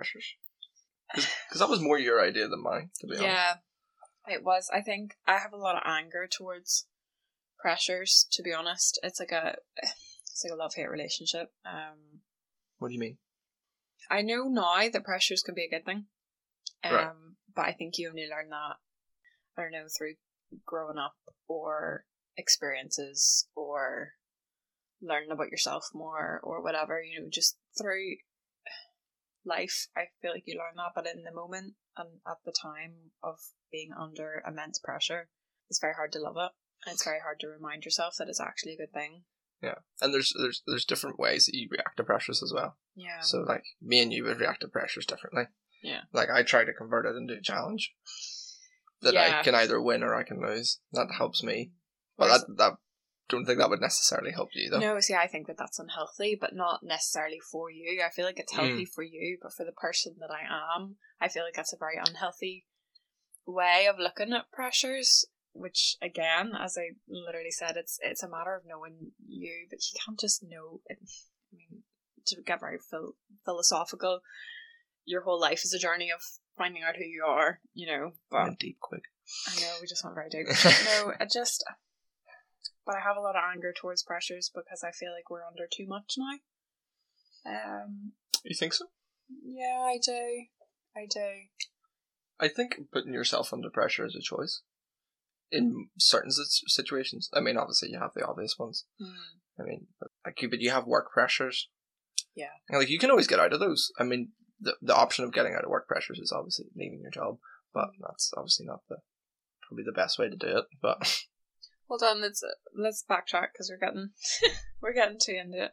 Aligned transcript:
pressures? 0.00 0.34
Because 1.14 1.60
that 1.60 1.68
was 1.68 1.80
more 1.80 1.98
your 1.98 2.24
idea 2.24 2.48
than 2.48 2.62
mine, 2.62 2.90
to 3.00 3.06
be 3.06 3.16
honest. 3.16 3.24
Yeah, 3.24 3.54
it 4.28 4.42
was. 4.42 4.70
I 4.72 4.80
think 4.80 5.16
I 5.26 5.38
have 5.38 5.52
a 5.52 5.58
lot 5.58 5.76
of 5.76 5.82
anger 5.84 6.26
towards 6.26 6.86
pressures. 7.58 8.26
To 8.32 8.42
be 8.42 8.52
honest, 8.52 8.98
it's 9.02 9.20
like 9.20 9.32
a 9.32 9.56
it's 9.82 10.44
like 10.44 10.52
a 10.52 10.56
love 10.56 10.74
hate 10.74 10.88
relationship. 10.88 11.52
Um, 11.66 12.22
What 12.78 12.88
do 12.88 12.94
you 12.94 13.00
mean? 13.00 13.18
I 14.10 14.22
know 14.22 14.44
now 14.44 14.88
that 14.90 15.04
pressures 15.04 15.42
can 15.42 15.54
be 15.54 15.64
a 15.64 15.70
good 15.70 15.84
thing. 15.84 16.06
Um, 16.82 16.92
Right. 16.92 17.14
but 17.54 17.62
I 17.66 17.72
think 17.72 17.98
you 17.98 18.08
only 18.08 18.26
learn 18.28 18.48
that, 18.50 18.76
I 19.58 19.62
don't 19.62 19.72
know, 19.72 19.86
through 19.96 20.14
growing 20.64 20.98
up 20.98 21.16
or 21.46 22.06
experiences 22.36 23.48
or 23.54 24.14
learning 25.02 25.30
about 25.30 25.50
yourself 25.50 25.88
more 25.92 26.40
or 26.42 26.62
whatever, 26.62 27.02
you 27.02 27.20
know, 27.20 27.28
just 27.28 27.58
through 27.78 28.16
life. 29.44 29.88
I 29.96 30.02
feel 30.20 30.32
like 30.32 30.44
you 30.46 30.58
learn 30.58 30.76
that, 30.76 30.92
but 30.94 31.06
in 31.06 31.22
the 31.24 31.32
moment 31.32 31.74
and 31.96 32.08
at 32.26 32.38
the 32.44 32.52
time 32.52 33.12
of 33.22 33.38
being 33.72 33.90
under 33.98 34.42
immense 34.46 34.78
pressure, 34.78 35.28
it's 35.68 35.80
very 35.80 35.94
hard 35.94 36.12
to 36.12 36.20
love 36.20 36.36
it. 36.36 36.50
And 36.86 36.94
it's 36.94 37.04
very 37.04 37.20
hard 37.20 37.40
to 37.40 37.48
remind 37.48 37.84
yourself 37.84 38.14
that 38.18 38.28
it's 38.28 38.40
actually 38.40 38.74
a 38.74 38.78
good 38.78 38.92
thing. 38.92 39.22
Yeah, 39.62 39.74
and 40.00 40.14
there's 40.14 40.32
there's 40.40 40.62
there's 40.66 40.86
different 40.86 41.18
ways 41.18 41.44
that 41.46 41.54
you 41.54 41.68
react 41.70 41.98
to 41.98 42.04
pressures 42.04 42.42
as 42.42 42.52
well. 42.54 42.78
Yeah. 42.94 43.20
So 43.20 43.40
like 43.40 43.64
me 43.82 44.02
and 44.02 44.10
you 44.12 44.24
would 44.24 44.40
react 44.40 44.62
to 44.62 44.68
pressures 44.68 45.04
differently. 45.04 45.44
Yeah. 45.82 46.00
Like 46.12 46.30
I 46.30 46.42
try 46.42 46.64
to 46.64 46.72
convert 46.72 47.04
it 47.04 47.16
into 47.16 47.34
a 47.34 47.42
challenge 47.42 47.92
that 49.02 49.12
Yeah. 49.12 49.40
I 49.40 49.42
can 49.42 49.54
either 49.54 49.80
win 49.80 50.02
or 50.02 50.14
I 50.14 50.22
can 50.22 50.40
lose. 50.40 50.80
That 50.92 51.08
helps 51.16 51.42
me. 51.42 51.72
But 52.16 52.28
Whereas- 52.28 52.40
that 52.46 52.56
that 52.56 52.72
don't 53.30 53.44
think 53.44 53.58
that 53.58 53.70
would 53.70 53.80
necessarily 53.80 54.32
help 54.32 54.50
you 54.54 54.70
though. 54.70 54.78
No, 54.78 55.00
see, 55.00 55.14
I 55.14 55.26
think 55.26 55.46
that 55.46 55.56
that's 55.58 55.78
unhealthy, 55.78 56.36
but 56.40 56.54
not 56.54 56.82
necessarily 56.82 57.38
for 57.40 57.70
you. 57.70 58.02
I 58.04 58.10
feel 58.10 58.24
like 58.24 58.38
it's 58.38 58.52
healthy 58.52 58.84
mm. 58.84 58.94
for 58.94 59.02
you, 59.02 59.38
but 59.42 59.52
for 59.52 59.64
the 59.64 59.72
person 59.72 60.16
that 60.20 60.30
I 60.30 60.42
am, 60.76 60.96
I 61.20 61.28
feel 61.28 61.44
like 61.44 61.54
that's 61.54 61.72
a 61.72 61.78
very 61.78 61.96
unhealthy 61.96 62.66
way 63.46 63.86
of 63.88 63.98
looking 63.98 64.32
at 64.32 64.50
pressures. 64.52 65.24
Which, 65.52 65.96
again, 66.00 66.52
as 66.58 66.78
I 66.78 66.94
literally 67.08 67.50
said, 67.50 67.76
it's 67.76 67.98
it's 68.02 68.22
a 68.22 68.28
matter 68.28 68.54
of 68.54 68.62
knowing 68.66 69.12
you, 69.26 69.66
but 69.68 69.80
you 69.80 69.98
can't 70.04 70.18
just 70.18 70.44
know. 70.44 70.80
It. 70.86 70.98
I 71.52 71.56
mean, 71.56 71.82
to 72.26 72.42
get 72.42 72.60
very 72.60 72.78
phil- 72.78 73.16
philosophical, 73.44 74.20
your 75.04 75.22
whole 75.22 75.40
life 75.40 75.64
is 75.64 75.74
a 75.74 75.78
journey 75.78 76.10
of 76.12 76.20
finding 76.56 76.84
out 76.84 76.96
who 76.96 77.04
you 77.04 77.24
are. 77.26 77.58
You 77.74 77.86
know, 77.88 78.12
but 78.30 78.60
deep 78.60 78.78
quick. 78.80 79.02
I 79.48 79.60
know 79.60 79.74
we 79.80 79.86
just 79.86 80.04
went 80.04 80.14
very 80.14 80.28
deep. 80.28 80.46
no, 80.84 81.12
I 81.20 81.24
just, 81.24 81.64
but 82.86 82.96
I 82.96 83.00
have 83.00 83.16
a 83.16 83.20
lot 83.20 83.36
of 83.36 83.42
anger 83.54 83.72
towards 83.72 84.02
pressures 84.02 84.50
because 84.54 84.82
I 84.84 84.90
feel 84.90 85.12
like 85.12 85.30
we're 85.30 85.46
under 85.46 85.66
too 85.70 85.86
much 85.86 86.14
now. 86.18 86.38
Um, 87.46 88.12
You 88.44 88.54
think 88.54 88.74
so? 88.74 88.86
yeah, 89.44 89.80
I 89.86 89.98
do, 90.04 90.44
I 90.96 91.06
do. 91.08 91.30
I 92.40 92.48
think 92.48 92.76
putting 92.92 93.12
yourself 93.12 93.52
under 93.52 93.70
pressure 93.70 94.06
is 94.06 94.16
a 94.16 94.22
choice. 94.22 94.62
In 95.52 95.88
certain 95.98 96.30
situations, 96.30 97.28
I 97.34 97.40
mean, 97.40 97.56
obviously 97.56 97.90
you 97.90 97.98
have 97.98 98.12
the 98.14 98.26
obvious 98.26 98.56
ones. 98.58 98.86
Hmm. 98.98 99.60
I 99.60 99.64
mean, 99.64 99.86
but, 99.98 100.10
like 100.24 100.40
you, 100.40 100.48
but 100.48 100.60
you 100.60 100.70
have 100.70 100.86
work 100.86 101.10
pressures. 101.12 101.68
Yeah. 102.34 102.46
And, 102.68 102.78
like 102.78 102.88
you 102.88 102.98
can 102.98 103.10
always 103.10 103.26
get 103.26 103.40
out 103.40 103.52
of 103.52 103.60
those. 103.60 103.92
I 103.98 104.04
mean, 104.04 104.30
the 104.60 104.76
the 104.80 104.94
option 104.94 105.24
of 105.24 105.32
getting 105.32 105.54
out 105.54 105.64
of 105.64 105.70
work 105.70 105.88
pressures 105.88 106.18
is 106.18 106.32
obviously 106.32 106.66
leaving 106.76 107.00
your 107.02 107.10
job, 107.10 107.38
but 107.74 107.88
that's 108.00 108.32
obviously 108.36 108.66
not 108.66 108.80
the 108.88 108.98
probably 109.66 109.84
the 109.84 109.92
best 109.92 110.18
way 110.18 110.28
to 110.28 110.36
do 110.36 110.58
it. 110.58 110.64
But 110.80 111.24
Hold 111.90 112.04
on, 112.04 112.20
let's 112.20 112.44
let's 112.72 113.04
backtrack 113.04 113.48
because 113.52 113.68
we're 113.68 113.84
getting 113.84 114.10
we're 114.80 114.94
getting 114.94 115.18
too 115.20 115.32
into 115.32 115.64
it. 115.64 115.72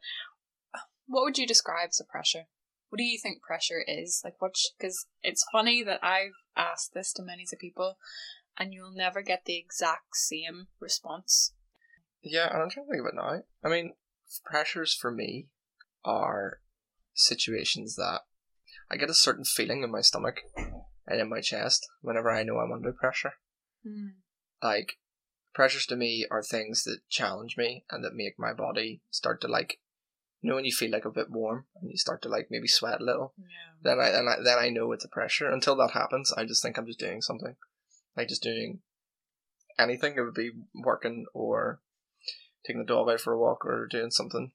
What 1.06 1.24
would 1.24 1.38
you 1.38 1.46
describe 1.46 1.90
as 1.90 2.02
a 2.02 2.12
pressure? 2.12 2.46
What 2.90 2.98
do 2.98 3.04
you 3.04 3.20
think 3.22 3.44
pressure 3.44 3.84
is? 3.88 4.22
Like 4.24 4.34
what? 4.40 4.56
Because 4.80 5.06
it's 5.22 5.46
funny 5.52 5.84
that 5.84 6.04
I've 6.04 6.34
asked 6.56 6.96
this 6.96 7.14
to 7.14 7.24
many 7.24 7.44
of 7.44 7.60
people, 7.60 8.00
and 8.58 8.74
you'll 8.74 8.92
never 8.92 9.22
get 9.22 9.46
the 9.46 9.60
exact 9.60 10.16
same 10.16 10.70
response. 10.80 11.54
yeah, 12.24 12.52
and 12.52 12.64
I'm 12.64 12.70
trying 12.72 12.88
to 12.88 12.92
think 12.92 13.02
of 13.02 13.14
it 13.14 13.16
now. 13.16 13.44
I 13.64 13.72
mean, 13.72 13.94
pressures 14.44 14.96
for 15.00 15.12
me 15.12 15.50
are 16.04 16.62
situations 17.14 17.96
that 17.98 18.22
I 18.90 18.98
get 18.98 19.12
a 19.12 19.14
certain 19.14 19.46
feeling 19.46 19.84
in 19.84 19.92
my 19.92 20.02
stomach 20.02 20.38
and 21.06 21.22
in 21.22 21.30
my 21.30 21.42
chest 21.42 21.86
whenever 22.02 22.32
I 22.32 22.42
know 22.42 22.58
I'm 22.58 22.72
under 22.72 22.92
pressure. 22.92 23.34
Hmm. 23.84 24.08
like 24.64 24.94
pressures 25.58 25.88
to 25.88 25.96
me 25.96 26.24
are 26.30 26.44
things 26.44 26.84
that 26.84 27.00
challenge 27.10 27.58
me 27.58 27.84
and 27.90 28.04
that 28.04 28.14
make 28.14 28.38
my 28.38 28.54
body 28.54 29.02
start 29.10 29.42
to 29.42 29.48
like 29.48 29.80
you 30.40 30.48
know 30.48 30.56
when 30.56 30.66
you 30.66 30.72
feel 30.72 30.92
like 30.92 31.04
a 31.04 31.10
bit 31.10 31.32
warm 31.32 31.66
and 31.82 31.90
you 31.90 31.98
start 31.98 32.22
to 32.22 32.30
like 32.30 32.50
maybe 32.52 32.68
sweat 32.68 33.02
a 33.02 33.04
little? 33.04 33.34
Yeah. 33.40 33.46
then 33.82 34.00
I 34.00 34.12
then 34.12 34.28
I 34.28 34.36
then 34.44 34.60
I 34.60 34.70
know 34.70 34.92
it's 34.92 35.04
a 35.04 35.10
pressure. 35.10 35.50
Until 35.50 35.76
that 35.78 35.92
happens 35.92 36.32
I 36.38 36.46
just 36.46 36.62
think 36.62 36.78
I'm 36.78 36.86
just 36.86 37.00
doing 37.00 37.24
something. 37.24 37.56
Like 38.16 38.28
just 38.28 38.44
doing 38.44 38.82
anything. 39.80 40.14
It 40.16 40.22
would 40.22 40.36
be 40.36 40.52
working 40.76 41.26
or 41.34 41.82
taking 42.64 42.80
the 42.80 42.94
dog 42.94 43.10
out 43.10 43.20
for 43.20 43.34
a 43.34 43.40
walk 43.40 43.66
or 43.66 43.88
doing 43.88 44.12
something. 44.12 44.52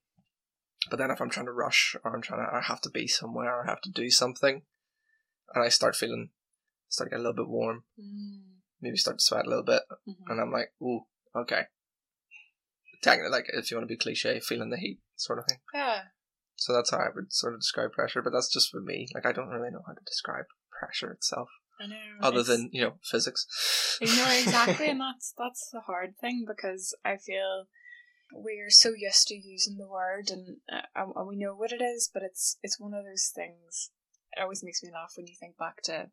But 0.89 1.01
then 1.01 1.11
if 1.11 1.21
I'm 1.21 1.31
trying 1.31 1.47
to 1.47 1.53
rush 1.53 1.97
or 2.05 2.15
I'm 2.15 2.23
trying 2.23 2.47
to 2.47 2.55
I 2.55 2.61
have 2.61 2.81
to 2.83 2.91
be 2.91 3.09
somewhere 3.09 3.53
or 3.53 3.65
I 3.65 3.71
have 3.71 3.81
to 3.83 3.91
do 3.91 4.09
something 4.09 4.63
and 5.53 5.65
I 5.65 5.69
start 5.69 5.97
feeling 5.97 6.31
start 6.89 7.11
to 7.11 7.17
get 7.17 7.21
a 7.21 7.25
little 7.25 7.45
bit 7.45 7.49
warm 7.49 7.83
Mm. 8.01 8.52
Maybe 8.83 8.97
start 8.97 9.19
to 9.19 9.25
sweat 9.25 9.47
a 9.47 9.49
little 9.49 9.65
bit 9.65 9.83
Mhm. 10.07 10.17
and 10.29 10.41
I'm 10.41 10.51
like, 10.53 10.73
ooh, 10.83 11.07
okay. 11.35 11.63
Technically, 13.03 13.31
like 13.31 13.47
if 13.53 13.71
you 13.71 13.77
want 13.77 13.89
to 13.89 13.93
be 13.93 13.97
cliche, 13.99 14.39
feeling 14.41 14.71
the 14.71 14.77
heat 14.77 15.01
sort 15.17 15.39
of 15.39 15.47
thing. 15.49 15.59
Yeah. 15.75 16.03
So 16.57 16.73
that's 16.73 16.91
how 16.91 16.99
I 16.99 17.09
would 17.15 17.33
sort 17.33 17.55
of 17.55 17.61
describe 17.61 17.93
pressure, 17.93 18.23
but 18.23 18.33
that's 18.33 18.53
just 18.53 18.71
for 18.71 18.81
me. 18.81 19.09
Like 19.15 19.27
I 19.27 19.33
don't 19.33 19.49
really 19.49 19.71
know 19.71 19.83
how 19.87 19.95
to 19.95 20.05
describe 20.07 20.45
pressure 20.79 21.11
itself, 21.11 21.49
I 21.81 21.87
know. 21.87 21.97
other 22.21 22.41
it's- 22.41 22.47
than 22.49 22.71
you 22.73 22.83
know 22.83 22.99
physics. 23.03 23.99
you 24.01 24.15
know 24.17 24.31
exactly, 24.31 24.89
and 24.91 25.01
that's 25.01 25.33
that's 25.37 25.69
the 25.73 25.81
hard 25.81 26.17
thing 26.19 26.45
because 26.47 26.95
I 27.05 27.17
feel 27.17 27.67
we're 28.35 28.71
so 28.71 28.91
used 28.97 29.27
to 29.29 29.35
using 29.35 29.77
the 29.79 29.89
word 29.89 30.31
and 30.31 30.59
uh, 30.73 30.83
and 30.95 31.13
and 31.17 31.27
we 31.29 31.37
know 31.37 31.55
what 31.57 31.73
it 31.73 31.83
is, 31.83 32.09
but 32.13 32.23
it's 32.23 32.59
it's 32.63 32.79
one 32.79 32.95
of 32.95 33.05
those 33.05 33.31
things. 33.35 33.91
It 34.37 34.41
always 34.43 34.63
makes 34.63 34.83
me 34.83 34.91
laugh 34.93 35.15
when 35.17 35.27
you 35.27 35.35
think 35.39 35.57
back 35.59 35.83
to 35.85 36.11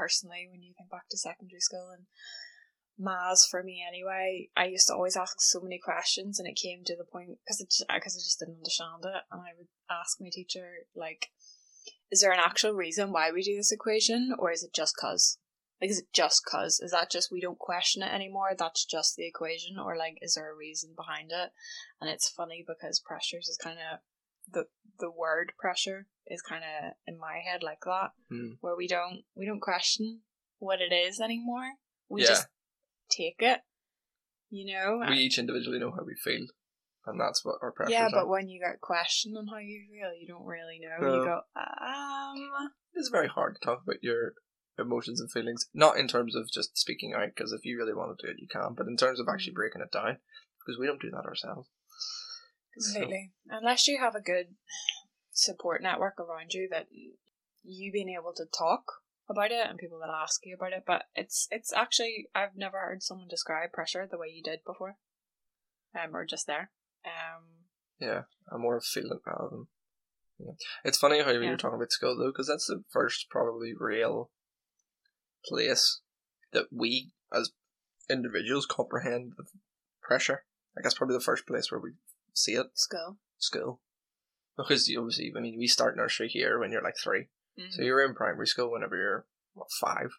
personally 0.00 0.48
when 0.50 0.62
you 0.62 0.72
think 0.72 0.88
back 0.88 1.08
to 1.10 1.18
secondary 1.18 1.60
school 1.60 1.90
and 1.92 2.06
maths 2.98 3.46
for 3.46 3.62
me 3.62 3.84
anyway. 3.86 4.48
I 4.56 4.66
used 4.66 4.88
to 4.88 4.94
always 4.94 5.16
ask 5.16 5.40
so 5.40 5.60
many 5.60 5.78
questions, 5.78 6.38
and 6.38 6.48
it 6.48 6.56
came 6.56 6.84
to 6.84 6.96
the 6.96 7.04
point 7.04 7.38
because 7.44 7.58
because 7.60 7.86
I 7.88 7.98
just 7.98 8.38
didn't 8.38 8.56
understand 8.56 9.04
it, 9.04 9.22
and 9.30 9.42
I 9.42 9.52
would 9.56 9.68
ask 9.90 10.20
my 10.20 10.30
teacher 10.32 10.86
like, 10.94 11.28
"Is 12.10 12.20
there 12.20 12.32
an 12.32 12.40
actual 12.40 12.72
reason 12.72 13.12
why 13.12 13.30
we 13.30 13.42
do 13.42 13.56
this 13.56 13.72
equation, 13.72 14.34
or 14.38 14.50
is 14.50 14.62
it 14.62 14.72
just 14.74 14.96
cause?" 14.96 15.38
Like, 15.80 15.90
is 15.90 15.98
it 15.98 16.12
just 16.12 16.44
cause? 16.44 16.78
Is 16.80 16.90
that 16.90 17.10
just 17.10 17.32
we 17.32 17.40
don't 17.40 17.58
question 17.58 18.02
it 18.02 18.12
anymore? 18.12 18.50
That's 18.56 18.84
just 18.84 19.16
the 19.16 19.26
equation, 19.26 19.78
or 19.78 19.96
like, 19.96 20.18
is 20.20 20.34
there 20.34 20.52
a 20.52 20.54
reason 20.54 20.92
behind 20.94 21.30
it? 21.32 21.52
And 22.00 22.10
it's 22.10 22.28
funny 22.28 22.62
because 22.66 23.00
pressures 23.00 23.48
is 23.48 23.56
kind 23.56 23.78
of 23.78 24.00
the 24.52 24.64
the 24.98 25.10
word 25.10 25.52
pressure 25.58 26.06
is 26.26 26.42
kind 26.42 26.62
of 26.64 26.92
in 27.06 27.18
my 27.18 27.38
head 27.44 27.62
like 27.62 27.80
that, 27.84 28.10
Hmm. 28.28 28.52
where 28.60 28.76
we 28.76 28.86
don't 28.86 29.24
we 29.34 29.46
don't 29.46 29.60
question 29.60 30.22
what 30.58 30.80
it 30.80 30.92
is 30.92 31.20
anymore. 31.20 31.72
We 32.08 32.22
Yeah. 32.22 32.28
just 32.28 32.48
take 33.10 33.36
it, 33.40 33.60
you 34.50 34.72
know. 34.72 34.98
We 35.08 35.16
each 35.16 35.38
individually 35.38 35.78
know 35.78 35.90
how 35.90 36.04
we 36.04 36.14
feel, 36.14 36.46
and 37.06 37.18
that's 37.20 37.44
what 37.44 37.56
our 37.62 37.72
pressures 37.72 37.92
yeah, 37.92 38.06
are. 38.06 38.10
but 38.12 38.28
when 38.28 38.48
you 38.48 38.60
get 38.60 38.80
questioned 38.80 39.36
on 39.38 39.46
how 39.48 39.58
you 39.58 39.86
feel, 39.90 40.12
you 40.14 40.26
don't 40.28 40.44
really 40.44 40.78
know. 40.80 40.98
No. 41.00 41.14
You 41.14 41.24
go, 41.24 41.40
um, 41.56 42.70
it's 42.94 43.08
very 43.08 43.28
hard 43.28 43.54
to 43.56 43.64
talk 43.64 43.82
about 43.82 44.02
your 44.02 44.34
emotions 44.78 45.20
and 45.20 45.30
feelings, 45.30 45.66
not 45.74 45.96
in 45.98 46.08
terms 46.08 46.34
of 46.36 46.50
just 46.50 46.76
speaking 46.76 47.12
out, 47.14 47.28
because 47.34 47.52
if 47.52 47.64
you 47.64 47.76
really 47.78 47.94
want 47.94 48.16
to 48.18 48.26
do 48.26 48.30
it, 48.32 48.38
you 48.40 48.48
can, 48.48 48.74
but 48.76 48.86
in 48.86 48.96
terms 48.96 49.18
of 49.20 49.28
actually 49.28 49.52
Mm. 49.52 49.56
breaking 49.56 49.82
it 49.82 49.90
down, 49.92 50.18
because 50.60 50.78
we 50.78 50.86
don't 50.86 51.00
do 51.00 51.10
that 51.10 51.24
ourselves. 51.26 51.68
So- 52.78 52.92
Completely. 53.00 53.32
Unless 53.48 53.88
you 53.88 53.98
have 54.00 54.14
a 54.14 54.20
good 54.20 54.54
support 55.32 55.82
network 55.82 56.18
around 56.18 56.52
you 56.52 56.68
that 56.70 56.86
you 57.62 57.92
being 57.92 58.08
able 58.10 58.32
to 58.34 58.44
talk 58.46 58.84
about 59.28 59.52
it 59.52 59.66
and 59.68 59.78
people 59.78 59.98
that 60.00 60.10
ask 60.10 60.40
you 60.44 60.54
about 60.56 60.72
it. 60.72 60.84
But 60.86 61.04
it's 61.14 61.46
it's 61.50 61.72
actually 61.72 62.28
I've 62.34 62.56
never 62.56 62.78
heard 62.78 63.02
someone 63.02 63.28
describe 63.28 63.72
pressure 63.72 64.06
the 64.10 64.18
way 64.18 64.28
you 64.28 64.42
did 64.42 64.60
before. 64.64 64.96
Um 66.00 66.14
or 66.16 66.24
just 66.24 66.46
there. 66.46 66.70
Um 67.04 67.66
Yeah, 67.98 68.22
I'm 68.50 68.60
more 68.62 68.76
of 68.76 68.84
feeling 68.84 69.20
rather 69.26 69.48
than. 69.50 69.66
Yeah. 70.38 70.52
It's 70.84 70.98
funny 70.98 71.20
how 71.22 71.30
Yeah. 71.30 71.40
you're 71.40 71.56
talking 71.56 71.76
about 71.76 71.92
school 71.92 72.16
though, 72.16 72.30
because 72.30 72.48
that's 72.48 72.66
the 72.66 72.82
first 72.90 73.28
probably 73.30 73.72
real 73.78 74.30
place 75.44 76.00
that 76.52 76.66
we 76.72 77.12
as 77.32 77.52
individuals 78.08 78.66
comprehend 78.66 79.34
the 79.36 79.44
pressure. 80.02 80.44
Like 80.74 80.82
that's 80.84 80.94
probably 80.94 81.16
the 81.16 81.20
first 81.24 81.46
place 81.46 81.70
where 81.70 81.80
we 81.80 81.92
see 82.34 82.54
it. 82.54 82.66
school. 82.78 83.18
School, 83.38 83.80
because 84.56 84.88
you 84.88 84.98
obviously, 85.00 85.32
I 85.36 85.40
mean, 85.40 85.58
we 85.58 85.66
start 85.66 85.96
nursery 85.96 86.28
here 86.28 86.58
when 86.58 86.70
you're 86.72 86.82
like 86.82 86.96
three, 86.98 87.28
Mhm. 87.58 87.72
so 87.72 87.82
you're 87.82 88.04
in 88.04 88.14
primary 88.14 88.46
school 88.46 88.70
whenever 88.70 88.96
you're 88.96 89.26
what 89.54 89.68
five. 89.80 90.10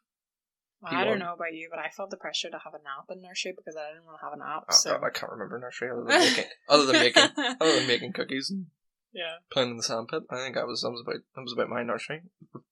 Well, 0.82 0.94
I 0.96 1.04
don't 1.04 1.20
know 1.20 1.34
about 1.34 1.54
you, 1.54 1.68
but 1.70 1.78
I 1.78 1.90
felt 1.90 2.10
the 2.10 2.18
pressure 2.18 2.50
to 2.50 2.58
have 2.58 2.74
a 2.74 2.80
nap 2.80 3.06
in 3.12 3.22
nursery 3.22 3.54
because 3.56 3.76
I 3.78 3.90
didn't 3.92 4.06
want 4.06 4.18
to 4.20 4.26
have 4.26 4.34
a 4.34 4.38
nap. 4.38 4.64
Oh, 4.68 4.74
so 4.74 4.98
God, 4.98 5.06
I 5.06 5.10
can't 5.12 5.32
remember 5.32 5.60
nursery 5.60 5.92
other 5.92 6.04
than 6.04 6.20
making 6.20 6.46
other 6.70 6.86
than 6.88 6.96
making 7.00 7.30
other 7.62 7.76
than 7.76 7.88
making 7.88 8.14
cookies 8.18 8.50
and 8.50 8.66
Yeah. 9.14 9.38
Playing 9.52 9.72
in 9.72 9.78
the 9.78 9.84
sandpit. 9.84 10.24
I 10.32 10.38
think 10.38 10.58
I 10.58 10.64
was. 10.64 10.82
That 10.82 10.90
was 10.90 11.02
about. 11.02 11.22
That 11.36 11.42
was 11.42 11.54
about 11.54 11.70
my 11.70 11.84
nursery. 11.84 12.24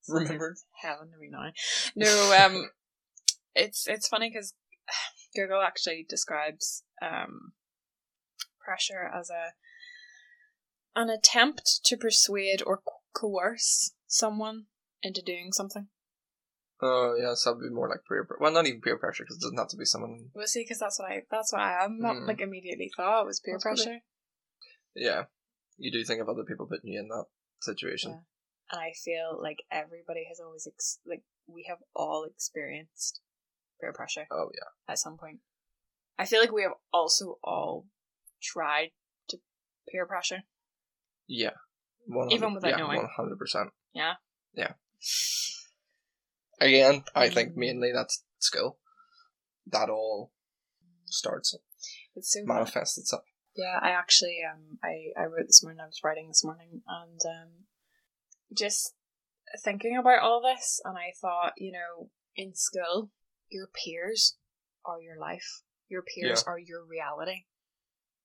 Remembered. 0.07 0.57
Heaven 0.81 1.11
to 1.11 1.17
me 1.17 1.27
now. 1.29 1.51
No, 1.95 2.33
um, 2.45 2.71
it's 3.55 3.87
it's 3.87 4.07
funny 4.07 4.29
because 4.31 4.55
Google 5.35 5.61
actually 5.61 6.05
describes 6.09 6.83
um 7.01 7.53
pressure 8.63 9.09
as 9.13 9.29
a 9.29 9.53
an 10.95 11.09
attempt 11.09 11.81
to 11.85 11.95
persuade 11.97 12.61
or 12.65 12.81
coerce 13.13 13.91
someone 14.07 14.65
into 15.01 15.21
doing 15.21 15.51
something. 15.51 15.87
Oh 16.81 17.15
yeah, 17.19 17.33
so 17.35 17.49
that 17.51 17.57
would 17.57 17.69
be 17.69 17.73
more 17.75 17.89
like 17.89 17.99
peer. 18.07 18.27
Well, 18.39 18.51
not 18.51 18.65
even 18.65 18.81
peer 18.81 18.97
pressure 18.97 19.23
because 19.23 19.37
it 19.37 19.41
doesn't 19.41 19.57
have 19.57 19.67
to 19.69 19.77
be 19.77 19.85
someone. 19.85 20.29
Well, 20.33 20.47
see, 20.47 20.63
because 20.63 20.79
that's 20.79 20.97
what 20.99 21.11
I 21.11 21.23
that's 21.29 21.51
what 21.51 21.61
I 21.61 21.83
am 21.83 21.99
not 21.99 22.17
Hmm. 22.17 22.25
like 22.25 22.41
immediately 22.41 22.89
thought 22.95 23.25
was 23.25 23.39
peer 23.39 23.55
That's 23.55 23.63
pressure, 23.63 23.99
Yeah, 24.95 25.23
you 25.77 25.91
do 25.91 26.03
think 26.03 26.21
of 26.21 26.29
other 26.29 26.43
people 26.43 26.67
putting 26.67 26.91
you 26.91 26.99
in 26.99 27.09
that 27.09 27.25
situation. 27.61 28.11
Yeah. 28.11 28.17
and 28.71 28.81
I 28.81 28.93
feel 28.93 29.39
like 29.41 29.63
everybody 29.71 30.25
has 30.29 30.39
always 30.39 30.67
ex- 30.67 30.99
like 31.05 31.23
we 31.47 31.65
have 31.67 31.79
all 31.95 32.23
experienced 32.23 33.19
peer 33.81 33.91
pressure 33.93 34.27
Oh 34.31 34.49
yeah. 34.55 34.69
at 34.93 34.99
some 34.99 35.17
point. 35.17 35.39
I 36.17 36.25
feel 36.25 36.39
like 36.41 36.51
we 36.51 36.63
have 36.63 36.73
also 36.93 37.39
all 37.43 37.87
tried 38.41 38.89
to 39.29 39.37
peer 39.89 40.05
pressure. 40.05 40.43
Yeah. 41.27 41.51
100 42.07 42.35
Even 42.35 42.53
without 42.53 42.69
yeah, 42.69 42.77
knowing. 42.77 42.97
One 42.97 43.09
hundred 43.15 43.37
percent. 43.37 43.69
Yeah. 43.93 44.13
Yeah. 44.53 44.73
Again, 46.59 47.03
I 47.15 47.29
think 47.29 47.53
Mm. 47.53 47.57
mainly 47.57 47.91
that's 47.93 48.23
skill. 48.39 48.79
That 49.67 49.89
all 49.89 50.31
starts 51.05 51.55
It's 52.15 52.33
so 52.33 52.43
manifests 52.45 52.97
itself. 52.97 53.23
Yeah, 53.55 53.79
I 53.81 53.91
actually 53.91 54.39
um 54.49 54.79
I, 54.83 55.11
I 55.19 55.25
wrote 55.25 55.47
this 55.47 55.63
morning, 55.63 55.81
I 55.81 55.85
was 55.85 56.01
writing 56.03 56.27
this 56.27 56.43
morning 56.43 56.81
and 56.87 57.21
um 57.25 57.49
just 58.55 58.95
thinking 59.63 59.97
about 59.97 60.21
all 60.21 60.41
this 60.41 60.81
and 60.83 60.97
I 60.97 61.13
thought, 61.19 61.53
you 61.57 61.71
know, 61.71 62.09
in 62.35 62.55
school, 62.55 63.11
your 63.49 63.67
peers 63.67 64.37
are 64.85 65.01
your 65.01 65.17
life. 65.17 65.61
Your 65.87 66.03
peers 66.03 66.43
are 66.43 66.59
your 66.59 66.83
reality. 66.85 67.45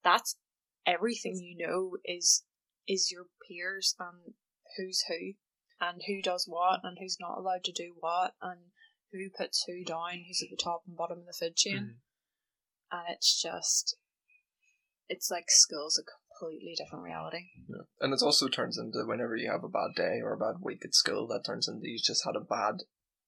That's 0.05 0.37
everything 0.85 1.37
you 1.41 1.67
know 1.67 1.97
is 2.05 2.43
is 2.87 3.11
your 3.11 3.25
peers 3.49 3.95
and 3.99 4.35
who's 4.77 5.03
who 5.09 5.33
and 5.81 6.01
who 6.07 6.21
does 6.21 6.45
what 6.47 6.81
and 6.83 6.97
who's 6.99 7.17
not 7.19 7.37
allowed 7.39 7.63
to 7.65 7.71
do 7.73 7.95
what 7.99 8.35
and 8.41 8.59
who 9.11 9.29
puts 9.35 9.65
who 9.67 9.83
down, 9.83 10.23
who's 10.27 10.43
at 10.43 10.49
the 10.51 10.63
top 10.63 10.83
and 10.87 10.95
bottom 10.95 11.19
of 11.19 11.25
the 11.25 11.33
food 11.33 11.55
chain 11.55 11.75
Mhm. 11.77 11.95
and 12.91 13.05
it's 13.09 13.41
just 13.41 13.97
it's 15.09 15.29
like 15.31 15.45
school's 15.49 15.99
a 15.99 16.03
completely 16.03 16.75
different 16.75 17.03
reality. 17.03 17.49
Yeah. 17.67 17.83
And 18.01 18.13
it 18.13 18.21
also 18.23 18.47
turns 18.47 18.77
into 18.77 19.05
whenever 19.05 19.35
you 19.35 19.49
have 19.51 19.63
a 19.63 19.69
bad 19.69 19.95
day 19.95 20.19
or 20.21 20.33
a 20.33 20.37
bad 20.37 20.61
week 20.61 20.83
at 20.83 20.95
school, 20.95 21.27
that 21.27 21.45
turns 21.45 21.67
into 21.67 21.87
you 21.87 21.99
just 21.99 22.25
had 22.25 22.35
a 22.35 22.39
bad 22.39 22.83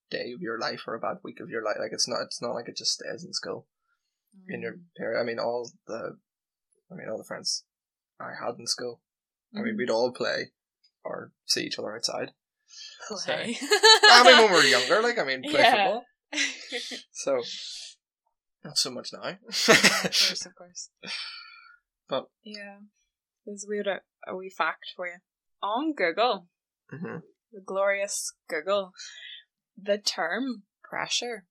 day 0.10 0.32
of 0.34 0.42
your 0.42 0.60
life 0.60 0.82
or 0.88 0.96
a 0.96 1.00
bad 1.00 1.18
week 1.24 1.40
of 1.40 1.50
your 1.50 1.64
life. 1.64 1.78
Like 1.80 1.94
it's 1.94 2.08
not 2.08 2.22
it's 2.22 2.42
not 2.42 2.54
like 2.54 2.68
it 2.68 2.78
just 2.78 2.94
stays 2.94 3.24
in 3.24 3.34
school. 3.34 3.68
In 4.50 4.62
your 4.62 4.74
Mm. 4.74 4.86
period. 4.96 5.20
I 5.20 5.24
mean 5.24 5.40
all 5.40 5.72
the 5.88 6.20
I 6.92 6.95
mean 6.95 7.10
all 7.10 7.18
the 7.18 7.24
friends 7.24 7.63
I 8.19 8.31
had 8.44 8.56
in 8.60 8.68
school. 8.68 9.01
I 9.56 9.62
mean 9.62 9.75
Mm. 9.75 9.78
we'd 9.78 9.89
all 9.89 10.12
play 10.12 10.51
or 11.04 11.31
see 11.45 11.63
each 11.63 11.80
other 11.80 11.95
outside. 11.95 12.31
play. 13.24 13.57
I 14.04 14.24
mean 14.25 14.38
when 14.44 14.51
we 14.51 14.57
were 14.57 14.63
younger, 14.80 15.01
like 15.01 15.18
I 15.19 15.24
mean 15.24 15.42
play 15.44 15.62
Yeah. 15.62 15.72
football. 15.72 16.06
So 17.12 17.42
not 18.63 18.78
so 18.78 18.92
much 18.92 19.12
now. 19.13 19.22
of 19.30 19.38
course, 19.45 20.45
of 20.45 20.56
course. 20.56 20.89
But- 22.10 22.28
yeah, 22.44 22.78
there's 23.45 23.66
a 23.66 23.68
weird 23.69 23.88
a, 23.88 24.01
a 24.28 24.36
wee 24.36 24.50
fact 24.50 24.86
for 24.95 25.07
you 25.07 25.18
on 25.62 25.94
Google, 25.94 26.48
hmm 26.90 27.18
the 27.51 27.62
glorious 27.62 28.33
Google. 28.50 28.92
The 29.81 29.98
term 29.98 30.63
pressure 30.83 31.45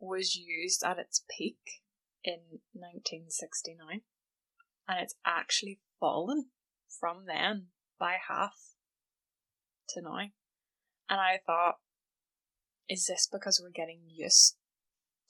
was 0.00 0.34
used 0.34 0.82
at 0.84 0.98
its 0.98 1.24
peak 1.36 1.58
in 2.24 2.60
1969, 2.72 4.00
and 4.88 5.00
it's 5.00 5.14
actually 5.24 5.80
fallen 6.00 6.46
from 7.00 7.24
then 7.26 7.66
by 7.98 8.16
half 8.28 8.56
to 9.90 10.02
now. 10.02 10.18
And 11.08 11.20
I 11.20 11.40
thought, 11.44 11.76
is 12.88 13.06
this 13.06 13.28
because 13.30 13.60
we're 13.62 13.70
getting 13.70 14.00
used 14.06 14.56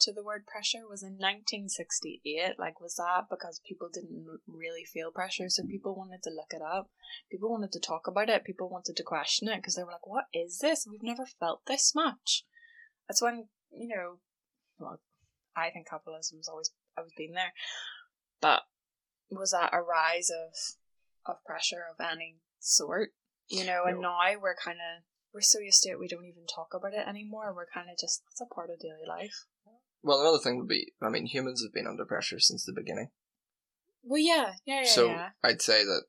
to 0.00 0.12
the 0.12 0.23
word 0.25 0.47
pressure? 0.47 0.88
Was 0.88 1.03
in 1.03 1.14
1968, 1.14 2.58
like, 2.58 2.81
was 2.81 2.97
that 2.97 3.25
because 3.31 3.61
people 3.67 3.88
didn't 3.93 4.26
really 4.47 4.85
feel 4.85 5.11
pressure, 5.11 5.49
so 5.49 5.64
people 5.64 5.94
wanted 5.94 6.23
to 6.25 6.31
look 6.31 6.50
it 6.50 6.62
up? 6.62 6.91
People 7.31 7.50
wanted 7.50 7.73
to 7.73 7.81
talk 7.81 8.06
about 8.06 8.29
it, 8.29 8.44
people 8.44 8.69
wanted 8.69 8.97
to 8.97 9.02
question 9.02 9.49
it 9.49 9.56
because 9.56 9.75
they 9.75 9.82
were 9.82 9.93
like, 9.93 10.06
what 10.06 10.26
is 10.32 10.59
this? 10.59 10.87
We've 10.88 11.02
never 11.02 11.26
felt 11.26 11.62
this 11.67 11.94
much. 11.94 12.44
That's 13.09 13.23
when, 13.23 13.49
you 13.70 13.88
know, 13.88 14.19
well, 14.79 15.00
I 15.56 15.70
think 15.70 15.88
capitalism's 15.88 16.49
always 16.49 16.70
always 16.97 17.12
been 17.17 17.32
there, 17.32 17.52
but 18.41 18.62
was 19.31 19.50
that 19.52 19.70
a 19.73 19.82
rise 19.82 20.31
of 20.31 20.55
of 21.26 21.44
pressure 21.44 21.84
of 21.90 22.05
any 22.05 22.38
sort? 22.61 23.11
You 23.49 23.64
know, 23.64 23.84
and 23.87 24.00
No. 24.00 24.11
now 24.11 24.40
we're 24.40 24.56
kind 24.56 24.78
of 24.78 25.05
we're 25.32 25.40
so 25.40 25.58
used 25.58 25.82
to 25.82 25.90
it 25.90 25.99
we 26.00 26.08
don't 26.08 26.25
even 26.25 26.46
talk 26.46 26.69
about 26.75 26.94
it 26.94 27.06
anymore. 27.06 27.52
We're 27.55 27.67
kind 27.73 27.90
of 27.90 27.99
just 27.99 28.23
that's 28.25 28.40
a 28.40 28.55
part 28.55 28.70
of 28.70 28.78
daily 28.81 29.06
life. 29.06 29.44
Well, 30.02 30.20
another 30.20 30.38
thing 30.38 30.58
would 30.58 30.69
be, 30.69 30.93
I 31.02 31.08
mean, 31.08 31.26
humans 31.26 31.62
have 31.64 31.73
been 31.75 31.87
under 31.87 32.05
pressure 32.05 32.38
since 32.38 32.64
the 32.64 32.73
beginning. 32.73 33.11
Well, 34.02 34.20
yeah, 34.20 34.52
yeah, 34.64 34.82
yeah, 34.82 34.88
so 34.88 35.06
yeah, 35.08 35.28
I'd 35.43 35.61
say 35.61 35.82
that 35.84 36.02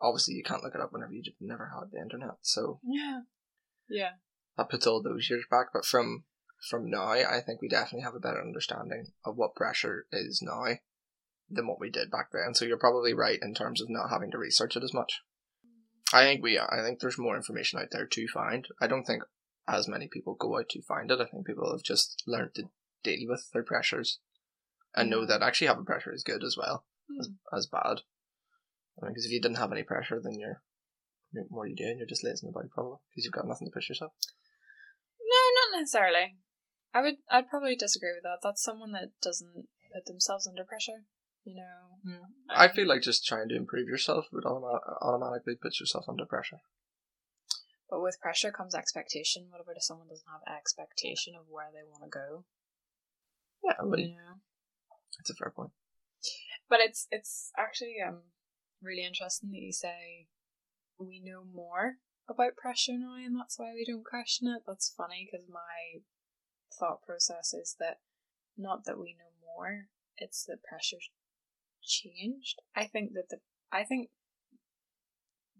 obviously 0.00 0.34
you 0.34 0.44
can't 0.44 0.62
look 0.62 0.74
it 0.74 0.80
up 0.80 0.92
whenever 0.92 1.12
you 1.12 1.22
never 1.40 1.70
had 1.74 1.90
the 1.90 2.00
internet. 2.00 2.36
So 2.42 2.78
yeah, 2.84 3.22
yeah. 3.88 4.10
that 4.56 4.70
puts 4.70 4.86
all 4.86 5.02
those 5.02 5.28
years 5.28 5.44
back. 5.50 5.68
But 5.72 5.84
from 5.84 6.24
from 6.70 6.88
now, 6.88 7.08
I 7.08 7.40
think 7.44 7.60
we 7.60 7.68
definitely 7.68 8.02
have 8.04 8.14
a 8.14 8.20
better 8.20 8.40
understanding 8.40 9.08
of 9.24 9.36
what 9.36 9.56
pressure 9.56 10.06
is 10.12 10.40
now 10.40 10.64
than 11.54 11.66
what 11.66 11.80
we 11.80 11.90
did 11.90 12.10
back 12.10 12.30
then. 12.32 12.54
So 12.54 12.64
you're 12.64 12.78
probably 12.78 13.14
right 13.14 13.38
in 13.40 13.54
terms 13.54 13.80
of 13.80 13.88
not 13.90 14.10
having 14.10 14.30
to 14.32 14.38
research 14.38 14.76
it 14.76 14.84
as 14.84 14.94
much. 14.94 15.20
I 16.12 16.24
think 16.24 16.42
we 16.42 16.58
I 16.58 16.82
think 16.82 17.00
there's 17.00 17.18
more 17.18 17.36
information 17.36 17.78
out 17.78 17.88
there 17.90 18.06
to 18.06 18.28
find. 18.28 18.66
I 18.80 18.86
don't 18.86 19.04
think 19.04 19.22
as 19.68 19.88
many 19.88 20.08
people 20.08 20.34
go 20.34 20.58
out 20.58 20.68
to 20.70 20.82
find 20.82 21.10
it. 21.10 21.20
I 21.20 21.26
think 21.26 21.46
people 21.46 21.70
have 21.70 21.82
just 21.82 22.22
learned 22.26 22.54
to 22.56 22.64
deal 23.02 23.28
with 23.28 23.48
their 23.52 23.62
pressures 23.62 24.18
and 24.94 25.08
know 25.08 25.24
that 25.24 25.42
actually 25.42 25.68
having 25.68 25.84
pressure 25.84 26.12
is 26.12 26.22
good 26.22 26.44
as 26.44 26.56
well 26.56 26.84
as, 27.18 27.28
Hmm. 27.28 27.56
as 27.56 27.66
bad. 27.66 28.00
I 29.00 29.06
mean, 29.06 29.12
because 29.12 29.24
if 29.24 29.32
you 29.32 29.40
didn't 29.40 29.56
have 29.56 29.72
any 29.72 29.82
pressure, 29.82 30.20
then 30.22 30.38
you're, 30.38 30.62
you're 31.32 31.44
what 31.48 31.62
are 31.62 31.68
you 31.68 31.76
doing? 31.76 31.96
You're 31.98 32.06
just 32.06 32.24
lazing 32.24 32.50
about 32.50 32.70
probably 32.70 32.98
because 33.10 33.24
you've 33.24 33.32
got 33.32 33.48
nothing 33.48 33.68
to 33.68 33.72
push 33.72 33.88
yourself. 33.88 34.12
No, 35.18 35.72
not 35.72 35.80
necessarily. 35.80 36.36
I 36.92 37.00
would. 37.00 37.16
I'd 37.30 37.48
probably 37.48 37.74
disagree 37.74 38.12
with 38.14 38.22
that. 38.24 38.40
That's 38.42 38.62
someone 38.62 38.92
that 38.92 39.12
doesn't 39.22 39.68
put 39.94 40.04
themselves 40.04 40.46
under 40.46 40.64
pressure. 40.64 41.04
You 41.44 41.56
know. 41.56 42.26
I 42.50 42.68
feel 42.68 42.86
like 42.86 43.02
just 43.02 43.26
trying 43.26 43.48
to 43.48 43.56
improve 43.56 43.88
yourself 43.88 44.26
would 44.32 44.44
automa- 44.44 44.80
automatically 45.00 45.54
put 45.54 45.80
yourself 45.80 46.08
under 46.08 46.24
pressure. 46.24 46.60
But 47.90 48.00
with 48.02 48.20
pressure 48.20 48.50
comes 48.50 48.74
expectation. 48.74 49.46
What 49.50 49.60
about 49.60 49.76
if 49.76 49.84
someone 49.84 50.08
doesn't 50.08 50.26
have 50.26 50.56
expectation 50.56 51.34
of 51.34 51.48
where 51.48 51.70
they 51.72 51.82
want 51.88 52.04
to 52.04 52.08
go? 52.08 52.44
Yeah, 53.62 53.74
but 53.84 53.98
You 53.98 54.16
know. 54.16 54.40
it's 55.20 55.30
a 55.30 55.34
fair 55.34 55.50
point. 55.54 55.72
But 56.68 56.80
it's 56.80 57.06
it's 57.10 57.52
actually 57.58 57.96
um 58.06 58.22
really 58.80 59.04
interesting 59.04 59.50
that 59.50 59.60
you 59.60 59.72
say 59.72 60.28
we 60.98 61.20
know 61.20 61.44
more 61.44 61.96
about 62.28 62.56
pressure 62.56 62.96
now, 62.96 63.16
and 63.16 63.36
that's 63.36 63.58
why 63.58 63.72
we 63.74 63.84
don't 63.84 64.04
question 64.04 64.48
it. 64.48 64.62
That's 64.66 64.94
funny 64.96 65.28
because 65.30 65.46
my 65.48 66.00
thought 66.78 67.02
process 67.02 67.52
is 67.52 67.76
that 67.78 68.00
not 68.56 68.84
that 68.86 68.98
we 68.98 69.14
know 69.18 69.32
more, 69.44 69.88
it's 70.16 70.44
that 70.44 70.62
pressure's 70.62 71.10
changed. 71.82 72.60
I 72.76 72.84
think 72.86 73.12
that 73.14 73.28
the 73.30 73.38
I 73.72 73.84
think 73.84 74.10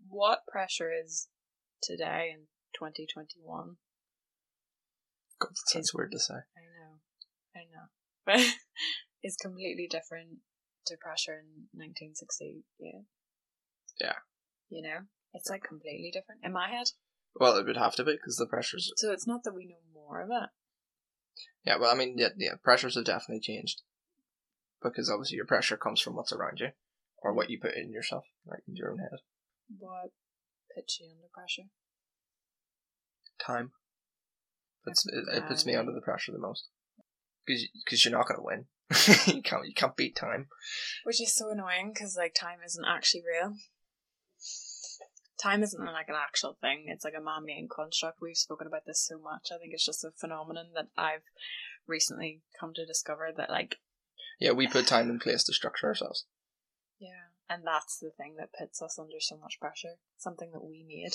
what 0.08 0.46
pressure 0.46 0.90
is 0.92 1.28
today 1.82 2.30
in 2.32 2.46
twenty 2.76 3.06
twenty 3.12 3.40
one. 3.42 3.76
God, 5.40 5.50
that 5.50 5.72
sounds 5.72 5.92
weird 5.94 6.12
to 6.12 6.18
say. 6.18 6.34
I 6.34 6.64
know, 6.76 7.56
I 7.56 7.64
know, 7.72 7.86
but 8.26 8.54
is 9.22 9.36
completely 9.36 9.88
different 9.90 10.38
to 10.86 10.96
pressure 11.00 11.40
in 11.40 11.68
nineteen 11.74 12.14
sixty. 12.14 12.64
Yeah. 12.78 13.00
Yeah. 14.00 14.14
You 14.68 14.82
know, 14.82 14.98
it's 15.34 15.50
like 15.50 15.62
completely 15.62 16.10
different 16.12 16.40
in 16.44 16.52
my 16.52 16.68
head. 16.70 16.88
Well, 17.34 17.56
it 17.56 17.66
would 17.66 17.76
have 17.76 17.94
to 17.96 18.04
be 18.04 18.12
because 18.12 18.36
the 18.36 18.46
pressures. 18.46 18.92
So 18.96 19.12
it's 19.12 19.26
not 19.26 19.44
that 19.44 19.54
we 19.54 19.66
know 19.66 19.80
more 19.94 20.22
of 20.22 20.28
it. 20.30 20.50
Yeah, 21.64 21.78
well, 21.78 21.90
I 21.90 21.94
mean, 21.94 22.16
yeah, 22.18 22.28
yeah, 22.36 22.54
pressures 22.62 22.96
have 22.96 23.04
definitely 23.04 23.40
changed 23.40 23.82
because 24.82 25.10
obviously 25.10 25.36
your 25.36 25.46
pressure 25.46 25.76
comes 25.76 26.00
from 26.00 26.16
what's 26.16 26.32
around 26.32 26.60
you 26.60 26.68
or 27.22 27.32
what 27.32 27.50
you 27.50 27.58
put 27.60 27.76
in 27.76 27.92
yourself, 27.92 28.24
like 28.46 28.62
in 28.68 28.76
your 28.76 28.90
own 28.90 28.98
head. 28.98 29.18
What 29.78 30.10
puts 30.74 30.98
you 31.00 31.06
under 31.10 31.28
pressure? 31.32 31.68
Time. 33.44 33.72
Puts, 34.84 35.06
it, 35.06 35.24
it 35.36 35.46
puts 35.46 35.64
me 35.64 35.76
under 35.76 35.92
the 35.92 36.00
pressure 36.00 36.32
the 36.32 36.38
most 36.38 36.68
because 37.46 38.04
you're 38.04 38.16
not 38.16 38.26
going 38.28 38.38
to 38.38 38.44
win. 38.44 38.66
you 39.34 39.42
can't 39.42 39.66
you 39.66 39.74
can't 39.74 39.96
beat 39.96 40.16
time. 40.16 40.48
Which 41.04 41.20
is 41.20 41.34
so 41.34 41.50
annoying 41.50 41.92
because 41.94 42.16
like 42.16 42.34
time 42.34 42.58
isn't 42.64 42.84
actually 42.84 43.22
real. 43.22 43.54
time 45.42 45.62
isn't 45.62 45.84
like 45.84 46.08
an 46.08 46.14
actual 46.14 46.58
thing. 46.60 46.84
It's 46.88 47.04
like 47.04 47.14
a 47.18 47.22
man-made 47.22 47.68
construct. 47.74 48.18
We've 48.20 48.36
spoken 48.36 48.66
about 48.66 48.82
this 48.86 49.06
so 49.06 49.18
much. 49.18 49.48
I 49.50 49.58
think 49.58 49.72
it's 49.72 49.86
just 49.86 50.04
a 50.04 50.10
phenomenon 50.18 50.70
that 50.74 50.88
I've 50.96 51.24
recently 51.86 52.42
come 52.60 52.72
to 52.74 52.86
discover 52.86 53.30
that 53.36 53.50
like 53.50 53.76
Yeah, 54.42 54.52
we 54.52 54.66
put 54.66 54.86
time 54.88 55.08
in 55.08 55.20
place 55.20 55.44
to 55.44 55.52
structure 55.52 55.86
ourselves. 55.86 56.26
yeah, 56.98 57.30
and 57.48 57.62
that's 57.64 57.98
the 57.98 58.10
thing 58.10 58.34
that 58.38 58.48
puts 58.58 58.82
us 58.82 58.98
under 58.98 59.20
so 59.20 59.36
much 59.36 59.60
pressure. 59.60 59.94
Something 60.18 60.50
that 60.52 60.64
we 60.64 60.84
made. 60.86 61.12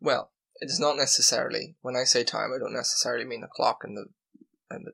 Well, 0.00 0.32
it 0.60 0.70
is 0.70 0.80
not 0.80 0.96
necessarily 0.96 1.76
when 1.82 1.96
I 1.96 2.04
say 2.04 2.24
time. 2.24 2.50
I 2.54 2.58
don't 2.58 2.72
necessarily 2.72 3.24
mean 3.26 3.42
the 3.42 3.48
clock 3.48 3.80
and 3.84 3.96
the 3.96 4.06
and 4.70 4.86
the 4.86 4.92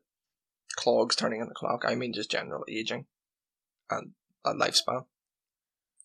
clogs 0.76 1.14
turning 1.14 1.40
on 1.40 1.48
the 1.48 1.54
clock. 1.54 1.84
I 1.86 1.94
mean 1.94 2.12
just 2.12 2.30
general 2.30 2.64
aging 2.68 3.06
and 3.90 4.12
a 4.44 4.54
lifespan. 4.54 5.04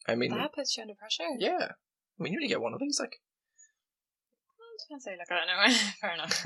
I 0.08 0.16
mean, 0.16 0.32
That 0.32 0.54
puts 0.54 0.78
you 0.78 0.82
under 0.84 0.96
pressure. 0.96 1.24
yeah. 1.40 1.70
I 1.72 2.24
mean, 2.24 2.34
you 2.34 2.40
only 2.40 2.50
get 2.50 2.62
one 2.62 2.74
of 2.74 2.80
these. 2.80 3.00
Like, 3.00 3.22
Well, 4.60 4.68
depends 4.88 5.06
how 5.06 5.12
you 5.12 5.18
look 5.18 5.32
at 5.32 5.38
it 5.38 5.50
anyway. 5.50 5.80
Fair 6.02 6.14
enough. 6.14 6.46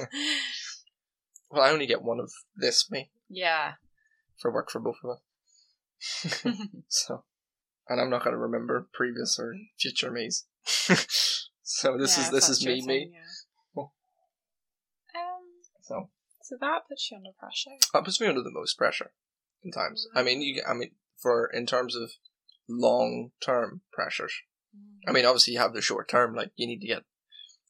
well, 1.49 1.63
I 1.63 1.71
only 1.71 1.87
get 1.87 2.01
one 2.01 2.19
of 2.21 2.31
this 2.55 2.89
me 2.89 3.09
yeah. 3.29 3.73
For 4.39 4.51
work 4.51 4.69
for 4.69 4.79
both 4.79 4.97
of 5.03 5.11
us. 5.11 6.45
so, 6.87 7.23
and 7.87 7.99
I'm 8.01 8.09
not 8.09 8.23
going 8.23 8.33
to 8.35 8.39
remember 8.39 8.87
previous 8.93 9.37
or 9.39 9.55
future 9.79 10.11
me's. 10.11 10.45
so 10.65 11.97
this 11.97 12.17
Yeah, 12.17 12.23
is 12.25 12.31
this 12.31 12.49
is 12.49 12.65
me 12.65 12.79
thing, 12.81 12.87
me. 12.87 13.11
yeah. 13.13 13.81
Oh. 13.81 13.91
Um. 15.15 15.43
So 15.81 16.09
So 16.41 16.55
that 16.59 16.81
puts 16.87 17.09
you 17.11 17.17
under 17.17 17.31
pressure. 17.37 17.71
that 17.93 18.03
puts 18.05 18.19
me 18.21 18.27
under 18.27 18.41
the 18.43 18.51
most 18.51 18.77
pressure. 18.77 19.11
In 19.63 19.71
times, 19.71 20.07
I 20.13 20.21
mean, 20.23 20.41
you. 20.41 20.61
I 20.69 20.73
mean, 20.73 20.91
for 21.17 21.47
in 21.47 21.65
terms 21.65 21.95
of 21.95 22.11
long 22.69 23.31
term 23.43 23.81
pressures. 23.91 24.33
I 25.07 25.11
mean, 25.11 25.25
obviously 25.25 25.53
you 25.53 25.59
have 25.59 25.73
the 25.73 25.81
short 25.81 26.07
term, 26.09 26.35
like 26.35 26.51
you 26.55 26.67
need 26.67 26.81
to 26.81 26.87
get, 26.87 27.03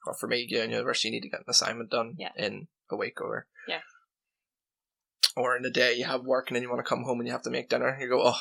or 0.06 0.14
for 0.16 0.28
me, 0.28 0.46
you 0.50 0.60
in 0.62 0.72
university, 0.72 1.08
you 1.08 1.12
need 1.14 1.22
to 1.22 1.30
get 1.30 1.42
an 1.42 1.46
assignment 1.48 1.90
done 1.92 2.16
Yeah. 2.18 2.32
in 2.36 2.68
a 2.92 2.98
week 2.98 3.22
or, 3.22 3.48
Yeah. 3.68 3.80
Or 5.38 5.56
in 5.56 5.66
a 5.66 5.70
day. 5.70 5.94
You 5.94 6.06
have 6.06 6.24
work 6.24 6.50
and 6.50 6.56
then 6.56 6.64
you 6.64 6.70
want 6.70 6.84
to 6.84 6.90
come 6.90 7.04
home 7.04 7.20
and 7.20 7.28
you 7.28 7.32
have 7.34 7.44
to 7.44 7.50
make 7.50 7.70
dinner. 7.70 7.98
You 8.00 8.10
go, 8.10 8.22
oh, 8.24 8.40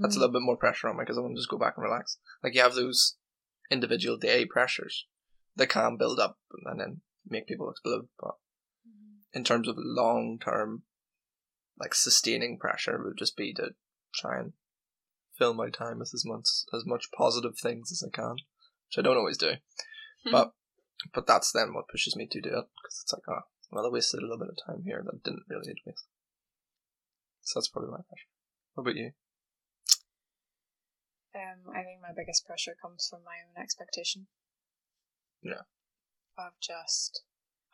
that's 0.00 0.16
a 0.16 0.18
Mm. 0.18 0.20
little 0.22 0.32
bit 0.32 0.42
more 0.42 0.56
pressure 0.56 0.88
on 0.88 0.96
me 0.96 1.02
because 1.02 1.18
I 1.18 1.20
want 1.20 1.34
to 1.34 1.40
just 1.40 1.50
go 1.50 1.58
back 1.58 1.74
and 1.76 1.84
relax. 1.84 2.18
Like 2.42 2.54
you 2.54 2.60
have 2.62 2.74
those 2.74 3.16
individual 3.70 4.16
day 4.16 4.44
pressures 4.46 5.06
that 5.56 5.68
can 5.68 5.96
build 5.96 6.18
up 6.18 6.38
and 6.66 6.80
then 6.80 7.00
make 7.28 7.46
people 7.46 7.70
explode. 7.70 8.08
But 8.18 8.36
Mhm. 8.88 9.22
in 9.32 9.44
terms 9.44 9.68
of 9.68 9.76
long 9.78 10.38
term, 10.38 10.84
like 11.78 11.94
sustaining 11.94 12.58
pressure, 12.58 13.02
would 13.02 13.18
just 13.18 13.36
be 13.36 13.52
to 13.54 13.74
try 14.14 14.38
and 14.38 14.52
fill 15.38 15.54
my 15.54 15.70
time 15.70 15.98
with 15.98 16.12
as 16.14 16.24
much 16.24 16.46
as 16.72 16.84
much 16.86 17.10
positive 17.16 17.58
things 17.58 17.90
as 17.90 18.02
I 18.06 18.10
can, 18.10 18.32
which 18.86 18.98
I 18.98 19.02
don't 19.02 19.16
always 19.16 19.38
do. 19.38 19.54
But 20.30 20.54
but 21.12 21.26
that's 21.26 21.50
then 21.50 21.74
what 21.74 21.88
pushes 21.88 22.14
me 22.14 22.28
to 22.30 22.40
do 22.40 22.50
it 22.50 22.66
because 22.80 23.00
it's 23.02 23.12
like, 23.12 23.26
oh, 23.28 23.42
well, 23.72 23.86
I 23.86 23.88
wasted 23.88 24.20
a 24.20 24.22
little 24.22 24.38
bit 24.38 24.50
of 24.50 24.58
time 24.64 24.84
here 24.84 25.02
that 25.04 25.24
didn't 25.24 25.44
really 25.48 25.66
need 25.68 25.78
to 25.82 25.82
waste. 25.90 26.06
So 27.42 27.58
that's 27.58 27.68
probably 27.68 27.90
my 27.90 28.02
pressure. 28.08 28.30
What 28.74 28.82
about 28.82 28.96
you? 28.96 29.12
Um, 31.34 31.74
I 31.74 31.82
think 31.82 32.00
my 32.00 32.12
biggest 32.14 32.46
pressure 32.46 32.76
comes 32.80 33.06
from 33.08 33.20
my 33.24 33.36
own 33.46 33.62
expectation. 33.62 34.26
Yeah. 35.42 35.64
Of 36.38 36.52
just, 36.60 37.22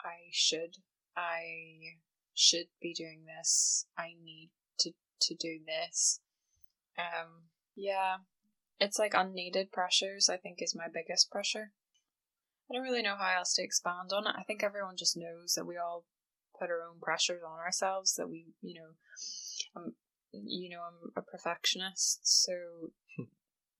I 0.00 0.30
should, 0.32 0.78
I 1.16 1.98
should 2.34 2.68
be 2.80 2.94
doing 2.94 3.24
this. 3.26 3.86
I 3.96 4.14
need 4.22 4.50
to 4.78 4.92
to 5.22 5.34
do 5.34 5.58
this. 5.66 6.20
Um, 6.96 7.48
yeah, 7.74 8.18
it's 8.80 8.98
like 8.98 9.14
unneeded 9.14 9.72
pressures. 9.72 10.28
I 10.28 10.36
think 10.36 10.58
is 10.60 10.74
my 10.74 10.86
biggest 10.92 11.30
pressure. 11.30 11.72
I 12.70 12.74
don't 12.74 12.84
really 12.84 13.02
know 13.02 13.16
how 13.16 13.38
else 13.38 13.54
to 13.54 13.62
expand 13.62 14.12
on 14.12 14.26
it. 14.26 14.34
I 14.38 14.44
think 14.44 14.62
everyone 14.62 14.96
just 14.96 15.16
knows 15.16 15.54
that 15.54 15.66
we 15.66 15.76
all 15.76 16.04
put 16.58 16.70
our 16.70 16.82
own 16.82 17.00
pressures 17.00 17.42
on 17.44 17.58
ourselves. 17.58 18.14
That 18.14 18.28
we, 18.28 18.46
you 18.62 18.74
know, 18.74 18.90
um, 19.76 19.94
you 20.32 20.70
know, 20.70 20.80
I'm 20.82 21.12
a 21.16 21.22
perfectionist, 21.22 22.20
so 22.22 22.52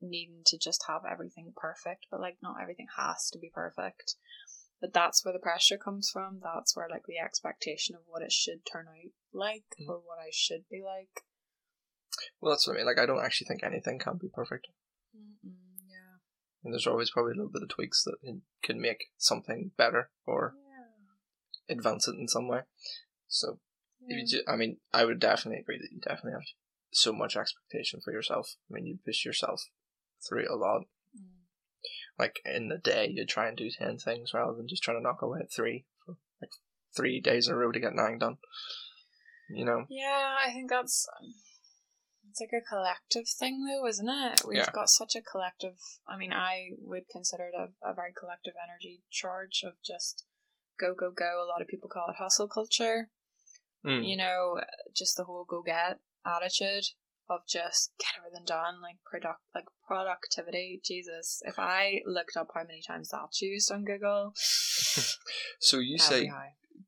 needing 0.01 0.43
to 0.47 0.59
just 0.59 0.85
have 0.87 1.03
everything 1.11 1.53
perfect, 1.57 2.07
but 2.11 2.21
like 2.21 2.39
not 2.43 2.57
everything 2.63 2.87
has 2.97 3.31
to 3.33 3.39
be 3.39 3.51
perfect. 3.53 4.15
But 4.81 4.93
that's 4.95 5.25
where 5.25 5.33
the 5.33 5.41
pressure 5.41 5.77
comes 5.77 6.09
from. 6.09 6.41
That's 6.43 6.77
where 6.77 6.89
like 6.89 7.03
the 7.09 7.19
expectation 7.19 7.97
of 7.97 8.03
what 8.07 8.23
it 8.23 8.31
should 8.31 8.65
turn 8.65 8.87
out 8.89 9.11
like 9.33 9.65
Mm. 9.81 9.89
or 9.89 9.97
what 9.99 10.19
I 10.21 10.31
should 10.33 10.69
be 10.71 10.83
like. 10.85 11.25
Well, 12.41 12.53
that's 12.53 12.67
what 12.67 12.75
I 12.75 12.77
mean. 12.79 12.87
Like, 12.87 12.99
I 12.99 13.07
don't 13.07 13.25
actually 13.25 13.47
think 13.47 13.63
anything 13.63 13.99
can 13.99 14.19
be 14.19 14.29
perfect. 14.33 14.69
Mm-mm, 15.17 15.55
yeah. 15.89 16.19
And 16.65 16.73
there's 16.73 16.87
always 16.87 17.11
probably 17.11 17.33
a 17.33 17.37
little 17.37 17.51
bit 17.51 17.63
of 17.63 17.69
tweaks 17.69 18.03
that 18.05 18.17
can- 18.25 18.43
can 18.63 18.81
make 18.81 19.13
something 19.17 19.73
better 19.77 20.11
or 20.27 20.57
Yeah. 20.57 21.75
advance 21.77 22.09
it 22.09 22.15
in 22.17 22.29
some 22.29 22.49
way. 22.49 22.63
So, 23.27 23.61
if 24.09 24.19
you 24.19 24.27
ju- 24.39 24.45
I 24.49 24.57
mean, 24.57 24.79
I 24.93 25.05
would 25.05 25.21
definitely 25.21 25.61
agree 25.61 25.79
that 25.79 25.93
you 25.93 26.01
definitely 26.01 26.33
have 26.33 26.49
so 26.91 27.13
much 27.13 27.37
expectation 27.37 28.01
for 28.03 28.13
yourself. 28.13 28.55
I 28.71 28.75
mean, 28.75 28.87
you 28.87 28.99
push 29.05 29.25
yourself 29.25 29.63
through 30.27 30.47
a 30.53 30.57
lot. 30.57 30.83
Mm. 31.17 31.45
Like 32.19 32.41
in 32.45 32.69
the 32.69 32.79
day, 32.79 33.09
you 33.13 33.25
try 33.27 33.49
and 33.49 33.57
do 33.57 33.71
ten 33.71 33.99
things 33.99 34.33
rather 34.35 34.57
than 34.57 34.69
just 34.69 34.83
trying 34.83 34.99
to 34.99 35.03
knock 35.03 35.23
away 35.23 35.41
at 35.41 35.53
three 35.53 35.85
for 36.05 36.17
like 36.41 36.51
three 36.97 37.21
days 37.21 37.49
in 37.49 37.55
a 37.55 37.57
row 37.57 37.73
to 37.73 37.81
get 37.81 37.95
nine 37.95 38.19
done. 38.19 38.39
You 39.51 39.65
know, 39.65 39.85
Yeah, 39.89 40.37
I 40.45 40.51
think 40.53 40.69
that's 40.69 41.07
um, 41.19 41.33
it's 42.29 42.41
like 42.41 42.63
a 42.63 42.65
collective 42.65 43.29
thing 43.29 43.65
though, 43.65 43.87
isn't 43.87 44.09
it? 44.09 44.43
We've 44.47 44.59
Yeah. 44.59 44.71
got 44.73 44.91
such 44.91 45.15
a 45.17 45.23
collective 45.23 45.79
I 46.07 46.17
mean, 46.17 46.33
I 46.33 46.71
would 46.79 47.09
consider 47.11 47.45
it 47.45 47.55
a, 47.55 47.89
a 47.89 47.95
very 47.95 48.13
collective 48.19 48.55
energy 48.63 49.03
charge 49.11 49.63
of 49.65 49.75
just 49.85 50.25
go 50.79 50.95
go 50.95 51.11
go. 51.11 51.43
A 51.43 51.49
lot 51.49 51.63
of 51.63 51.69
people 51.69 51.89
call 51.89 52.09
it 52.09 52.17
hustle 52.19 52.49
culture. 52.49 53.11
Mm. 53.85 54.07
You 54.09 54.17
know, 54.17 54.61
just 54.95 55.17
the 55.17 55.25
whole 55.25 55.45
go 55.49 55.63
get 55.63 55.99
attitude 56.27 56.85
of 57.31 57.41
just 57.47 57.93
get 57.99 58.11
everything 58.19 58.45
done, 58.47 58.81
like 58.83 58.97
product 59.05 59.41
like 59.55 59.67
productivity. 59.87 60.81
Jesus. 60.85 61.43
If 61.45 61.55
I 61.59 62.01
looked 62.07 62.37
up 62.37 62.49
how 62.55 62.63
many 62.63 62.83
times 62.87 63.11
that's 63.11 63.41
used 63.43 63.71
on 63.71 63.85
Google, 63.85 64.33
so 64.35 65.79
you 65.79 65.99
say 65.99 66.31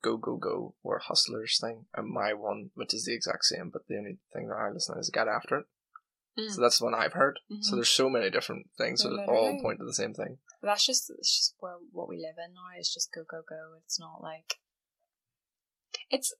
go 0.02 0.16
go 0.16 0.36
go 0.36 0.74
or 0.82 0.98
hustlers 0.98 1.58
thing, 1.60 1.86
and 1.94 2.08
my 2.08 2.32
one, 2.32 2.70
which 2.74 2.94
is 2.94 3.04
the 3.04 3.14
exact 3.14 3.44
same, 3.44 3.70
but 3.70 3.86
the 3.88 3.96
only 3.98 4.18
thing 4.32 4.48
that 4.48 4.56
I 4.56 4.70
listen 4.70 4.94
to 4.94 5.00
is 5.00 5.10
get 5.10 5.28
after 5.28 5.58
it. 5.58 5.66
Mm. 6.38 6.50
So 6.50 6.60
that's 6.60 6.78
the 6.78 6.84
one 6.84 6.94
I've 6.94 7.12
heard. 7.12 7.40
So 7.60 7.72
Mhm. 7.72 7.78
there's 7.78 7.88
so 7.88 8.08
many 8.08 8.30
different 8.30 8.70
things 8.78 9.02
that 9.02 9.24
all 9.28 9.60
point 9.60 9.78
to 9.80 9.84
the 9.84 9.92
same 9.92 10.14
thing. 10.14 10.38
that's 10.62 10.84
just 10.86 11.10
it's 11.10 11.36
just 11.36 11.54
where 11.58 11.76
what 11.90 12.08
we 12.08 12.16
live 12.18 12.36
in 12.38 12.52
now 12.54 12.78
is 12.78 12.92
just 12.92 13.10
go 13.12 13.24
go 13.24 13.42
go 13.48 13.78
it's 13.82 13.98
not 13.98 14.22
like 14.22 14.56
it's 16.10 16.34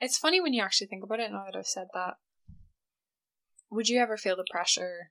it's 0.00 0.18
funny 0.18 0.40
when 0.40 0.52
you 0.52 0.62
actually 0.62 0.86
think 0.86 1.02
about 1.04 1.20
it 1.20 1.30
now 1.30 1.44
that 1.44 1.56
i've 1.58 1.66
said 1.66 1.86
that 1.94 2.14
would 3.70 3.88
you 3.88 4.00
ever 4.00 4.16
feel 4.16 4.36
the 4.36 4.44
pressure 4.50 5.10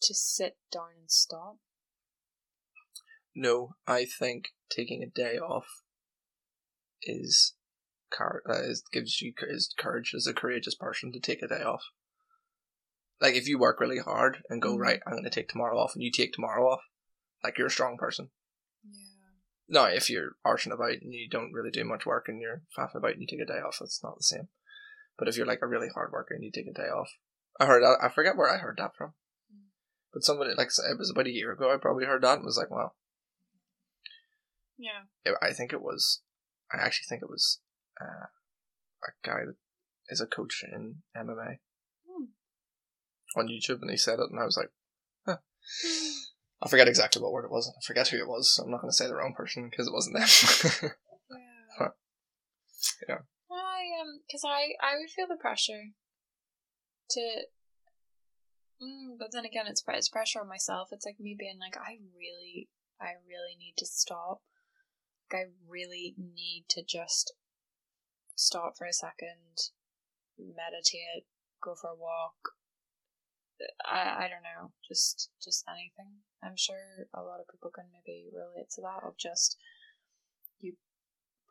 to 0.00 0.14
sit 0.14 0.56
down 0.70 0.88
and 0.98 1.10
stop 1.10 1.56
No, 3.34 3.76
I 3.86 4.04
think 4.04 4.48
taking 4.70 5.02
a 5.02 5.06
day 5.06 5.38
off 5.38 5.82
is 7.02 7.54
car 8.12 8.42
uh, 8.48 8.62
is 8.62 8.82
gives 8.92 9.22
you 9.22 9.32
is 9.48 9.74
courage 9.78 10.12
as 10.14 10.26
a 10.26 10.34
courageous 10.34 10.74
person 10.74 11.12
to 11.12 11.20
take 11.20 11.42
a 11.42 11.48
day 11.48 11.62
off. 11.62 11.82
Like 13.20 13.34
if 13.34 13.48
you 13.48 13.58
work 13.58 13.80
really 13.80 14.00
hard 14.00 14.42
and 14.50 14.60
go 14.60 14.76
Mhm. 14.76 14.80
right, 14.80 15.00
I'm 15.06 15.12
going 15.14 15.24
to 15.24 15.30
take 15.30 15.48
tomorrow 15.48 15.78
off, 15.78 15.94
and 15.94 16.02
you 16.02 16.10
take 16.10 16.32
tomorrow 16.32 16.68
off, 16.68 16.82
like 17.42 17.56
you're 17.56 17.68
a 17.68 17.70
strong 17.70 17.96
person. 17.96 18.30
yeah 18.84 19.11
No, 19.72 19.84
if 19.84 20.10
you're 20.10 20.32
arching 20.44 20.70
about 20.70 21.00
and 21.00 21.14
you 21.14 21.28
don't 21.30 21.52
really 21.52 21.70
do 21.70 21.82
much 21.82 22.04
work 22.04 22.26
and 22.28 22.42
you're 22.42 22.60
faffing 22.76 22.96
about 22.96 23.12
and 23.12 23.22
you 23.22 23.26
take 23.26 23.40
a 23.40 23.46
day 23.50 23.58
off, 23.58 23.78
it's 23.80 24.02
not 24.04 24.18
the 24.18 24.22
same. 24.22 24.48
But 25.18 25.28
if 25.28 25.36
you're 25.36 25.46
like 25.46 25.60
a 25.62 25.66
really 25.66 25.88
hard 25.88 26.12
worker 26.12 26.34
and 26.34 26.44
you 26.44 26.50
take 26.52 26.66
a 26.66 26.74
day 26.74 26.88
off, 26.88 27.08
I 27.58 27.64
heard 27.64 27.82
that, 27.82 27.96
I 28.02 28.10
forget 28.10 28.36
where 28.36 28.52
I 28.52 28.58
heard 28.58 28.76
that 28.76 28.94
from. 28.94 29.14
But 30.12 30.24
somebody 30.24 30.52
like 30.54 30.68
it 30.68 30.98
was 30.98 31.10
about 31.10 31.26
a 31.26 31.32
year 31.32 31.52
ago. 31.52 31.72
I 31.72 31.78
probably 31.78 32.04
heard 32.04 32.22
that 32.22 32.36
and 32.36 32.44
was 32.44 32.58
like, 32.58 32.70
"Wow." 32.70 32.92
yeah 34.76 35.32
I 35.40 35.52
think 35.52 35.72
it 35.72 35.80
was. 35.80 36.20
I 36.70 36.76
actually 36.76 37.06
think 37.08 37.22
it 37.22 37.30
was 37.30 37.60
uh, 37.98 38.26
a 39.06 39.26
guy 39.26 39.46
that 39.46 39.56
is 40.08 40.20
a 40.20 40.26
coach 40.26 40.62
in 40.70 40.96
MMA 41.16 41.60
Hmm. 42.06 42.24
on 43.36 43.48
YouTube, 43.48 43.80
and 43.80 43.90
he 43.90 43.96
said 43.96 44.18
it, 44.18 44.30
and 44.30 44.38
I 44.38 44.44
was 44.44 44.58
like, 44.58 44.70
huh. 45.24 45.38
I 46.62 46.68
forget 46.68 46.88
exactly 46.88 47.20
what 47.20 47.32
word 47.32 47.44
it 47.44 47.50
was. 47.50 47.68
I 47.68 47.80
forget 47.84 48.08
who 48.08 48.18
it 48.18 48.28
was. 48.28 48.54
So 48.54 48.62
I'm 48.62 48.70
not 48.70 48.80
going 48.80 48.90
to 48.90 48.96
say 48.96 49.06
the 49.06 49.16
wrong 49.16 49.34
person 49.34 49.68
because 49.68 49.88
it 49.88 49.92
wasn't 49.92 50.16
them. 50.16 50.90
yeah. 51.80 51.88
Yeah. 53.08 53.22
i 53.48 53.86
um 54.00 54.22
because 54.26 54.42
i 54.44 54.74
i 54.82 54.98
would 54.98 55.08
feel 55.08 55.28
the 55.28 55.36
pressure 55.36 55.94
to 57.10 57.20
mm, 58.82 59.14
but 59.16 59.28
then 59.32 59.44
again 59.44 59.66
it's, 59.68 59.84
it's 59.86 60.08
pressure 60.08 60.40
on 60.40 60.48
myself 60.48 60.88
it's 60.90 61.06
like 61.06 61.20
me 61.20 61.36
being 61.38 61.60
like 61.60 61.76
i 61.76 61.98
really 62.16 62.68
i 63.00 63.14
really 63.22 63.54
need 63.56 63.74
to 63.78 63.86
stop 63.86 64.40
like 65.30 65.42
i 65.42 65.44
really 65.68 66.16
need 66.18 66.64
to 66.70 66.82
just 66.82 67.34
stop 68.34 68.76
for 68.76 68.84
a 68.84 68.92
second 68.92 69.70
meditate 70.36 71.26
go 71.62 71.76
for 71.80 71.90
a 71.90 71.94
walk 71.94 72.56
I 73.86 74.24
I 74.24 74.28
don't 74.28 74.42
know, 74.42 74.72
just 74.86 75.30
just 75.42 75.64
anything. 75.68 76.22
I'm 76.42 76.56
sure 76.56 77.06
a 77.14 77.22
lot 77.22 77.40
of 77.40 77.48
people 77.48 77.70
can 77.70 77.86
maybe 77.92 78.28
relate 78.32 78.70
to 78.74 78.80
that 78.82 79.06
of 79.06 79.16
just 79.16 79.56
you 80.58 80.74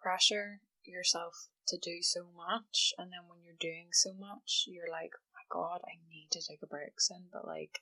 pressure 0.02 0.60
yourself 0.84 1.48
to 1.68 1.78
do 1.78 2.02
so 2.02 2.26
much, 2.36 2.94
and 2.98 3.12
then 3.12 3.28
when 3.30 3.40
you're 3.44 3.56
doing 3.60 3.90
so 3.92 4.14
much, 4.14 4.66
you're 4.68 4.90
like, 4.92 5.12
oh 5.16 5.32
my 5.34 5.46
god, 5.50 5.82
I 5.86 6.00
need 6.10 6.28
to 6.32 6.42
take 6.42 6.60
a 6.64 6.68
break 6.68 7.00
soon, 7.00 7.26
but 7.32 7.46
like 7.48 7.80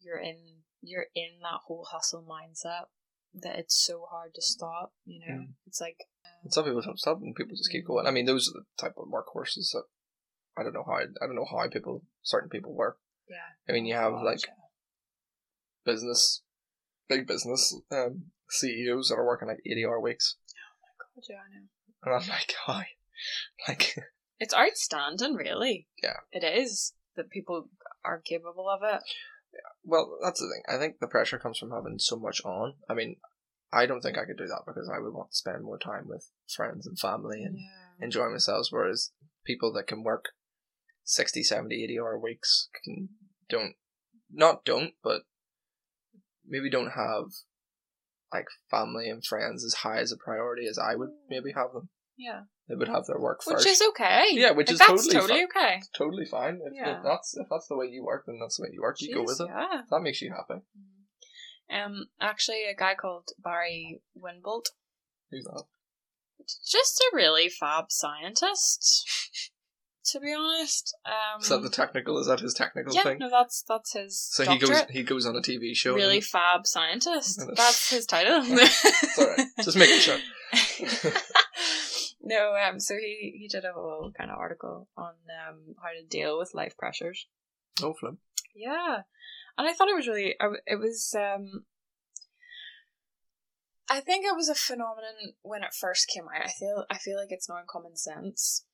you're 0.00 0.18
in 0.20 0.62
you're 0.80 1.06
in 1.14 1.40
that 1.42 1.60
whole 1.66 1.86
hustle 1.90 2.24
mindset 2.24 2.86
that 3.34 3.58
it's 3.58 3.76
so 3.76 4.06
hard 4.10 4.34
to 4.34 4.42
stop. 4.42 4.92
You 5.04 5.20
know, 5.20 5.34
Mm. 5.42 5.54
it's 5.66 5.80
like 5.80 6.08
And 6.42 6.52
some 6.52 6.64
people 6.64 6.80
don't 6.80 6.98
stop, 6.98 7.20
and 7.20 7.34
people 7.34 7.56
just 7.56 7.70
keep 7.70 7.86
going. 7.86 8.06
I 8.06 8.10
mean, 8.10 8.24
those 8.26 8.48
are 8.48 8.60
the 8.60 8.66
type 8.78 8.94
of 8.96 9.08
workhorses 9.08 9.72
that 9.72 9.84
I 10.56 10.62
don't 10.62 10.72
know 10.72 10.84
how 10.86 10.94
I 10.94 11.26
don't 11.26 11.34
know 11.36 11.44
how 11.44 11.68
people 11.68 12.04
certain 12.22 12.48
people 12.48 12.72
work. 12.74 12.98
yeah. 13.28 13.54
I 13.68 13.72
mean, 13.72 13.84
you 13.84 13.94
have 13.94 14.12
like 14.14 14.46
yeah. 14.46 14.54
Business, 15.84 16.42
big 17.08 17.26
business 17.26 17.74
um, 17.92 18.24
CEOs 18.48 19.08
that 19.08 19.16
are 19.16 19.26
working 19.26 19.48
like 19.48 19.60
eighty 19.66 19.84
hour 19.84 20.00
weeks, 20.00 20.36
Oh 20.50 20.80
my 20.82 21.22
God, 21.22 21.26
yeah, 21.28 21.36
I 21.36 21.60
know. 21.60 21.66
and 22.04 22.22
I'm 22.22 22.28
like, 22.28 22.54
how? 22.66 22.82
Like, 23.68 23.96
It's 24.38 24.54
outstanding, 24.54 25.34
really. 25.34 25.88
Yeah. 26.02 26.16
It 26.32 26.44
is 26.44 26.94
that 27.16 27.28
people 27.30 27.68
are 28.04 28.20
capable 28.20 28.68
of 28.68 28.80
it. 28.82 29.02
Yeah. 29.52 29.60
well, 29.84 30.16
that's 30.22 30.40
the 30.40 30.46
thing. 30.46 30.62
I 30.74 30.78
think 30.78 31.00
the 31.00 31.06
pressure 31.08 31.38
comes 31.38 31.58
from 31.58 31.70
having 31.70 31.98
so 31.98 32.16
much 32.16 32.40
on. 32.44 32.74
I 32.88 32.94
mean, 32.94 33.16
I 33.72 33.84
don't 33.86 34.00
think 34.00 34.16
I 34.16 34.24
could 34.24 34.38
do 34.38 34.46
that 34.46 34.62
because 34.66 34.88
I 34.88 34.98
would 35.00 35.12
want 35.12 35.30
to 35.32 35.36
spend 35.36 35.62
more 35.64 35.78
time 35.78 36.04
with 36.06 36.30
friends 36.54 36.86
and 36.86 36.98
family 36.98 37.42
and 37.42 37.56
Yeah. 37.58 38.04
enjoy 38.04 38.30
myself. 38.30 38.68
Whereas 38.70 39.10
people 39.44 39.72
that 39.74 39.86
can 39.88 40.02
work 40.02 40.26
60, 41.04 41.42
70, 41.42 41.84
80 41.84 41.98
hour 42.00 42.18
weeks 42.18 42.68
can 42.84 43.08
don't 43.48 43.74
not 44.32 44.64
don't, 44.64 44.94
but 45.02 45.22
maybe 46.50 46.68
don't 46.70 46.90
have 46.90 47.24
like 48.32 48.46
family 48.70 49.08
and 49.08 49.24
friends 49.24 49.64
as 49.64 49.74
high 49.74 49.98
as 49.98 50.12
a 50.12 50.16
priority 50.16 50.66
as 50.68 50.78
I 50.78 50.94
would 50.94 51.10
maybe 51.28 51.52
have 51.54 51.72
them. 51.72 51.88
Yeah. 52.18 52.42
They 52.68 52.74
would 52.76 52.88
have 52.88 53.06
their 53.06 53.18
work 53.18 53.40
Which 53.46 53.54
first. 53.56 53.66
is 53.68 53.82
okay. 53.88 54.26
Yeah, 54.32 54.50
which 54.52 54.68
Like, 54.68 54.74
is 54.74 54.78
that's 54.78 54.90
totally 54.90 55.14
totally 55.14 55.44
okay. 55.44 55.80
totally 55.96 56.26
fine. 56.26 56.60
If, 56.64 56.72
Yeah. 56.74 56.98
if 56.98 57.02
that's 57.02 57.34
if 57.36 57.46
that's 57.50 57.66
the 57.68 57.76
way 57.76 57.86
you 57.86 58.04
work, 58.04 58.24
then 58.26 58.38
that's 58.40 58.58
the 58.58 58.64
way 58.64 58.68
you 58.72 58.82
work. 58.82 58.96
You 59.00 59.14
go 59.14 59.22
with 59.24 59.40
it. 59.40 59.48
Yeah. 59.48 59.82
That 59.90 60.00
makes 60.02 60.20
you 60.20 60.30
happy. 60.32 60.60
Um, 61.72 62.06
actually, 62.20 62.64
a 62.64 62.74
guy 62.74 62.94
called 62.94 63.28
Barry 63.42 64.00
Winbolt, 64.16 64.66
Who's 65.30 65.44
that? 65.44 65.64
just 66.68 67.00
a 67.00 67.16
really 67.16 67.48
fab 67.48 67.86
scientist. 67.90 69.08
To 70.02 70.18
be 70.20 70.32
honest, 70.32 70.96
um, 71.04 71.42
Is 71.42 71.48
that 71.50 71.62
the 71.62 71.68
technical? 71.68 72.18
Is 72.18 72.26
that 72.26 72.40
his 72.40 72.54
technical 72.54 72.94
yeah, 72.94 73.02
thing? 73.02 73.18
no, 73.18 73.28
that's 73.28 73.62
that's 73.68 73.92
his. 73.92 74.18
So 74.18 74.44
he 74.44 74.58
goes 74.58 74.80
he 74.90 75.02
goes 75.02 75.26
on 75.26 75.36
a 75.36 75.40
TV 75.40 75.76
show. 75.76 75.94
really 75.94 76.16
and- 76.16 76.24
fab 76.24 76.66
scientist. 76.66 77.42
That's 77.54 77.90
his 77.90 78.06
title. 78.06 78.40
it's 78.44 79.18
alright. 79.18 79.46
Just 79.62 79.76
making 79.76 79.98
sure. 80.00 80.18
no, 82.22 82.54
um, 82.56 82.80
so 82.80 82.94
he 82.94 83.36
he 83.38 83.48
did 83.48 83.64
a 83.64 83.72
whole 83.72 84.10
kind 84.16 84.30
of 84.30 84.38
article 84.38 84.88
on 84.96 85.12
um 85.48 85.74
how 85.82 85.90
to 85.90 86.06
deal 86.08 86.38
with 86.38 86.54
life 86.54 86.76
pressures. 86.78 87.26
Oh, 87.82 87.92
flip. 87.92 88.14
Yeah, 88.54 89.02
and 89.58 89.68
I 89.68 89.72
thought 89.72 89.88
it 89.88 89.96
was 89.96 90.08
really. 90.08 90.34
It 90.66 90.78
was. 90.78 91.14
um 91.14 91.64
I 93.88 94.00
think 94.00 94.24
it 94.24 94.36
was 94.36 94.48
a 94.48 94.54
phenomenon 94.54 95.34
when 95.42 95.64
it 95.64 95.74
first 95.74 96.08
came 96.08 96.24
out. 96.24 96.46
I 96.46 96.50
feel. 96.50 96.84
I 96.90 96.98
feel 96.98 97.18
like 97.18 97.30
it's 97.30 97.48
now 97.48 97.60
common 97.68 97.96
sense, 97.96 98.64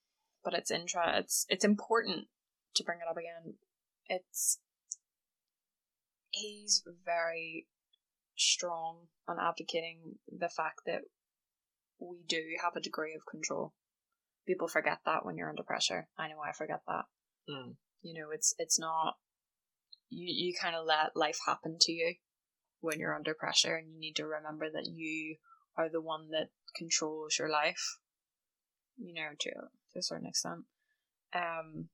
but 0.46 0.54
it's 0.54 0.70
intra. 0.70 1.18
It's 1.18 1.44
it's 1.48 1.64
important 1.64 2.28
to 2.76 2.84
bring 2.84 3.00
it 3.00 3.10
up 3.10 3.16
again. 3.16 3.54
It's. 4.08 4.60
He's 6.30 6.84
very 7.04 7.66
strong 8.36 9.08
on 9.26 9.38
advocating 9.40 10.18
the 10.30 10.48
fact 10.48 10.82
that 10.86 11.00
we 11.98 12.18
do 12.28 12.42
have 12.62 12.76
a 12.76 12.80
degree 12.80 13.14
of 13.14 13.26
control. 13.26 13.72
People 14.46 14.68
forget 14.68 15.00
that 15.04 15.24
when 15.26 15.36
you're 15.36 15.48
under 15.48 15.64
pressure. 15.64 16.08
I 16.16 16.28
know 16.28 16.40
I 16.46 16.52
forget 16.52 16.82
that 16.86 17.06
Mm. 17.48 17.76
you 18.02 18.20
know 18.20 18.30
it's 18.32 18.54
it's 18.58 18.78
not 18.78 19.18
you 20.08 20.26
you 20.26 20.54
kind 20.60 20.74
of 20.74 20.84
let 20.84 21.14
life 21.14 21.38
happen 21.46 21.76
to 21.80 21.92
you 21.92 22.16
when 22.80 22.98
you're 22.98 23.14
under 23.14 23.34
pressure 23.34 23.76
and 23.76 23.92
you 23.92 24.00
need 24.00 24.16
to 24.16 24.26
remember 24.26 24.68
that 24.68 24.86
you 24.86 25.36
are 25.76 25.88
the 25.88 26.00
one 26.00 26.30
that 26.30 26.48
controls 26.76 27.38
your 27.38 27.48
life 27.48 27.98
you 28.96 29.14
know 29.14 29.30
to 29.38 29.50
to 29.96 30.00
a 30.00 30.02
certain 30.02 30.26
extent 30.26 30.64
um 31.34 31.88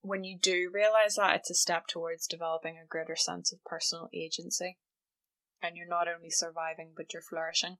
when 0.00 0.22
you 0.22 0.38
do 0.40 0.70
realize 0.72 1.16
that 1.16 1.34
it's 1.34 1.50
a 1.50 1.54
step 1.54 1.86
towards 1.88 2.26
developing 2.26 2.76
a 2.78 2.86
greater 2.86 3.16
sense 3.16 3.52
of 3.52 3.64
personal 3.64 4.08
agency 4.14 4.78
and 5.60 5.76
you're 5.76 5.88
not 5.88 6.06
only 6.08 6.30
surviving 6.30 6.92
but 6.96 7.12
you're 7.12 7.22
flourishing 7.22 7.76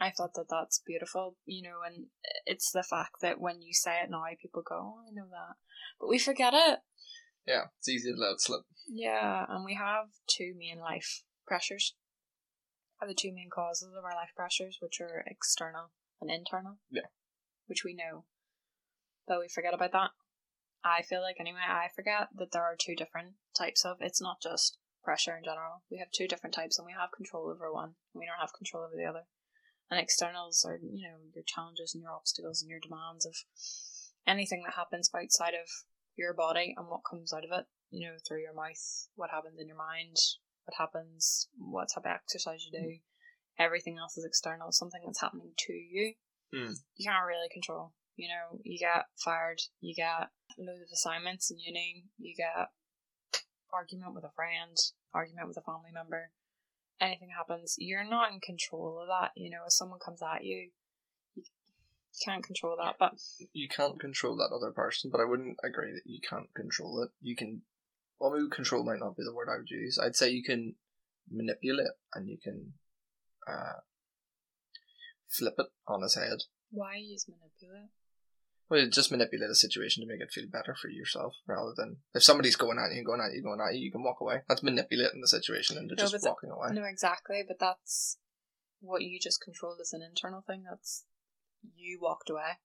I 0.00 0.12
thought 0.16 0.34
that 0.34 0.46
that's 0.48 0.80
beautiful, 0.86 1.36
you 1.44 1.62
know, 1.62 1.80
and 1.84 2.06
it's 2.46 2.70
the 2.70 2.84
fact 2.84 3.16
that 3.20 3.40
when 3.40 3.62
you 3.62 3.74
say 3.74 4.00
it 4.00 4.10
now, 4.10 4.22
people 4.40 4.62
go, 4.62 4.76
"Oh, 4.76 5.04
I 5.04 5.10
know 5.10 5.26
that," 5.28 5.56
but 5.98 6.08
we 6.08 6.20
forget 6.20 6.54
it. 6.54 6.80
Yeah, 7.44 7.64
it's 7.78 7.88
easy 7.88 8.12
to 8.12 8.16
let 8.16 8.34
it 8.34 8.40
slip. 8.40 8.62
Yeah, 8.86 9.46
and 9.48 9.64
we 9.64 9.74
have 9.74 10.10
two 10.28 10.54
main 10.56 10.78
life 10.78 11.24
pressures. 11.46 11.96
Are 13.00 13.08
the 13.08 13.14
two 13.14 13.32
main 13.32 13.50
causes 13.50 13.92
of 13.96 14.04
our 14.04 14.14
life 14.14 14.30
pressures, 14.36 14.78
which 14.80 15.00
are 15.00 15.24
external 15.26 15.90
and 16.20 16.30
internal. 16.30 16.78
Yeah. 16.90 17.06
Which 17.66 17.84
we 17.84 17.94
know, 17.94 18.24
but 19.28 19.38
we 19.38 19.48
forget 19.48 19.74
about 19.74 19.92
that. 19.92 20.10
I 20.84 21.02
feel 21.02 21.20
like 21.20 21.36
anyway, 21.38 21.60
I 21.68 21.88
forget 21.94 22.28
that 22.36 22.52
there 22.52 22.62
are 22.62 22.76
two 22.78 22.96
different 22.96 23.34
types 23.56 23.84
of. 23.84 23.98
It's 24.00 24.22
not 24.22 24.40
just 24.42 24.78
pressure 25.04 25.36
in 25.36 25.44
general. 25.44 25.84
We 25.90 25.98
have 25.98 26.10
two 26.10 26.26
different 26.26 26.54
types, 26.54 26.78
and 26.78 26.86
we 26.86 26.96
have 26.98 27.12
control 27.14 27.50
over 27.50 27.72
one. 27.72 27.94
We 28.14 28.26
don't 28.26 28.40
have 28.40 28.56
control 28.56 28.84
over 28.84 28.96
the 28.96 29.08
other. 29.08 29.24
And 29.90 30.00
externals 30.00 30.64
are, 30.66 30.78
you 30.82 31.08
know, 31.08 31.16
your 31.34 31.44
challenges 31.46 31.94
and 31.94 32.02
your 32.02 32.12
obstacles 32.12 32.62
and 32.62 32.70
your 32.70 32.80
demands 32.80 33.24
of 33.24 33.34
anything 34.26 34.62
that 34.64 34.74
happens 34.74 35.10
outside 35.14 35.54
of 35.54 35.68
your 36.16 36.34
body 36.34 36.74
and 36.76 36.88
what 36.88 37.08
comes 37.08 37.32
out 37.32 37.44
of 37.44 37.50
it, 37.52 37.66
you 37.90 38.06
know, 38.06 38.16
through 38.26 38.42
your 38.42 38.54
mouth, 38.54 39.08
what 39.14 39.30
happens 39.30 39.58
in 39.58 39.66
your 39.66 39.78
mind, 39.78 40.16
what 40.66 40.76
happens, 40.76 41.48
what 41.56 41.88
type 41.94 42.04
of 42.04 42.12
exercise 42.12 42.66
you 42.66 42.72
do. 42.72 42.98
Everything 43.58 43.96
else 43.98 44.16
is 44.18 44.24
external, 44.24 44.70
something 44.70 45.00
that's 45.04 45.20
happening 45.20 45.52
to 45.56 45.72
you. 45.72 46.14
Mm. 46.54 46.74
You 46.96 47.10
can't 47.10 47.26
really 47.26 47.48
control. 47.52 47.92
You 48.18 48.28
know, 48.28 48.58
you 48.64 48.78
get 48.78 49.06
fired, 49.16 49.60
you 49.80 49.94
get 49.94 50.28
loads 50.58 50.82
of 50.82 50.88
assignments 50.92 51.50
in 51.50 51.58
uni, 51.58 52.04
you 52.18 52.34
get 52.36 52.68
argument 53.72 54.14
with 54.14 54.24
a 54.24 54.32
friend, 54.34 54.76
argument 55.14 55.46
with 55.46 55.56
a 55.56 55.62
family 55.62 55.92
member, 55.94 56.32
anything 57.00 57.28
happens, 57.36 57.76
you're 57.78 58.08
not 58.08 58.32
in 58.32 58.40
control 58.40 58.98
of 59.00 59.06
that. 59.08 59.30
You 59.36 59.50
know, 59.50 59.62
if 59.66 59.72
someone 59.72 60.00
comes 60.04 60.20
at 60.20 60.44
you, 60.44 60.70
you, 61.34 61.42
you 61.44 62.24
can't 62.24 62.44
control 62.44 62.76
that. 62.82 62.96
But 62.98 63.14
You 63.52 63.68
can't 63.68 64.00
control 64.00 64.36
that 64.36 64.54
other 64.54 64.72
person, 64.72 65.10
but 65.12 65.20
I 65.20 65.24
wouldn't 65.24 65.56
agree 65.62 65.92
that 65.92 66.02
you 66.04 66.20
can't 66.28 66.52
control 66.54 67.02
it. 67.02 67.10
You 67.20 67.36
can. 67.36 67.62
Well, 68.18 68.32
maybe 68.32 68.48
control 68.50 68.84
might 68.84 68.98
not 68.98 69.16
be 69.16 69.22
the 69.22 69.34
word 69.34 69.48
I 69.48 69.58
would 69.58 69.70
use. 69.70 69.96
I'd 70.02 70.16
say 70.16 70.30
you 70.30 70.42
can 70.42 70.74
manipulate 71.30 71.94
and 72.14 72.28
you 72.28 72.36
can 72.42 72.72
uh, 73.46 73.78
flip 75.28 75.54
it 75.58 75.66
on 75.86 76.02
its 76.02 76.16
head. 76.16 76.38
why 76.70 76.96
use 76.96 77.26
manipulate? 77.28 77.90
Well, 78.68 78.80
you 78.80 78.90
just 78.90 79.10
manipulate 79.10 79.48
a 79.50 79.54
situation 79.54 80.02
to 80.02 80.06
make 80.08 80.20
it 80.20 80.30
feel 80.30 80.46
better 80.46 80.74
for 80.74 80.88
yourself, 80.88 81.34
rather 81.46 81.72
than 81.74 81.98
if 82.14 82.22
somebody's 82.22 82.56
going 82.56 82.78
at 82.78 82.94
you, 82.94 83.02
going 83.02 83.20
at 83.20 83.32
you, 83.34 83.42
going 83.42 83.60
at 83.60 83.74
you, 83.74 83.80
you 83.86 83.90
can 83.92 84.02
walk 84.02 84.20
away. 84.20 84.42
That's 84.48 84.62
manipulating 84.62 85.20
the 85.22 85.28
situation 85.28 85.78
into 85.78 85.94
No, 85.94 86.02
just 86.06 86.26
walking 86.26 86.50
away. 86.50 86.68
No, 86.72 86.84
exactly. 86.84 87.42
But 87.46 87.58
that's 87.58 88.18
what 88.80 89.02
you 89.02 89.18
just 89.18 89.40
controlled 89.42 89.78
as 89.80 89.92
an 89.94 90.02
internal 90.02 90.42
thing. 90.46 90.64
That's 90.68 91.04
you 91.76 91.98
walked 92.00 92.28
away. 92.28 92.60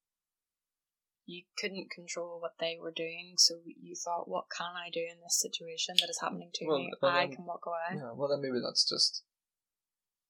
You 1.26 1.44
couldn't 1.56 1.90
control 1.90 2.38
what 2.38 2.56
they 2.60 2.76
were 2.78 2.92
doing, 2.92 3.34
so 3.38 3.54
you 3.64 3.96
thought, 3.96 4.28
"What 4.28 4.44
can 4.54 4.76
I 4.76 4.90
do 4.92 5.00
in 5.00 5.22
this 5.22 5.40
situation 5.40 5.96
that 6.00 6.10
is 6.10 6.20
happening 6.20 6.50
to 6.52 6.66
Well, 6.66 6.78
me? 6.80 6.92
well, 7.00 7.12
I 7.12 7.26
then- 7.26 7.36
can 7.36 7.46
walk 7.46 7.64
away." 7.66 7.96
Yeah, 7.98 8.12
well 8.12 8.28
then 8.28 8.42
maybe 8.42 8.60
that's 8.62 8.86
just. 8.86 9.22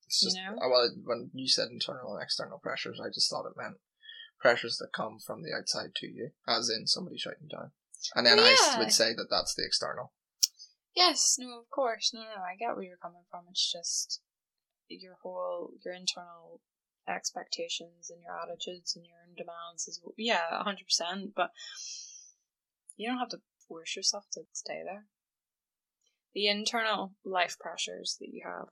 It's 0.05 0.21
You 0.23 0.27
just 0.27 0.37
know? 0.37 0.53
uh, 0.55 0.69
well 0.69 0.89
when 1.03 1.31
you 1.33 1.49
said 1.49 1.67
internal 1.69 2.13
and 2.15 2.23
external 2.23 2.59
pressures, 2.59 3.01
I 3.03 3.09
just 3.09 3.29
thought 3.29 3.45
it 3.45 3.57
meant 3.57 3.75
pressures 4.39 4.77
that 4.77 4.93
come 4.93 5.19
from 5.19 5.43
the 5.43 5.53
outside 5.53 5.95
to 5.95 6.07
you, 6.07 6.31
as 6.47 6.69
in 6.69 6.87
somebody 6.87 7.17
shouting 7.17 7.47
down. 7.49 7.71
And 8.15 8.25
then 8.25 8.37
Well, 8.37 8.45
I 8.45 8.57
yeah. 8.73 8.79
would 8.79 8.91
say 8.91 9.13
that 9.13 9.29
that's 9.29 9.55
the 9.55 9.65
external. 9.65 10.13
Yes, 10.95 11.35
no, 11.39 11.59
of 11.59 11.69
course, 11.69 12.11
no, 12.13 12.21
no, 12.21 12.27
no. 12.37 12.41
I 12.41 12.55
get 12.55 12.75
where 12.75 12.83
you're 12.83 12.97
coming 12.97 13.23
from. 13.29 13.45
It's 13.49 13.71
just 13.71 14.21
your 14.87 15.17
whole 15.23 15.71
your 15.83 15.93
internal 15.93 16.61
expectations 17.07 18.09
and 18.09 18.21
your 18.21 18.37
attitudes 18.37 18.95
and 18.95 19.05
your 19.05 19.17
own 19.27 19.35
demands 19.35 19.87
is 19.87 20.01
yeah, 20.17 20.63
hundred 20.63 20.85
percent. 20.85 21.33
But 21.35 21.51
you 22.95 23.09
don't 23.09 23.19
have 23.19 23.29
to 23.29 23.41
force 23.67 23.95
yourself 23.95 24.25
to 24.33 24.41
stay 24.53 24.81
there. 24.85 25.05
The 26.33 26.47
internal 26.47 27.13
life 27.23 27.57
pressures 27.59 28.17
that 28.19 28.29
you 28.31 28.43
have, 28.45 28.67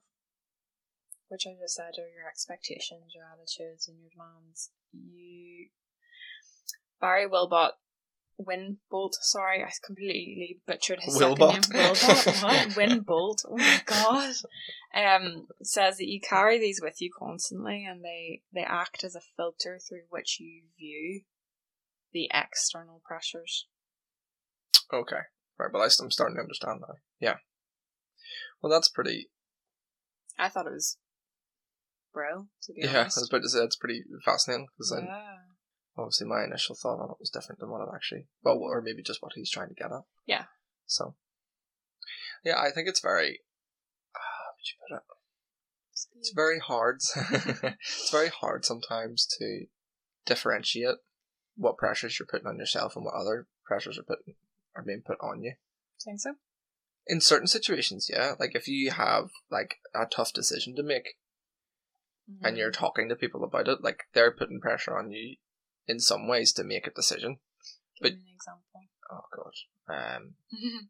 which 1.28 1.46
I 1.46 1.54
just 1.60 1.74
said 1.74 1.94
are 1.98 2.08
your 2.14 2.28
expectations, 2.28 3.12
your 3.14 3.24
attitudes, 3.32 3.88
and 3.88 3.98
your 4.00 4.10
demands. 4.10 4.70
You 4.92 5.68
Barry 7.00 7.26
Wilbot 7.26 7.72
Win 8.38 8.78
Bolt. 8.90 9.16
Sorry, 9.20 9.62
I 9.62 9.70
completely 9.84 10.60
butchered 10.66 11.00
his 11.02 11.16
Wilbot. 11.16 11.64
second 11.64 11.72
name. 11.72 11.82
Wilbot. 11.82 12.42
What? 12.42 12.76
Win 12.76 13.00
Bolt. 13.00 13.44
Oh 13.48 13.56
my 13.56 13.80
god. 13.86 14.34
Um, 14.94 15.46
says 15.62 15.98
that 15.98 16.08
you 16.08 16.20
carry 16.20 16.58
these 16.58 16.80
with 16.82 17.00
you 17.00 17.10
constantly, 17.16 17.84
and 17.88 18.04
they 18.04 18.42
they 18.52 18.62
act 18.62 19.04
as 19.04 19.14
a 19.14 19.20
filter 19.36 19.78
through 19.78 20.04
which 20.10 20.38
you 20.40 20.62
view 20.78 21.22
the 22.12 22.30
external 22.32 23.00
pressures. 23.04 23.66
Okay. 24.92 25.22
Right, 25.58 25.70
but 25.72 25.80
I'm 25.80 26.10
starting 26.10 26.36
to 26.36 26.42
understand 26.42 26.80
now. 26.80 26.94
Yeah. 27.20 27.36
Well, 28.60 28.72
that's 28.72 28.88
pretty. 28.88 29.30
I 30.38 30.48
thought 30.48 30.66
it 30.66 30.72
was 30.72 30.98
brill, 32.14 32.46
to 32.62 32.72
be 32.72 32.82
Yeah, 32.82 33.00
I 33.00 33.04
was 33.04 33.28
about 33.28 33.42
to 33.42 33.48
say 33.48 33.58
it's 33.58 33.76
pretty 33.76 34.02
fascinating 34.24 34.68
because 34.72 34.90
then 34.90 35.06
yeah. 35.06 35.36
obviously 35.98 36.26
my 36.26 36.44
initial 36.44 36.76
thought 36.76 37.00
on 37.00 37.10
it 37.10 37.20
was 37.20 37.30
different 37.30 37.60
than 37.60 37.70
what 37.70 37.82
it 37.82 37.92
actually. 37.94 38.28
Well, 38.42 38.58
or 38.58 38.80
maybe 38.80 39.02
just 39.02 39.20
what 39.20 39.32
he's 39.34 39.50
trying 39.50 39.68
to 39.68 39.74
get 39.74 39.92
at. 39.92 40.04
Yeah. 40.26 40.44
So. 40.86 41.16
Yeah, 42.44 42.58
I 42.58 42.70
think 42.70 42.88
it's 42.88 43.00
very. 43.00 43.40
Ah, 44.14 44.20
How 44.20 44.52
would 44.54 44.64
you 44.64 44.78
put 44.88 44.96
it? 44.96 45.02
It's 46.18 46.32
very 46.34 46.58
hard. 46.60 47.00
it's 47.80 48.10
very 48.10 48.28
hard 48.28 48.64
sometimes 48.64 49.26
to 49.38 49.66
differentiate 50.24 50.96
what 51.56 51.76
pressures 51.76 52.18
you're 52.18 52.26
putting 52.30 52.46
on 52.46 52.58
yourself 52.58 52.96
and 52.96 53.04
what 53.04 53.14
other 53.14 53.46
pressures 53.64 53.98
are 53.98 54.02
putting 54.04 54.34
are 54.74 54.82
being 54.82 55.02
put 55.04 55.18
on 55.20 55.42
you. 55.42 55.54
Think 56.04 56.20
so? 56.20 56.34
In 57.06 57.20
certain 57.20 57.46
situations, 57.46 58.08
yeah. 58.10 58.34
Like 58.38 58.54
if 58.54 58.66
you 58.66 58.90
have 58.90 59.30
like 59.50 59.76
a 59.94 60.06
tough 60.06 60.32
decision 60.32 60.74
to 60.76 60.82
make 60.82 61.16
and 62.42 62.56
you're 62.56 62.70
Mm. 62.70 62.74
talking 62.78 63.08
to 63.08 63.16
people 63.16 63.44
about 63.44 63.68
it, 63.68 63.82
like 63.82 64.04
they're 64.12 64.30
putting 64.32 64.60
pressure 64.60 64.96
on 64.98 65.10
you 65.10 65.36
in 65.86 66.00
some 66.00 66.26
ways 66.26 66.52
to 66.54 66.64
make 66.64 66.86
a 66.86 66.90
decision. 66.90 67.38
Give 68.00 68.02
but- 68.02 68.12
an 68.12 68.24
example. 68.34 68.62
Oh 69.10 69.26
god. 69.36 70.14
Um 70.16 70.34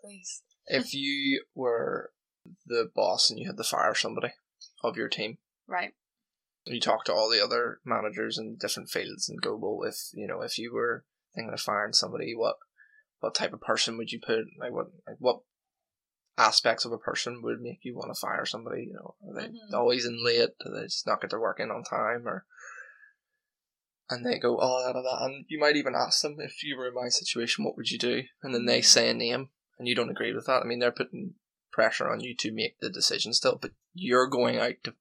Please. 0.00 0.42
if 0.66 0.94
you 0.94 1.44
were 1.54 2.12
the 2.64 2.90
boss 2.94 3.30
and 3.30 3.38
you 3.38 3.46
had 3.46 3.56
to 3.56 3.64
fire 3.64 3.94
somebody 3.94 4.32
of 4.84 4.96
your 4.96 5.08
team, 5.08 5.38
Right. 5.66 5.94
you 6.64 6.80
talk 6.80 7.04
to 7.06 7.12
all 7.14 7.28
the 7.28 7.42
other 7.42 7.80
managers 7.84 8.38
in 8.38 8.56
different 8.56 8.88
fields 8.90 9.28
and 9.28 9.40
go, 9.42 9.56
well, 9.56 9.88
if 9.88 9.96
you 10.12 10.26
know, 10.26 10.42
if 10.42 10.58
you 10.58 10.72
were 10.72 11.04
thinking 11.34 11.52
of 11.52 11.60
firing 11.60 11.92
somebody, 11.92 12.34
what 12.36 12.56
what 13.20 13.34
type 13.34 13.52
of 13.52 13.60
person 13.60 13.96
would 13.98 14.12
you 14.12 14.20
put? 14.24 14.44
Like 14.58 14.72
what 14.72 14.86
like 15.06 15.16
what 15.18 15.40
aspects 16.38 16.84
of 16.84 16.92
a 16.92 16.98
person 16.98 17.40
would 17.42 17.60
make 17.60 17.78
you 17.82 17.94
want 17.94 18.14
to 18.14 18.20
fire 18.20 18.44
somebody? 18.44 18.84
You 18.84 18.94
know, 18.94 19.14
are 19.28 19.34
they 19.40 19.48
Mhm. 19.48 19.72
always 19.72 20.04
in 20.04 20.24
late? 20.24 20.50
Do 20.60 20.70
they 20.70 20.84
just 20.84 21.06
not 21.06 21.20
get 21.20 21.30
their 21.30 21.40
work 21.40 21.60
in 21.60 21.70
on 21.70 21.82
time? 21.82 22.26
Or 22.26 22.46
and 24.08 24.24
they 24.24 24.38
go, 24.38 24.58
oh, 24.60 24.86
that, 24.86 24.92
that, 24.92 25.24
and 25.24 25.44
you 25.48 25.58
might 25.58 25.76
even 25.76 25.94
ask 25.96 26.22
them 26.22 26.36
if 26.38 26.62
you 26.62 26.76
were 26.76 26.88
in 26.88 26.94
my 26.94 27.08
situation, 27.08 27.64
what 27.64 27.76
would 27.76 27.90
you 27.90 27.98
do? 27.98 28.22
And 28.42 28.54
then 28.54 28.66
they 28.66 28.80
say 28.80 29.10
a 29.10 29.14
name, 29.14 29.50
and 29.78 29.88
you 29.88 29.96
don't 29.96 30.10
agree 30.10 30.32
with 30.32 30.46
that. 30.46 30.62
I 30.62 30.64
mean, 30.64 30.78
they're 30.78 30.92
putting 30.92 31.34
pressure 31.72 32.08
on 32.08 32.20
you 32.20 32.34
to 32.36 32.52
make 32.52 32.78
the 32.78 32.88
decision 32.88 33.32
still, 33.32 33.58
but 33.60 33.72
you're 33.92 34.28
going 34.28 34.58
out 34.58 34.76
to 34.84 34.94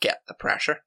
get 0.00 0.22
the 0.28 0.34
pressure. 0.34 0.84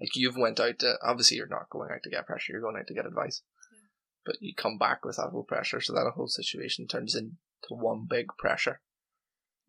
Like 0.00 0.14
you've 0.14 0.36
went 0.36 0.60
out 0.60 0.78
to 0.80 0.94
obviously 1.02 1.36
you're 1.36 1.48
not 1.48 1.70
going 1.70 1.90
out 1.92 2.02
to 2.04 2.10
get 2.10 2.26
pressure, 2.26 2.52
you're 2.52 2.62
going 2.62 2.76
out 2.76 2.86
to 2.86 2.94
get 2.94 3.06
advice. 3.06 3.42
Yeah. 3.72 3.78
But 4.24 4.36
you 4.40 4.54
come 4.54 4.78
back 4.78 5.04
with 5.04 5.16
that 5.16 5.30
whole 5.30 5.44
pressure, 5.44 5.80
so 5.80 5.92
that 5.92 6.12
whole 6.14 6.28
situation 6.28 6.86
turns 6.86 7.14
into 7.16 7.34
one 7.68 8.06
big 8.08 8.26
pressure 8.38 8.80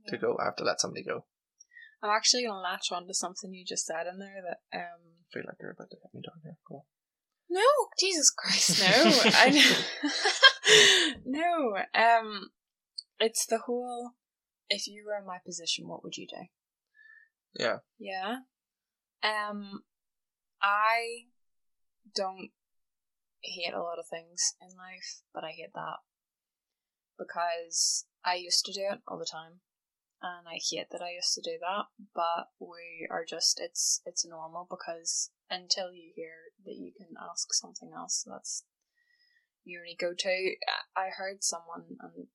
to 0.07 0.17
go. 0.17 0.37
I 0.39 0.45
have 0.45 0.55
to 0.57 0.63
let 0.63 0.81
somebody 0.81 1.03
go. 1.03 1.25
I'm 2.01 2.09
actually 2.09 2.45
gonna 2.45 2.59
latch 2.59 2.91
on 2.91 3.07
to 3.07 3.13
something 3.13 3.53
you 3.53 3.63
just 3.65 3.85
said 3.85 4.07
in 4.11 4.19
there 4.19 4.43
that 4.45 4.77
um 4.77 4.99
I 5.21 5.25
feel 5.33 5.43
like 5.45 5.55
you're 5.61 5.71
about 5.71 5.89
to 5.91 5.97
hit 6.01 6.13
me 6.13 6.21
down 6.21 6.41
here. 6.43 6.57
Go 6.67 6.75
on. 6.75 6.81
No, 7.49 7.61
Jesus 7.99 8.29
Christ, 8.29 8.79
no. 8.79 8.87
I 9.25 11.15
no. 11.25 11.77
Um 11.95 12.49
it's 13.19 13.45
the 13.45 13.59
whole 13.59 14.11
if 14.69 14.87
you 14.87 15.05
were 15.05 15.17
in 15.17 15.25
my 15.25 15.37
position, 15.45 15.87
what 15.87 16.03
would 16.03 16.17
you 16.17 16.27
do? 16.27 16.45
Yeah. 17.57 17.77
Yeah. 17.97 18.37
Um 19.23 19.83
I 20.61 21.27
don't 22.15 22.51
hate 23.41 23.73
a 23.73 23.81
lot 23.81 23.99
of 23.99 24.07
things 24.09 24.55
in 24.61 24.69
life, 24.77 25.21
but 25.33 25.43
I 25.43 25.51
hate 25.51 25.73
that. 25.73 25.97
Because 27.17 28.05
I 28.25 28.35
used 28.35 28.65
to 28.65 28.73
do 28.73 28.87
it 28.91 28.99
all 29.07 29.19
the 29.19 29.27
time. 29.29 29.61
And 30.23 30.47
I 30.47 30.55
hate 30.55 30.87
that 30.91 31.01
I 31.01 31.19
used 31.19 31.33
to 31.33 31.41
do 31.41 31.59
that, 31.59 31.91
but 32.15 32.47
we 32.57 33.05
are 33.11 33.25
just 33.27 33.59
it's 33.59 34.01
it's 34.05 34.25
normal 34.25 34.65
because 34.69 35.31
until 35.49 35.91
you 35.91 36.13
hear 36.15 36.55
that 36.63 36.79
you 36.79 36.93
can 36.97 37.11
ask 37.29 37.53
something 37.53 37.91
else 37.93 38.23
that's 38.25 38.63
you 39.65 39.79
only 39.79 39.97
go 39.99 40.13
to 40.17 40.55
I 40.95 41.09
heard 41.09 41.43
someone 41.43 41.97
and 41.99 42.27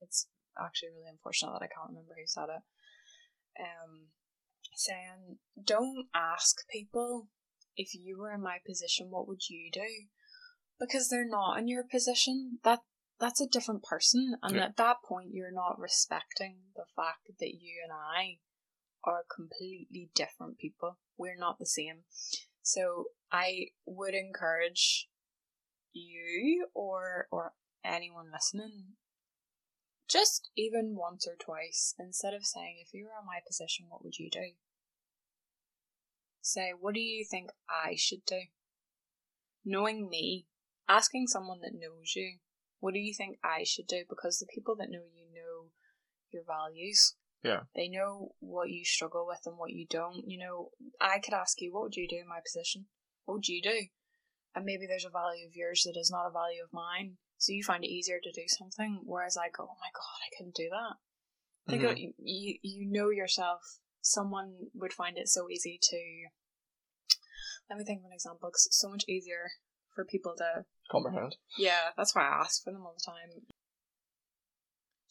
it's 0.00 0.26
actually 0.58 0.88
really 0.96 1.10
unfortunate 1.10 1.52
that 1.52 1.64
I 1.64 1.68
can't 1.68 1.90
remember 1.90 2.14
who 2.16 2.26
said 2.26 2.48
it. 2.48 2.62
Um 3.60 4.08
saying 4.74 5.36
don't 5.62 6.06
ask 6.14 6.56
people. 6.72 7.28
If 7.76 7.90
you 7.94 8.18
were 8.18 8.32
in 8.32 8.40
my 8.40 8.56
position 8.66 9.08
what 9.10 9.28
would 9.28 9.50
you 9.50 9.70
do? 9.70 10.08
Because 10.80 11.10
they're 11.10 11.28
not 11.28 11.58
in 11.58 11.68
your 11.68 11.84
position. 11.84 12.58
That 12.64 12.80
that's 13.20 13.40
a 13.40 13.46
different 13.46 13.82
person 13.82 14.36
and 14.42 14.56
Yeah. 14.56 14.66
at 14.66 14.76
that 14.76 15.02
point 15.02 15.32
you're 15.32 15.50
not 15.50 15.78
respecting 15.78 16.58
the 16.76 16.86
fact 16.94 17.28
that 17.38 17.54
you 17.54 17.80
and 17.82 17.92
i 17.92 18.38
are 19.04 19.24
completely 19.34 20.10
different 20.14 20.58
people. 20.58 20.98
We're 21.16 21.36
not 21.36 21.58
the 21.58 21.66
same. 21.66 22.04
So 22.62 23.06
i 23.30 23.68
would 23.86 24.14
encourage 24.14 25.08
you 25.92 26.68
or 26.74 27.28
or 27.30 27.54
anyone 27.84 28.30
listening 28.32 28.96
just 30.08 30.50
even 30.56 30.96
once 30.96 31.26
or 31.26 31.36
twice 31.36 31.94
instead 31.98 32.32
of 32.34 32.44
saying 32.44 32.78
if 32.80 32.94
you 32.94 33.04
were 33.04 33.20
in 33.20 33.26
my 33.26 33.40
position 33.46 33.86
what 33.88 34.02
would 34.04 34.18
you 34.18 34.30
do? 34.30 34.52
Say 36.40 36.72
what 36.78 36.94
do 36.94 37.00
you 37.00 37.24
think 37.28 37.50
i 37.68 37.94
should 37.96 38.24
do? 38.26 38.42
Knowing 39.64 40.08
me 40.08 40.46
asking 40.88 41.26
someone 41.26 41.60
that 41.60 41.74
knows 41.74 42.14
you 42.16 42.38
what 42.80 42.94
do 42.94 43.00
you 43.00 43.14
think 43.14 43.38
i 43.44 43.62
should 43.64 43.86
do 43.86 44.04
because 44.08 44.38
the 44.38 44.46
people 44.54 44.74
that 44.76 44.90
know 44.90 45.02
you 45.14 45.26
know 45.34 45.70
your 46.30 46.44
values 46.44 47.14
Yeah. 47.42 47.60
they 47.74 47.88
know 47.88 48.32
what 48.40 48.68
you 48.70 48.84
struggle 48.84 49.26
with 49.26 49.40
and 49.46 49.56
what 49.58 49.72
you 49.72 49.86
don't 49.88 50.24
you 50.26 50.38
know 50.38 50.70
i 51.00 51.18
could 51.18 51.34
ask 51.34 51.60
you 51.60 51.72
what 51.72 51.82
would 51.84 51.96
you 51.96 52.08
do 52.08 52.16
in 52.18 52.28
my 52.28 52.40
position 52.44 52.86
what 53.24 53.34
would 53.34 53.48
you 53.48 53.62
do 53.62 53.86
and 54.54 54.64
maybe 54.64 54.86
there's 54.86 55.04
a 55.06 55.10
value 55.10 55.46
of 55.46 55.54
yours 55.54 55.82
that 55.84 55.98
is 55.98 56.10
not 56.10 56.26
a 56.26 56.30
value 56.32 56.62
of 56.62 56.72
mine 56.72 57.16
so 57.36 57.52
you 57.52 57.62
find 57.62 57.84
it 57.84 57.88
easier 57.88 58.18
to 58.22 58.32
do 58.32 58.46
something 58.46 59.00
whereas 59.04 59.36
i 59.36 59.48
go 59.48 59.64
oh 59.64 59.78
my 59.80 59.90
god 59.94 60.18
i 60.26 60.30
couldn't 60.36 60.54
do 60.54 60.68
that 60.70 60.96
Think 61.68 61.82
Mhm. 61.82 61.90
of, 61.92 61.98
you, 61.98 62.12
you 62.18 62.58
you 62.62 62.86
know 62.90 63.10
yourself. 63.10 63.60
Someone 64.00 64.70
would 64.72 64.94
find 64.94 65.18
it 65.18 65.28
so 65.28 65.50
easy 65.50 65.78
to. 65.82 66.00
Let 67.68 67.78
me 67.78 67.84
think 67.84 68.00
of 68.00 68.06
an 68.06 68.12
example. 68.14 68.48
it's 68.48 68.66
so 68.70 68.88
much 68.88 69.04
easier 69.06 69.50
for 69.98 70.04
people 70.04 70.34
to. 70.38 70.64
Comprehend. 70.92 71.34
Yeah, 71.58 71.90
that's 71.96 72.14
why 72.14 72.22
I 72.22 72.40
ask 72.42 72.62
for 72.62 72.72
them 72.72 72.86
all 72.86 72.94
the 72.96 73.04
time. 73.04 73.42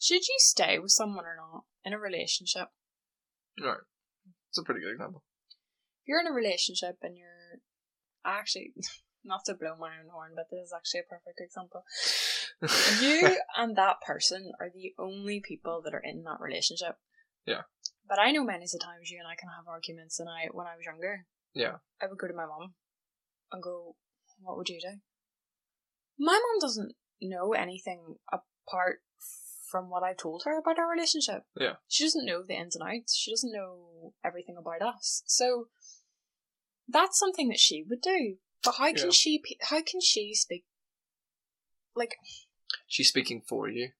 Should 0.00 0.26
you 0.26 0.36
stay 0.38 0.78
with 0.78 0.92
someone 0.92 1.26
or 1.26 1.36
not 1.36 1.64
in 1.84 1.92
a 1.92 1.98
relationship? 1.98 2.68
Right. 3.62 3.84
It's 4.48 4.58
a 4.58 4.62
pretty 4.62 4.80
good 4.80 4.92
example. 4.92 5.22
If 6.02 6.08
you're 6.08 6.20
in 6.20 6.26
a 6.26 6.32
relationship 6.32 6.96
and 7.02 7.18
you're 7.18 7.60
actually 8.24 8.72
not 9.24 9.44
to 9.44 9.54
blow 9.54 9.76
my 9.78 9.90
own 10.00 10.08
horn, 10.10 10.32
but 10.34 10.46
this 10.50 10.66
is 10.66 10.72
actually 10.74 11.00
a 11.00 11.12
perfect 11.12 11.38
example. 11.38 11.84
you 13.02 13.36
and 13.56 13.76
that 13.76 14.00
person 14.00 14.52
are 14.58 14.70
the 14.72 14.94
only 14.98 15.40
people 15.40 15.82
that 15.84 15.94
are 15.94 16.02
in 16.02 16.24
that 16.24 16.40
relationship. 16.40 16.96
Yeah. 17.44 17.62
But 18.08 18.18
I 18.18 18.32
know 18.32 18.42
many 18.42 18.64
a 18.64 18.78
times 18.78 19.10
you 19.10 19.18
and 19.18 19.28
I 19.28 19.36
can 19.36 19.50
have 19.54 19.68
arguments, 19.68 20.18
and 20.18 20.30
I, 20.30 20.48
when 20.50 20.66
I 20.66 20.76
was 20.76 20.86
younger, 20.86 21.26
Yeah. 21.52 21.76
I 22.00 22.06
would 22.06 22.18
go 22.18 22.26
to 22.26 22.32
my 22.32 22.46
mom 22.46 22.72
and 23.52 23.62
go, 23.62 23.96
"What 24.40 24.56
would 24.56 24.68
you 24.68 24.80
do?" 24.80 25.00
My 26.18 26.32
mom 26.32 26.58
doesn't 26.60 26.96
know 27.20 27.52
anything 27.52 28.16
apart 28.32 29.02
from 29.70 29.90
what 29.90 30.02
I've 30.02 30.16
told 30.16 30.42
her 30.44 30.58
about 30.58 30.78
our 30.78 30.90
relationship. 30.90 31.44
Yeah. 31.54 31.76
She 31.88 32.04
doesn't 32.04 32.24
know 32.24 32.42
the 32.42 32.54
ins 32.54 32.74
and 32.74 32.88
outs. 32.88 33.14
She 33.14 33.30
doesn't 33.30 33.52
know 33.52 34.14
everything 34.24 34.56
about 34.56 34.80
us. 34.82 35.22
So 35.26 35.68
that's 36.88 37.18
something 37.18 37.48
that 37.48 37.58
she 37.60 37.82
would 37.82 38.00
do. 38.00 38.38
But 38.62 38.76
how 38.76 38.92
can 38.92 39.06
Yeah. 39.06 39.10
she? 39.12 39.42
How 39.62 39.82
can 39.82 40.00
she 40.00 40.34
speak? 40.34 40.64
Like 41.94 42.16
She's 42.86 43.08
speaking 43.08 43.42
for 43.42 43.68
you, 43.68 43.92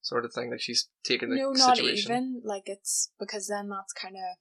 sort 0.00 0.24
of 0.24 0.32
thing. 0.32 0.50
Like 0.50 0.60
she's 0.60 0.88
taking 1.04 1.30
the 1.30 1.36
no, 1.36 1.50
not 1.52 1.76
situation. 1.76 2.10
even. 2.12 2.42
Like 2.44 2.64
it's 2.66 3.12
because 3.18 3.48
then 3.48 3.68
that's 3.68 3.92
kind 3.92 4.16
of 4.16 4.38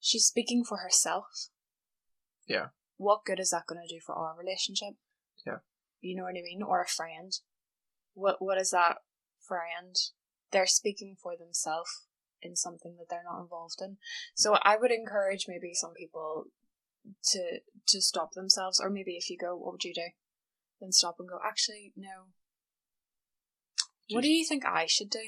she's 0.00 0.24
speaking 0.26 0.64
for 0.64 0.78
herself. 0.78 1.48
Yeah. 2.46 2.68
What 2.98 3.24
good 3.24 3.40
is 3.40 3.50
that 3.50 3.66
going 3.66 3.80
to 3.80 3.92
do 3.92 4.00
for 4.04 4.14
our 4.14 4.36
relationship? 4.38 4.94
Yeah. 5.46 5.58
You 6.00 6.16
know 6.16 6.24
what 6.24 6.36
I 6.36 6.42
mean, 6.42 6.62
or 6.62 6.82
a 6.82 6.86
friend. 6.86 7.32
What 8.14 8.36
What 8.40 8.58
is 8.58 8.70
that 8.70 8.98
friend? 9.46 9.96
They're 10.52 10.66
speaking 10.66 11.16
for 11.20 11.36
themselves 11.36 12.06
in 12.42 12.54
something 12.54 12.96
that 12.98 13.06
they're 13.08 13.24
not 13.24 13.40
involved 13.40 13.80
in. 13.80 13.96
So 14.34 14.56
I 14.62 14.76
would 14.76 14.92
encourage 14.92 15.46
maybe 15.48 15.72
some 15.74 15.94
people 15.94 16.44
to 17.32 17.60
to 17.86 18.00
stop 18.02 18.32
themselves, 18.32 18.78
or 18.80 18.90
maybe 18.90 19.16
if 19.16 19.30
you 19.30 19.38
go, 19.40 19.56
what 19.56 19.72
would 19.72 19.84
you 19.84 19.94
do? 19.94 20.10
then 20.80 20.92
stop 20.92 21.16
and 21.18 21.28
go, 21.28 21.38
actually, 21.44 21.92
no. 21.96 22.30
What 24.10 24.22
do 24.22 24.30
you 24.30 24.46
think 24.46 24.64
I 24.64 24.86
should 24.86 25.10
do? 25.10 25.20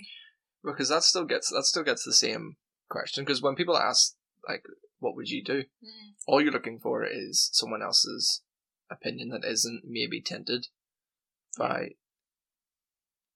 because 0.64 0.90
that 0.90 1.02
still 1.02 1.24
gets 1.24 1.50
that 1.50 1.64
still 1.64 1.82
gets 1.82 2.04
the 2.04 2.12
same 2.12 2.56
question. 2.88 3.24
Because 3.24 3.42
when 3.42 3.54
people 3.54 3.76
ask 3.76 4.14
like, 4.46 4.62
"What 5.00 5.16
would 5.16 5.28
you 5.28 5.42
do?" 5.42 5.64
Mm. 5.82 6.14
all 6.26 6.40
you're 6.40 6.52
looking 6.52 6.78
for 6.78 7.04
is 7.04 7.50
someone 7.52 7.82
else's 7.82 8.42
opinion 8.90 9.30
that 9.30 9.44
isn't 9.44 9.82
maybe 9.84 10.20
tinted 10.20 10.68
by 11.58 11.96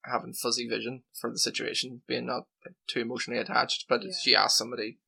having 0.05 0.33
fuzzy 0.33 0.67
vision 0.67 1.03
for 1.19 1.31
the 1.31 1.39
situation, 1.39 2.03
being 2.07 2.25
not 2.27 2.47
like, 2.65 2.75
too 2.87 2.99
emotionally 3.01 3.39
attached. 3.39 3.85
But 3.89 4.03
if 4.05 4.25
Yeah. 4.25 4.31
you 4.31 4.37
ask 4.37 4.57
somebody, 4.57 4.99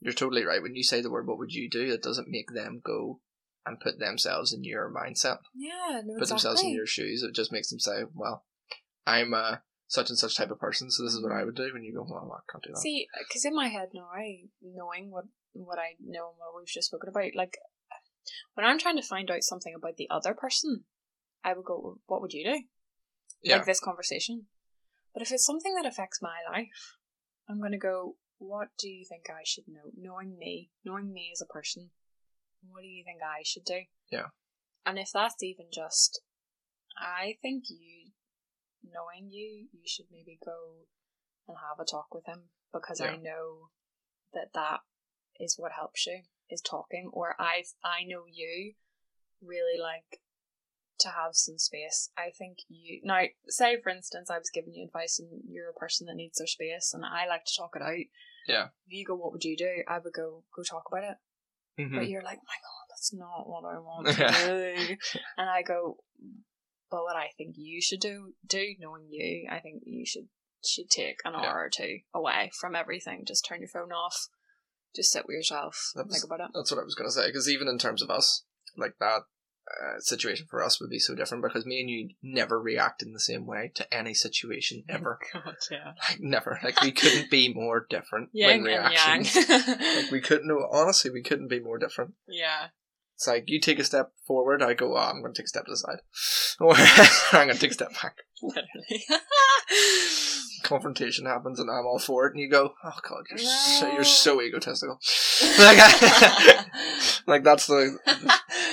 you're 0.00 0.12
totally 0.12 0.44
right. 0.44 0.60
When 0.60 0.74
you 0.74 0.82
say 0.82 1.00
the 1.00 1.10
word 1.10 1.26
"What 1.26 1.38
would 1.38 1.52
you 1.52 1.70
do?" 1.70 1.92
it 1.92 2.02
doesn't 2.02 2.28
make 2.28 2.50
them 2.50 2.80
go 2.80 3.22
and 3.64 3.80
put 3.80 3.98
themselves 3.98 4.52
in 4.52 4.64
your 4.64 4.90
mindset, 4.90 5.38
Yeah, 5.54 6.02
no, 6.04 6.18
put 6.18 6.28
themselves 6.28 6.62
in 6.62 6.70
your 6.70 6.86
shoes. 6.86 7.22
It 7.22 7.34
just 7.34 7.52
makes 7.52 7.70
them 7.70 7.80
say, 7.80 8.04
"Well, 8.12 8.44
I'm 9.06 9.32
a 9.32 9.62
such 9.86 10.10
and 10.10 10.18
such 10.18 10.36
type 10.36 10.50
of 10.50 10.58
person, 10.58 10.90
so 10.90 11.02
this 11.02 11.14
is 11.14 11.22
what 11.22 11.32
I 11.32 11.44
would 11.44 11.54
do." 11.54 11.72
When 11.72 11.84
you 11.84 11.94
go, 11.94 12.02
"Well, 12.02 12.32
I 12.32 12.40
can't 12.50 12.62
do 12.64 12.72
that." 12.72 12.80
See, 12.80 13.08
because 13.18 13.44
in 13.44 13.54
my 13.54 13.68
head 13.68 13.90
now, 13.94 14.08
I 14.12 14.48
knowing 14.60 15.10
what 15.10 15.26
what 15.54 15.78
I 15.78 15.96
know 16.00 16.28
and 16.30 16.38
what 16.38 16.56
we've 16.56 16.66
just 16.66 16.88
spoken 16.88 17.08
about, 17.08 17.34
like 17.34 17.56
when 18.54 18.66
I'm 18.66 18.78
trying 18.78 18.96
to 18.96 19.02
find 19.02 19.30
out 19.30 19.42
something 19.42 19.74
about 19.74 19.96
the 19.96 20.08
other 20.10 20.34
person, 20.34 20.84
I 21.42 21.52
would 21.52 21.64
go, 21.64 22.00
"What 22.06 22.20
would 22.20 22.32
you 22.32 22.44
do?" 22.44 22.64
yeah, 23.42 23.56
Like 23.56 23.66
this 23.66 23.80
conversation. 23.80 24.48
But 25.12 25.22
if 25.22 25.30
it's 25.30 25.44
something 25.44 25.74
that 25.74 25.86
affects 25.86 26.20
my 26.22 26.40
life, 26.50 26.96
I'm 27.48 27.60
gonna 27.60 27.78
go, 27.78 28.16
"What 28.38 28.76
do 28.78 28.88
you 28.88 29.04
think 29.04 29.30
I 29.30 29.44
should 29.44 29.68
know? 29.68 29.90
Knowing 29.96 30.38
me, 30.38 30.70
knowing 30.84 31.12
me 31.12 31.30
as 31.32 31.40
a 31.40 31.46
person, 31.46 31.92
what 32.62 32.80
do 32.80 32.86
you 32.86 33.04
think 33.04 33.22
I 33.22 33.42
should 33.42 33.64
do?" 33.64 33.84
Yeah. 34.10 34.30
And 34.86 34.98
if 34.98 35.10
that's 35.12 35.42
even 35.42 35.70
just, 35.70 36.22
I 36.96 37.38
think 37.40 37.64
you, 37.68 38.12
knowing 38.82 39.30
you, 39.30 39.68
you 39.72 39.86
should 39.86 40.10
maybe 40.10 40.38
go 40.44 40.86
and 41.46 41.58
have 41.58 41.78
a 41.78 41.84
talk 41.84 42.14
with 42.14 42.26
him 42.26 42.50
because 42.72 43.00
I 43.00 43.16
know 43.16 43.70
that 44.32 44.52
that 44.54 44.80
is 45.40 45.56
what 45.58 45.72
helps 45.72 46.06
you 46.06 46.20
is 46.50 46.60
talking. 46.60 47.10
Or 47.12 47.34
I, 47.38 47.64
I 47.84 48.04
know 48.06 48.24
you 48.30 48.74
really 49.42 49.80
like 49.80 50.20
to 51.00 51.08
have 51.08 51.34
some 51.34 51.58
space. 51.58 52.08
I 52.16 52.30
think 52.36 52.58
you 52.68 53.00
now 53.04 53.22
say 53.48 53.80
for 53.82 53.90
instance 53.90 54.30
I 54.30 54.38
was 54.38 54.50
giving 54.54 54.74
you 54.74 54.86
advice 54.86 55.18
and 55.18 55.28
you're 55.48 55.70
a 55.70 55.74
person 55.74 56.06
that 56.06 56.14
needs 56.14 56.38
their 56.38 56.46
space 56.46 56.92
and 56.94 57.04
I 57.04 57.26
like 57.26 57.44
to 57.46 57.52
talk 57.56 57.72
it 57.74 57.82
out. 57.82 58.06
Yeah. 58.46 58.66
If 58.86 58.92
you 58.92 59.04
go, 59.04 59.14
what 59.16 59.32
would 59.32 59.44
you 59.44 59.56
do? 59.56 59.82
I 59.88 59.98
would 59.98 60.12
go, 60.12 60.44
go 60.54 60.62
talk 60.62 60.84
about 60.90 61.04
it. 61.04 61.16
Mhm. 61.82 61.96
But 61.96 62.08
you're 62.08 62.22
like, 62.22 62.38
my 62.38 62.54
God, 62.62 62.86
that's 62.90 63.12
not 63.12 63.48
what 63.48 63.64
I 63.64 63.78
want 63.78 64.06
to 64.06 64.14
do. 64.86 64.96
and 65.38 65.50
I 65.50 65.62
go, 65.62 65.96
but 66.90 67.02
what 67.02 67.16
I 67.16 67.30
think 67.36 67.54
you 67.58 67.82
should 67.82 68.00
do, 68.00 68.34
do 68.46 68.74
knowing 68.78 69.06
you, 69.10 69.48
I 69.50 69.58
think 69.60 69.82
you 69.84 70.06
should 70.06 70.28
should 70.66 70.88
take 70.88 71.16
an 71.26 71.32
Yeah. 71.34 71.40
hour 71.50 71.64
or 71.64 71.68
two 71.70 71.98
away 72.14 72.50
from 72.58 72.74
everything. 72.74 73.24
Just 73.26 73.44
turn 73.44 73.60
your 73.60 73.68
phone 73.68 73.92
off. 73.92 74.28
Just 74.94 75.12
sit 75.12 75.26
with 75.26 75.34
yourself. 75.34 75.92
Was- 75.96 76.06
think 76.12 76.24
about 76.24 76.40
it. 76.40 76.50
That's 76.54 76.70
what 76.70 76.80
I 76.80 76.84
was 76.84 76.94
gonna 76.94 77.10
say. 77.10 77.26
Because 77.26 77.48
even 77.48 77.68
in 77.68 77.78
terms 77.78 78.02
of 78.02 78.10
us, 78.10 78.44
like 78.76 78.94
that 79.00 79.22
uh, 79.66 79.98
situation 79.98 80.46
for 80.50 80.62
us 80.62 80.78
would 80.80 80.90
be 80.90 80.98
so 80.98 81.14
different 81.14 81.42
because 81.42 81.64
me 81.64 81.80
and 81.80 81.88
you 81.88 82.10
never 82.22 82.60
react 82.60 83.02
in 83.02 83.12
the 83.14 83.20
same 83.20 83.46
way 83.46 83.72
to 83.74 83.94
any 83.94 84.12
situation 84.14 84.84
ever. 84.88 85.18
God, 85.32 85.54
yeah. 85.70 85.92
Like 86.08 86.20
never. 86.20 86.60
Like 86.62 86.80
we 86.82 86.92
couldn't 86.92 87.30
be 87.30 87.52
more 87.52 87.86
different 87.88 88.28
when 88.34 88.62
reactions. 88.62 89.34
like 89.48 90.10
we 90.10 90.20
couldn't. 90.20 90.46
No, 90.48 90.68
honestly, 90.70 91.10
we 91.10 91.22
couldn't 91.22 91.48
be 91.48 91.60
more 91.60 91.78
different. 91.78 92.14
yeah. 92.28 92.68
It's 93.16 93.28
like 93.28 93.44
you 93.46 93.60
take 93.60 93.78
a 93.78 93.84
step 93.84 94.10
forward, 94.26 94.60
I 94.60 94.74
go, 94.74 94.94
oh, 94.96 94.98
I'm 94.98 95.20
going 95.22 95.32
to 95.32 95.38
take 95.38 95.44
a 95.44 95.48
step 95.48 95.66
to 95.66 95.70
the 95.70 95.76
side, 95.76 96.00
or 96.58 96.74
I'm 97.38 97.46
going 97.46 97.54
to 97.54 97.60
take 97.60 97.70
a 97.70 97.74
step 97.74 97.92
back. 98.02 98.16
Literally. 98.42 99.04
Confrontation 100.64 101.26
happens, 101.26 101.60
and 101.60 101.70
I'm 101.70 101.86
all 101.86 101.98
for 102.00 102.26
it, 102.26 102.32
and 102.32 102.40
you 102.40 102.50
go, 102.50 102.74
oh 102.82 102.98
god, 103.08 103.24
you're 103.30 103.38
so, 103.38 103.92
you're 103.92 104.02
so 104.04 104.42
egotistical. 104.42 104.98
like, 105.58 105.78
I- 105.78 106.64
like 107.26 107.44
that's 107.44 107.66
the 107.66 107.96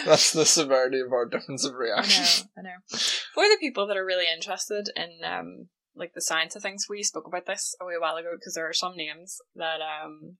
that's 0.06 0.32
the 0.34 0.45
severity 0.45 0.99
of 0.99 1.12
our 1.12 1.25
difference 1.27 1.63
of 1.65 1.73
I 1.75 1.77
reaction. 1.77 2.47
know, 2.58 2.62
I 2.62 2.63
know. 2.63 2.97
For 3.36 3.43
the 3.43 3.58
people 3.60 3.86
that 3.88 3.97
are 3.97 4.06
really 4.06 4.25
interested 4.34 4.89
in 4.95 5.19
um 5.23 5.67
like 5.95 6.13
the 6.15 6.21
science 6.21 6.56
of 6.56 6.62
things, 6.62 6.86
we 6.89 7.04
spoke 7.04 7.27
about 7.27 7.45
this 7.45 7.75
a 7.82 7.86
wee 7.86 7.97
while 7.99 8.15
ago 8.15 8.32
because 8.34 8.54
there 8.56 8.67
are 8.67 8.73
some 8.73 8.95
names 8.95 9.38
that 9.56 9.80
um 9.82 10.38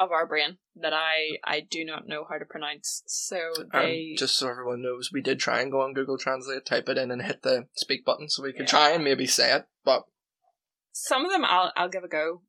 of 0.00 0.10
our 0.10 0.26
brain 0.26 0.56
that 0.74 0.92
I 0.94 1.36
I 1.44 1.60
do 1.60 1.84
not 1.84 2.08
know 2.08 2.24
how 2.28 2.38
to 2.38 2.44
pronounce. 2.44 3.02
So 3.06 3.38
they 3.72 4.08
And 4.08 4.18
just 4.18 4.36
so 4.36 4.48
everyone 4.48 4.82
knows, 4.82 5.10
we 5.12 5.20
did 5.20 5.38
try 5.38 5.60
and 5.60 5.70
go 5.70 5.82
on 5.82 5.92
Google 5.92 6.18
Translate, 6.18 6.64
type 6.64 6.88
it 6.88 6.98
in, 6.98 7.10
and 7.10 7.22
hit 7.22 7.42
the 7.42 7.66
speak 7.76 8.04
button 8.04 8.28
so 8.28 8.42
we 8.42 8.52
could 8.52 8.62
Yeah. 8.62 8.66
try 8.66 8.90
and 8.90 9.04
maybe 9.04 9.26
say 9.26 9.54
it. 9.54 9.66
But 9.84 10.04
some 10.92 11.24
of 11.24 11.30
them 11.30 11.44
I'll 11.44 11.70
I'll 11.76 11.90
give 11.90 12.02
a 12.02 12.08
go. 12.08 12.42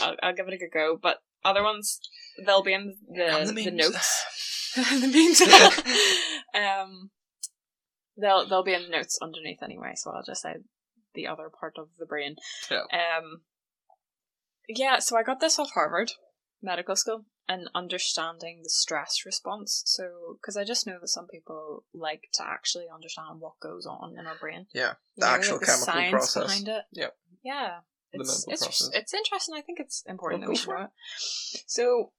I'll, 0.00 0.16
I'll 0.22 0.34
give 0.34 0.46
it 0.48 0.54
a 0.54 0.58
good 0.58 0.72
go, 0.72 0.96
but 1.00 1.18
other 1.44 1.62
ones 1.62 2.00
they'll 2.46 2.62
be 2.62 2.72
in 2.72 2.94
the 3.08 3.44
the 3.46 3.52
the 3.64 3.70
notes. 3.70 4.24
the 4.76 5.08
memes. 5.08 5.40
um, 6.54 7.10
they'll 8.16 8.48
they'll 8.48 8.62
be 8.64 8.74
in 8.74 8.82
the 8.82 8.88
notes 8.96 9.18
underneath 9.20 9.62
anyway, 9.62 9.92
so 9.96 10.12
I'll 10.12 10.22
just 10.24 10.42
say 10.42 10.54
the 11.14 11.26
other 11.26 11.50
part 11.50 11.74
of 11.78 11.88
the 11.98 12.06
brain. 12.06 12.36
Yeah. 12.70 12.82
Um. 12.92 13.42
Yeah, 14.68 14.98
so 14.98 15.16
I 15.16 15.22
got 15.22 15.40
this 15.40 15.58
off 15.58 15.70
Harvard 15.72 16.12
Medical 16.62 16.96
School 16.96 17.24
and 17.48 17.68
understanding 17.74 18.60
the 18.62 18.68
stress 18.70 19.22
response. 19.24 19.82
So, 19.86 20.36
because 20.40 20.56
I 20.56 20.64
just 20.64 20.86
know 20.86 20.98
that 21.00 21.08
some 21.08 21.26
people 21.26 21.84
like 21.94 22.28
to 22.34 22.44
actually 22.46 22.86
understand 22.92 23.40
what 23.40 23.58
goes 23.60 23.86
on 23.86 24.16
in 24.18 24.26
our 24.26 24.36
brain. 24.38 24.66
Yeah, 24.74 24.94
You 25.16 25.22
the 25.22 25.26
know, 25.26 25.32
actual 25.32 25.52
like 25.58 25.60
the 25.66 25.66
chemical 25.86 26.10
process. 26.10 26.42
behind 26.44 26.68
it. 26.68 26.82
Yep. 26.92 27.16
Yeah. 27.44 27.78
It's 28.12 28.46
it's 28.48 28.64
process. 28.64 28.90
it's 28.94 29.14
interesting. 29.14 29.54
I 29.56 29.60
think 29.60 29.80
it's 29.80 30.02
important 30.06 30.40
Well, 30.42 30.46
that 30.48 30.52
we 30.52 30.56
should 30.56 30.68
know 30.70 30.82
it. 30.84 30.90
So, 31.66 32.12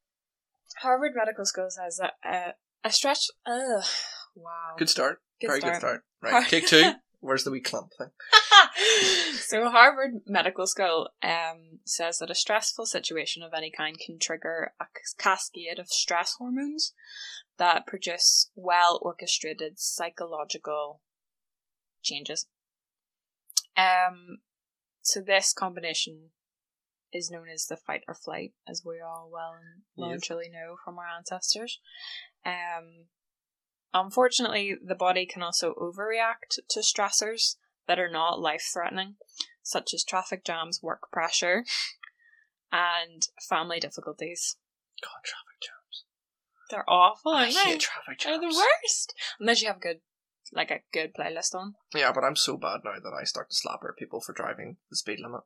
Harvard 0.77 1.13
Medical 1.15 1.45
School 1.45 1.67
says 1.69 1.99
that 1.99 2.13
uh, 2.23 2.51
a 2.83 2.91
stretch. 2.91 3.27
Ugh, 3.45 3.83
wow. 4.35 4.75
good 4.77 4.89
start. 4.89 5.21
Good 5.41 5.47
Very 5.47 5.59
start. 5.61 5.73
good 5.73 5.79
start. 5.79 6.01
Right, 6.21 6.47
take 6.47 6.67
two. 6.67 6.91
Where's 7.21 7.43
the 7.43 7.51
wee 7.51 7.59
clump 7.61 7.89
thing? 7.97 8.09
so 9.33 9.69
Harvard 9.69 10.21
Medical 10.25 10.67
School 10.67 11.09
um, 11.23 11.79
says 11.85 12.17
that 12.19 12.31
a 12.31 12.35
stressful 12.35 12.85
situation 12.85 13.43
of 13.43 13.53
any 13.55 13.71
kind 13.71 13.97
can 13.99 14.19
trigger 14.19 14.73
a 14.79 14.85
cascade 15.17 15.79
of 15.79 15.87
stress 15.89 16.35
hormones 16.37 16.93
that 17.57 17.87
produce 17.87 18.49
well 18.55 18.99
orchestrated 19.01 19.79
psychological 19.79 21.01
changes. 22.01 22.47
Um, 23.77 24.39
so 25.01 25.21
this 25.21 25.53
combination 25.53 26.29
is 27.11 27.31
known 27.31 27.47
as 27.53 27.65
the 27.65 27.77
fight 27.77 28.01
or 28.07 28.13
flight, 28.13 28.53
as 28.67 28.83
we 28.85 28.99
all 29.01 29.29
well 29.31 29.53
and 29.53 29.81
well 29.95 30.11
and 30.11 30.21
truly 30.21 30.49
know 30.49 30.75
from 30.83 30.97
our 30.97 31.07
ancestors. 31.17 31.79
Um, 32.45 33.07
unfortunately, 33.93 34.75
the 34.83 34.95
body 34.95 35.25
can 35.25 35.41
also 35.41 35.73
overreact 35.73 36.59
to 36.69 36.79
stressors 36.79 37.55
that 37.89 37.99
are 37.99 38.09
not 38.09 38.39
life 38.39 38.63
threatening, 38.71 39.15
such 39.61 39.93
as 39.93 40.05
traffic 40.05 40.45
jams, 40.45 40.79
work 40.81 41.11
pressure, 41.11 41.65
and 42.71 43.27
family 43.49 43.79
difficulties. 43.81 44.55
God, 45.03 45.19
traffic 45.25 45.59
jams. 45.61 46.05
They're 46.69 46.89
awful, 46.89 47.33
I 47.33 47.41
aren't 47.43 47.53
they? 47.55 47.59
hate 47.71 47.81
traffic 47.81 48.21
They're 48.23 48.39
the 48.39 48.45
worst. 48.55 49.13
Unless 49.41 49.61
you 49.61 49.67
have 49.67 49.77
a 49.77 49.81
good, 49.81 49.99
like 50.53 50.71
a 50.71 50.79
good 50.93 51.13
playlist 51.19 51.55
on. 51.55 51.73
Yeah, 51.95 52.11
but 52.13 52.23
I'm 52.23 52.35
so 52.35 52.55
bad 52.57 52.81
now 52.85 52.93
that 53.03 53.17
I 53.19 53.23
start 53.25 53.49
to 53.49 53.55
slapper 53.55 53.89
at 53.89 53.97
people 53.97 54.21
for 54.21 54.33
driving 54.33 54.77
the 54.89 54.95
speed 54.95 55.19
limit. 55.19 55.41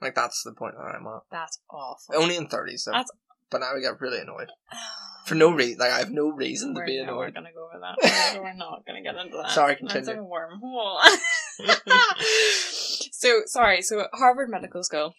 Like 0.00 0.14
that's 0.14 0.42
the 0.42 0.52
point 0.54 0.74
that 0.76 0.84
I'm 0.96 1.06
at. 1.06 1.22
That's 1.30 1.58
awful. 1.70 2.14
Only 2.16 2.36
in 2.36 2.48
thirties 2.48 2.84
though. 2.86 2.92
That's- 2.92 3.10
But 3.50 3.60
now 3.60 3.74
I 3.76 3.80
get 3.80 4.00
really 4.00 4.20
annoyed 4.20 4.48
for 5.26 5.34
no 5.34 5.50
reason. 5.52 5.78
Like 5.78 5.90
I 5.90 5.98
have 5.98 6.10
no 6.12 6.28
reason 6.30 6.72
to 6.74 6.80
we're, 6.80 6.86
be 6.86 7.04
no, 7.04 7.16
we're 7.16 7.24
annoyed. 7.24 7.34
gonna 7.34 7.52
go 7.52 7.66
over 7.68 7.80
that. 7.80 8.38
We're- 8.40 8.56
not 8.56 8.84
gonna 8.86 9.02
get 9.02 9.16
into 9.16 9.36
that. 9.38 9.50
Sorry, 9.50 9.76
That's 9.80 9.92
continue. 9.92 10.22
a 10.22 10.24
wormhole. 10.24 10.98
so 13.12 13.42
sorry. 13.46 13.82
So 13.82 14.06
Harvard 14.12 14.50
Medical 14.50 14.82
School 14.82 15.14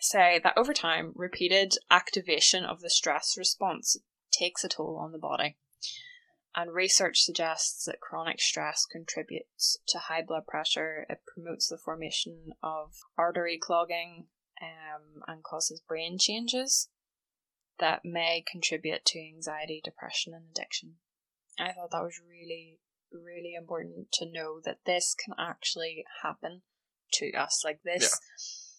say 0.00 0.40
that 0.42 0.56
over 0.56 0.72
time, 0.72 1.12
repeated 1.14 1.74
activation 1.90 2.64
of 2.64 2.80
the 2.80 2.90
stress 2.90 3.36
response 3.36 3.96
takes 4.30 4.64
a 4.64 4.68
toll 4.68 4.98
on 5.00 5.12
the 5.12 5.18
body. 5.18 5.56
And 6.54 6.72
research 6.72 7.20
suggests 7.20 7.84
that 7.84 8.00
chronic 8.00 8.40
stress 8.40 8.86
contributes 8.86 9.78
to 9.88 9.98
high 9.98 10.22
blood 10.22 10.46
pressure. 10.46 11.04
It 11.10 11.20
promotes 11.26 11.68
the 11.68 11.76
formation 11.76 12.52
of 12.62 12.94
artery 13.18 13.58
clogging 13.58 14.28
um, 14.62 15.22
and 15.26 15.44
causes 15.44 15.82
brain 15.86 16.16
changes 16.18 16.88
that 17.78 18.06
may 18.06 18.42
contribute 18.50 19.04
to 19.04 19.18
anxiety, 19.18 19.82
depression, 19.84 20.32
and 20.32 20.46
addiction. 20.50 20.94
I 21.58 21.72
thought 21.72 21.90
that 21.90 22.02
was 22.02 22.20
really, 22.26 22.78
really 23.12 23.54
important 23.58 24.12
to 24.14 24.30
know 24.30 24.60
that 24.64 24.78
this 24.86 25.14
can 25.14 25.34
actually 25.38 26.04
happen 26.22 26.62
to 27.14 27.32
us. 27.32 27.62
Like 27.64 27.80
this. 27.84 28.18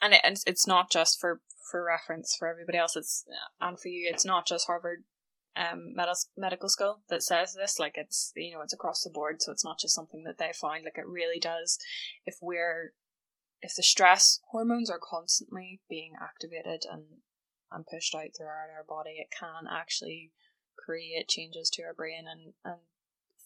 And, 0.00 0.14
it, 0.14 0.20
and 0.22 0.32
it's- 0.34 0.44
it's 0.46 0.64
not 0.64 0.92
just 0.92 1.18
for, 1.20 1.40
for 1.70 1.84
reference 1.84 2.36
for 2.38 2.46
everybody 2.46 2.78
else. 2.78 2.94
It's 2.94 3.24
and 3.60 3.78
for 3.80 3.88
you. 3.88 4.08
It's 4.08 4.24
not 4.24 4.46
just 4.46 4.66
Harvard 4.66 5.02
um 5.56 5.92
medis- 5.98 6.28
medical 6.36 6.68
school 6.68 7.00
that 7.08 7.22
says 7.22 7.54
this. 7.54 7.80
Like 7.80 7.94
it's 7.96 8.32
you 8.36 8.54
know 8.54 8.60
it's 8.62 8.72
across 8.72 9.02
the 9.02 9.10
board, 9.10 9.42
so 9.42 9.50
it's 9.50 9.64
not 9.64 9.80
just 9.80 9.94
something 9.94 10.22
that 10.24 10.38
they 10.38 10.52
find. 10.52 10.84
Like 10.84 10.98
it 10.98 11.06
really 11.08 11.40
does. 11.40 11.78
If 12.24 12.36
we're 12.40 12.92
if 13.60 13.74
the 13.76 13.82
stress 13.82 14.38
hormones 14.52 14.88
are 14.88 15.00
constantly 15.02 15.80
being 15.90 16.12
activated 16.22 16.84
and 16.90 17.04
and 17.72 17.84
pushed 17.86 18.14
out 18.14 18.30
throughout 18.36 18.70
our 18.74 18.84
body, 18.88 19.16
it 19.18 19.34
can 19.36 19.64
actually 19.68 20.30
create 20.88 21.28
changes 21.28 21.68
to 21.70 21.82
our 21.82 21.94
brain. 21.94 22.24
And 22.30 22.54
and 22.64 22.80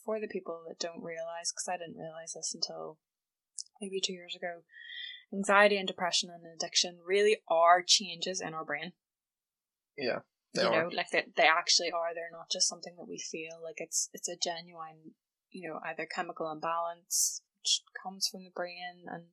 for 0.05 0.21
the 0.21 0.29
people 0.29 0.63
that 0.69 0.79
don't 0.79 1.03
realize, 1.03 1.53
because 1.53 1.69
I 1.69 1.77
didn't 1.77 2.01
realize 2.01 2.35
this 2.35 2.55
until 2.55 2.99
maybe 3.81 4.01
two 4.01 4.13
years 4.13 4.37
ago, 4.37 4.63
anxiety 5.33 5.77
and 5.77 5.89
depression 5.89 6.31
and 6.31 6.45
addiction 6.47 6.99
really 7.05 7.39
are 7.49 7.83
changes 7.83 8.41
in 8.41 8.55
our 8.55 8.65
brain. 8.65 8.93
Yeah. 9.97 10.21
They 10.55 10.63
you 10.63 10.69
are. 10.69 10.83
know, 10.85 10.91
like 10.95 11.11
they, 11.11 11.25
they 11.37 11.49
actually 11.49 11.91
are. 11.91 12.15
They're 12.15 12.29
not 12.31 12.51
just 12.51 12.69
something 12.69 12.95
that 12.97 13.09
we 13.09 13.19
feel. 13.19 13.59
Like 13.63 13.77
it's 13.79 14.09
it's 14.13 14.29
a 14.29 14.37
genuine, 14.37 15.15
you 15.51 15.69
know, 15.69 15.81
either 15.85 16.07
chemical 16.07 16.51
imbalance 16.51 17.43
which 17.63 17.83
comes 18.03 18.29
from 18.29 18.43
the 18.45 18.51
brain 18.55 19.07
and 19.07 19.25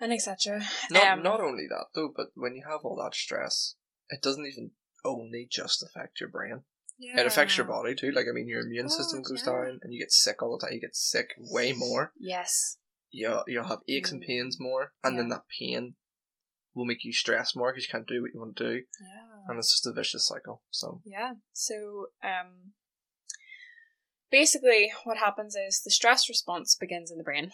and 0.00 0.12
etc. 0.12 0.60
Not 0.90 1.06
Um, 1.06 1.22
not 1.22 1.40
only 1.40 1.66
that 1.68 1.86
though, 1.94 2.12
but 2.14 2.28
when 2.34 2.54
you 2.54 2.64
have 2.68 2.80
all 2.84 3.00
that 3.02 3.14
stress, 3.14 3.76
it 4.10 4.20
doesn't 4.20 4.46
even 4.46 4.72
only 5.04 5.46
just 5.50 5.82
affect 5.82 6.20
your 6.20 6.28
brain. 6.28 6.64
Yeah. 6.98 7.20
It 7.20 7.26
affects 7.26 7.56
your 7.56 7.66
body 7.66 7.94
too. 7.94 8.10
Like 8.12 8.26
I 8.28 8.32
mean, 8.32 8.48
your 8.48 8.60
immune 8.60 8.88
system 8.88 9.22
goes 9.22 9.42
yeah. 9.46 9.52
down, 9.52 9.80
and 9.82 9.92
you 9.92 10.00
get 10.00 10.12
sick 10.12 10.42
all 10.42 10.56
the 10.56 10.64
time. 10.66 10.74
You 10.74 10.80
get 10.80 10.96
sick 10.96 11.28
way 11.38 11.72
more. 11.72 12.12
Yes. 12.18 12.78
You 13.10 13.42
you'll 13.46 13.64
have 13.68 13.80
aches 13.88 14.10
and 14.12 14.22
Mm. 14.22 14.26
pains 14.26 14.56
more, 14.60 14.92
and 15.02 15.18
then 15.18 15.28
that 15.28 15.44
pain 15.60 15.94
will 16.74 16.84
make 16.84 17.04
you 17.04 17.12
stress 17.12 17.54
more 17.54 17.72
because 17.72 17.86
you 17.86 17.92
can't 17.92 18.06
do 18.08 18.20
what 18.20 18.32
you 18.34 18.40
want 18.40 18.56
to 18.56 18.64
do, 18.64 18.74
Yeah. 19.00 19.42
and 19.48 19.58
it's 19.58 19.70
just 19.72 19.86
a 19.86 19.92
vicious 19.92 20.26
cycle. 20.26 20.62
So 20.70 21.00
Yeah. 21.04 21.34
So, 21.52 22.08
um, 22.22 22.74
basically, 24.30 24.92
what 25.04 25.18
happens 25.18 25.54
is 25.54 25.82
the 25.82 25.90
stress 25.90 26.28
response 26.28 26.74
begins 26.74 27.10
in 27.12 27.18
the 27.18 27.24
brain. 27.24 27.52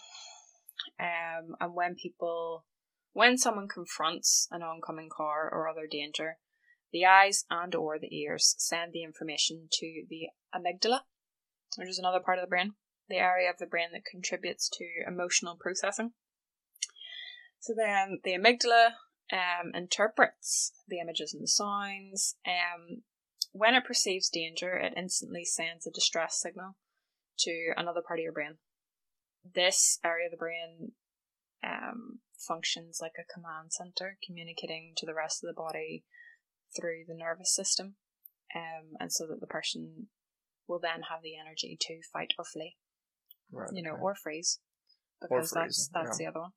Um, 0.99 1.57
and 1.61 1.75
when 1.75 1.95
people, 1.95 2.65
when 3.13 3.37
someone 3.37 3.69
confronts 3.69 4.49
an 4.51 4.63
oncoming 4.63 5.11
car 5.15 5.51
or 5.53 5.69
other 5.69 5.87
danger, 5.87 6.39
the 6.93 7.07
eyes 7.07 7.45
and 7.51 7.75
or 7.75 7.99
the 7.99 8.15
ears 8.17 8.55
send 8.59 8.93
the 8.93 9.03
information 9.03 9.69
to 9.73 10.05
the 10.09 10.29
amygdala, 10.55 11.01
which 11.77 11.89
is 11.89 11.99
another 11.99 12.21
part 12.21 12.39
of 12.39 12.45
the 12.45 12.49
brain, 12.49 12.75
the 13.09 13.17
area 13.17 13.51
of 13.51 13.59
the 13.59 13.67
brain 13.67 13.89
that 13.93 14.05
contributes 14.05 14.69
to 14.69 14.85
emotional 15.07 15.57
processing. 15.59 16.13
So 17.61 17.75
then 17.77 18.21
the 18.25 18.33
amygdala 18.33 18.93
um, 19.33 19.73
interprets 19.75 20.73
the 20.89 20.99
images 20.99 21.35
and 21.35 21.43
the 21.43 21.49
sounds. 21.49 22.37
Um, 22.47 23.03
when 23.53 23.75
it 23.75 23.85
perceives 23.85 24.29
danger, 24.29 24.77
it 24.77 24.95
instantly 24.97 25.45
sends 25.45 25.87
a 25.87 25.91
distress 25.91 26.41
signal 26.41 26.77
to 27.41 27.73
another 27.77 28.01
part 28.07 28.19
of 28.19 28.25
your 28.25 28.33
brain. 28.33 28.59
This 29.55 29.99
area 30.05 30.27
of 30.27 30.33
the 30.33 30.37
brain 30.37 30.93
um, 31.65 32.21
functions 32.39 32.99
like 33.01 33.15
a 33.19 33.33
command 33.33 33.73
center, 33.73 34.19
communicating 34.25 34.93
to 34.97 35.07
the 35.07 35.15
rest 35.15 35.43
of 35.43 35.49
the 35.49 35.61
body 35.61 36.05
through 36.77 37.05
the 37.07 37.15
nervous 37.15 37.55
system, 37.55 37.97
um, 38.55 38.97
and 38.99 39.13
so 39.13 39.27
that 39.27 39.41
the 39.41 39.47
person 39.47 40.09
will 40.67 40.81
then 40.81 41.03
have 41.11 41.23
the 41.23 41.39
energy 41.39 41.77
to 41.81 42.01
fight 42.13 42.33
or 42.39 42.45
flee, 42.45 42.77
right, 43.53 43.71
you 43.73 43.83
know, 43.83 43.93
okay. 43.93 44.03
or 44.03 44.15
freeze, 44.15 44.61
Or 45.21 45.29
because 45.29 45.51
that's 45.51 45.89
that's 45.93 46.19
yeah. 46.19 46.27
the 46.27 46.31
other 46.31 46.41
one. 46.41 46.53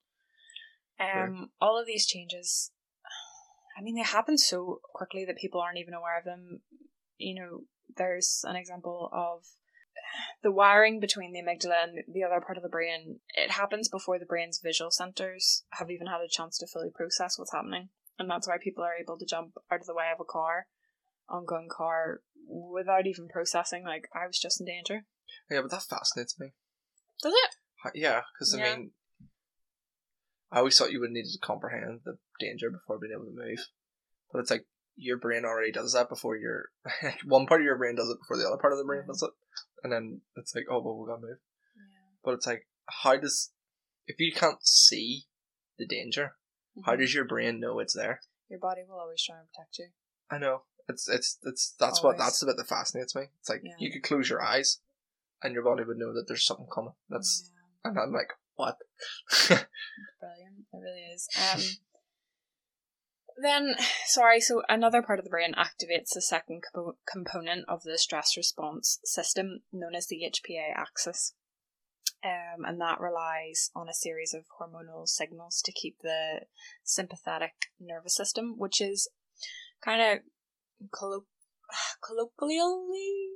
Um, 1.00 1.50
all 1.60 1.80
of 1.80 1.88
these 1.88 2.06
changes, 2.06 2.72
I 3.78 3.82
mean, 3.82 3.96
they 3.96 4.04
happen 4.04 4.38
so 4.38 4.80
quickly 4.94 5.26
that 5.26 5.38
people 5.38 5.60
aren't 5.60 5.80
even 5.80 5.94
aware 5.94 6.20
of 6.20 6.26
them. 6.26 6.62
You 7.18 7.42
know, 7.42 7.60
there's 7.98 8.42
an 8.48 8.56
example 8.56 9.10
of 9.12 9.44
the 10.44 10.52
wiring 10.52 11.00
between 11.00 11.34
the 11.34 11.42
amygdala 11.42 11.84
and 11.84 12.04
the 12.14 12.24
other 12.24 12.42
part 12.42 12.58
of 12.58 12.64
the 12.64 12.70
brain. 12.70 13.20
It 13.36 13.52
happens 13.52 13.90
before 13.90 14.20
the 14.20 14.26
brain's 14.26 14.60
visual 14.64 14.92
centers 14.92 15.64
have 15.74 15.90
even 15.90 16.08
had 16.08 16.22
a 16.22 16.30
chance 16.30 16.58
to 16.60 16.68
fully 16.68 16.90
process 16.94 17.38
what's 17.38 17.54
happening, 17.54 17.90
and 18.20 18.30
that's 18.30 18.48
why 18.48 18.58
people 18.62 18.84
are 18.84 18.96
able 19.00 19.18
to 19.18 19.26
jump 19.26 19.54
out 19.72 19.80
of 19.82 19.86
the 19.86 19.96
way 19.96 20.06
of 20.14 20.20
a 20.20 20.26
car, 20.26 20.68
ongoing 21.30 21.70
car, 21.72 22.22
without 22.48 23.08
even 23.08 23.28
processing. 23.28 23.84
Like 23.86 24.08
I 24.14 24.28
was 24.28 24.40
just 24.40 24.60
in 24.60 24.66
danger. 24.68 25.06
yeah, 25.50 25.62
but 25.62 25.72
that 25.72 25.84
fascinates 25.84 26.40
me. 26.40 26.54
Does 27.22 27.34
it? 27.34 27.96
Yeah, 27.96 28.22
because 28.34 28.54
I 28.54 28.58
Yeah. 28.60 28.76
mean, 28.76 28.92
I 30.52 30.60
always 30.60 30.78
thought 30.78 30.92
you 30.92 31.00
would 31.00 31.12
need 31.12 31.26
to 31.26 31.40
comprehend 31.40 32.02
the 32.06 32.18
danger 32.40 32.70
before 32.70 33.00
being 33.00 33.14
able 33.14 33.26
to 33.26 33.32
move, 33.32 33.60
but 34.32 34.40
it's 34.40 34.52
like 34.52 34.66
your 34.96 35.18
brain 35.18 35.44
already 35.46 35.72
does 35.72 35.94
that 35.94 36.08
before 36.10 36.38
your 36.38 36.70
one 37.26 37.48
part 37.48 37.62
of 37.62 37.66
your 37.66 37.78
brain 37.78 37.96
does 37.96 38.10
it 38.10 38.20
before 38.20 38.38
the 38.38 38.46
other 38.48 38.62
part 38.62 38.72
of 38.74 38.78
the 38.78 38.86
brain 38.86 39.04
does 39.08 39.24
it, 39.24 39.32
and 39.84 39.92
then 39.92 40.22
it's 40.38 40.54
like, 40.54 40.66
oh 40.70 40.82
well, 40.82 40.98
we 40.98 41.08
gotta 41.08 41.22
move. 41.22 41.40
Yeah. 41.76 42.18
But 42.24 42.36
it's 42.36 42.46
like, 42.48 42.68
how 43.04 43.16
does 43.18 43.52
if 44.06 44.20
you 44.20 44.32
can't 44.32 44.66
see 44.66 45.24
the 45.80 45.88
danger, 45.88 46.36
how 46.86 46.94
Mhm. 46.96 47.00
does 47.00 47.14
your 47.14 47.26
brain 47.26 47.60
know 47.60 47.80
it's 47.80 47.94
there? 47.94 48.22
your 48.50 48.60
body 48.60 48.84
will 48.88 49.00
always 49.00 49.24
try 49.24 49.40
and 49.40 49.48
protect 49.52 49.80
you? 49.80 49.88
I 50.30 50.38
know 50.38 50.64
it's 50.88 51.08
it's 51.10 51.40
it's 51.44 51.72
that's 51.80 52.04
what 52.04 52.18
that's 52.18 52.40
the 52.40 52.46
bit 52.46 52.58
that 52.58 52.68
fascinates 52.68 53.16
me. 53.16 53.24
It's 53.40 53.50
like 53.50 53.62
Yeah. 53.64 53.76
you 53.80 53.92
could 53.92 54.04
close 54.04 54.30
your 54.30 54.42
eyes, 54.44 54.80
and 55.42 55.54
your 55.54 55.64
body 55.64 55.84
would 55.84 55.98
know 55.98 56.14
that 56.14 56.28
there's 56.28 56.46
something 56.46 56.68
coming. 56.74 56.94
That's 57.10 57.50
Yeah. 57.84 57.90
and 57.90 58.00
I'm 58.00 58.12
like, 58.12 58.34
what? 58.56 58.78
brilliant. 59.48 59.68
It 60.72 60.78
really 60.78 61.06
is. 61.14 61.28
Um, 61.54 61.62
then, 63.42 63.76
sorry, 64.06 64.40
so 64.40 64.62
another 64.70 65.02
part 65.02 65.18
of 65.18 65.26
the 65.26 65.32
brain 65.32 65.54
activates 65.56 66.14
the 66.14 66.22
second 66.22 66.62
compo- 66.72 66.98
component 67.12 67.68
of 67.68 67.82
the 67.84 67.98
stress 67.98 68.38
response 68.38 69.00
system, 69.04 69.64
known 69.72 69.96
as 69.96 70.06
the 70.08 70.24
HPA 70.24 70.72
axis. 70.76 71.34
Um, 72.26 72.64
and 72.66 72.80
that 72.80 73.02
relies 73.02 73.70
on 73.76 73.90
a 73.90 73.94
series 73.94 74.34
of 74.34 74.46
hormonal 74.60 75.08
signals 75.08 75.62
to 75.66 75.74
keep 75.74 75.98
the 76.02 76.42
sympathetic 76.84 77.52
nervous 77.82 78.16
system, 78.16 78.56
which 78.58 78.80
is 78.80 79.10
kind 79.84 80.02
of 80.02 80.90
collo- 80.92 81.26
colloquially, 82.06 83.28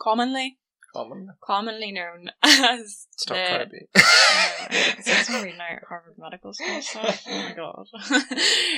commonly, 0.00 0.58
Common. 0.94 1.28
commonly 1.42 1.92
known 1.92 2.30
as 2.42 3.06
Stop 3.16 3.36
the 3.36 3.44
trying 3.46 3.64
to 3.64 3.70
be. 3.70 3.78
it's 3.94 5.30
reading 5.30 5.60
out 5.60 5.84
Harvard 5.88 6.14
Medical 6.18 6.52
School 6.52 6.82
stuff. 6.82 7.22
Oh 7.26 7.30
my 7.30 7.52
god. 7.56 7.86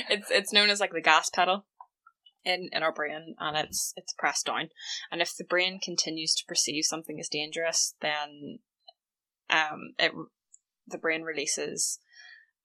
it's 0.09 0.29
it's 0.31 0.53
known 0.53 0.69
as 0.69 0.79
like 0.79 0.93
the 0.93 1.01
gas 1.01 1.29
pedal 1.29 1.65
in, 2.45 2.69
in 2.71 2.83
our 2.83 2.93
brain 2.93 3.35
and 3.39 3.57
it's 3.57 3.91
it's 3.97 4.13
pressed 4.13 4.45
down. 4.45 4.69
And 5.11 5.21
if 5.21 5.35
the 5.35 5.43
brain 5.43 5.79
continues 5.83 6.35
to 6.35 6.45
perceive 6.47 6.85
something 6.85 7.19
as 7.19 7.27
dangerous, 7.27 7.95
then 8.01 8.59
um 9.49 9.93
it 9.99 10.11
the 10.87 10.97
brain 10.97 11.23
releases 11.23 11.99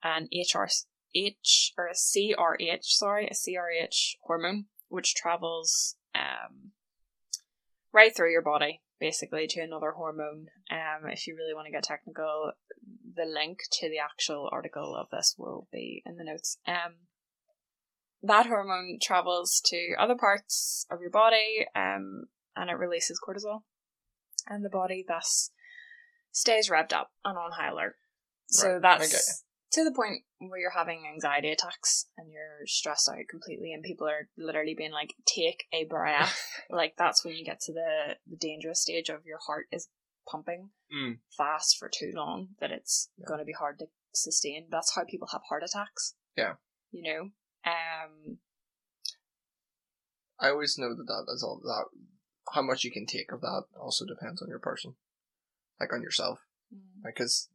an 0.03 0.29
HR 0.33 0.69
H 1.15 1.73
or 1.77 1.87
a 1.87 1.95
CRH, 1.95 2.85
sorry, 2.85 3.27
a 3.27 3.35
CRH 3.35 4.17
hormone, 4.23 4.67
which 4.89 5.15
travels 5.15 5.97
um 6.15 6.73
right 7.93 8.15
through 8.15 8.33
your 8.33 8.43
body 8.43 8.83
basically 9.01 9.47
to 9.49 9.61
another 9.61 9.93
hormone. 9.93 10.49
Um, 10.71 11.11
if 11.11 11.27
you 11.27 11.35
really 11.35 11.55
want 11.55 11.67
to 11.67 11.73
get 11.73 11.83
technical, 11.83 12.53
the 13.17 13.25
link 13.25 13.61
to 13.73 13.89
the 13.89 13.99
actual 13.99 14.49
article 14.53 14.95
of 14.95 15.09
this 15.11 15.35
will 15.37 15.67
be 15.73 16.03
in 16.07 16.17
the 16.17 16.25
notes. 16.25 16.59
Um, 16.69 17.09
that 18.23 18.47
hormone 18.47 18.99
travels 19.01 19.61
to 19.65 19.95
other 19.99 20.15
parts 20.15 20.87
of 20.91 21.01
your 21.01 21.11
body, 21.11 21.67
um, 21.75 22.25
and 22.55 22.69
it 22.69 22.75
releases 22.75 23.19
cortisol, 23.19 23.63
and 24.47 24.63
the 24.65 24.69
body 24.69 25.05
thus 25.09 25.51
stays 26.33 26.69
revved 26.71 26.93
up 26.93 27.11
and 27.25 27.37
on 27.39 27.53
high 27.53 27.69
alert. 27.71 27.97
So 28.49 28.75
Right, 28.75 28.83
that's 28.83 29.45
to 29.73 29.85
the 29.85 29.93
point 29.93 30.25
where 30.39 30.59
you're 30.59 30.71
having 30.71 31.05
anxiety 31.07 31.51
attacks 31.53 32.07
and 32.19 32.33
you're 32.33 32.67
stressed 32.67 33.09
out 33.09 33.17
completely, 33.31 33.73
and 33.73 33.83
people 33.85 34.09
are 34.09 34.29
literally 34.37 34.75
being 34.75 34.91
like, 34.93 35.15
"Take 35.27 35.65
a 35.73 35.85
breath." 35.85 36.39
like 36.71 36.95
that's 36.99 37.25
when 37.25 37.35
you 37.37 37.45
get 37.45 37.61
to 37.63 37.73
the 37.73 38.17
the 38.29 38.37
dangerous 38.37 38.83
stage 38.83 39.09
of 39.09 39.25
your 39.25 39.39
heart 39.47 39.67
is 39.73 39.89
pumping 40.31 40.71
Mm. 40.93 41.19
fast 41.37 41.77
for 41.79 41.89
too 41.89 42.11
long 42.15 42.49
that 42.61 42.73
it's 42.73 43.11
Yeah. 43.17 43.27
going 43.29 43.39
to 43.39 43.45
be 43.45 43.53
hard 43.53 43.79
to 43.79 43.87
sustain. 44.13 44.67
That's 44.71 44.95
how 44.97 45.05
people 45.05 45.29
have 45.31 45.43
heart 45.49 45.63
attacks. 45.63 46.15
Yeah. 46.37 46.55
You 46.91 47.03
know. 47.03 47.71
Um. 47.71 48.39
I 50.41 50.49
always 50.51 50.79
know 50.79 50.95
that 50.97 51.05
that 51.07 51.33
is 51.33 51.43
all 51.43 51.61
that. 51.63 51.85
How 52.55 52.63
much 52.63 52.83
you 52.83 52.91
can 52.91 53.07
take 53.07 53.31
of 53.31 53.41
that 53.43 53.65
also 53.79 54.05
depends 54.07 54.43
on 54.43 54.49
your 54.49 54.59
person, 54.59 54.97
like 55.81 55.93
on 55.93 56.03
yourself. 56.03 56.39
mm, 56.75 56.79
Because 57.05 57.49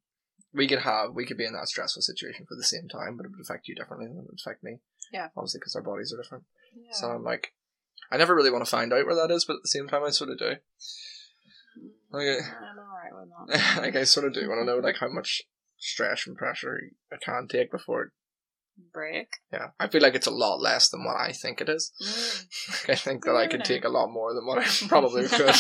we 0.54 0.68
could 0.68 0.80
have, 0.80 1.14
we 1.14 1.26
could 1.26 1.38
be 1.38 1.46
in 1.46 1.54
that 1.54 1.68
stressful 1.68 2.02
situation 2.02 2.46
for 2.48 2.56
the 2.56 2.64
same 2.64 2.88
time, 2.88 3.18
but 3.18 3.26
it 3.26 3.32
would 3.32 3.42
affect 3.42 3.68
you 3.68 3.76
differently 3.76 4.08
than 4.08 4.18
it 4.18 4.26
would 4.26 4.40
affect 4.40 4.64
me. 4.64 4.80
Yeah. 5.14 5.28
Obviously, 5.38 5.60
because 5.60 5.76
our 5.76 5.82
bodies 5.84 6.14
are 6.14 6.22
different. 6.22 6.46
Yeah. 6.76 6.92
So 6.94 7.10
I'm 7.12 7.24
like, 7.24 7.54
I 8.12 8.18
never 8.18 8.36
really 8.36 8.52
want 8.52 8.64
to 8.66 8.70
find 8.70 8.92
out 8.94 9.06
where 9.06 9.16
that 9.16 9.32
is, 9.34 9.46
but 9.46 9.56
at 9.58 9.62
the 9.64 9.68
same 9.70 9.88
time, 9.88 10.04
I 10.04 10.10
sort 10.10 10.30
of 10.32 10.40
do. 10.40 10.56
Okay. 12.14 12.40
I'm 12.40 12.80
alright 12.80 13.12
with 13.14 13.30
that. 13.76 13.82
like 13.82 13.96
I 13.96 14.04
sort 14.06 14.26
of 14.28 14.34
do 14.34 14.48
want 14.48 14.62
to 14.62 14.66
know 14.66 14.78
like 14.78 14.98
how 14.98 15.10
much 15.10 15.44
stress 15.78 16.26
and 16.26 16.38
pressure 16.38 16.80
I 17.12 17.18
can 17.24 17.48
take 17.48 17.72
before 17.72 18.04
it 18.04 18.10
break. 18.94 19.28
Yeah, 19.52 19.68
I 19.80 19.88
feel 19.88 20.02
like 20.02 20.16
it's 20.16 20.28
a 20.28 20.32
lot 20.32 20.62
less 20.62 20.90
than 20.90 21.04
what 21.04 21.16
I 21.18 21.32
think 21.34 21.60
it 21.62 21.70
is. 21.70 21.92
Mm. 22.02 22.90
I 22.92 22.96
think 22.96 23.26
that 23.26 23.36
I 23.36 23.48
could 23.48 23.64
take 23.66 23.84
a 23.86 23.90
lot 23.90 24.08
more 24.08 24.34
than 24.34 24.46
what 24.46 24.60
I 24.60 24.66
probably 24.88 25.28
could. 25.28 25.56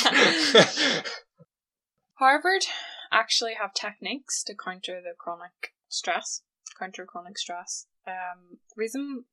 Harvard 2.19 2.63
actually 3.11 3.53
have 3.59 3.73
techniques 3.73 4.43
to 4.43 4.55
counter 4.55 5.01
the 5.01 5.13
chronic 5.17 5.73
stress, 5.89 6.41
counter 6.77 7.05
chronic 7.05 7.37
stress. 7.37 7.87
Um, 8.07 8.57
the 8.69 8.75
reason 8.77 9.25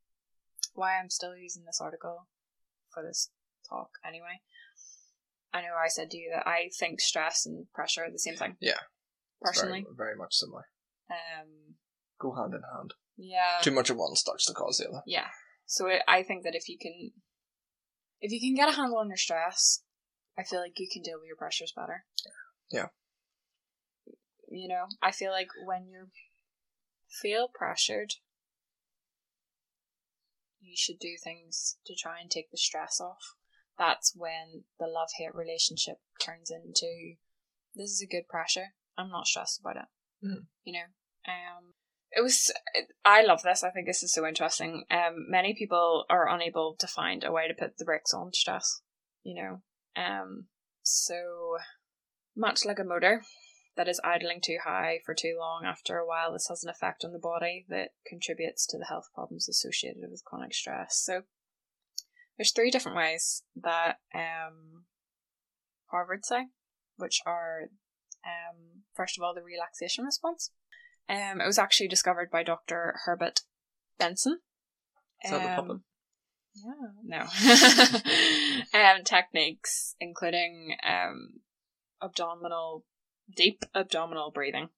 why 0.74 0.98
I'm 0.98 1.10
still 1.10 1.36
using 1.36 1.64
this 1.64 1.80
article 1.80 2.26
for 2.92 3.02
this 3.02 3.30
talk 3.68 3.90
anyway, 4.06 4.40
I 5.52 5.60
know 5.62 5.74
I 5.82 5.88
said 5.88 6.10
to 6.10 6.16
you 6.16 6.32
that 6.34 6.46
I 6.46 6.70
think 6.78 7.00
stress 7.00 7.46
and 7.46 7.66
pressure 7.74 8.04
are 8.04 8.10
the 8.10 8.18
same 8.18 8.36
thing. 8.36 8.56
Yeah. 8.60 8.78
Personally. 9.40 9.82
very, 9.96 10.10
very 10.12 10.16
much 10.16 10.34
similar. 10.34 10.64
Um, 11.10 11.74
Go 12.20 12.34
hand 12.34 12.54
in 12.54 12.62
hand. 12.74 12.94
yeah. 13.16 13.58
Too 13.62 13.72
much 13.72 13.90
of 13.90 13.96
one 13.96 14.14
starts 14.16 14.46
to 14.46 14.54
cause 14.54 14.78
the 14.78 14.88
other. 14.88 15.02
Yeah. 15.06 15.28
So 15.66 15.88
I- 15.88 16.02
I 16.08 16.22
think 16.22 16.44
that 16.44 16.54
if 16.54 16.68
you 16.68 16.78
can, 16.78 17.12
if 18.20 18.30
you 18.32 18.40
can 18.40 18.54
get 18.54 18.68
a 18.72 18.76
handle 18.76 18.98
on 18.98 19.08
your 19.08 19.16
stress, 19.16 19.82
I 20.38 20.44
feel 20.44 20.60
like 20.60 20.78
you 20.78 20.88
can 20.90 21.02
deal 21.02 21.18
with 21.18 21.26
your 21.26 21.36
pressures 21.36 21.72
better. 21.74 22.06
Yeah. 22.72 22.86
You 24.48 24.68
know, 24.68 24.86
I 25.02 25.12
feel 25.12 25.30
like 25.30 25.48
when 25.64 25.86
you 25.86 26.08
feel 27.08 27.48
pressured, 27.52 28.14
you 30.60 30.74
should 30.76 30.98
do 30.98 31.16
things 31.22 31.76
to 31.86 31.94
try 31.94 32.20
and 32.20 32.30
take 32.30 32.50
the 32.50 32.58
stress 32.58 33.00
off. 33.00 33.34
That's 33.78 34.14
when 34.16 34.64
the 34.78 34.86
love 34.86 35.08
hate 35.16 35.34
relationship 35.34 35.96
turns 36.20 36.50
into 36.50 37.14
this 37.74 37.90
is 37.90 38.02
a 38.02 38.06
good 38.06 38.28
pressure. 38.28 38.74
I'm 38.96 39.10
not 39.10 39.26
stressed 39.26 39.60
about 39.60 39.76
it. 39.76 40.26
Mm. 40.26 40.46
You 40.64 40.72
know, 40.74 41.32
um, 41.32 41.74
it 42.10 42.22
was 42.22 42.52
I 43.04 43.22
love 43.22 43.42
this. 43.42 43.64
I 43.64 43.70
think 43.70 43.86
this 43.86 44.02
is 44.02 44.12
so 44.12 44.26
interesting. 44.26 44.84
Um, 44.90 45.26
many 45.28 45.54
people 45.54 46.04
are 46.10 46.28
unable 46.28 46.76
to 46.78 46.86
find 46.86 47.24
a 47.24 47.32
way 47.32 47.48
to 47.48 47.54
put 47.54 47.78
the 47.78 47.84
brakes 47.84 48.12
on 48.12 48.32
stress. 48.32 48.82
You 49.22 49.42
know, 49.42 50.02
um, 50.02 50.46
so 50.82 51.56
much 52.36 52.64
like 52.64 52.78
a 52.78 52.84
motor 52.84 53.22
that 53.76 53.88
is 53.88 54.00
idling 54.04 54.40
too 54.42 54.58
high 54.64 55.00
for 55.04 55.14
too 55.14 55.36
long. 55.38 55.64
After 55.64 55.96
a 55.96 56.06
while, 56.06 56.32
this 56.32 56.48
has 56.48 56.62
an 56.62 56.70
effect 56.70 57.04
on 57.04 57.12
the 57.12 57.18
body 57.18 57.64
that 57.68 57.90
contributes 58.06 58.66
to 58.66 58.78
the 58.78 58.86
health 58.86 59.08
problems 59.14 59.48
associated 59.48 60.02
with 60.10 60.24
chronic 60.24 60.54
stress. 60.54 61.00
So, 61.02 61.22
there's 62.36 62.52
three 62.52 62.70
different 62.70 62.96
ways 62.96 63.42
that 63.56 63.98
um, 64.14 64.84
Harvard 65.90 66.24
say, 66.24 66.46
which 66.96 67.20
are 67.26 67.68
um, 68.24 68.82
first 68.94 69.18
of 69.18 69.22
all 69.22 69.34
the 69.34 69.42
relaxation 69.42 70.04
response. 70.04 70.50
Um, 71.08 71.40
it 71.40 71.46
was 71.46 71.58
actually 71.58 71.88
discovered 71.88 72.30
by 72.30 72.42
Dr. 72.42 72.94
Herbert 73.04 73.40
Benson. 73.98 74.38
Is 75.24 75.30
that 75.30 75.42
the 75.42 75.48
Um, 75.50 75.66
puppet? 75.66 75.82
Yeah, 76.54 77.22
no. 78.74 78.78
um, 78.78 79.04
techniques 79.04 79.96
including 80.00 80.76
um, 80.86 81.40
abdominal, 82.02 82.84
deep 83.34 83.64
abdominal 83.74 84.30
breathing. 84.30 84.68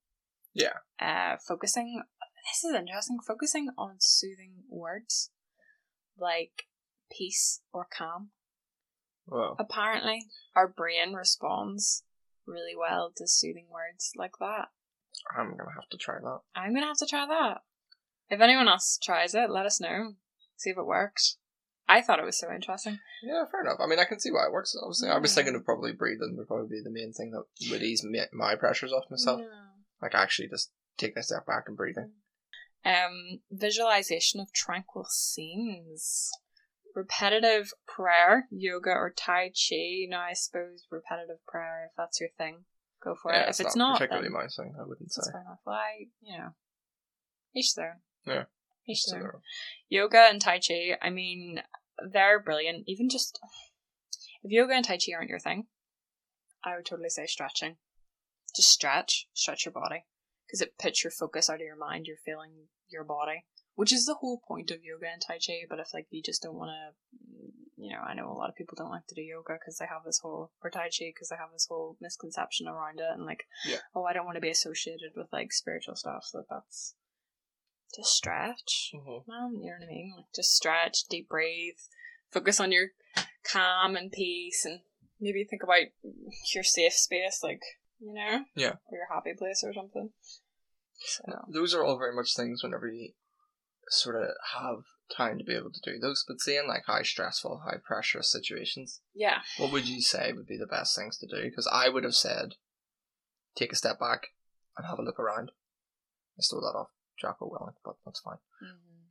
Yeah. 0.53 0.77
Uh, 0.99 1.37
focusing. 1.45 2.03
This 2.51 2.63
is 2.63 2.75
interesting. 2.75 3.17
Focusing 3.25 3.69
on 3.77 3.95
soothing 3.99 4.63
words 4.69 5.31
like 6.17 6.67
peace 7.11 7.61
or 7.73 7.87
calm. 7.91 8.29
Well, 9.27 9.55
Apparently, 9.59 10.27
our 10.55 10.67
brain 10.67 11.13
responds 11.13 12.03
really 12.45 12.75
well 12.77 13.11
to 13.17 13.27
soothing 13.27 13.65
words 13.71 14.11
like 14.15 14.33
that. 14.39 14.67
I'm 15.35 15.51
gonna 15.57 15.71
have 15.73 15.89
to 15.89 15.97
try 15.97 16.19
that. 16.21 16.39
I'm 16.55 16.73
gonna 16.73 16.85
have 16.87 16.97
to 16.97 17.07
try 17.07 17.25
that. 17.25 17.61
If 18.29 18.41
anyone 18.41 18.67
else 18.67 18.99
tries 19.01 19.33
it, 19.33 19.49
let 19.49 19.65
us 19.65 19.81
know. 19.81 20.13
See 20.57 20.69
if 20.69 20.77
it 20.77 20.85
works. 20.85 21.37
I 21.87 22.01
thought 22.01 22.19
it 22.19 22.25
was 22.25 22.39
so 22.39 22.51
interesting. 22.51 22.99
Yeah, 23.21 23.43
fair 23.51 23.61
enough. 23.61 23.77
I 23.79 23.87
mean, 23.87 23.99
I 23.99 24.05
can 24.05 24.19
see 24.19 24.31
why 24.31 24.45
it 24.45 24.51
works. 24.51 24.75
Obviously, 24.81 25.09
I 25.09 25.19
was 25.19 25.35
thinking 25.35 25.55
of 25.55 25.65
probably 25.65 25.93
breathing 25.93 26.35
would 26.37 26.47
probably 26.47 26.67
be 26.77 26.81
the 26.83 26.89
main 26.89 27.13
thing 27.13 27.31
that 27.31 27.43
would 27.69 27.83
ease 27.83 28.03
me, 28.03 28.21
my 28.33 28.55
pressures 28.55 28.91
off 28.91 29.03
myself. 29.09 29.41
Like 30.01 30.15
actually 30.15 30.49
just 30.49 30.71
take 30.97 31.15
a 31.15 31.23
step 31.23 31.45
back 31.45 31.65
and 31.67 31.77
breathing. 31.77 32.11
Um, 32.83 33.39
visualization 33.51 34.39
of 34.39 34.51
tranquil 34.51 35.05
scenes. 35.09 36.31
Repetitive 36.95 37.73
prayer, 37.87 38.47
yoga, 38.51 38.91
or 38.91 39.11
Tai 39.15 39.49
Chi. 39.49 40.07
Now, 40.07 40.21
I 40.21 40.33
suppose 40.33 40.87
repetitive 40.89 41.45
prayer, 41.47 41.89
if 41.89 41.95
that's 41.97 42.21
your 42.21 42.29
thing, 42.37 42.65
go 43.03 43.15
for 43.21 43.33
yeah, 43.33 43.43
it. 43.43 43.49
If 43.49 43.59
it's 43.59 43.75
not, 43.75 43.97
particularly 43.97 44.29
then 44.29 44.33
my 44.33 44.47
thing, 44.47 44.73
I 44.79 44.87
wouldn't 44.87 45.11
say. 45.11 45.19
that's 45.19 45.31
fair 45.31 45.41
enough. 45.41 45.59
Well, 45.65 45.75
I, 45.75 46.07
you 46.21 46.37
know, 46.37 46.49
each 47.53 47.75
their 47.75 47.99
own. 48.27 48.45
Yeah. 48.85 48.91
Each 48.93 49.01
So 49.03 49.11
their 49.15 49.23
own. 49.25 49.31
they're- 49.31 49.41
yoga 49.89 50.19
and 50.29 50.41
tai 50.41 50.59
chi 50.59 50.97
i 51.01 51.09
mean 51.09 51.61
they're 52.11 52.39
brilliant 52.39 52.83
even 52.87 53.09
just 53.09 53.39
if 54.43 54.51
yoga 54.51 54.73
and 54.73 54.85
tai 54.85 54.97
chi 54.97 55.13
aren't 55.15 55.29
your 55.29 55.39
thing 55.39 55.67
i 56.63 56.75
would 56.75 56.85
totally 56.85 57.09
say 57.09 57.25
stretching 57.25 57.77
just 58.55 58.69
stretch 58.69 59.27
stretch 59.33 59.65
your 59.65 59.71
body 59.73 60.05
because 60.45 60.61
it 60.61 60.77
puts 60.77 61.03
your 61.03 61.11
focus 61.11 61.49
out 61.49 61.55
of 61.55 61.61
your 61.61 61.77
mind 61.77 62.05
you're 62.07 62.17
feeling 62.25 62.51
your 62.89 63.03
body 63.03 63.45
which 63.75 63.93
is 63.93 64.05
the 64.05 64.15
whole 64.15 64.41
point 64.47 64.71
of 64.71 64.83
yoga 64.83 65.05
and 65.11 65.21
tai 65.21 65.37
chi 65.45 65.61
but 65.69 65.79
if 65.79 65.93
like 65.93 66.07
you 66.09 66.21
just 66.23 66.41
don't 66.41 66.55
want 66.55 66.69
to 66.69 66.95
you 67.77 67.91
know 67.91 67.99
i 68.01 68.13
know 68.13 68.29
a 68.31 68.33
lot 68.33 68.49
of 68.49 68.55
people 68.55 68.75
don't 68.77 68.89
like 68.91 69.05
to 69.07 69.15
do 69.15 69.21
yoga 69.21 69.53
because 69.53 69.77
they 69.77 69.85
have 69.85 70.03
this 70.05 70.19
whole 70.23 70.51
or 70.63 70.69
tai 70.69 70.89
chi 70.89 71.11
because 71.13 71.29
they 71.29 71.35
have 71.37 71.51
this 71.53 71.67
whole 71.69 71.95
misconception 72.01 72.67
around 72.67 72.99
it 72.99 73.11
and 73.13 73.25
like 73.25 73.43
Yeah. 73.65 73.77
oh 73.95 74.03
i 74.05 74.13
don't 74.13 74.25
want 74.25 74.35
to 74.35 74.41
be 74.41 74.49
associated 74.49 75.11
with 75.15 75.27
like 75.31 75.53
spiritual 75.53 75.95
stuff 75.95 76.23
so 76.25 76.43
that's 76.49 76.95
just 77.93 78.11
stretch 78.11 78.91
Mhm. 78.93 79.27
man, 79.27 79.55
you 79.61 79.71
know 79.71 79.77
what 79.79 79.85
I 79.85 79.87
mean? 79.87 80.13
Like 80.15 80.25
just 80.33 80.55
stretch, 80.55 81.05
deep 81.09 81.29
breathe, 81.29 81.77
focus 82.31 82.59
on 82.59 82.71
your 82.71 82.89
calm 83.43 83.95
and 83.95 84.11
peace, 84.11 84.65
and 84.65 84.81
maybe 85.19 85.43
think 85.43 85.63
about 85.63 85.87
your 86.53 86.63
safe 86.63 86.93
space, 86.93 87.41
like 87.43 87.61
you 87.99 88.13
know, 88.13 88.45
Yeah. 88.55 88.75
or 88.87 88.97
your 88.97 89.07
happy 89.07 89.33
place 89.33 89.63
or 89.63 89.73
something. 89.73 90.13
So 90.97 91.23
Those 91.47 91.73
are 91.73 91.83
all 91.83 91.97
very 91.97 92.13
much 92.15 92.35
things 92.35 92.63
whenever 92.63 92.87
you 92.87 93.13
sort 93.89 94.21
of 94.21 94.35
have 94.53 94.83
time 95.15 95.37
to 95.37 95.43
be 95.43 95.55
able 95.55 95.71
to 95.71 95.79
do 95.81 95.99
those. 95.99 96.25
But 96.27 96.41
seeing 96.41 96.67
like 96.67 96.85
high 96.85 97.03
stressful, 97.03 97.59
high 97.59 97.77
pressure 97.77 98.23
situations, 98.23 99.01
yeah, 99.13 99.43
what 99.57 99.71
would 99.71 99.87
you 99.87 100.01
say 100.01 100.33
would 100.33 100.47
be 100.47 100.57
the 100.57 100.65
best 100.65 100.95
things 100.95 101.17
to 101.19 101.27
do? 101.27 101.43
Because 101.43 101.67
I 101.71 101.89
would 101.89 102.03
have 102.03 102.15
said, 102.15 102.55
take 103.55 103.71
a 103.71 103.75
step 103.75 103.99
back 103.99 104.27
and 104.77 104.87
have 104.87 104.99
a 104.99 105.03
look 105.03 105.19
around. 105.19 105.51
I 106.37 106.41
stole 106.41 106.61
that 106.61 106.77
off 106.77 106.89
Jocko 107.19 107.49
Willink, 107.49 107.75
but 107.83 107.95
that's 108.05 108.19
fine. 108.19 108.37
mm-hmm. 108.63 109.01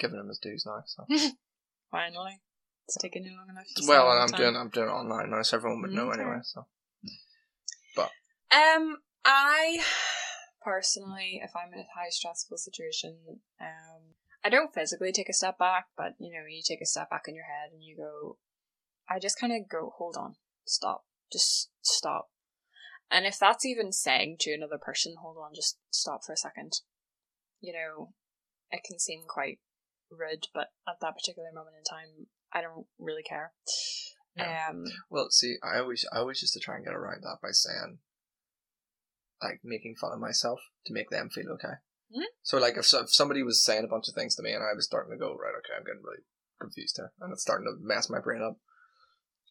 Giving 0.00 0.18
him 0.18 0.28
his 0.28 0.38
dues 0.38 0.64
now. 0.66 0.82
So. 0.86 1.04
finally, 1.90 2.40
it's 2.86 2.96
taken 2.96 3.24
you 3.24 3.30
long 3.36 3.48
enough. 3.48 3.64
to 3.76 3.84
well, 3.86 4.10
and 4.10 4.20
I'm 4.22 4.28
time. 4.28 4.40
doing 4.40 4.56
I'm 4.56 4.68
doing 4.70 4.88
it 4.88 4.92
online 4.92 5.30
now, 5.30 5.42
so 5.42 5.56
everyone 5.56 5.82
would 5.82 5.92
know 5.92 6.10
Okay. 6.10 6.20
anyway. 6.20 6.38
So 6.42 6.66
but 7.96 8.10
Um, 8.52 8.98
I 9.24 9.82
personally, 10.62 11.40
if 11.42 11.52
I'm 11.54 11.72
in 11.72 11.80
a 11.80 11.86
high 11.94 12.10
stressful 12.10 12.58
situation, 12.58 13.40
um, 13.60 14.14
I 14.44 14.48
don't 14.48 14.74
physically 14.74 15.12
take 15.12 15.28
a 15.28 15.32
step 15.34 15.58
back, 15.58 15.86
but 15.96 16.14
you 16.18 16.32
know, 16.32 16.44
you 16.48 16.62
take 16.66 16.80
a 16.82 16.86
step 16.86 17.10
back 17.10 17.24
in 17.28 17.34
your 17.34 17.44
head 17.44 17.72
and 17.72 17.82
you 17.82 17.96
go, 17.96 18.38
I 19.08 19.18
just 19.18 19.38
kind 19.38 19.52
of 19.52 19.68
go, 19.68 19.92
hold 19.96 20.16
on, 20.18 20.36
stop, 20.64 21.04
just 21.32 21.70
stop. 21.82 22.30
And 23.10 23.26
if 23.26 23.38
that's 23.38 23.64
even 23.64 23.92
saying 23.92 24.38
to 24.40 24.52
another 24.52 24.78
person, 24.78 25.14
hold 25.20 25.36
on, 25.38 25.54
just 25.54 25.78
stop 25.90 26.24
for 26.24 26.32
a 26.32 26.36
second, 26.36 26.80
you 27.64 27.72
know, 27.72 28.12
it 28.70 28.82
can 28.84 28.98
seem 28.98 29.22
quite 29.26 29.58
rude, 30.10 30.46
but 30.52 30.68
at 30.86 31.00
that 31.00 31.16
particular 31.16 31.48
moment 31.54 31.76
in 31.78 31.84
time, 31.84 32.28
I 32.52 32.60
don't 32.60 32.86
really 32.98 33.22
care. 33.22 33.52
Yeah. 34.36 34.68
Um, 34.70 34.84
Well, 35.08 35.28
see, 35.30 35.56
I 35.62 35.78
always 35.78 36.04
I 36.12 36.18
always 36.18 36.42
used 36.42 36.54
to 36.54 36.60
try 36.60 36.76
and 36.76 36.84
get 36.84 36.94
around 36.94 37.22
that 37.22 37.38
by 37.42 37.52
saying, 37.52 37.98
like, 39.42 39.60
making 39.64 39.96
fun 39.96 40.12
of 40.12 40.20
myself 40.20 40.60
to 40.86 40.92
make 40.92 41.10
them 41.10 41.30
feel 41.30 41.50
okay. 41.54 41.80
Hmm? 42.14 42.28
So, 42.42 42.58
like, 42.58 42.76
if, 42.76 42.92
if 42.92 43.14
somebody 43.14 43.42
was 43.42 43.64
saying 43.64 43.84
a 43.84 43.88
bunch 43.88 44.08
of 44.08 44.14
things 44.14 44.34
to 44.36 44.42
me 44.42 44.52
and 44.52 44.62
I 44.62 44.74
was 44.74 44.84
starting 44.84 45.12
to 45.12 45.18
go, 45.18 45.34
right, 45.34 45.54
okay, 45.58 45.74
I'm 45.76 45.84
getting 45.84 46.02
really 46.04 46.24
confused 46.60 46.96
here, 46.96 47.12
and 47.20 47.32
it's 47.32 47.42
starting 47.42 47.66
to 47.66 47.76
mess 47.80 48.10
my 48.10 48.20
brain 48.20 48.42
up, 48.42 48.58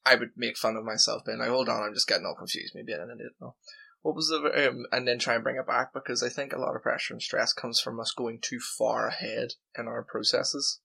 I 0.05 0.15
would 0.15 0.31
make 0.35 0.57
fun 0.57 0.75
of 0.75 0.83
myself, 0.83 1.23
being 1.25 1.39
like, 1.39 1.49
hold 1.49 1.69
on, 1.69 1.81
I'm 1.81 1.93
just 1.93 2.07
getting 2.07 2.25
all 2.25 2.35
confused, 2.35 2.73
maybe 2.75 2.93
I 2.93 3.01
an 3.01 3.11
idiot. 3.15 3.33
No. 3.39 3.55
What 4.03 4.15
was 4.15 4.27
the, 4.27 4.69
um, 4.69 4.85
and 4.91 5.07
then 5.07 5.17
try 5.17 5.33
and 5.35 5.43
bring 5.43 5.55
it 5.57 5.65
back 5.65 5.93
because 5.93 6.21
I 6.21 6.29
think 6.29 6.53
a 6.53 6.59
lot 6.59 6.75
of 6.75 6.83
pressure 6.83 7.13
and 7.13 7.21
stress 7.21 7.51
comes 7.53 7.79
from 7.79 7.99
us 7.99 8.13
going 8.15 8.39
too 8.41 8.59
far 8.59 9.07
ahead 9.07 9.53
in 9.77 9.87
our 9.87 10.03
processes 10.03 10.79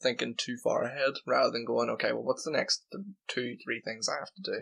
thinking 0.00 0.34
too 0.36 0.56
far 0.62 0.84
ahead 0.84 1.14
rather 1.26 1.50
than 1.50 1.64
going, 1.64 1.88
okay, 1.90 2.12
well, 2.12 2.22
what's 2.22 2.44
the 2.44 2.50
next 2.50 2.84
two, 3.28 3.56
three 3.64 3.80
things 3.84 4.08
I 4.08 4.18
have 4.18 4.32
to 4.34 4.42
do? 4.42 4.58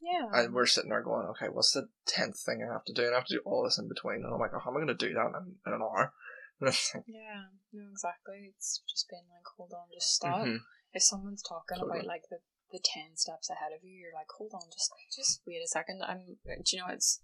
yeah. 0.00 0.28
And 0.32 0.54
we're 0.54 0.66
sitting 0.66 0.90
there 0.90 1.02
going, 1.02 1.26
okay, 1.34 1.46
what's 1.50 1.72
the 1.72 1.88
tenth 2.06 2.38
thing 2.38 2.62
I 2.62 2.72
have 2.72 2.84
to 2.84 2.92
do? 2.92 3.04
And 3.04 3.14
I 3.14 3.18
have 3.18 3.26
to 3.26 3.36
do 3.36 3.42
all 3.44 3.64
this 3.64 3.78
in 3.78 3.88
between. 3.88 4.22
And 4.24 4.32
I'm 4.32 4.38
like, 4.38 4.52
oh, 4.54 4.60
how 4.62 4.70
am 4.70 4.76
I 4.76 4.80
going 4.86 4.96
to 4.96 5.06
do 5.08 5.12
that 5.14 5.32
in, 5.34 5.56
in 5.66 5.72
an 5.72 5.82
hour? 5.82 6.12
And 6.60 6.68
it's 6.70 6.94
like, 6.94 7.04
Yeah, 7.06 7.52
no, 7.74 7.84
exactly. 7.92 8.54
It's 8.56 8.80
just 8.88 9.10
being 9.10 9.28
like, 9.28 9.44
hold 9.58 9.72
on, 9.76 9.92
just 9.92 10.14
stop. 10.14 10.40
mhm. 10.40 10.60
If 10.94 11.02
someone's 11.02 11.42
talking 11.42 11.76
Totally. 11.76 11.98
about 12.00 12.08
like 12.08 12.22
the, 12.30 12.38
the 12.72 12.80
ten 12.82 13.12
steps 13.16 13.50
ahead 13.50 13.76
of 13.76 13.84
you, 13.84 13.92
you're 13.92 14.14
like, 14.16 14.32
hold 14.38 14.52
on, 14.54 14.64
just 14.72 14.88
just 15.14 15.42
wait 15.46 15.60
a 15.60 15.68
second. 15.68 16.00
I'm. 16.00 16.38
Do 16.46 16.64
you 16.72 16.78
know 16.80 16.88
it's 16.88 17.20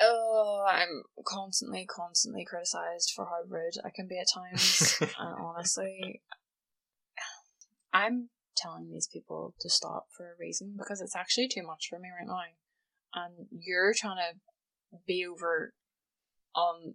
Oh, 0.00 0.64
I'm 0.68 1.02
constantly, 1.24 1.86
constantly 1.86 2.44
criticized 2.44 3.12
for 3.14 3.26
how 3.26 3.42
rude 3.48 3.74
I 3.84 3.90
can 3.90 4.08
be 4.08 4.18
at 4.18 4.26
times. 4.32 4.96
and 5.00 5.34
honestly, 5.38 6.22
I'm 7.92 8.30
telling 8.56 8.90
these 8.90 9.06
people 9.06 9.54
to 9.60 9.70
stop 9.70 10.06
for 10.16 10.32
a 10.32 10.38
reason 10.38 10.74
because 10.76 11.00
it's 11.00 11.16
actually 11.16 11.48
too 11.48 11.62
much 11.62 11.88
for 11.88 11.98
me 11.98 12.08
right 12.08 12.26
now. 12.26 12.40
And 13.14 13.46
you're 13.50 13.94
trying 13.94 14.16
to 14.16 14.98
be 15.06 15.26
over 15.26 15.74
on 16.54 16.94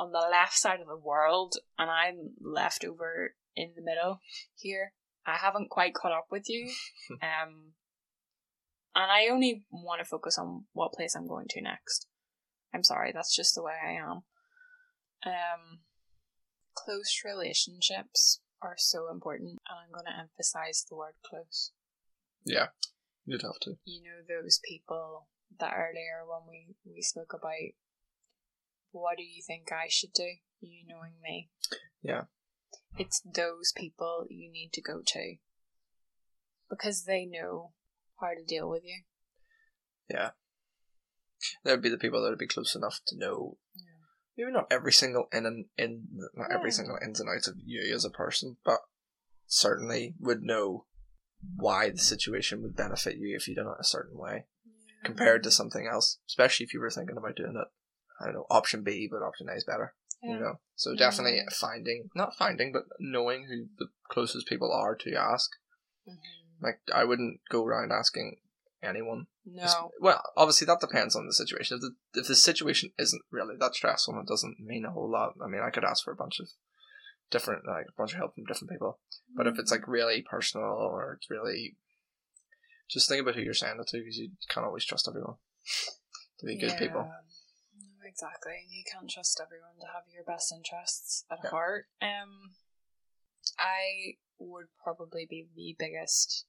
on 0.00 0.12
the 0.12 0.28
left 0.30 0.56
side 0.56 0.80
of 0.80 0.86
the 0.86 0.96
world, 0.96 1.56
and 1.78 1.90
I'm 1.90 2.30
left 2.40 2.84
over 2.84 3.34
in 3.56 3.72
the 3.74 3.82
middle 3.82 4.20
here. 4.54 4.92
I 5.26 5.36
haven't 5.36 5.70
quite 5.70 5.94
caught 5.94 6.12
up 6.12 6.26
with 6.30 6.48
you. 6.48 6.70
um, 7.22 7.72
and 8.98 9.12
I 9.12 9.32
only 9.32 9.62
want 9.70 10.00
to 10.00 10.04
focus 10.04 10.36
on 10.38 10.64
what 10.72 10.92
place 10.92 11.14
I'm 11.14 11.28
going 11.28 11.46
to 11.50 11.62
next. 11.62 12.08
I'm 12.74 12.82
sorry, 12.82 13.12
that's 13.14 13.34
just 13.34 13.54
the 13.54 13.62
way 13.62 13.74
I 13.80 13.92
am. 13.92 14.22
Um, 15.24 15.78
close 16.74 17.22
relationships 17.24 18.40
are 18.60 18.74
so 18.76 19.08
important, 19.08 19.60
and 19.70 19.78
I'm 19.78 19.92
going 19.92 20.06
to 20.06 20.20
emphasize 20.20 20.84
the 20.90 20.96
word 20.96 21.14
close. 21.24 21.70
Yeah, 22.44 22.66
you'd 23.24 23.42
have 23.42 23.60
to. 23.62 23.74
You 23.84 24.02
know, 24.02 24.42
those 24.42 24.58
people 24.68 25.28
that 25.60 25.74
earlier 25.74 26.24
when 26.26 26.48
we, 26.48 26.74
we 26.84 27.00
spoke 27.00 27.32
about 27.32 27.52
what 28.90 29.16
do 29.16 29.22
you 29.22 29.42
think 29.46 29.70
I 29.70 29.86
should 29.88 30.12
do, 30.12 30.28
you 30.60 30.82
knowing 30.88 31.14
me. 31.22 31.50
Yeah. 32.02 32.22
It's 32.98 33.20
those 33.20 33.72
people 33.76 34.26
you 34.28 34.50
need 34.50 34.72
to 34.72 34.82
go 34.82 35.02
to 35.06 35.36
because 36.68 37.04
they 37.04 37.24
know 37.24 37.72
how 38.20 38.28
to 38.28 38.44
deal 38.46 38.68
with 38.68 38.82
you. 38.84 39.02
Yeah. 40.08 40.30
There'd 41.64 41.82
be 41.82 41.88
the 41.88 41.98
people 41.98 42.22
that 42.22 42.30
would 42.30 42.38
be 42.38 42.46
close 42.48 42.74
enough 42.74 43.00
to 43.08 43.16
know 43.16 43.58
Yeah. 43.74 43.82
maybe 44.36 44.52
not 44.52 44.66
every 44.70 44.92
single 44.92 45.28
in 45.32 45.46
and 45.46 45.66
in 45.76 46.06
not 46.34 46.50
every 46.52 46.70
single 46.72 46.98
ins 47.02 47.20
and 47.20 47.28
outs 47.28 47.46
of 47.48 47.56
you 47.64 47.94
as 47.94 48.04
a 48.04 48.10
person, 48.10 48.56
but 48.64 48.80
certainly 49.46 50.14
would 50.18 50.42
know 50.42 50.86
why 51.56 51.90
the 51.90 51.98
situation 51.98 52.62
would 52.62 52.74
benefit 52.76 53.16
you 53.16 53.34
if 53.36 53.46
you 53.46 53.54
done 53.54 53.68
it 53.68 53.76
a 53.80 53.84
certain 53.84 54.18
way 54.18 54.46
compared 55.04 55.42
to 55.44 55.50
something 55.50 55.86
else. 55.86 56.18
Especially 56.26 56.64
if 56.64 56.74
you 56.74 56.80
were 56.80 56.90
thinking 56.90 57.16
about 57.16 57.36
doing 57.36 57.56
it. 57.56 57.68
I 58.20 58.24
don't 58.26 58.34
know, 58.34 58.46
option 58.50 58.82
B, 58.82 59.08
but 59.10 59.22
option 59.24 59.48
A 59.48 59.54
is 59.54 59.64
better. 59.64 59.94
Yeah. 60.22 60.32
You 60.32 60.40
know. 60.40 60.60
So 60.74 60.96
definitely 60.96 61.36
Yeah. 61.36 61.48
finding 61.54 62.10
not 62.16 62.34
finding, 62.36 62.72
but 62.72 62.84
knowing 62.98 63.44
who 63.46 63.68
the 63.78 63.92
closest 64.10 64.48
people 64.48 64.72
are 64.72 64.96
to 64.96 65.14
ask. 65.14 65.50
Mhm. 66.08 66.16
Like 66.60 66.80
I 66.92 67.04
wouldn't 67.04 67.40
go 67.50 67.64
around 67.64 67.92
asking 67.92 68.36
anyone 68.82 69.26
No. 69.44 69.90
well, 70.00 70.22
obviously 70.36 70.64
that 70.66 70.80
depends 70.80 71.16
on 71.16 71.26
the 71.26 71.32
situation. 71.32 71.76
If 71.76 71.80
the 71.82 72.20
if 72.20 72.26
the 72.28 72.34
situation 72.36 72.92
isn't 72.98 73.22
really 73.30 73.56
that 73.58 73.74
stressful 73.74 74.14
and 74.14 74.22
it 74.22 74.28
doesn't 74.30 74.60
mean 74.60 74.84
a 74.84 74.90
whole 74.92 75.10
lot, 75.10 75.34
I 75.42 75.48
mean, 75.48 75.62
I 75.62 75.70
could 75.70 75.84
ask 75.84 76.04
for 76.04 76.12
a 76.12 76.16
bunch 76.16 76.38
of 76.40 76.48
different, 77.30 77.66
like 77.66 77.86
a 77.88 77.92
bunch 77.96 78.12
of 78.12 78.18
help 78.18 78.34
from 78.34 78.44
different 78.44 78.70
people. 78.70 78.98
But 79.36 79.46
if 79.46 79.58
it's 79.58 79.70
like 79.70 79.86
really 79.88 80.22
personal 80.22 80.66
or 80.66 81.14
it's 81.14 81.28
really, 81.30 81.76
just 82.88 83.08
think 83.08 83.20
about 83.22 83.34
who 83.34 83.42
you're 83.42 83.52
saying 83.54 83.78
it 83.80 83.86
to 83.88 83.98
because 83.98 84.16
you 84.16 84.30
can't 84.48 84.64
always 84.66 84.84
trust 84.84 85.08
everyone 85.08 85.36
to 86.38 86.46
be 86.46 86.56
good 86.58 86.76
people. 86.78 87.02
Yeah. 87.06 88.08
Exactly. 88.08 88.64
You 88.70 88.84
can't 88.90 89.10
trust 89.10 89.40
everyone 89.44 89.78
to 89.80 89.86
have 89.92 90.04
your 90.12 90.24
best 90.24 90.50
interests 90.52 91.24
at 91.30 91.38
Yeah. 91.44 91.50
heart. 91.50 91.86
Um, 92.00 92.54
I 93.58 94.16
would 94.38 94.66
probably 94.82 95.26
be 95.28 95.48
the 95.54 95.76
biggest 95.78 96.46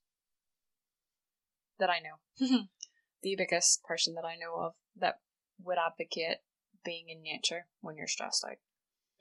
that 1.79 1.89
I 1.89 1.99
know, 1.99 2.67
the 3.23 3.35
biggest 3.35 3.83
person 3.83 4.15
that 4.15 4.25
I 4.25 4.35
know 4.35 4.55
of 4.55 4.73
that 4.97 5.19
would 5.63 5.77
advocate 5.77 6.37
being 6.83 7.09
in 7.09 7.21
nature 7.21 7.67
when 7.81 7.95
you're 7.95 8.07
stressed 8.07 8.45
out. 8.45 8.57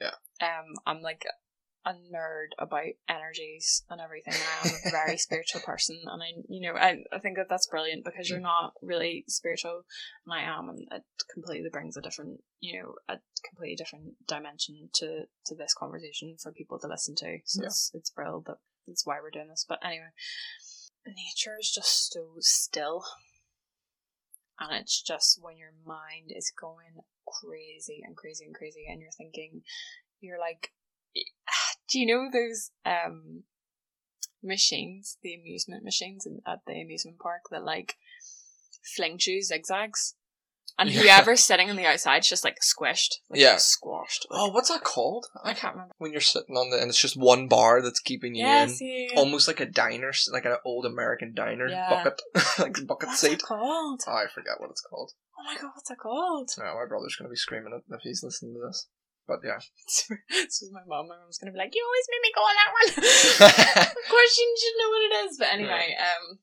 Yeah. 0.01 0.15
Um, 0.41 0.75
I'm 0.87 1.01
like 1.01 1.25
a 1.85 1.93
nerd 1.93 2.49
about 2.59 2.95
energies 3.09 3.83
and 3.89 4.01
everything. 4.01 4.35
I 4.35 4.69
am 4.69 4.75
a 4.75 4.91
very 4.91 5.17
spiritual 5.27 5.61
person, 5.63 5.99
and 6.07 6.23
I, 6.23 6.27
you 6.49 6.61
know, 6.61 6.79
I, 6.79 7.05
I 7.13 7.19
think 7.19 7.37
that 7.37 7.49
that's 7.49 7.67
brilliant 7.67 8.05
because 8.05 8.29
you're 8.29 8.41
not 8.41 8.75
really 8.83 9.25
spiritual, 9.29 9.85
and 10.27 10.35
I 10.35 10.43
am, 10.43 10.69
and 10.69 10.81
it 10.91 11.03
completely 11.33 11.71
brings 11.71 11.97
a 11.97 12.01
different, 12.03 12.41
you 12.61 12.81
know, 12.83 12.95
a 13.09 13.19
completely 13.49 13.77
different 13.77 14.27
dimension 14.27 14.91
to 14.95 15.25
to 15.47 15.55
this 15.55 15.75
conversation 15.75 16.37
for 16.43 16.53
people 16.53 16.79
to 16.81 16.89
listen 16.89 17.15
to. 17.17 17.39
So 17.45 17.63
Yeah. 17.63 17.67
it's 17.69 17.91
it's 17.95 18.11
brilliant. 18.11 18.47
That 18.47 18.59
that's 18.87 19.07
why 19.07 19.19
we're 19.23 19.31
doing 19.31 19.49
this. 19.49 19.65
But 19.69 19.79
anyway, 19.85 20.11
nature 21.07 21.57
is 21.61 21.71
just 21.71 22.13
so 22.13 22.35
still. 22.41 23.05
And 24.61 24.75
it's 24.75 25.01
just 25.01 25.39
when 25.41 25.57
your 25.57 25.71
mind 25.87 26.33
is 26.35 26.53
going 26.61 26.99
crazy 27.25 28.03
and 28.05 28.17
crazy 28.17 28.45
and 28.45 28.55
crazy, 28.55 28.87
and 28.89 29.01
you're 29.01 29.13
thinking, 29.17 29.63
you're 30.21 30.41
like, 30.41 30.73
do 31.91 31.99
you 31.99 32.07
know 32.07 32.29
those 32.33 32.71
um 32.85 33.45
machines, 34.43 35.19
the 35.23 35.35
amusement 35.35 35.85
machines 35.85 36.27
in, 36.27 36.41
at 36.47 36.61
the 36.67 36.81
amusement 36.81 37.19
park 37.19 37.43
that 37.51 37.65
like 37.65 37.97
fling 38.97 39.19
you 39.27 39.43
zigzags, 39.43 40.15
and 40.79 40.91
Yeah. 40.91 41.01
whoever's 41.01 41.43
sitting 41.43 41.69
on 41.71 41.77
the 41.77 41.87
outside's 41.87 42.29
just 42.29 42.45
like 42.45 42.59
squished, 42.61 43.17
like 43.29 43.41
Yeah. 43.41 43.57
squashed. 43.57 44.27
Oh, 44.31 44.51
what's 44.51 44.69
that 44.69 44.85
called? 44.85 45.27
I 45.43 45.55
can't 45.55 45.75
remember. 45.75 45.93
When 45.99 46.13
you're 46.13 46.21
sitting 46.21 46.57
on 46.57 46.71
the 46.71 46.81
and 46.81 46.89
it's 46.89 47.01
just 47.01 47.17
one 47.17 47.49
bar 47.49 47.83
that's 47.83 48.01
keeping 48.01 48.35
you 48.35 48.47
Yes, 48.47 48.81
in, 48.81 48.87
yeah. 48.89 49.09
almost 49.17 49.49
like 49.49 49.61
a 49.61 49.67
diner, 49.67 50.13
like 50.33 50.45
an 50.45 50.57
old 50.65 50.87
American 50.87 51.35
diner 51.35 51.69
bucket, 51.89 52.21
like 52.59 52.87
bucket 52.87 53.09
What's 53.09 53.21
seat. 53.21 53.43
called? 53.43 54.03
Oh, 54.07 54.13
I 54.13 54.27
forget 54.33 54.61
what 54.61 54.71
it's 54.71 54.81
called. 54.83 55.13
Oh 55.39 55.43
my 55.45 55.55
god, 55.61 55.73
what's 55.75 55.91
it 55.91 55.99
called? 55.99 56.51
No, 56.59 56.65
my 56.65 56.87
brother's 56.89 57.17
gonna 57.17 57.31
be 57.31 57.37
screaming 57.37 57.73
it 57.75 57.93
if 57.93 58.03
he's 58.03 58.23
listening 58.23 58.55
to 58.55 58.61
this. 58.69 58.87
But 59.29 59.45
yeah. 59.45 59.61
this 60.33 60.65
was 60.65 60.73
my 60.73 60.81
mom. 60.89 61.07
My 61.07 61.21
mom's 61.21 61.37
gonna 61.37 61.53
be 61.53 61.59
like, 61.61 61.77
"You 61.77 61.85
always 61.85 62.09
make 62.09 62.25
me 62.25 62.33
go 62.33 62.41
on 62.49 62.57
that 62.57 62.73
one." 62.73 62.91
of 63.93 64.09
course, 64.09 64.35
you 64.41 64.57
should 64.57 64.79
know 64.81 64.89
what 64.89 65.05
it 65.05 65.15
is. 65.29 65.37
But 65.37 65.53
anyway, 65.53 65.95
um, 66.01 66.39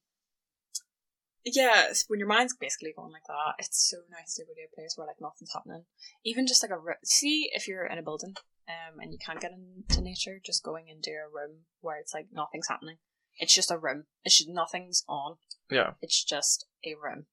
yeah, 1.44 1.90
when 2.08 2.20
your 2.20 2.30
mind's 2.30 2.56
basically 2.56 2.94
going 2.96 3.12
like 3.12 3.26
that, 3.28 3.58
it's 3.58 3.90
so 3.90 3.98
nice 4.12 4.36
to 4.36 4.46
go 4.46 4.54
to 4.54 4.70
a 4.70 4.76
place 4.76 4.94
where 4.96 5.08
like 5.08 5.20
nothing's 5.20 5.52
happening. 5.52 5.86
Even 6.24 6.46
just 6.46 6.62
like 6.62 6.72
a 6.72 6.78
ro- 6.78 7.02
see 7.04 7.50
if 7.54 7.68
you're 7.68 7.88
in 7.88 7.98
a 7.98 8.04
building, 8.04 8.36
um, 8.70 9.00
and 9.02 9.12
you 9.12 9.18
can't 9.18 9.42
get 9.42 9.52
into 9.52 10.02
nature, 10.02 10.40
just 10.46 10.64
going 10.64 10.88
into 10.88 11.10
a 11.10 11.26
room 11.26 11.66
where 11.82 11.98
it's 11.98 12.14
like 12.14 12.28
nothing's 12.32 12.68
happening. 12.68 12.98
It's 13.40 13.54
just 13.54 13.72
a 13.72 13.80
room. 13.80 14.06
It's 14.24 14.38
just 14.38 14.50
nothing's 14.50 15.04
on. 15.10 15.38
Yeah. 15.72 15.98
It's 16.02 16.24
just 16.24 16.68
a 16.86 16.94
room. 16.94 17.26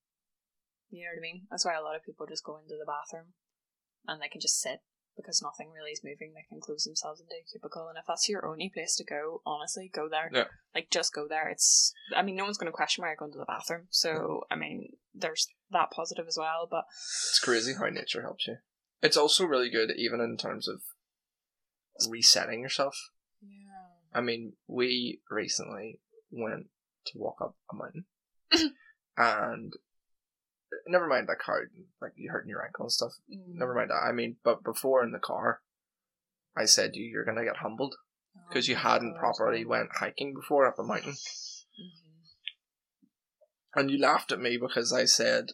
You 0.90 1.04
know 1.04 1.10
what 1.12 1.20
I 1.20 1.22
mean? 1.22 1.42
That's 1.50 1.64
why 1.64 1.74
a 1.74 1.82
lot 1.82 1.96
of 1.96 2.04
people 2.04 2.26
just 2.26 2.44
go 2.44 2.56
into 2.56 2.76
the 2.76 2.88
bathroom 2.88 3.32
and 4.06 4.20
they 4.20 4.28
can 4.28 4.40
just 4.40 4.60
sit 4.60 4.80
because 5.16 5.42
nothing 5.42 5.70
really 5.72 5.90
is 5.92 6.02
moving. 6.04 6.32
They 6.34 6.46
can 6.48 6.60
close 6.60 6.84
themselves 6.84 7.20
into 7.20 7.34
a 7.34 7.50
cubicle, 7.50 7.88
and 7.88 7.98
if 7.98 8.04
that's 8.06 8.28
your 8.28 8.46
only 8.46 8.70
place 8.72 8.96
to 8.96 9.04
go, 9.04 9.42
honestly, 9.44 9.90
go 9.92 10.08
there. 10.08 10.30
Yeah. 10.32 10.44
Like, 10.74 10.90
just 10.90 11.14
go 11.14 11.26
there. 11.28 11.48
It's, 11.48 11.92
I 12.16 12.22
mean, 12.22 12.36
no 12.36 12.44
one's 12.44 12.58
going 12.58 12.70
to 12.70 12.76
question 12.76 13.02
why 13.02 13.08
you're 13.08 13.16
going 13.16 13.32
to 13.32 13.38
the 13.38 13.44
bathroom. 13.44 13.88
So, 13.90 14.42
I 14.50 14.56
mean, 14.56 14.94
there's 15.14 15.48
that 15.70 15.90
positive 15.90 16.26
as 16.26 16.36
well. 16.38 16.66
But 16.70 16.84
It's 16.90 17.40
crazy 17.42 17.74
how 17.78 17.86
nature 17.86 18.22
helps 18.22 18.46
you. 18.46 18.56
It's 19.02 19.16
also 19.16 19.44
really 19.44 19.70
good, 19.70 19.90
even 19.96 20.20
in 20.20 20.36
terms 20.36 20.68
of 20.68 20.80
resetting 22.08 22.60
yourself. 22.60 22.96
yeah, 23.42 24.18
I 24.18 24.20
mean, 24.20 24.54
we 24.66 25.20
recently 25.30 26.00
went 26.30 26.66
to 27.06 27.18
walk 27.18 27.36
up 27.42 27.56
a 27.70 27.74
mountain, 27.74 28.04
and 29.16 29.72
never 30.86 31.06
mind 31.06 31.28
like 31.28 31.40
how 31.46 31.54
like 32.00 32.12
you 32.16 32.30
hurting 32.30 32.50
your 32.50 32.64
ankle 32.64 32.84
and 32.84 32.92
stuff. 32.92 33.12
Mm. 33.32 33.54
Never 33.54 33.74
mind 33.74 33.90
that. 33.90 34.02
I 34.06 34.12
mean, 34.12 34.36
but 34.44 34.62
before 34.64 35.02
in 35.04 35.12
the 35.12 35.18
car, 35.18 35.60
I 36.56 36.64
said 36.64 36.94
you, 36.94 37.04
you're 37.04 37.24
gonna 37.24 37.44
get 37.44 37.56
humbled 37.58 37.94
because 38.48 38.68
you 38.68 38.74
Oh, 38.76 38.78
hadn't 38.78 39.14
God. 39.14 39.20
properly 39.20 39.64
went 39.64 39.90
hiking 39.98 40.34
before 40.34 40.66
up 40.66 40.78
a 40.78 40.82
mountain, 40.82 41.12
Mhm. 41.12 42.26
and 43.74 43.90
you 43.90 43.98
laughed 43.98 44.32
at 44.32 44.40
me 44.40 44.56
because 44.56 44.92
I 44.92 45.04
said 45.04 45.50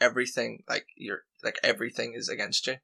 everything 0.00 0.64
like 0.68 0.86
you're 0.96 1.24
like 1.42 1.58
everything 1.62 2.14
is 2.14 2.28
against 2.28 2.66
you. 2.66 2.76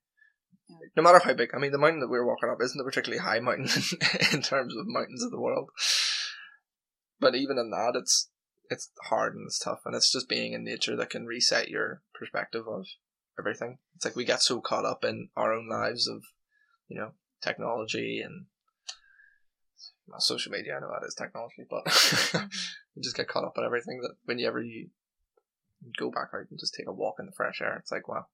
Yeah. 0.69 0.77
No 0.97 1.03
matter 1.03 1.21
how 1.21 1.33
big, 1.35 1.51
I 1.55 1.59
mean, 1.59 1.73
the 1.73 1.79
mountain 1.79 2.01
that 2.01 2.09
we 2.09 2.19
were 2.19 2.27
walking 2.27 2.51
up 2.51 2.59
isn't 2.61 2.81
a 2.81 2.85
particularly 2.85 3.23
high 3.23 3.41
mountain 3.41 3.69
in 4.33 4.43
terms 4.43 4.77
of 4.77 4.87
mountains 4.87 5.23
of 5.23 5.31
the 5.31 5.41
world. 5.41 5.71
But 7.21 7.35
even 7.35 7.59
in 7.59 7.71
that, 7.71 7.95
it's 7.97 8.31
it's 8.71 8.91
hard 9.05 9.35
and 9.35 9.47
it's 9.47 9.59
tough, 9.59 9.81
and 9.85 9.95
it's 9.95 10.13
just 10.13 10.29
being 10.29 10.53
in 10.53 10.65
nature 10.65 10.97
that 10.97 11.11
can 11.11 11.27
reset 11.27 11.69
your 11.69 12.03
perspective 12.15 12.67
of 12.67 12.87
everything. 13.39 13.79
It's 13.97 14.05
like 14.05 14.17
we 14.17 14.25
get 14.25 14.43
so 14.43 14.61
caught 14.61 14.85
up 14.85 15.05
in 15.05 15.29
our 15.37 15.53
own 15.53 15.69
lives 15.69 16.09
of, 16.09 16.23
you 16.89 16.99
know, 16.99 17.13
technology 17.41 18.21
and 18.25 18.47
well, 20.07 20.21
social 20.21 20.53
media. 20.53 20.77
I 20.77 20.81
know 20.81 20.91
that 20.91 21.07
is 21.07 21.15
technology, 21.15 21.65
but 21.69 21.85
Mhm. 21.85 22.53
you 22.95 23.03
just 23.03 23.17
get 23.17 23.29
caught 23.29 23.45
up 23.45 23.59
in 23.59 23.65
everything 23.65 24.01
that 24.01 24.17
whenever 24.25 24.41
you 24.41 24.47
ever 24.49 24.63
you 24.63 24.91
go 25.99 26.11
back 26.11 26.31
out 26.35 26.51
and 26.51 26.59
just 26.59 26.75
take 26.75 26.89
a 26.89 26.93
walk 26.93 27.17
in 27.19 27.27
the 27.27 27.33
fresh 27.33 27.61
air, 27.61 27.77
it's 27.77 27.93
like 27.93 28.09
wow, 28.09 28.27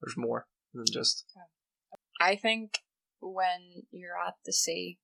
there's 0.00 0.16
more 0.16 0.46
than 0.74 0.86
just 0.92 1.24
I 2.20 2.36
think 2.36 2.78
when 3.20 3.84
you're 3.90 4.18
at 4.18 4.34
the 4.44 4.52
sea 4.52 4.98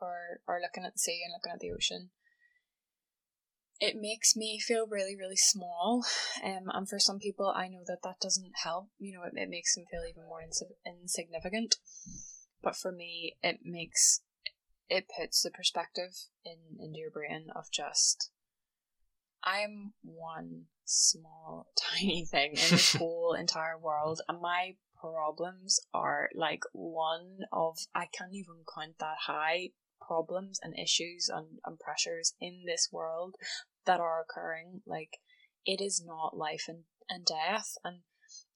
or 0.00 0.40
or 0.46 0.60
looking 0.60 0.84
at 0.84 0.94
the 0.94 0.98
sea 0.98 1.22
and 1.24 1.32
looking 1.32 1.52
at 1.52 1.60
the 1.60 1.72
ocean, 1.72 2.10
it 3.80 3.96
makes 3.96 4.36
me 4.36 4.58
feel 4.58 4.86
really 4.86 5.16
really 5.16 5.36
small. 5.36 6.04
Um 6.42 6.64
and 6.72 6.88
for 6.88 6.98
some 6.98 7.18
people 7.18 7.52
i 7.54 7.68
know 7.68 7.82
that 7.86 8.02
that 8.02 8.20
doesn't 8.20 8.52
help. 8.62 8.88
You 8.98 9.14
know 9.14 9.22
it, 9.24 9.32
it 9.36 9.48
makes 9.48 9.74
them 9.74 9.84
feel 9.90 10.02
even 10.08 10.24
more 10.28 10.42
ins- 10.42 10.62
insignificant. 10.86 11.76
But 12.62 12.76
for 12.76 12.92
me 12.92 13.36
it 13.42 13.60
makes 13.64 14.20
it 14.88 15.06
puts 15.18 15.42
the 15.42 15.50
perspective 15.50 16.12
in 16.44 16.58
into 16.78 16.98
your 16.98 17.10
brain 17.10 17.48
of 17.54 17.64
just 17.72 18.30
i'm 19.42 19.94
one 20.02 20.64
small 20.84 21.68
tiny 21.92 22.24
thing 22.24 22.50
in 22.50 22.70
this 22.70 22.94
whole 22.98 23.34
entire 23.34 23.78
world. 23.78 24.20
And 24.28 24.40
my 24.40 24.76
problems 24.98 25.80
are 25.92 26.30
like 26.34 26.62
one 26.72 27.40
of 27.52 27.76
i 27.94 28.06
can't 28.06 28.32
even 28.32 28.64
count 28.74 28.98
that 29.00 29.16
high 29.26 29.68
problems 30.00 30.58
and 30.62 30.78
issues 30.78 31.30
and, 31.32 31.58
and 31.64 31.78
pressures 31.78 32.34
in 32.40 32.64
this 32.66 32.88
world 32.92 33.36
that 33.86 34.00
are 34.00 34.20
occurring. 34.22 34.82
Like 34.86 35.18
it 35.64 35.80
is 35.80 36.02
not 36.04 36.36
life 36.36 36.64
and, 36.68 36.84
and 37.08 37.24
death 37.24 37.74
and 37.84 38.00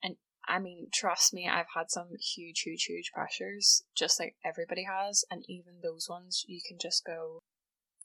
and 0.03 0.17
I 0.47 0.59
mean, 0.59 0.89
trust 0.93 1.35
me, 1.35 1.47
I've 1.47 1.67
had 1.75 1.91
some 1.91 2.09
huge, 2.35 2.61
huge, 2.61 2.85
huge 2.85 3.11
pressures, 3.13 3.85
just 3.95 4.19
like 4.19 4.37
everybody 4.43 4.85
has, 4.85 5.23
and 5.31 5.45
even 5.47 5.81
those 5.83 6.07
ones 6.09 6.45
you 6.49 6.61
can 6.67 6.79
just 6.81 7.05
go, 7.05 7.41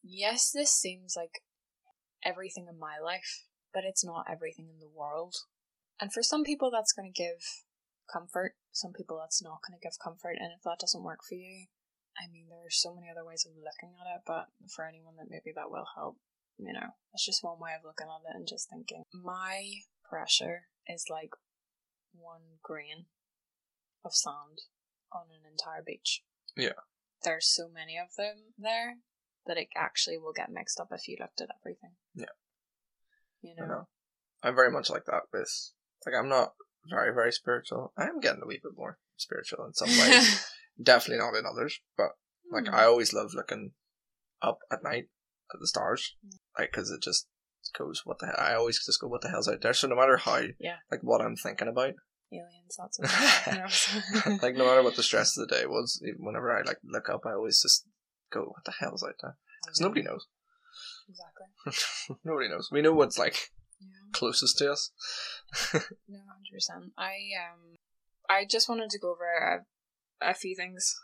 Yes, 0.04 0.52
this 0.52 0.72
seems 0.72 1.16
like 1.16 1.42
everything 2.26 2.68
in 2.70 2.78
my 2.78 3.00
life, 3.02 3.46
but 3.74 3.86
it's 3.86 4.04
not 4.04 4.26
everything 4.30 4.68
in 4.68 4.80
the 4.80 4.92
world. 4.94 5.36
And 6.02 6.12
for 6.12 6.22
some 6.22 6.44
people 6.44 6.70
that's 6.70 6.92
gonna 6.92 7.12
give 7.16 7.64
comfort, 8.12 8.56
some 8.74 8.92
people 8.92 9.18
that's 9.18 9.42
not 9.42 9.62
gonna 9.66 9.80
give 9.82 9.98
comfort, 10.04 10.36
and 10.38 10.52
if 10.52 10.64
that 10.64 10.80
doesn't 10.80 11.04
work 11.04 11.20
for 11.28 11.36
you, 11.36 11.68
I 12.18 12.30
mean, 12.32 12.48
there 12.50 12.66
are 12.66 12.74
so 12.74 12.94
many 12.94 13.08
other 13.10 13.26
ways 13.26 13.46
of 13.46 13.58
looking 13.58 13.96
at 13.98 14.16
it, 14.16 14.22
but 14.26 14.48
for 14.70 14.86
anyone 14.86 15.16
that 15.18 15.30
maybe 15.30 15.52
that 15.56 15.72
will 15.72 15.88
help, 15.96 16.18
you 16.58 16.74
know, 16.74 16.94
that's 17.12 17.26
just 17.26 17.44
one 17.44 17.60
way 17.60 17.72
of 17.76 17.86
looking 17.86 18.08
at 18.08 18.30
it 18.30 18.36
and 18.36 18.48
just 18.48 18.70
thinking. 18.70 19.04
My 19.14 19.82
pressure 20.08 20.70
is 20.88 21.06
like 21.10 21.32
one 22.14 22.62
grain 22.62 23.06
of 24.06 24.14
sand 24.14 24.70
on 25.12 25.26
an 25.32 25.50
entire 25.50 25.82
beach. 25.86 26.24
Yeah. 26.56 26.78
There's 27.24 27.48
so 27.48 27.70
many 27.74 27.98
of 27.98 28.16
them 28.18 28.54
there 28.58 28.98
that 29.46 29.58
it 29.58 29.70
actually 29.76 30.18
will 30.18 30.34
get 30.34 30.52
mixed 30.52 30.80
up 30.80 30.90
if 30.92 31.08
you 31.08 31.18
looked 31.20 31.42
at 31.42 31.50
everything. 31.62 31.96
Yeah. 32.16 32.34
You 33.42 33.56
know? 33.58 33.66
know. 33.66 33.88
I'm 34.44 34.56
very 34.56 34.72
much 34.72 34.90
like 34.90 35.06
that 35.06 35.24
with 35.32 35.50
like 36.06 36.16
I'm 36.18 36.30
not 36.30 36.54
very 36.90 37.14
very 37.14 37.32
spiritual. 37.32 37.94
I 37.98 38.06
am 38.06 38.20
getting 38.20 38.42
a 38.44 38.48
wee 38.48 38.60
bit 38.62 38.74
more 38.78 39.00
spiritual 39.18 39.66
in 39.66 39.74
some 39.74 39.90
ways. 39.90 40.46
Definitely 40.82 41.24
not 41.24 41.36
in 41.38 41.46
others, 41.46 41.80
but 41.98 42.10
like 42.52 42.68
Hmm. 42.68 42.76
I 42.76 42.86
always 42.86 43.14
love 43.14 43.34
looking 43.34 43.74
up 44.42 44.60
at 44.72 44.84
night 44.84 45.06
at 45.54 45.60
the 45.60 45.68
stars, 45.68 46.16
Mm. 46.26 46.38
like 46.58 46.72
because 46.72 46.90
it 46.92 47.02
just 47.02 47.28
goes 47.78 48.02
what 48.06 48.20
the 48.20 48.28
hell. 48.28 48.36
I 48.38 48.54
always 48.56 48.84
just 48.86 49.00
go 49.00 49.08
what 49.08 49.22
the 49.22 49.30
hell's 49.30 49.48
out 49.48 49.62
there. 49.62 49.74
So 49.74 49.88
no 49.88 49.96
matter 49.96 50.18
how 50.18 50.42
Yeah. 50.60 50.78
like 50.92 51.02
what 51.02 51.22
I'm 51.22 51.36
thinking 51.36 51.68
about, 51.68 51.94
aliens, 52.32 52.76
that's 52.78 53.00
what 53.00 53.10
like 54.42 54.56
no 54.56 54.66
matter 54.66 54.84
what 54.84 54.96
the 54.96 55.04
stress 55.04 55.38
of 55.38 55.48
the 55.48 55.56
day 55.56 55.66
was, 55.66 56.02
whenever 56.18 56.56
I 56.58 56.62
like 56.64 56.80
look 56.84 57.10
up, 57.10 57.26
I 57.26 57.34
always 57.34 57.62
just 57.62 57.86
go 58.32 58.42
what 58.46 58.66
the 58.66 58.72
hell's 58.72 59.04
out 59.04 59.16
there 59.22 59.38
because 59.64 59.80
nobody 59.80 60.02
knows. 60.02 60.28
Exactly. 61.08 62.18
nobody 62.24 62.50
knows. 62.50 62.70
We 62.72 62.82
know 62.82 62.94
what's 62.94 63.18
like 63.18 63.52
Yeah. 63.80 63.88
closest 64.14 64.58
to 64.60 64.72
us. 64.72 64.92
No, 66.08 66.20
hundred 66.20 66.52
percent. 66.54 66.94
I 66.98 67.14
um, 67.44 67.76
I 68.30 68.46
just 68.50 68.68
wanted 68.70 68.90
to 68.92 69.00
go 69.00 69.12
over 69.12 69.26
a, 69.26 69.66
a 70.24 70.34
few 70.34 70.56
things 70.56 70.96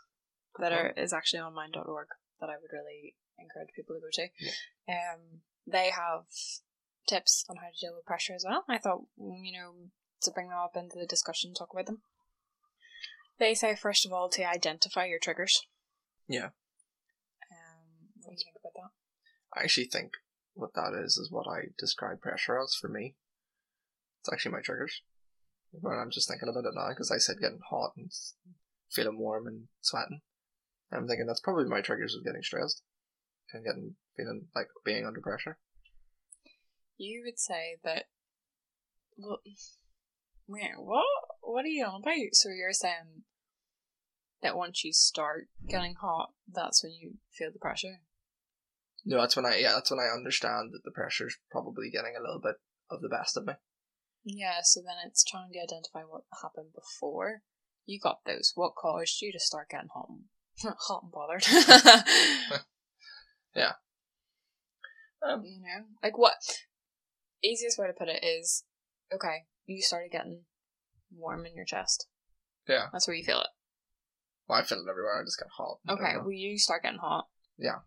that 0.58 0.72
are 0.72 0.92
is 0.96 1.12
actually 1.12 1.40
on 1.40 1.54
mind.org 1.54 2.08
that 2.40 2.50
I 2.50 2.56
would 2.60 2.72
really 2.72 3.16
encourage 3.38 3.74
people 3.74 3.94
to 3.96 4.00
go 4.00 4.08
to. 4.12 4.92
Um, 4.92 5.40
they 5.66 5.90
have 5.90 6.24
tips 7.08 7.44
on 7.48 7.56
how 7.56 7.68
to 7.68 7.80
deal 7.80 7.94
with 7.94 8.04
pressure 8.04 8.34
as 8.34 8.44
well. 8.46 8.64
I 8.68 8.78
thought 8.78 9.02
mm, 9.20 9.40
you 9.42 9.52
know 9.52 9.72
to 10.22 10.30
bring 10.30 10.48
them 10.48 10.58
up 10.58 10.76
into 10.76 10.98
the 10.98 11.06
discussion, 11.06 11.50
and 11.50 11.56
talk 11.56 11.70
about 11.72 11.86
them. 11.86 12.02
They 13.38 13.54
say 13.54 13.74
first 13.74 14.04
of 14.04 14.12
all 14.12 14.28
to 14.30 14.48
identify 14.48 15.06
your 15.06 15.18
triggers. 15.18 15.66
Yeah. 16.28 16.50
Um, 17.50 18.12
what 18.22 18.36
do 18.36 18.40
you 18.40 18.44
think 18.44 18.56
about 18.60 18.74
that? 18.74 19.58
I 19.58 19.64
actually 19.64 19.86
think 19.86 20.12
what 20.54 20.74
that 20.74 20.92
is 20.94 21.16
is 21.16 21.30
what 21.30 21.46
I 21.48 21.72
describe 21.78 22.20
pressure 22.20 22.60
as 22.60 22.74
for 22.78 22.88
me. 22.88 23.16
It's 24.20 24.32
actually 24.32 24.52
my 24.52 24.60
triggers. 24.60 25.02
But 25.72 25.92
I'm 25.92 26.10
just 26.10 26.28
thinking 26.28 26.48
about 26.48 26.66
it 26.68 26.74
now, 26.74 26.88
because 26.90 27.10
I 27.10 27.18
said 27.18 27.40
getting 27.40 27.60
hot 27.70 27.92
and 27.96 28.10
feeling 28.92 29.18
warm 29.18 29.46
and 29.46 29.68
sweating. 29.80 30.20
I'm 30.92 31.06
thinking 31.06 31.26
that's 31.26 31.40
probably 31.40 31.66
my 31.66 31.80
triggers 31.80 32.16
of 32.16 32.24
getting 32.24 32.42
stressed 32.42 32.82
and 33.52 33.64
getting 33.64 33.94
feeling 34.16 34.46
like 34.54 34.68
being 34.84 35.06
under 35.06 35.20
pressure. 35.20 35.58
You 36.96 37.22
would 37.24 37.38
say 37.38 37.78
that. 37.84 38.04
Well, 39.16 39.38
wait, 40.46 40.72
what? 40.76 41.04
What 41.42 41.64
are 41.64 41.68
you 41.68 41.84
on 41.84 42.02
about? 42.02 42.34
So 42.34 42.48
you're 42.50 42.72
saying 42.72 43.24
that 44.42 44.56
once 44.56 44.84
you 44.84 44.92
start 44.92 45.48
getting 45.68 45.94
hot, 46.00 46.30
that's 46.52 46.82
when 46.82 46.92
you 46.92 47.14
feel 47.30 47.50
the 47.52 47.58
pressure. 47.58 48.00
No, 49.04 49.18
that's 49.18 49.36
when 49.36 49.46
I 49.46 49.56
yeah, 49.56 49.72
that's 49.74 49.90
when 49.90 50.00
I 50.00 50.14
understand 50.14 50.72
that 50.72 50.82
the 50.84 50.90
pressure's 50.90 51.36
probably 51.50 51.90
getting 51.90 52.14
a 52.18 52.20
little 52.20 52.40
bit 52.40 52.56
of 52.90 53.00
the 53.00 53.08
best 53.08 53.36
of 53.36 53.46
me. 53.46 53.54
Yeah. 54.24 54.60
So 54.62 54.80
then 54.80 54.96
it's 55.06 55.24
trying 55.24 55.52
to 55.52 55.60
identify 55.60 56.02
what 56.02 56.24
happened 56.42 56.72
before 56.74 57.42
you 57.90 57.98
got 58.00 58.20
those. 58.24 58.52
What 58.54 58.74
caused 58.76 59.20
you 59.20 59.32
to 59.32 59.40
start 59.40 59.68
getting 59.70 59.88
hot 59.92 60.08
and 60.08 60.74
hot 60.78 61.02
and 61.02 61.12
bothered? 61.12 61.44
Um, 65.22 65.42
you 65.44 65.60
know, 65.60 65.84
like 66.02 66.16
what? 66.16 66.34
Easiest 67.42 67.78
way 67.78 67.86
to 67.86 67.92
put 67.92 68.08
it 68.08 68.24
is, 68.24 68.64
okay, 69.12 69.44
you 69.66 69.82
started 69.82 70.12
getting 70.12 70.42
warm 71.14 71.44
in 71.46 71.54
your 71.54 71.64
chest. 71.64 72.06
Yeah. 72.68 72.86
That's 72.92 73.06
where 73.06 73.16
you 73.16 73.24
feel 73.24 73.40
it. 73.40 73.48
well, 74.48 74.60
I 74.60 74.64
feel 74.64 74.78
it 74.78 74.88
everywhere. 74.88 75.20
I 75.20 75.24
just 75.24 75.38
get 75.38 75.48
hot. 75.56 75.78
Okay, 75.88 76.16
well, 76.18 76.32
you 76.32 76.58
start 76.58 76.82
getting 76.84 77.00
hot. 77.00 77.26
Yeah. 77.58 77.80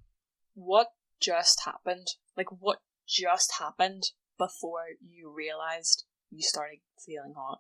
What 0.54 0.88
just 1.22 1.62
happened? 1.66 2.08
Like, 2.38 2.48
what 2.52 2.80
just 3.08 3.54
happened 3.60 4.04
before 4.38 4.84
you 5.02 5.34
realized 5.36 6.06
you 6.30 6.42
started 6.44 6.80
feeling 7.04 7.34
hot? 7.38 7.60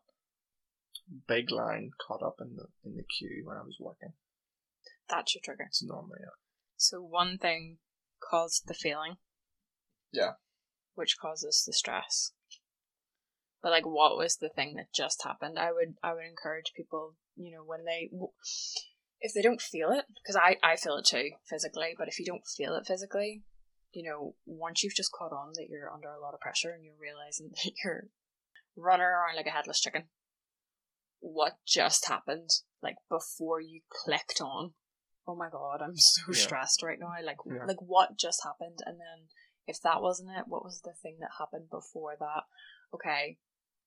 Big 1.28 1.52
line 1.52 1.92
caught 2.08 2.24
up 2.24 2.36
in 2.40 2.56
the 2.56 2.66
in 2.84 2.96
the 2.96 3.04
queue 3.04 3.44
when 3.46 3.58
I 3.58 3.62
was 3.62 3.78
working. 3.80 4.14
That's 5.10 5.36
your 5.36 5.42
trigger. 5.44 5.66
It's 5.68 5.84
normally 5.84 6.20
yeah. 6.22 6.38
So, 6.78 7.02
one 7.02 7.38
thing 7.38 7.78
caused 8.20 8.68
the 8.68 8.74
feeling. 8.74 9.18
Yeah. 10.12 10.34
Which 10.96 11.18
causes 11.20 11.64
the 11.66 11.74
stress. 11.74 12.34
But 13.62 13.72
like, 13.72 13.86
what 13.86 14.18
was 14.18 14.38
the 14.38 14.50
thing 14.50 14.76
that 14.76 14.94
just 14.94 15.24
happened? 15.24 15.58
I 15.58 15.72
would, 15.72 15.96
I 16.04 16.14
would 16.14 16.26
encourage 16.26 16.74
people, 16.76 17.16
you 17.36 17.56
know, 17.56 17.64
when 17.64 17.86
they, 17.86 18.12
if 19.22 19.34
they 19.34 19.42
don't 19.42 19.62
feel 19.62 19.92
it, 19.92 20.06
because 20.22 20.36
I, 20.36 20.58
I 20.62 20.76
feel 20.76 20.98
it 20.98 21.06
too 21.06 21.32
physically. 21.50 21.96
But 21.98 22.10
if 22.10 22.20
you 22.20 22.26
don't 22.26 22.46
feel 22.46 22.76
it 22.76 22.86
physically, 22.86 23.44
you 23.94 24.04
know, 24.04 24.36
once 24.46 24.84
you've 24.84 24.96
just 24.96 25.14
caught 25.14 25.32
on 25.32 25.54
that 25.56 25.68
you're 25.70 25.92
under 25.92 26.10
a 26.10 26.20
lot 26.20 26.34
of 26.34 26.42
pressure 26.42 26.72
and 26.72 26.84
you're 26.84 27.00
realizing 27.00 27.52
that 27.64 27.72
you're 27.84 28.08
running 28.76 29.06
around 29.06 29.38
like 29.38 29.48
a 29.48 29.52
headless 29.52 29.80
chicken, 29.80 30.04
what 31.24 31.54
just 31.66 32.08
happened? 32.08 32.50
Like 32.82 32.98
before 33.10 33.62
you 33.62 33.82
clicked 33.90 34.42
on, 34.42 34.74
oh 35.26 35.36
my 35.36 35.50
god, 35.50 35.82
I'm 35.82 35.96
so 35.96 36.24
Yeah. 36.28 36.36
stressed 36.36 36.84
right 36.84 37.00
now. 37.00 37.14
Like, 37.24 37.38
Yeah. 37.46 37.64
like 37.66 37.82
what 37.82 38.18
just 38.18 38.44
happened? 38.44 38.80
And 38.86 39.00
then 39.00 39.30
if 39.66 39.80
that 39.82 40.02
wasn't 40.02 40.32
it, 40.32 40.48
what 40.48 40.66
was 40.66 40.82
the 40.82 40.94
thing 40.94 41.20
that 41.20 41.32
happened 41.40 41.70
before 41.70 42.18
that? 42.20 42.44
Okay, 42.94 43.40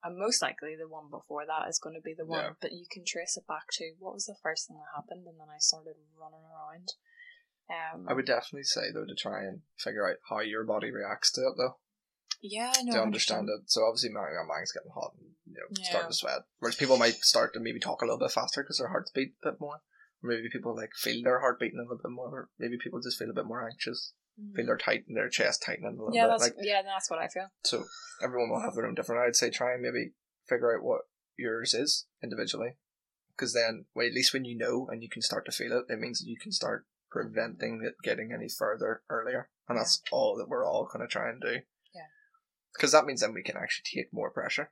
and 0.03 0.19
most 0.19 0.41
likely 0.41 0.77
the 0.77 0.89
one 0.89 1.11
before 1.11 1.45
that 1.47 1.69
is 1.69 1.79
going 1.79 1.95
to 1.95 2.01
be 2.01 2.15
the 2.15 2.25
one, 2.25 2.43
Yeah. 2.45 2.53
but 2.61 2.73
you 2.73 2.87
can 2.91 3.05
trace 3.05 3.37
it 3.37 3.47
back 3.47 3.67
to 3.73 3.95
what 3.99 4.15
was 4.15 4.25
the 4.25 4.37
first 4.43 4.67
thing 4.67 4.79
that 4.79 4.97
happened, 4.97 5.27
and 5.27 5.39
then 5.39 5.49
I 5.51 5.59
started 5.59 5.97
running 6.19 6.43
around. 6.45 6.95
Um, 7.69 8.09
I 8.09 8.15
would 8.15 8.27
definitely 8.27 8.63
say 8.65 8.93
though 8.93 9.05
to 9.05 9.15
try 9.15 9.43
and 9.45 9.63
figure 9.77 10.09
out 10.09 10.17
how 10.29 10.41
your 10.41 10.65
body 10.65 10.91
reacts 10.91 11.33
to 11.33 11.43
it 11.43 11.55
though. 11.59 11.77
Yeah, 12.49 12.73
no, 12.85 12.93
to 12.95 13.03
understand 13.03 13.49
it. 13.49 13.69
So 13.71 13.85
obviously 13.85 14.11
my, 14.11 14.21
my 14.23 14.47
mind's 14.55 14.73
getting 14.73 14.91
hot 14.95 15.13
and 15.19 15.31
you 15.47 15.55
know 15.55 15.67
Yeah. 15.81 15.89
starting 15.89 16.11
to 16.11 16.17
sweat. 16.17 16.43
Whereas 16.59 16.77
people 16.77 16.97
might 16.97 17.15
start 17.17 17.55
to 17.55 17.61
maybe 17.61 17.81
talk 17.81 18.03
a 18.03 18.05
little 18.05 18.19
bit 18.19 18.31
faster 18.33 18.63
because 18.63 18.79
their 18.79 18.89
hearts 18.89 19.11
beat 19.11 19.35
a 19.45 19.51
bit 19.51 19.61
more. 19.61 19.81
Or 20.23 20.31
maybe 20.31 20.49
people 20.51 20.75
like 20.75 20.91
feel 20.95 21.23
their 21.25 21.41
heart 21.41 21.61
beating 21.61 21.79
a 21.79 21.83
little 21.83 21.99
bit 22.03 22.11
more. 22.11 22.29
Or 22.29 22.49
maybe 22.59 22.77
people 22.83 23.01
just 23.01 23.19
feel 23.19 23.31
a 23.31 23.35
bit 23.35 23.47
more 23.47 23.65
anxious. 23.69 24.13
Feel 24.55 24.67
their 24.67 24.77
tight 24.77 25.05
their 25.09 25.29
chest 25.31 25.63
tightening 25.65 25.89
a 25.89 25.91
little 25.93 26.11
Mm. 26.11 26.15
Yeah, 26.15 26.25
bit. 26.27 26.31
that's 26.31 26.43
Like 26.43 26.55
yeah, 26.61 26.83
that's 26.83 27.11
what 27.11 27.19
I 27.21 27.29
feel. 27.29 27.49
so 27.65 27.85
everyone 28.23 28.51
will 28.51 28.61
have 28.61 28.75
their 28.75 28.87
own 28.87 28.95
different. 28.95 29.23
I'd 29.27 29.37
say 29.37 29.51
try 29.51 29.73
and 29.73 29.83
maybe 29.83 30.13
figure 30.47 30.77
out 30.77 30.85
what 30.85 31.03
yours 31.39 31.73
is 31.75 32.07
individually. 32.23 32.77
Because 33.35 33.53
then, 33.53 33.85
well, 33.95 34.07
at 34.07 34.15
least 34.15 34.33
when 34.33 34.45
you 34.47 34.57
know 34.57 34.89
and 34.91 35.03
you 35.03 35.09
can 35.11 35.21
start 35.23 35.45
to 35.47 35.53
feel 35.53 35.73
it, 35.73 35.93
it 35.93 35.99
means 35.99 36.21
that 36.21 36.29
you 36.29 36.37
can 36.41 36.53
start 36.53 36.87
preventing 37.11 37.83
it 37.85 37.95
getting 38.03 38.31
any 38.33 38.49
further 38.49 39.03
earlier. 39.09 39.49
And 39.69 39.79
that's 39.79 40.03
all 40.13 40.37
that 40.37 40.49
we're 40.49 40.67
all 40.67 40.89
going 40.93 41.07
to 41.07 41.11
try 41.11 41.29
and 41.31 41.41
do. 41.41 41.57
Because 42.77 42.93
that 42.93 43.05
means 43.07 43.21
then 43.21 43.33
we 43.35 43.43
can 43.43 43.57
actually 43.57 43.85
take 44.03 44.13
more 44.13 44.31
pressure. 44.31 44.71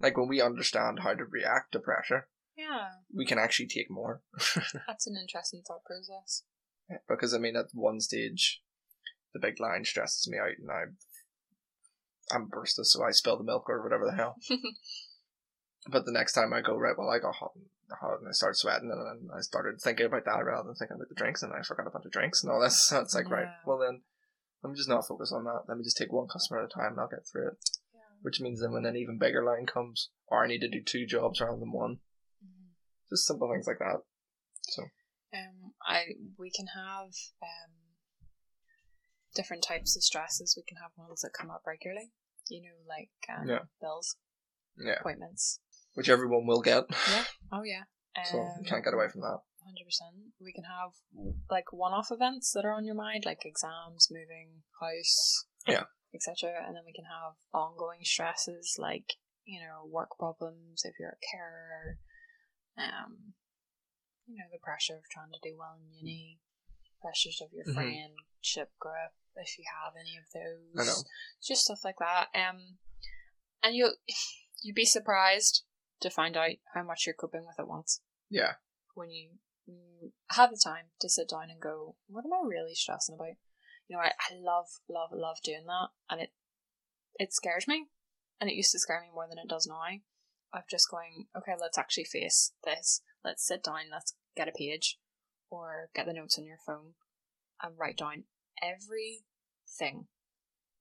Like 0.00 0.16
when 0.16 0.28
we 0.28 0.40
understand 0.40 1.00
how 1.00 1.14
to 1.14 1.24
react 1.24 1.72
to 1.72 1.78
pressure, 1.78 2.28
Yeah, 2.56 2.88
we 3.14 3.24
can 3.26 3.38
actually 3.38 3.68
take 3.68 3.90
more. 3.90 4.22
that's 4.86 5.06
an 5.06 5.16
interesting 5.20 5.62
thought 5.66 5.84
process. 5.84 6.42
because 7.08 7.32
I 7.34 7.38
mean, 7.38 7.56
at 7.56 7.66
one 7.72 8.00
stage, 8.00 8.62
the 9.32 9.40
big 9.40 9.60
line 9.60 9.84
stresses 9.84 10.28
me 10.30 10.38
out, 10.38 10.58
and 10.58 10.70
I 10.70 10.82
I'm 12.34 12.42
a 12.42 12.46
barista, 12.56 12.84
so 12.84 13.04
I 13.04 13.12
spill 13.12 13.36
the 13.38 13.44
milk 13.44 13.68
or 13.70 13.82
whatever 13.82 14.04
the 14.04 14.16
hell. 14.16 14.36
but 15.88 16.04
the 16.04 16.12
next 16.12 16.32
time 16.32 16.52
I 16.52 16.60
go, 16.60 16.76
right, 16.76 16.96
well, 16.98 17.08
I 17.10 17.18
got 17.20 17.36
hot, 17.36 17.52
hot 18.00 18.18
and 18.20 18.28
I 18.28 18.32
started 18.32 18.56
sweating, 18.58 18.90
and 18.90 19.00
then 19.00 19.28
I 19.36 19.40
started 19.40 19.80
thinking 19.80 20.06
about 20.06 20.24
that 20.24 20.44
rather 20.44 20.66
than 20.66 20.74
thinking 20.74 20.96
about 20.96 21.08
the 21.08 21.14
drinks, 21.14 21.42
and 21.42 21.52
I 21.52 21.62
forgot 21.62 21.86
a 21.86 21.90
bunch 21.90 22.04
of 22.06 22.12
drinks 22.12 22.42
and 22.42 22.50
all 22.50 22.60
this. 22.60 22.82
So 22.88 23.00
it's 23.00 23.14
like, 23.14 23.30
right, 23.30 23.44
Yeah. 23.44 23.54
well 23.64 23.78
then, 23.78 24.02
let 24.66 24.72
me 24.72 24.76
just 24.76 24.88
not 24.88 25.06
focus 25.06 25.30
on 25.32 25.44
that. 25.44 25.62
Let 25.68 25.78
me 25.78 25.84
just 25.84 25.96
take 25.96 26.12
one 26.12 26.26
customer 26.26 26.58
at 26.60 26.66
a 26.66 26.68
time, 26.68 26.92
and 26.92 27.00
I'll 27.00 27.08
get 27.08 27.26
through 27.30 27.48
it. 27.48 27.54
Which 28.22 28.40
means 28.40 28.60
then 28.60 28.72
when 28.72 28.84
an 28.86 28.96
even 28.96 29.18
bigger 29.18 29.44
line 29.44 29.66
comes, 29.66 30.10
or 30.26 30.42
I 30.42 30.48
need 30.48 30.60
to 30.60 30.68
do 30.68 30.82
two 30.82 31.06
jobs 31.06 31.40
rather 31.40 31.58
than 31.58 31.70
one, 31.70 32.00
Mhm. 32.42 32.74
just 33.08 33.26
simple 33.26 33.48
things 33.52 33.66
like 33.68 33.78
that. 33.78 34.02
So 34.62 34.82
Um, 35.32 35.74
I 35.86 36.06
we 36.38 36.50
can 36.50 36.66
have 36.68 37.12
um 37.42 37.72
different 39.34 39.62
types 39.62 39.94
of 39.96 40.02
stresses. 40.02 40.54
We 40.56 40.62
can 40.64 40.78
have 40.78 40.90
ones 40.96 41.20
that 41.20 41.32
come 41.32 41.50
up 41.50 41.62
regularly. 41.66 42.10
You 42.48 42.62
know, 42.62 42.76
like 42.86 43.10
um, 43.28 43.48
Yeah. 43.48 43.64
bills, 43.80 44.16
yeah, 44.76 44.98
appointments. 45.00 45.60
which 45.94 46.08
everyone 46.08 46.46
will 46.46 46.62
get. 46.62 46.84
Yeah. 47.10 47.24
Oh 47.52 47.62
yeah. 47.62 47.84
So 48.24 48.38
Um, 48.40 48.52
you 48.58 48.64
can't 48.64 48.82
get 48.84 48.94
away 48.94 49.08
from 49.08 49.20
that. 49.20 49.40
Hundred 49.66 49.84
percent. 49.84 50.30
We 50.40 50.52
can 50.52 50.64
have 50.64 50.94
like 51.50 51.72
one-off 51.72 52.08
events 52.12 52.52
that 52.52 52.64
are 52.64 52.72
on 52.72 52.84
your 52.84 52.94
mind, 52.94 53.26
like 53.26 53.44
exams, 53.44 54.08
moving 54.10 54.62
house, 54.80 55.46
Yeah. 55.66 55.84
etc. 56.14 56.64
And 56.64 56.76
then 56.76 56.84
we 56.86 56.92
can 56.92 57.04
have 57.04 57.34
ongoing 57.52 58.04
stresses 58.04 58.76
like 58.78 59.14
you 59.44 59.60
know 59.60 59.84
work 59.86 60.10
problems 60.18 60.82
if 60.84 60.94
you're 61.00 61.18
a 61.18 61.26
carer, 61.32 61.98
um, 62.78 63.34
you 64.26 64.36
know 64.38 64.46
the 64.52 64.58
pressure 64.62 64.94
of 64.96 65.02
trying 65.10 65.32
to 65.32 65.38
do 65.42 65.56
well 65.58 65.74
in 65.80 65.90
uni, 65.90 66.38
pressures 67.02 67.40
of 67.42 67.52
your 67.52 67.64
Mhm. 67.66 67.74
friendship 67.74 68.70
group 68.78 69.12
if 69.34 69.58
you 69.58 69.64
have 69.82 69.94
any 69.96 70.16
of 70.16 70.30
those. 70.32 71.04
Just 71.42 71.64
stuff 71.64 71.84
like 71.84 71.98
that. 71.98 72.28
Um, 72.34 72.78
and 73.62 73.74
you'll 73.74 73.96
you'd 74.62 74.76
be 74.76 74.84
surprised 74.86 75.64
to 76.00 76.10
find 76.10 76.36
out 76.36 76.50
how 76.74 76.82
much 76.84 77.04
you're 77.06 77.14
coping 77.14 77.44
with 77.46 77.58
at 77.58 77.66
once 77.68 78.00
Yeah, 78.28 78.54
when 78.94 79.10
you 79.10 79.38
have 80.30 80.50
the 80.50 80.60
time 80.62 80.86
to 81.00 81.08
sit 81.08 81.28
down 81.28 81.50
and 81.50 81.60
go, 81.60 81.96
what 82.08 82.24
am 82.24 82.32
I 82.32 82.46
really 82.46 82.74
stressing 82.74 83.14
about? 83.14 83.36
You 83.88 83.96
know, 83.96 84.02
I, 84.02 84.08
I 84.08 84.34
love, 84.34 84.66
love, 84.88 85.10
love 85.12 85.38
doing 85.44 85.64
that, 85.66 85.88
and 86.10 86.20
it 86.20 86.30
it 87.18 87.32
scares 87.32 87.66
me, 87.66 87.86
and 88.40 88.50
it 88.50 88.56
used 88.56 88.72
to 88.72 88.78
scare 88.78 89.00
me 89.00 89.08
more 89.14 89.26
than 89.28 89.38
it 89.38 89.48
does 89.48 89.66
now. 89.66 89.80
Of 90.52 90.62
just 90.70 90.90
going, 90.90 91.26
okay, 91.36 91.52
let's 91.60 91.78
actually 91.78 92.04
face 92.04 92.52
this. 92.64 93.02
Let's 93.24 93.46
sit 93.46 93.64
down. 93.64 93.90
Let's 93.90 94.14
get 94.36 94.48
a 94.48 94.52
page, 94.52 94.98
or 95.50 95.90
get 95.94 96.06
the 96.06 96.12
notes 96.12 96.38
on 96.38 96.46
your 96.46 96.58
phone, 96.66 96.94
and 97.62 97.78
write 97.78 97.96
down 97.96 98.24
everything, 98.62 100.06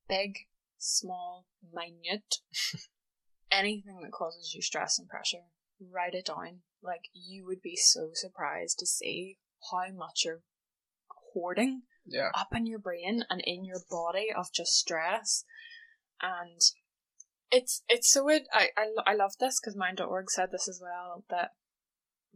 big, 0.07 0.37
small, 0.77 1.45
minute, 1.73 2.35
anything 3.51 3.99
that 4.01 4.11
causes 4.11 4.53
you 4.53 4.61
stress 4.61 4.97
and 4.97 5.07
pressure. 5.07 5.45
Write 5.79 6.13
it 6.13 6.25
down. 6.25 6.61
Like 6.85 7.09
you 7.13 7.45
would 7.45 7.61
be 7.61 7.75
so 7.75 8.09
surprised 8.13 8.79
to 8.79 8.85
see 8.85 9.37
how 9.71 9.91
much 9.93 10.23
you're 10.25 10.41
hoarding 11.33 11.83
yeah, 12.05 12.29
up 12.35 12.49
in 12.55 12.65
your 12.65 12.79
brain 12.79 13.23
and 13.29 13.41
in 13.45 13.65
your 13.65 13.81
body 13.89 14.27
of 14.35 14.51
just 14.53 14.73
stress. 14.73 15.43
And 16.21 16.61
it's 17.51 17.83
it's 17.87 18.11
so 18.11 18.27
it 18.27 18.43
i 18.51 18.69
i, 18.75 18.87
I 19.05 19.15
love 19.15 19.33
this 19.39 19.59
because 19.59 19.77
mind.org 19.77 20.29
said 20.29 20.49
this 20.51 20.67
as 20.67 20.81
well 20.81 21.23
that 21.29 21.51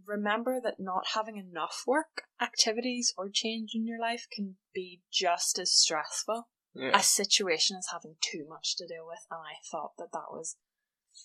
remember 0.05 0.61
that 0.63 0.75
not 0.79 1.07
having 1.15 1.35
enough 1.37 1.83
work 1.87 2.23
activities 2.41 3.13
or 3.17 3.29
change 3.29 3.71
in 3.73 3.85
your 3.85 3.99
life 3.99 4.27
can 4.31 4.55
be 4.73 5.01
just 5.11 5.59
as 5.59 5.73
stressful 5.73 6.47
yeah. 6.73 6.91
a 6.93 7.01
situation 7.01 7.75
as 7.77 7.87
having 7.91 8.15
too 8.21 8.45
much 8.47 8.75
to 8.77 8.87
deal 8.87 9.05
with. 9.05 9.25
And 9.31 9.39
i 9.41 9.55
thought 9.69 9.93
that 9.97 10.11
that 10.13 10.31
was 10.31 10.55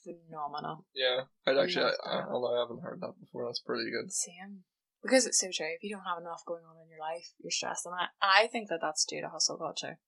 phenomenal 0.02 0.86
Yeah, 0.94 1.22
I'd 1.46 1.58
actually, 1.58 1.92
I, 2.04 2.18
I, 2.18 2.24
although 2.30 2.56
I 2.56 2.60
haven't 2.60 2.82
heard 2.82 3.00
that 3.00 3.14
before, 3.20 3.46
that's 3.46 3.60
pretty 3.60 3.90
good. 3.90 4.12
same 4.12 4.64
because 5.02 5.26
it's 5.26 5.38
so 5.38 5.48
true 5.52 5.66
if 5.76 5.82
you 5.84 5.90
don't 5.90 6.08
have 6.08 6.18
enough 6.18 6.42
going 6.46 6.64
on 6.64 6.76
in 6.82 6.88
your 6.88 6.98
life 6.98 7.32
you're 7.38 7.50
stressed 7.50 7.84
and 7.84 7.94
i, 7.94 8.44
I 8.44 8.46
think 8.46 8.70
that 8.70 8.80
that's 8.80 9.04
due 9.04 9.20
to 9.20 9.28
hustle 9.28 9.58
culture 9.58 9.98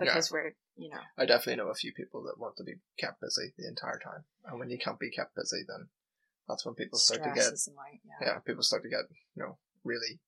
because 0.00 0.30
we're 0.32 0.54
you 0.76 0.88
know 0.88 1.00
I 1.18 1.26
definitely 1.26 1.62
know 1.62 1.70
a 1.70 1.74
few 1.74 1.92
people 1.92 2.22
that 2.24 2.38
want 2.38 2.56
to 2.56 2.64
be 2.64 2.74
kept 2.98 3.20
busy 3.20 3.52
the 3.58 3.68
entire 3.68 4.00
time, 4.02 4.24
and 4.46 4.58
when 4.58 4.70
you 4.70 4.78
can't 4.78 4.98
be 4.98 5.10
kept 5.10 5.34
busy, 5.34 5.62
then 5.68 5.88
that's 6.48 6.64
when 6.64 6.74
people 6.74 6.98
start 6.98 7.22
to 7.22 7.30
get, 7.34 7.46
out. 7.46 7.52
Yeah. 8.04 8.26
yeah, 8.26 8.38
people 8.38 8.62
start 8.62 8.82
to 8.82 8.88
get, 8.88 9.00
you 9.36 9.42
know, 9.42 9.58
really 9.84 10.18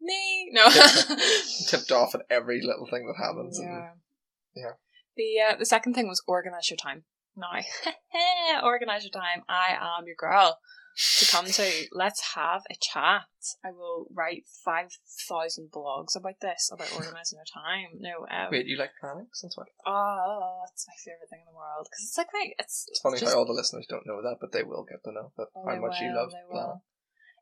Me 0.00 0.50
no. 0.52 0.68
tipped 1.68 1.90
off 1.90 2.14
at 2.14 2.22
every 2.30 2.60
little 2.62 2.86
thing 2.86 3.06
that 3.06 3.22
happens. 3.22 3.58
And, 3.58 3.68
yeah. 3.68 3.90
yeah. 4.54 4.72
The 5.16 5.54
uh, 5.54 5.56
the 5.58 5.66
second 5.66 5.94
thing 5.94 6.06
was 6.06 6.22
organize 6.28 6.70
your 6.70 6.76
time. 6.76 7.04
Now, 7.38 8.60
organize 8.64 9.04
your 9.04 9.12
time. 9.12 9.42
I 9.48 9.76
am 9.80 10.06
your 10.06 10.16
girl 10.18 10.58
to 11.18 11.26
come 11.30 11.46
to. 11.46 11.70
Let's 11.92 12.34
have 12.34 12.62
a 12.70 12.74
chat. 12.80 13.30
I 13.64 13.70
will 13.70 14.08
write 14.12 14.44
five 14.64 14.90
thousand 15.28 15.70
blogs 15.70 16.16
about 16.16 16.40
this 16.42 16.70
about 16.72 16.92
organizing 16.92 17.38
your 17.38 17.46
time. 17.46 17.98
No, 18.00 18.26
um, 18.26 18.50
Wait, 18.50 18.66
you 18.66 18.76
like 18.76 18.90
planning? 19.00 19.28
Since 19.32 19.56
when? 19.56 19.66
oh, 19.86 20.62
it's 20.72 20.86
my 20.88 20.98
favorite 21.04 21.30
thing 21.30 21.40
in 21.46 21.52
the 21.52 21.56
world 21.56 21.86
because 21.86 22.04
it's 22.04 22.18
like 22.18 22.28
my 22.32 22.50
it's. 22.58 22.86
It's 22.88 23.00
funny 23.00 23.18
just- 23.18 23.32
how 23.32 23.38
all 23.38 23.46
the 23.46 23.52
listeners 23.52 23.86
don't 23.88 24.06
know 24.06 24.20
that, 24.22 24.38
but 24.40 24.52
they 24.52 24.62
will 24.64 24.84
get 24.84 25.04
to 25.04 25.12
know 25.12 25.32
that 25.36 25.48
Oh, 25.54 25.64
how 25.64 25.78
much 25.80 26.00
you 26.00 26.14
love 26.14 26.32
planning. 26.50 26.80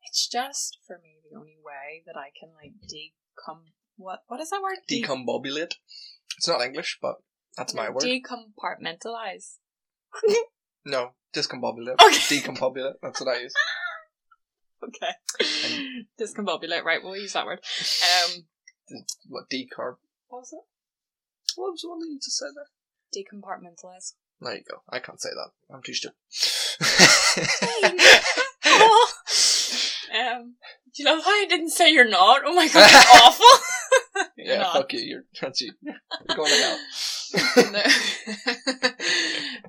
It's 0.05 0.29
just 0.29 0.79
for 0.87 1.01
me 1.03 1.19
the 1.29 1.37
only 1.37 1.59
way 1.65 2.03
that 2.07 2.17
I 2.17 2.31
can 2.39 2.51
like 2.55 2.75
decom 2.87 3.73
what 3.97 4.21
what 4.29 4.41
is 4.41 4.51
that 4.51 4.63
word? 4.63 4.79
De- 4.87 5.03
Decombobulate. 5.03 5.75
It's 6.37 6.47
not 6.47 6.61
English, 6.61 6.99
but 7.01 7.17
that's 7.57 7.75
my 7.75 7.89
word. 7.89 8.03
Decompartmentalize. 8.03 9.57
no, 10.85 11.11
discombobulate. 11.35 12.01
Okay. 12.03 12.39
Decombobulate. 12.41 12.95
That's 13.03 13.21
what 13.21 13.37
I 13.37 13.41
use. 13.43 13.55
Okay. 14.85 15.13
Discombobulate. 16.21 16.85
Right, 16.85 17.03
we'll 17.03 17.17
use 17.17 17.33
that 17.33 17.47
word. 17.47 17.61
Um, 18.27 18.45
What 19.29 19.45
decarb? 19.53 19.97
what 20.29 20.41
was 20.41 20.53
it? 20.53 20.65
What 21.57 21.73
was 21.73 21.81
the 21.83 21.89
one 21.89 21.99
that 22.01 22.09
you 22.09 22.19
just 22.23 22.39
said 22.39 22.51
there? 22.55 22.69
Decompartmentalize. 23.15 24.15
There 24.41 24.55
you 24.55 24.63
go. 24.71 24.83
I 24.91 24.99
can't 25.01 25.21
say 25.21 25.31
that. 25.31 25.51
I'm 25.75 25.83
too 25.83 25.95
stupid. 25.95 26.17
oh. 28.67 29.09
Um, 30.15 30.55
do 30.95 31.03
you 31.03 31.05
love 31.09 31.25
how 31.25 31.31
I 31.31 31.47
didn't 31.49 31.71
say 31.71 31.91
you're 31.93 32.09
not? 32.09 32.43
Oh 32.45 32.55
my 32.55 32.69
god, 32.69 32.89
that's 32.91 33.23
awful. 33.23 33.47
You're 34.37 34.47
yeah, 34.55 34.59
not. 34.63 34.73
fuck 34.75 34.93
you. 34.93 35.01
You're 35.01 35.25
that's 35.41 35.61
you. 35.61 35.73
You're 35.83 36.37
going 36.37 36.51
to 36.51 36.57
hell. 36.57 36.79
no. 37.73 37.83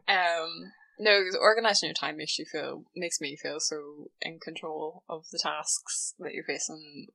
Um, 0.07 0.73
no, 0.99 1.23
'cause 1.23 1.35
organising 1.35 1.87
your 1.87 1.93
time 1.93 2.17
makes 2.17 2.39
you 2.39 2.45
feel 2.45 2.85
makes 2.95 3.21
me 3.21 3.35
feel 3.35 3.59
so 3.59 4.09
in 4.21 4.39
control 4.39 5.03
of 5.07 5.29
the 5.31 5.39
tasks 5.39 6.15
that 6.19 6.33
you're 6.33 6.43
facing 6.43 7.07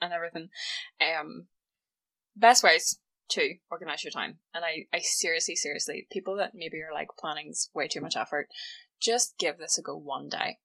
and 0.00 0.12
everything. 0.12 0.50
Um, 1.00 1.48
best 2.36 2.62
ways 2.62 2.98
to 3.30 3.56
organise 3.70 4.04
your 4.04 4.10
time, 4.10 4.38
and 4.52 4.64
I, 4.64 4.86
I 4.92 5.00
seriously, 5.00 5.56
seriously, 5.56 6.06
people 6.10 6.36
that 6.36 6.52
maybe 6.54 6.80
are 6.82 6.92
like 6.92 7.08
planning's 7.18 7.70
way 7.74 7.88
too 7.88 8.00
much 8.00 8.16
effort, 8.16 8.48
just 9.00 9.36
give 9.38 9.58
this 9.58 9.78
a 9.78 9.82
go 9.82 9.96
one 9.96 10.28
day, 10.28 10.58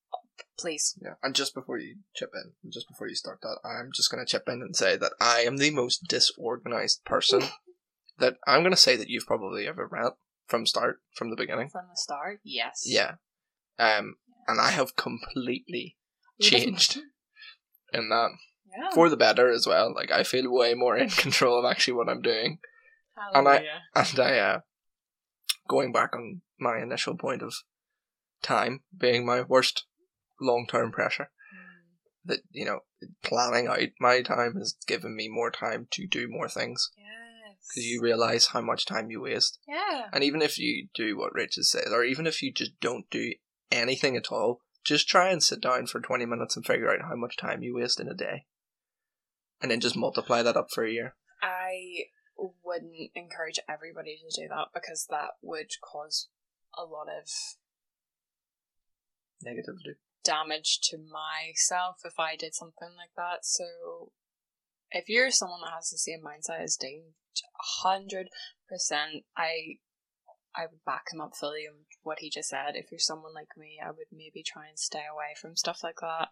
please. 0.57 0.97
Yeah, 1.01 1.15
and 1.23 1.35
just 1.35 1.53
before 1.53 1.77
you 1.77 1.97
chip 2.15 2.31
in, 2.33 2.53
just 2.71 2.87
before 2.87 3.07
you 3.07 3.15
start 3.15 3.39
that, 3.41 3.59
I'm 3.63 3.91
just 3.93 4.11
going 4.11 4.25
to 4.25 4.29
chip 4.29 4.47
in 4.47 4.61
and 4.61 4.75
say 4.75 4.97
that 4.97 5.13
I 5.19 5.41
am 5.41 5.57
the 5.57 5.71
most 5.71 6.07
disorganized 6.07 7.03
person 7.05 7.43
that 8.17 8.37
I'm 8.45 8.61
going 8.61 8.71
to 8.71 8.77
say 8.77 8.95
that 8.95 9.09
you've 9.09 9.25
probably 9.27 9.67
ever 9.67 9.89
met 9.91 10.13
from 10.49 10.65
start, 10.65 10.97
from 11.15 11.29
the 11.29 11.35
beginning. 11.35 11.69
From 11.69 11.85
the 11.89 11.95
start, 11.95 12.39
yes. 12.43 12.83
Yeah. 12.85 13.15
Um, 13.77 14.15
and 14.47 14.59
I 14.59 14.71
have 14.71 14.95
completely 14.95 15.95
changed 16.41 16.97
in 17.93 18.09
that 18.09 18.29
Yeah. 18.75 18.89
for 18.93 19.09
the 19.09 19.17
better 19.17 19.49
as 19.49 19.65
well. 19.67 19.93
Like 19.93 20.11
I 20.11 20.23
feel 20.23 20.51
way 20.51 20.73
more 20.73 20.97
in 20.97 21.09
control 21.25 21.59
of 21.59 21.69
actually 21.71 21.93
what 21.93 22.09
I'm 22.09 22.21
doing, 22.21 22.59
and 23.33 23.47
I- 23.47 23.63
and 23.95 24.19
I 24.19 24.37
uh, 24.39 24.59
going 25.67 25.91
back 25.91 26.15
on 26.15 26.41
my 26.59 26.79
initial 26.81 27.15
point 27.15 27.41
of 27.41 27.53
time 28.41 28.81
being 28.97 29.25
my 29.25 29.41
worst 29.41 29.85
long 30.41 30.65
term 30.67 30.91
pressure. 30.91 31.29
Mm. 31.53 32.25
That 32.25 32.39
you 32.51 32.65
know, 32.65 32.79
planning 33.23 33.67
out 33.67 33.79
my 33.99 34.21
time 34.21 34.55
has 34.57 34.75
given 34.87 35.15
me 35.15 35.29
more 35.29 35.51
time 35.51 35.87
to 35.91 36.07
do 36.07 36.27
more 36.29 36.49
things 36.49 36.91
Yes. 36.97 37.05
Because 37.61 37.85
you 37.85 38.01
realize 38.01 38.47
how 38.47 38.61
much 38.61 38.85
time 38.85 39.09
you 39.11 39.21
waste. 39.21 39.59
Yeah. 39.67 40.05
And 40.11 40.23
even 40.23 40.41
if 40.41 40.57
you 40.57 40.87
do 40.93 41.17
what 41.17 41.33
Rich 41.33 41.55
says, 41.55 41.91
or 41.91 42.03
even 42.03 42.25
if 42.25 42.41
you 42.41 42.51
just 42.51 42.79
don't 42.79 43.09
do 43.09 43.33
anything 43.71 44.15
at 44.15 44.31
all, 44.31 44.61
just 44.83 45.07
try 45.07 45.29
and 45.29 45.43
sit 45.43 45.61
down 45.61 45.85
for 45.87 45.99
20 45.99 46.25
minutes 46.25 46.55
and 46.55 46.65
figure 46.65 46.89
out 46.91 47.07
how 47.07 47.15
much 47.15 47.37
time 47.37 47.61
you 47.61 47.75
waste 47.75 47.99
in 47.99 48.07
a 48.07 48.13
day. 48.13 48.45
And 49.61 49.69
then 49.69 49.79
just 49.81 49.97
multiply 49.97 50.41
that 50.41 50.55
up 50.57 50.67
for 50.73 50.85
a 50.85 50.91
year. 50.91 51.15
I 51.41 52.05
wouldn't 52.63 53.11
encourage 53.13 53.59
everybody 53.69 54.17
to 54.17 54.41
do 54.41 54.47
that 54.47 54.67
because 54.73 55.07
that 55.09 55.31
would 55.41 55.71
cause 55.83 56.29
a 56.77 56.83
lot 56.83 57.07
of 57.09 57.27
Negativity. 59.45 59.95
damage 60.23 60.79
to 60.83 60.97
myself 60.97 61.97
if 62.05 62.19
I 62.19 62.35
did 62.35 62.55
something 62.55 62.89
like 62.97 63.11
that. 63.15 63.45
So 63.45 64.11
if 64.91 65.09
you're 65.09 65.31
someone 65.31 65.61
that 65.61 65.73
has 65.75 65.89
the 65.89 65.97
same 65.97 66.21
mindset 66.21 66.61
as 66.63 66.75
Dean, 66.75 67.13
hundred 67.81 68.27
percent, 68.67 69.23
I 69.37 69.77
I 70.55 70.63
would 70.69 70.83
back 70.85 71.05
him 71.13 71.21
up 71.21 71.31
fully 71.39 71.65
on 71.69 71.85
what 72.03 72.19
he 72.19 72.29
just 72.29 72.49
said. 72.49 72.75
If 72.75 72.91
you're 72.91 72.99
someone 72.99 73.33
like 73.33 73.49
me, 73.57 73.79
I 73.83 73.89
would 73.91 74.07
maybe 74.11 74.43
try 74.43 74.67
and 74.67 74.79
stay 74.79 75.03
away 75.11 75.35
from 75.39 75.55
stuff 75.55 75.79
like 75.83 75.97
that. 76.01 76.29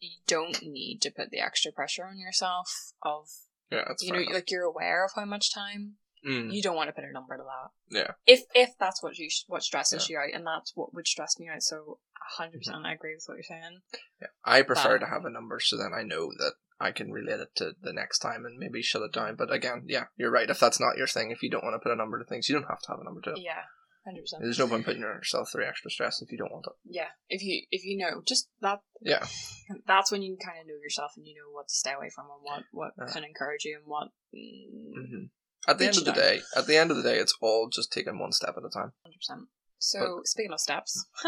You 0.00 0.18
don't 0.26 0.62
need 0.62 1.00
to 1.02 1.10
put 1.10 1.30
the 1.30 1.40
extra 1.40 1.72
pressure 1.72 2.06
on 2.06 2.18
yourself 2.18 2.92
of 3.02 3.28
Yeah, 3.70 3.84
you 4.00 4.12
know, 4.12 4.18
enough. 4.20 4.32
like 4.34 4.50
you're 4.50 4.64
aware 4.64 5.04
of 5.04 5.12
how 5.14 5.26
much 5.26 5.52
time. 5.52 5.96
Mm, 6.26 6.52
You 6.52 6.62
don't 6.62 6.76
want 6.76 6.88
to 6.88 6.92
put 6.94 7.04
a 7.04 7.12
number 7.12 7.36
to 7.36 7.42
that. 7.42 7.96
yeah. 7.98 8.10
If 8.26 8.42
if 8.54 8.70
that's 8.78 9.02
what 9.02 9.18
you 9.18 9.28
what 9.46 9.62
stresses 9.62 10.08
you 10.08 10.18
out, 10.18 10.32
and 10.34 10.46
that's 10.46 10.72
what 10.74 10.94
would 10.94 11.06
stress 11.06 11.38
me 11.38 11.48
out. 11.48 11.62
So 11.62 11.98
hundred 12.38 12.58
percent, 12.58 12.84
I 12.86 12.94
agree 12.94 13.14
with 13.14 13.24
what 13.26 13.34
you're 13.34 13.42
saying. 13.42 13.80
Yeah. 14.20 14.28
I 14.44 14.62
prefer 14.62 14.98
But- 14.98 15.06
to 15.06 15.10
have 15.12 15.24
a 15.26 15.30
number 15.30 15.60
so 15.60 15.76
then 15.76 15.92
I 15.94 16.02
know 16.02 16.30
that 16.38 16.54
I 16.80 16.92
can 16.92 17.12
relate 17.12 17.40
it 17.40 17.54
to 17.56 17.72
the 17.82 17.92
next 17.92 18.20
time 18.20 18.46
and 18.46 18.58
maybe 18.58 18.80
shut 18.82 19.02
it 19.02 19.12
down. 19.12 19.36
But 19.36 19.52
again, 19.52 19.84
yeah, 19.86 20.04
you're 20.16 20.30
right. 20.30 20.48
If 20.48 20.58
that's 20.60 20.80
not 20.80 20.96
your 20.96 21.06
thing, 21.06 21.30
if 21.30 21.42
you 21.42 21.50
don't 21.50 21.62
want 21.64 21.74
to 21.74 21.78
put 21.78 21.92
a 21.92 21.96
number 21.96 22.18
to 22.18 22.24
things, 22.24 22.48
you 22.48 22.54
don't 22.54 22.68
have 22.68 22.80
to 22.82 22.88
have 22.88 23.00
a 23.00 23.04
number 23.04 23.20
to 23.22 23.32
it. 23.32 23.38
Yeah, 23.40 23.62
hundred 24.04 24.22
percent. 24.22 24.42
There's 24.42 24.58
no 24.58 24.66
point 24.66 24.84
putting 24.86 25.02
yourself 25.02 25.50
through 25.52 25.66
extra 25.66 25.90
stress 25.90 26.22
if 26.22 26.32
you 26.32 26.38
don't 26.38 26.50
want 26.52 26.66
it. 26.66 26.72
Yeah, 26.84 27.08
if 27.28 27.42
you 27.42 27.62
if 27.70 27.84
you 27.84 27.98
know 27.98 28.22
just 28.26 28.48
that, 28.62 28.80
Yeah. 29.02 29.26
that's 29.86 30.10
when 30.10 30.22
you 30.22 30.38
kind 30.42 30.58
of 30.60 30.66
know 30.66 30.80
yourself 30.82 31.12
and 31.16 31.26
you 31.26 31.34
know 31.34 31.52
what 31.52 31.68
to 31.68 31.74
stay 31.74 31.92
away 31.92 32.08
from 32.14 32.24
and 32.32 32.40
what 32.42 32.62
what 32.72 32.92
Yeah. 32.98 33.12
can 33.12 33.24
encourage 33.24 33.64
you 33.66 33.76
and 33.76 33.86
what. 33.86 34.08
mm, 34.34 35.08
hmm 35.08 35.24
At 35.70 35.78
the 35.78 35.86
end 35.86 35.98
of 35.98 36.04
the 36.06 36.12
day, 36.12 36.40
at 36.56 36.66
the 36.66 36.76
end 36.78 36.90
of 36.90 36.96
the 36.96 37.02
day, 37.02 37.18
it's 37.18 37.36
all 37.42 37.68
just 37.68 37.92
taking 37.92 38.18
one 38.18 38.32
step 38.32 38.54
at 38.56 38.64
a 38.64 38.70
time. 38.70 38.92
Hundred 39.04 39.18
percent. 39.18 39.48
So 39.78 40.20
speaking 40.24 40.52
of 40.52 40.60
steps, 40.60 41.06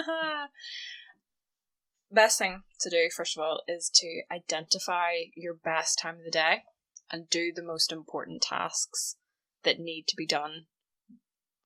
best 2.12 2.38
thing 2.38 2.62
to 2.80 2.90
do 2.90 3.08
first 3.14 3.36
of 3.36 3.42
all 3.42 3.62
is 3.66 3.90
to 3.94 4.22
identify 4.30 5.12
your 5.34 5.54
best 5.54 5.98
time 5.98 6.16
of 6.16 6.24
the 6.24 6.30
day 6.30 6.62
and 7.10 7.28
do 7.28 7.52
the 7.54 7.62
most 7.62 7.92
important 7.92 8.42
tasks 8.42 9.16
that 9.64 9.78
need 9.78 10.06
to 10.08 10.16
be 10.16 10.26
done 10.26 10.66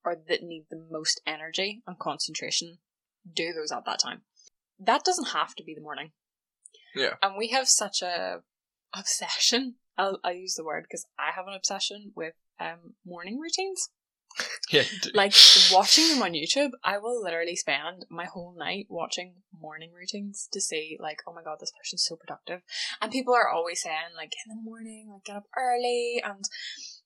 or 0.04 0.16
that 0.28 0.42
need 0.42 0.66
the 0.70 0.82
most 0.90 1.20
energy 1.26 1.82
and 1.86 1.98
concentration. 1.98 2.78
Do 3.34 3.52
those 3.52 3.72
at 3.72 3.84
that 3.86 3.98
time. 3.98 4.22
That 4.78 5.04
doesn't 5.04 5.30
have 5.30 5.54
to 5.56 5.64
be 5.64 5.74
the 5.74 5.80
morning. 5.80 6.12
Yeah. 6.94 7.14
And 7.22 7.34
we 7.36 7.48
have 7.48 7.68
such 7.68 8.02
a 8.02 8.40
obsession. 8.94 9.76
I'll, 9.98 10.20
I'll 10.22 10.34
use 10.34 10.54
the 10.54 10.64
word 10.64 10.84
because 10.84 11.06
I 11.18 11.32
have 11.34 11.46
an 11.46 11.54
obsession 11.54 12.12
with 12.14 12.34
um, 12.60 12.94
morning 13.04 13.40
routines 13.40 13.88
Yeah, 14.70 14.82
like 15.14 15.32
watching 15.72 16.08
them 16.08 16.22
on 16.22 16.32
YouTube, 16.32 16.70
I 16.82 16.98
will 16.98 17.22
literally 17.22 17.54
spend 17.54 18.04
my 18.10 18.24
whole 18.24 18.54
night 18.58 18.86
watching 18.88 19.34
morning 19.60 19.92
routines 19.92 20.48
to 20.52 20.60
see 20.60 20.96
like, 21.00 21.20
oh 21.26 21.32
my 21.32 21.42
god, 21.42 21.58
this 21.60 21.72
person's 21.78 22.04
so 22.04 22.16
productive. 22.16 22.62
And 23.00 23.12
people 23.12 23.32
are 23.34 23.48
always 23.48 23.82
saying 23.82 24.14
like 24.16 24.32
in 24.44 24.56
the 24.56 24.60
morning, 24.60 25.08
like 25.12 25.24
get 25.24 25.36
up 25.36 25.44
early 25.56 26.20
and 26.24 26.44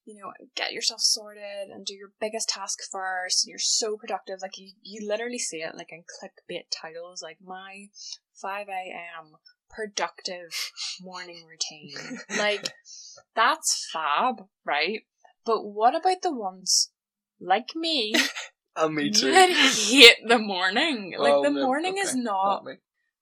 you 0.07 0.19
know, 0.21 0.33
get 0.57 0.73
yourself 0.73 1.01
sorted 1.01 1.69
and 1.71 1.85
do 1.85 1.95
your 1.95 2.13
biggest 2.21 2.49
task 2.49 2.79
first. 2.91 3.45
And 3.45 3.51
you're 3.51 3.59
so 3.59 3.97
productive. 3.97 4.39
Like 4.41 4.59
you, 4.59 4.73
you 4.83 5.07
literally 5.07 5.39
see 5.39 5.59
it 5.59 5.77
like 5.77 5.93
in 5.93 6.03
clickbait 6.03 6.65
titles 6.73 7.23
like 7.23 7.39
my 7.45 7.89
five 8.41 8.69
AM 8.69 9.35
productive 9.69 10.51
morning 11.01 11.45
routine. 11.47 12.21
like 12.39 12.73
that's 13.35 13.89
fab, 13.93 14.47
right? 14.65 15.03
But 15.45 15.65
what 15.65 15.95
about 15.95 16.23
the 16.23 16.35
ones 16.35 16.90
like 17.41 17.75
me 17.75 18.13
and 18.15 18.29
oh, 18.77 18.89
me 18.89 19.11
too. 19.11 19.31
that 19.31 19.51
hate 19.51 20.17
the 20.27 20.39
morning? 20.39 21.15
Like 21.19 21.35
Oh, 21.35 21.43
the 21.43 21.51
no, 21.51 21.65
morning 21.67 21.97
is 21.99 22.11
okay, 22.11 22.21
not 22.21 22.65
me. 22.65 22.75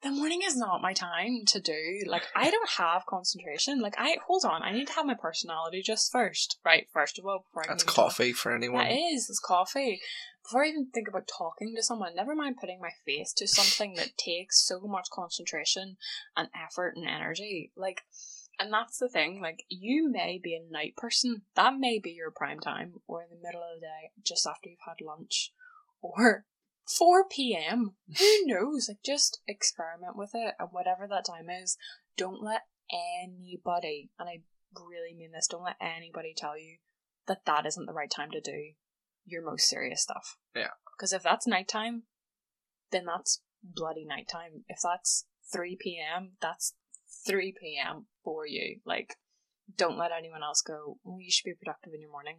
the 0.02 0.10
morning 0.10 0.40
is 0.44 0.56
not 0.56 0.82
my 0.82 0.92
time 0.92 1.44
to 1.46 1.60
do. 1.60 2.02
Like 2.06 2.24
I 2.34 2.50
don't 2.54 2.70
have 2.70 3.06
concentration. 3.06 3.80
Like 3.80 3.94
I 3.98 4.16
hold 4.26 4.44
on, 4.44 4.62
I 4.62 4.72
need 4.72 4.86
to 4.88 4.92
have 4.94 5.06
my 5.06 5.14
personality 5.14 5.82
just 5.84 6.10
first, 6.12 6.58
right? 6.64 6.86
First 6.92 7.18
of 7.18 7.26
all, 7.26 7.44
before 7.48 7.64
I 7.64 7.68
That's 7.68 7.82
even 7.84 7.94
talk. 7.94 8.04
coffee 8.06 8.32
for 8.32 8.52
anyone. 8.54 8.86
It 8.86 8.94
is. 8.94 9.28
it's 9.30 9.38
coffee. 9.40 10.00
Before 10.44 10.64
I 10.64 10.68
even 10.68 10.88
think 10.94 11.08
about 11.08 11.28
talking 11.28 11.74
to 11.76 11.82
someone, 11.82 12.14
never 12.14 12.34
mind 12.34 12.56
putting 12.58 12.80
my 12.80 12.90
face 13.04 13.34
to 13.34 13.46
something 13.46 13.94
that 13.96 14.16
takes 14.16 14.66
so 14.66 14.80
much 14.80 15.08
concentration 15.12 15.96
and 16.36 16.48
effort 16.54 16.94
and 16.96 17.06
energy. 17.06 17.70
Like, 17.76 18.00
and 18.58 18.72
that's 18.72 18.98
the 18.98 19.08
thing, 19.08 19.40
like, 19.40 19.64
you 19.68 20.10
may 20.10 20.40
be 20.42 20.54
a 20.54 20.72
night 20.72 20.96
person. 20.96 21.42
That 21.54 21.74
may 21.78 21.98
be 21.98 22.10
your 22.10 22.30
prime 22.30 22.60
time, 22.60 22.94
or 23.06 23.22
in 23.22 23.28
the 23.30 23.42
middle 23.42 23.62
of 23.62 23.80
the 23.80 23.86
day, 23.86 24.10
just 24.24 24.46
after 24.46 24.68
you've 24.68 24.78
had 24.86 25.04
lunch, 25.04 25.52
or 26.00 26.44
4 26.88 27.24
p.m. 27.30 27.96
Who 28.18 28.42
knows? 28.46 28.88
Like, 28.88 28.98
just 29.04 29.40
experiment 29.46 30.16
with 30.16 30.30
it, 30.34 30.54
and 30.58 30.68
whatever 30.72 31.06
that 31.08 31.26
time 31.26 31.48
is, 31.50 31.76
don't 32.16 32.42
let 32.42 32.62
anybody, 33.22 34.10
and 34.18 34.28
I 34.28 34.42
really 34.74 35.14
mean 35.14 35.32
this, 35.32 35.48
don't 35.48 35.64
let 35.64 35.76
anybody 35.80 36.34
tell 36.36 36.58
you 36.58 36.78
that 37.26 37.44
that 37.46 37.66
isn't 37.66 37.86
the 37.86 37.92
right 37.92 38.10
time 38.10 38.30
to 38.32 38.40
do 38.40 38.72
your 39.24 39.44
most 39.44 39.68
serious 39.68 40.02
stuff. 40.02 40.36
Yeah. 40.54 40.70
Because 40.96 41.12
if 41.12 41.22
that's 41.22 41.46
nighttime, 41.46 42.04
then 42.90 43.04
that's 43.04 43.42
bloody 43.62 44.04
nighttime. 44.04 44.64
If 44.68 44.78
that's 44.82 45.26
3 45.52 45.76
p.m., 45.80 46.32
that's 46.40 46.74
3 47.26 47.54
p.m. 47.60 48.06
for 48.24 48.46
you. 48.46 48.80
Like, 48.84 49.16
don't 49.76 49.98
let 49.98 50.12
anyone 50.12 50.42
else 50.42 50.62
go, 50.62 50.98
well, 51.04 51.20
you 51.20 51.30
should 51.30 51.44
be 51.44 51.54
productive 51.54 51.92
in 51.94 52.00
your 52.00 52.10
morning. 52.10 52.38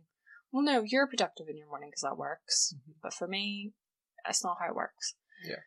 Well, 0.51 0.63
no, 0.63 0.83
you're 0.85 1.07
productive 1.07 1.47
in 1.47 1.57
your 1.57 1.67
morning 1.67 1.89
because 1.89 2.01
that 2.01 2.17
works. 2.17 2.73
Mhm. 2.75 2.93
But 3.03 3.13
for 3.13 3.27
me, 3.27 3.73
that's 4.25 4.43
not 4.43 4.57
how 4.59 4.69
it 4.69 4.75
works. 4.75 5.15
Yeah. 5.43 5.61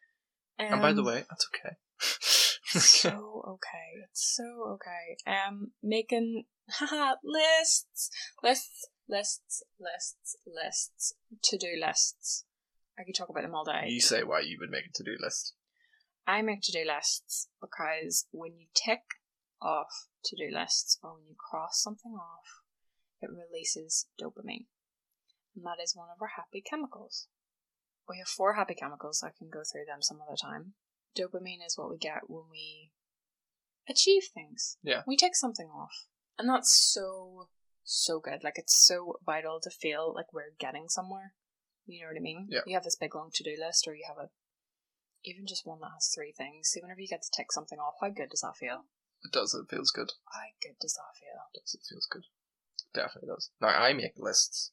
And 0.59 0.81
by 0.83 0.93
the 0.93 1.01
Um, 1.01 1.07
way, 1.07 1.25
that's 1.29 1.47
okay. 1.55 1.77
so 2.81 3.43
okay. 3.49 4.05
It's 4.11 4.35
so 4.37 4.77
okay. 4.77 5.17
Um, 5.27 5.73
making 5.83 6.45
haha 6.69 7.15
lists, 7.25 8.11
lists, 8.43 8.89
lists, 9.09 9.63
lists, 9.79 10.37
lists, 10.47 11.15
to 11.45 11.59
do 11.59 11.79
lists. 11.81 12.45
I 12.99 13.05
could 13.05 13.15
talk 13.15 13.29
about 13.31 13.43
them 13.43 13.55
all 13.55 13.65
day. 13.65 13.87
you 13.89 14.01
say 14.01 14.23
why 14.23 14.41
you 14.41 14.59
would 14.61 14.71
make 14.71 14.85
a 14.87 14.93
to-do 14.93 15.17
list. 15.21 15.55
I 16.27 16.43
make 16.43 16.63
to 16.63 16.73
do 16.73 16.85
lists 16.87 17.49
because 17.61 18.27
when 18.31 18.57
you 18.57 18.67
tick 18.75 19.01
off 19.61 20.09
to 20.25 20.37
do 20.37 20.55
lists 20.55 20.99
or 21.03 21.15
when 21.15 21.25
you 21.29 21.35
cross 21.37 21.83
something 21.83 22.13
off, 22.13 22.63
it 23.21 23.31
releases 23.31 24.07
dopamine. 24.21 24.67
And 25.55 25.65
that 25.65 25.83
is 25.83 25.97
one 25.97 26.09
of 26.15 26.21
our 26.21 26.31
happy 26.37 26.63
chemicals. 26.63 27.29
We 28.09 28.19
have 28.19 28.29
four 28.29 28.55
happy 28.55 28.75
chemicals. 28.75 29.23
I 29.25 29.31
can 29.37 29.49
go 29.53 29.63
through 29.71 29.85
them 29.87 30.03
some 30.03 30.21
other 30.21 30.37
time. 30.41 30.75
Dopamine 31.17 31.65
is 31.67 31.77
what 31.77 31.91
we 31.91 31.99
get 31.99 32.29
when 32.29 32.45
we 32.51 32.91
achieve 33.89 34.25
things. 34.33 34.79
Yeah. 34.83 35.03
We 35.07 35.17
tick 35.17 35.35
something 35.35 35.69
off. 35.69 36.07
And 36.39 36.49
that's 36.49 36.73
so, 36.73 37.49
so 37.85 38.19
good. 38.19 38.43
Like, 38.43 38.55
it's 38.57 38.87
so 38.87 39.19
vital 39.25 39.61
to 39.63 39.71
feel 39.71 40.13
like 40.15 40.33
we're 40.33 40.55
getting 40.59 40.89
somewhere. 40.89 41.35
You 41.87 42.03
know 42.03 42.09
what 42.09 42.17
I 42.17 42.21
mean? 42.21 42.47
Yeah. 42.49 42.61
You 42.67 42.75
have 42.75 42.85
this 42.85 42.97
big 42.97 43.15
long 43.15 43.31
to 43.35 43.45
do 43.45 43.57
list, 43.59 43.87
or 43.87 43.95
you 43.95 44.05
have 44.09 44.19
a 44.19 44.31
even 45.25 45.47
just 45.47 45.67
one 45.67 45.81
that 45.81 45.93
has 45.95 46.11
three 46.15 46.33
things. 46.33 46.69
See, 46.69 46.81
whenever 46.81 47.01
you 47.01 47.09
get 47.09 47.23
to 47.23 47.31
tick 47.35 47.53
something 47.53 47.79
off, 47.79 47.95
how 48.01 48.09
good 48.11 48.31
does 48.31 48.41
that 48.43 48.57
feel? 48.57 48.85
It 49.25 49.33
does. 49.33 49.55
It 49.55 49.71
feels 49.71 49.91
good. 49.91 50.11
How 50.33 50.41
good 50.63 50.77
does 50.81 50.95
that 50.95 51.17
feel? 51.19 51.41
It 51.55 51.61
does. 51.61 51.75
It 51.75 51.87
feels 51.89 52.07
good. 52.11 52.25
Definitely 52.95 53.29
does. 53.29 53.51
Now 53.61 53.69
I 53.69 53.93
make 53.93 54.15
lists, 54.17 54.73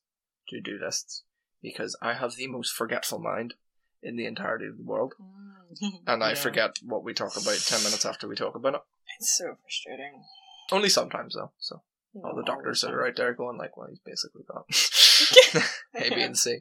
to-do 0.49 0.79
lists, 0.83 1.23
because 1.61 1.97
I 2.01 2.13
have 2.13 2.35
the 2.35 2.47
most 2.47 2.73
forgetful 2.73 3.19
mind 3.19 3.53
in 4.01 4.15
the 4.15 4.25
entirety 4.25 4.65
of 4.65 4.77
the 4.77 4.83
world, 4.83 5.13
mm. 5.21 5.91
and 6.07 6.23
I 6.23 6.29
Yeah. 6.29 6.35
forget 6.35 6.77
what 6.83 7.03
we 7.03 7.13
talk 7.13 7.35
about 7.37 7.57
ten 7.59 7.83
minutes 7.83 8.05
after 8.05 8.27
we 8.27 8.35
talk 8.35 8.55
about 8.55 8.75
it. 8.75 8.81
It's 9.19 9.37
so 9.37 9.55
frustrating. 9.61 10.23
Only 10.71 10.89
sometimes 10.89 11.35
though. 11.35 11.51
So 11.59 11.81
all 12.23 12.35
the 12.35 12.43
doctors 12.43 12.81
that 12.81 12.91
are 12.93 13.05
out 13.05 13.15
there 13.15 13.33
going 13.33 13.57
like, 13.57 13.75
"Well, 13.77 13.87
he's 13.89 13.99
basically 13.99 14.43
got 14.47 14.65
A, 15.95 16.09
B, 16.15 16.21
and 16.21 16.37
C." 16.37 16.59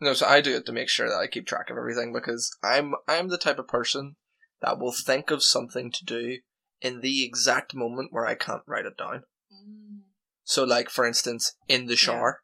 No, 0.00 0.12
so 0.12 0.26
I 0.26 0.40
do 0.40 0.56
it 0.56 0.66
to 0.66 0.72
make 0.72 0.88
sure 0.88 1.08
that 1.08 1.16
I 1.16 1.26
keep 1.26 1.46
track 1.46 1.70
of 1.70 1.76
everything 1.76 2.12
because 2.12 2.54
I'm 2.62 2.94
I'm 3.08 3.28
the 3.28 3.38
type 3.38 3.58
of 3.58 3.68
person 3.68 4.16
that 4.60 4.78
will 4.78 4.92
think 4.92 5.30
of 5.30 5.42
something 5.42 5.90
to 5.92 6.04
do 6.04 6.38
in 6.80 7.00
the 7.00 7.24
exact 7.24 7.74
moment 7.74 8.12
where 8.12 8.26
I 8.26 8.34
can't 8.34 8.62
write 8.66 8.86
it 8.86 8.96
down. 8.98 9.22
Mm. 9.52 10.00
So, 10.42 10.64
like 10.64 10.90
for 10.90 11.06
instance, 11.06 11.54
in 11.68 11.86
the 11.86 11.96
shower, 11.96 12.42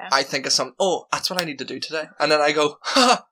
Yeah. 0.00 0.08
I 0.10 0.22
think 0.22 0.46
of 0.46 0.52
some. 0.52 0.74
Oh, 0.80 1.06
that's 1.12 1.30
what 1.30 1.40
I 1.40 1.44
need 1.44 1.58
to 1.58 1.64
do 1.64 1.78
today, 1.78 2.06
and 2.18 2.32
then 2.32 2.40
I 2.40 2.52
go, 2.52 2.78
ha! 2.82 3.26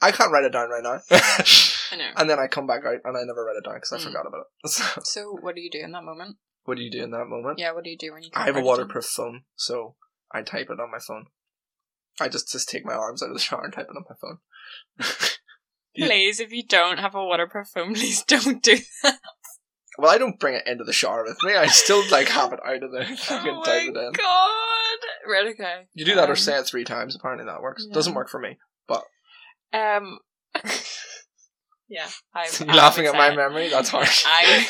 I 0.00 0.10
can't 0.10 0.32
write 0.32 0.44
it 0.44 0.52
down 0.52 0.68
right 0.70 0.82
now. 0.82 1.00
I 1.10 1.96
know. 1.96 2.10
and 2.16 2.28
then 2.28 2.38
I 2.40 2.46
come 2.48 2.66
back 2.66 2.84
out 2.84 2.96
and 3.04 3.16
I 3.16 3.22
never 3.24 3.44
write 3.44 3.56
it 3.56 3.64
down 3.64 3.74
because 3.76 3.92
I 3.92 3.98
Mm. 3.98 4.04
forgot 4.04 4.26
about 4.26 4.46
it. 4.64 4.70
So, 5.04 5.36
what 5.40 5.54
do 5.54 5.60
you 5.60 5.70
do 5.70 5.78
in 5.80 5.92
that 5.92 6.02
moment? 6.04 6.36
what 6.64 6.76
do 6.78 6.82
you 6.82 6.90
do 6.90 7.02
in 7.04 7.10
that 7.10 7.26
moment? 7.26 7.58
Yeah, 7.58 7.72
what 7.72 7.84
do 7.84 7.90
you 7.90 7.98
do 7.98 8.12
when 8.14 8.22
you? 8.22 8.30
I 8.34 8.46
have 8.46 8.48
a 8.48 8.52
write 8.54 8.60
it 8.60 8.62
down? 8.62 8.66
waterproof 8.66 9.04
phone, 9.04 9.42
so 9.54 9.96
I 10.32 10.42
type 10.42 10.68
it 10.70 10.80
on 10.80 10.90
my 10.90 10.98
phone. 10.98 11.26
I 12.20 12.28
just 12.28 12.50
just 12.52 12.68
take 12.68 12.84
my 12.84 12.94
arms 12.94 13.22
out 13.22 13.28
of 13.30 13.34
the 13.34 13.40
shower 13.40 13.64
and 13.64 13.72
type 13.72 13.86
it 13.90 13.96
on 13.96 14.04
my 14.08 14.16
phone. 14.20 14.38
Please, 15.96 16.40
if 16.40 16.52
you 16.52 16.64
don't 16.66 16.98
have 16.98 17.14
a 17.14 17.24
waterproof 17.24 17.68
phone, 17.68 17.94
please 17.94 18.24
don't 18.24 18.60
do 18.62 18.78
that. 19.04 19.18
well, 19.96 20.10
I 20.10 20.18
don't 20.18 20.40
bring 20.40 20.54
it 20.54 20.66
into 20.66 20.82
the 20.82 20.92
shower 20.92 21.22
with 21.22 21.38
me. 21.44 21.54
I 21.54 21.66
still 21.66 22.02
like 22.10 22.26
have 22.28 22.52
it 22.52 22.58
out 22.66 22.82
of 22.82 22.90
there. 22.90 23.02
I 23.06 23.14
oh 23.30 23.42
can 23.44 23.54
my 23.56 23.62
type 23.64 23.82
it 23.82 23.96
in. 23.96 24.12
god! 24.12 24.98
Right, 25.26 25.46
okay. 25.52 25.82
You 25.94 26.04
do 26.04 26.16
that 26.16 26.28
or 26.28 26.32
Um, 26.32 26.36
say 26.36 26.58
it 26.58 26.66
three 26.66 26.82
times. 26.84 27.14
Apparently 27.14 27.46
that 27.46 27.62
works. 27.62 27.84
yeah. 27.88 27.94
Doesn't 27.94 28.14
work 28.14 28.28
for 28.28 28.40
me. 28.40 28.58
But 28.88 29.04
um. 29.72 30.18
yeah, 31.88 32.08
I. 32.34 32.48
You 32.60 32.66
I 32.68 32.74
laughing 32.74 33.06
at 33.06 33.14
my 33.14 33.30
it. 33.32 33.36
memory? 33.36 33.68
That's 33.68 33.88
harsh. 33.90 34.24
I. 34.26 34.66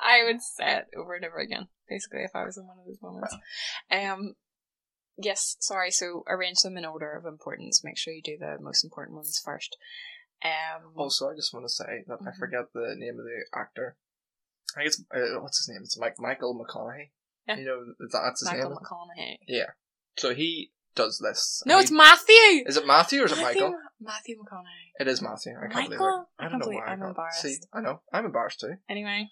I 0.00 0.22
would 0.24 0.40
say 0.40 0.76
it 0.76 0.84
over 0.96 1.14
and 1.14 1.24
over 1.24 1.38
again. 1.38 1.66
Basically, 1.88 2.20
if 2.22 2.30
I 2.34 2.44
was 2.44 2.56
in 2.56 2.64
one 2.66 2.78
of 2.78 2.86
those 2.86 2.98
moments. 3.02 3.34
Um. 3.90 4.34
Yes, 5.20 5.56
sorry. 5.60 5.90
So 5.90 6.24
arrange 6.26 6.60
them 6.62 6.76
in 6.76 6.84
order 6.84 7.12
of 7.12 7.24
importance. 7.26 7.82
Make 7.84 7.98
sure 7.98 8.12
you 8.12 8.22
do 8.22 8.36
the 8.38 8.58
most 8.60 8.84
important 8.84 9.16
ones 9.16 9.38
first. 9.44 9.76
Um, 10.42 10.92
Also, 10.96 11.28
I 11.30 11.34
just 11.34 11.52
want 11.52 11.64
to 11.66 11.70
say 11.72 12.04
that 12.06 12.18
I 12.22 12.30
Mhm. 12.30 12.38
forget 12.38 12.72
the 12.72 12.94
name 12.96 13.18
of 13.18 13.24
the 13.24 13.44
actor. 13.54 13.96
I 14.74 14.80
think 14.80 14.86
it's 14.88 15.00
uh, 15.14 15.40
what's 15.40 15.58
his 15.58 15.68
name? 15.68 15.82
It's 15.82 15.98
Mike 15.98 16.18
Michael 16.18 16.54
McConaughey. 16.54 17.10
Yeah. 17.46 17.56
You 17.56 17.64
know 17.64 17.94
that's 18.10 18.40
his 18.40 18.48
Michael 18.48 18.70
name. 18.70 18.78
Michael 18.80 19.08
McConaughey. 19.16 19.38
Yeah. 19.46 19.70
So 20.16 20.34
he 20.34 20.72
does 20.94 21.20
lists. 21.20 21.62
No, 21.66 21.74
and 21.76 21.82
it's 21.82 21.90
Matthew. 21.92 22.64
Is 22.66 22.76
it 22.76 22.86
Matthew 22.86 23.22
or 23.22 23.26
is 23.26 23.32
it 23.32 23.42
Michael? 23.42 23.74
Matthew 24.00 24.36
McConaughey. 24.42 24.92
It 24.98 25.08
is 25.08 25.20
Matthew. 25.20 25.52
I 25.58 25.66
can't 25.68 25.90
believe 25.90 26.00
it. 26.00 26.02
I 26.02 26.46
I 26.46 26.48
don't 26.48 26.58
know 26.60 26.64
believe 26.66 26.78
why. 26.80 26.86
I 26.86 26.92
I'm 26.92 27.00
got- 27.00 27.08
embarrassed. 27.08 27.42
See, 27.42 27.58
I 27.72 27.80
know. 27.80 28.02
I'm 28.12 28.24
embarrassed 28.24 28.60
too. 28.60 28.76
Anyway, 28.88 29.28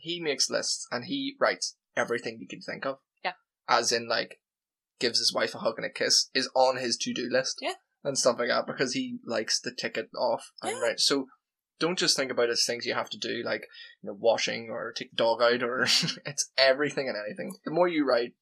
He 0.00 0.20
makes 0.20 0.48
lists 0.50 0.86
and 0.92 1.04
he 1.06 1.36
writes 1.40 1.76
everything 1.96 2.38
you 2.40 2.46
can 2.48 2.60
think 2.60 2.86
of. 2.86 3.00
Yeah. 3.24 3.32
As 3.68 3.90
in, 3.92 4.06
like, 4.08 4.40
gives 4.98 5.18
his 5.18 5.32
wife 5.34 5.54
a 5.54 5.58
hug 5.58 5.74
and 5.76 5.86
a 5.86 5.90
kiss 5.90 6.30
is 6.34 6.50
on 6.54 6.76
his 6.76 6.96
to 6.98 7.12
do 7.14 7.28
list. 7.30 7.58
Yeah. 7.60 7.74
And 8.04 8.16
stuff 8.16 8.38
like 8.38 8.48
that 8.48 8.66
because 8.66 8.92
he 8.92 9.18
likes 9.24 9.60
to 9.62 9.70
tick 9.72 9.96
it 9.96 10.08
off 10.16 10.52
and 10.62 10.72
Yeah. 10.76 10.80
write. 10.80 11.00
So 11.00 11.26
don't 11.80 11.98
just 11.98 12.16
think 12.16 12.30
about 12.30 12.48
it 12.48 12.52
as 12.52 12.64
things 12.64 12.86
you 12.86 12.94
have 12.94 13.10
to 13.10 13.18
do, 13.18 13.42
like 13.44 13.62
you 14.02 14.08
know, 14.08 14.16
washing 14.18 14.68
or 14.70 14.92
take 14.92 15.10
the 15.10 15.16
dog 15.16 15.42
out, 15.42 15.62
or 15.62 15.82
it's 16.26 16.50
everything 16.56 17.08
and 17.08 17.16
anything. 17.16 17.54
The 17.64 17.70
more 17.70 17.88
you 17.88 18.04
write, 18.06 18.32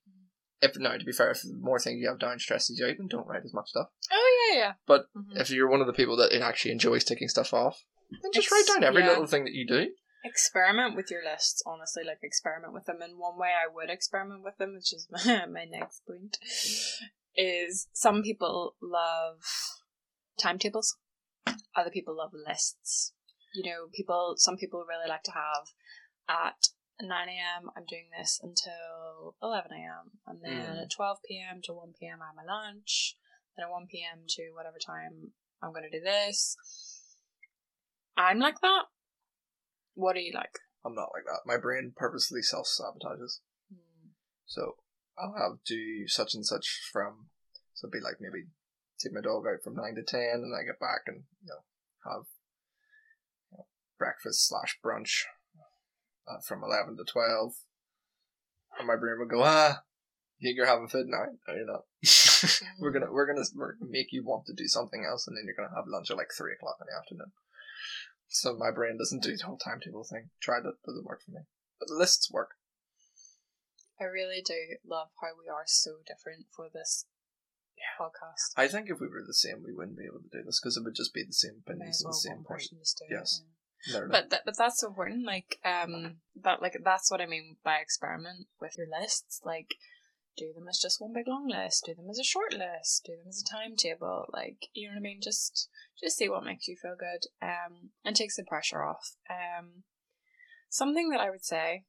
if 0.63 0.77
no, 0.79 0.97
to 0.97 1.05
be 1.05 1.13
fair, 1.13 1.31
if 1.31 1.43
the 1.43 1.57
more 1.61 1.79
things 1.79 2.01
you 2.01 2.09
have 2.09 2.19
down 2.19 2.39
stresses 2.39 2.79
you 2.79 2.87
out, 2.87 2.95
then 2.99 3.09
don't 3.09 3.27
write 3.27 3.43
as 3.45 3.53
much 3.55 3.69
stuff. 3.69 3.89
oh 4.13 4.49
yeah, 4.53 4.59
yeah. 4.59 4.73
But 4.87 5.07
Mhm. 5.17 5.41
If 5.41 5.51
you're 5.51 5.69
one 5.71 5.81
of 5.81 5.87
the 5.87 5.93
people 5.93 6.17
that 6.17 6.33
actually 6.41 6.73
enjoys 6.73 7.05
taking 7.05 7.29
stuff 7.29 7.53
off, 7.53 7.83
then 8.23 8.31
just 8.33 8.47
Ex- 8.47 8.53
write 8.53 8.67
down 8.75 8.85
every 8.85 9.03
yeah. 9.03 9.09
little 9.09 9.27
thing 9.27 9.45
that 9.45 9.53
you 9.55 9.67
do. 9.67 9.89
Experiment 10.27 10.97
with 10.97 11.11
your 11.11 11.25
lists. 11.25 11.63
Honestly, 11.67 12.03
like 12.05 12.19
experiment 12.23 12.73
with 12.73 12.85
them. 12.87 13.01
And 13.03 13.19
one 13.19 13.39
way 13.39 13.49
I 13.49 13.73
would 13.73 13.91
experiment 13.91 14.43
with 14.45 14.57
them, 14.59 14.75
which 14.75 14.93
is 14.93 15.09
my, 15.11 15.47
my 15.47 15.65
next 15.65 16.03
point, 16.07 16.39
is 17.37 17.89
some 17.93 18.23
people 18.23 18.75
love 18.83 19.41
timetables. 20.39 20.97
Other 21.75 21.91
people 21.91 22.17
love 22.17 22.33
lists. 22.35 23.13
You 23.55 23.71
know, 23.71 23.87
people. 23.95 24.35
Some 24.37 24.57
people 24.57 24.85
really 24.89 25.09
like 25.09 25.23
to 25.25 25.33
have 25.33 25.69
at 26.29 26.69
9 27.01 27.11
a.m. 27.29 27.71
I'm 27.77 27.85
doing 27.87 28.09
this 28.19 28.41
until 28.43 29.37
11 29.43 29.71
a.m. 29.73 30.19
and 30.27 30.41
then 30.43 30.77
Mm. 30.77 30.83
at 30.83 30.91
12 30.91 31.19
p.m. 31.29 31.61
to 31.65 31.73
1 31.75 31.95
p.m. 31.99 32.21
I 32.23 32.27
have 32.27 32.37
my 32.37 32.45
lunch. 32.45 33.17
Then 33.57 33.65
at 33.65 33.71
1 33.71 33.87
p.m. 33.87 34.25
to 34.29 34.51
whatever 34.55 34.79
time 34.79 35.33
I'm 35.63 35.73
going 35.73 35.85
to 35.91 35.99
do 35.99 36.03
this. 36.05 36.57
I'm 38.17 38.39
like 38.39 38.61
that. 38.61 38.85
What 39.97 40.15
are 40.15 40.21
you 40.21 40.33
like? 40.35 40.61
I'm 40.85 40.95
not 40.95 41.11
like 41.13 41.25
that. 41.25 41.41
My 41.47 41.57
brain 41.57 41.93
purposely 41.97 42.43
self 42.43 42.69
sabotages. 42.69 43.41
So 44.45 44.77
I'll 45.19 45.35
have 45.37 45.59
to 45.65 45.75
do 45.75 46.07
such 46.07 46.35
and 46.35 46.47
such 46.47 46.81
from 46.93 47.27
so 47.75 47.87
it'd 47.87 47.93
be 47.93 48.05
like 48.05 48.21
maybe 48.21 48.47
take 49.01 49.13
my 49.13 49.21
dog 49.21 49.45
out 49.49 49.65
from 49.65 49.75
nine 49.75 49.97
to 49.97 50.03
ten 50.03 50.45
and 50.45 50.55
I 50.55 50.63
get 50.65 50.79
back 50.79 51.09
and 51.09 51.25
you 51.43 51.49
know 51.49 51.65
have 52.05 52.27
you 53.51 53.59
know, 53.59 53.67
breakfast 53.99 54.47
slash 54.47 54.79
brunch 54.85 55.25
uh, 56.29 56.41
from 56.47 56.63
eleven 56.63 56.97
to 56.99 57.05
twelve. 57.05 57.55
And 58.79 58.87
my 58.87 58.97
brain 58.97 59.17
would 59.19 59.31
go, 59.31 59.43
ah, 59.43 59.81
you 60.39 60.49
think 60.49 60.57
you're 60.59 60.67
having 60.67 60.89
food 60.89 61.07
now? 61.09 61.25
No, 61.49 61.55
you're 61.55 61.67
not. 61.67 61.85
we're 62.79 62.93
gonna 62.93 63.11
we're 63.11 63.27
gonna 63.27 63.47
we're 63.55 63.73
gonna 63.73 63.91
make 63.91 64.13
you 64.13 64.23
want 64.23 64.45
to 64.47 64.53
do 64.53 64.69
something 64.69 65.05
else, 65.09 65.27
and 65.27 65.37
then 65.37 65.45
you're 65.47 65.57
gonna 65.57 65.75
have 65.75 65.89
lunch 65.89 66.11
at 66.11 66.19
like 66.19 66.31
three 66.37 66.53
o'clock 66.53 66.77
in 66.81 66.87
the 66.87 66.99
afternoon. 66.99 67.33
So 68.29 68.55
my 68.57 68.71
brain 68.71 68.99
doesn't 68.99 69.23
do 69.23 69.37
the 69.37 69.45
whole 69.45 69.59
timetable 69.59 70.05
thing. 70.05 70.31
Tried 70.41 70.67
it, 70.67 70.75
doesn't 70.85 71.05
work 71.07 71.23
for 71.25 71.31
me. 71.33 71.41
But 71.79 71.89
the 71.89 71.95
lists 71.95 72.31
work. 72.31 72.51
I 74.01 74.05
really 74.05 74.43
do 74.45 74.77
love 74.87 75.09
how 75.21 75.29
we 75.39 75.49
are 75.49 75.65
so 75.67 75.93
different 76.07 76.47
for 76.55 76.69
this 76.73 77.07
podcast. 78.01 78.53
I 78.57 78.69
think 78.69 78.91
if 78.91 79.01
we 79.01 79.09
were 79.09 79.25
the 79.27 79.35
same, 79.35 79.63
we 79.65 79.73
wouldn't 79.73 79.97
be 79.97 80.05
able 80.05 80.21
to 80.21 80.29
do 80.39 80.45
this 80.45 80.61
because 80.61 80.77
it 80.77 80.85
would 80.85 80.95
just 80.95 81.15
be 81.15 81.25
the 81.25 81.33
same 81.33 81.63
opinions 81.67 81.97
as 81.97 82.05
and 82.05 82.13
the 82.13 82.17
same 82.17 82.45
person 82.45 82.79
do 82.79 83.05
it, 83.15 83.19
Yes. 83.19 83.43
yeah. 83.89 84.01
But 84.11 84.31
th- 84.31 84.43
but 84.45 84.57
that's 84.59 84.81
so 84.81 84.89
important. 84.89 85.25
Like 85.25 85.59
um 85.65 86.17
that 86.43 86.61
like 86.61 86.77
that's 86.83 87.11
what 87.11 87.21
I 87.21 87.27
mean 87.27 87.57
by 87.65 87.77
experiment 87.77 88.49
with 88.61 88.77
your 88.77 88.89
lists. 89.01 89.41
Like 89.45 89.75
do 90.37 90.53
them 90.55 90.69
as 90.69 90.79
just 90.79 91.01
one 91.01 91.13
big 91.15 91.27
long 91.29 91.49
list. 91.49 91.85
Do 91.87 91.95
them 91.95 92.09
as 92.11 92.19
a 92.19 92.25
short 92.25 92.53
list. 92.53 93.03
Do 93.05 93.13
them 93.13 93.27
as 93.29 93.43
a 93.43 93.51
timetable. 93.51 94.27
Like 94.33 94.69
you 94.75 94.89
know 94.89 94.95
what 94.95 94.99
I 95.01 95.03
mean. 95.03 95.21
Just 95.23 95.69
just 96.03 96.17
see 96.17 96.29
what 96.29 96.45
makes 96.45 96.69
you 96.69 96.77
feel 96.81 96.97
good. 96.99 97.27
Um 97.43 97.91
and 98.05 98.15
takes 98.17 98.37
the 98.37 98.45
pressure 98.45 98.83
off. 98.83 99.17
Um 99.31 99.85
something 100.69 101.11
that 101.11 101.21
I 101.21 101.31
would 101.31 101.45
say. 101.45 101.85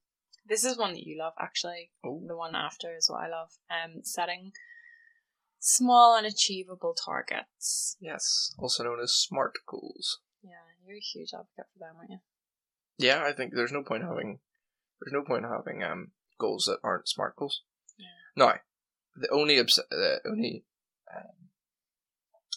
This 0.46 0.64
is 0.64 0.78
one 0.78 0.94
that 0.94 1.04
you 1.04 1.18
love 1.20 1.34
actually. 1.40 1.92
oh, 2.06 2.22
The 2.26 2.38
one 2.38 2.56
after 2.56 2.96
is 2.96 3.10
what 3.10 3.24
I 3.24 3.30
love. 3.30 3.50
Um 3.70 4.02
setting 4.04 4.52
small 5.60 6.16
and 6.16 6.26
achievable 6.26 6.94
targets. 6.94 7.98
yes, 8.00 8.54
also 8.60 8.84
known 8.84 9.00
as 9.02 9.14
SMART 9.14 9.54
goals. 9.68 10.20
Yeah, 10.44 10.52
you're 10.86 10.98
a 10.98 11.00
huge 11.00 11.30
advocate 11.34 11.66
for 11.74 11.80
them, 11.80 11.96
aren't 11.98 12.12
you? 12.12 12.20
Yeah, 12.98 13.24
I 13.26 13.34
think 13.34 13.54
there's 13.54 13.72
no 13.72 13.84
point 13.84 14.04
having 14.04 14.40
there's 15.02 15.14
no 15.14 15.24
point 15.24 15.46
having 15.46 15.84
um 15.84 16.12
goals 16.40 16.66
that 16.66 16.80
aren't 16.84 17.10
SMART 17.10 17.36
goals. 17.36 17.64
Now, 18.38 18.54
the 19.16 19.30
only 19.32 19.60
obs- 19.60 19.80
the 19.90 20.22
only 20.26 20.64
um, 21.14 21.50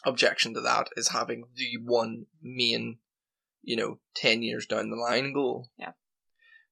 objection 0.04 0.54
to 0.54 0.60
that 0.60 0.88
is 0.96 1.08
having 1.08 1.46
the 1.56 1.78
one 1.82 2.26
main, 2.42 2.98
you 3.62 3.76
know, 3.76 3.98
ten 4.14 4.42
years 4.42 4.66
down 4.66 4.90
the 4.90 4.96
line 4.96 5.32
goal. 5.32 5.70
Yeah. 5.78 5.92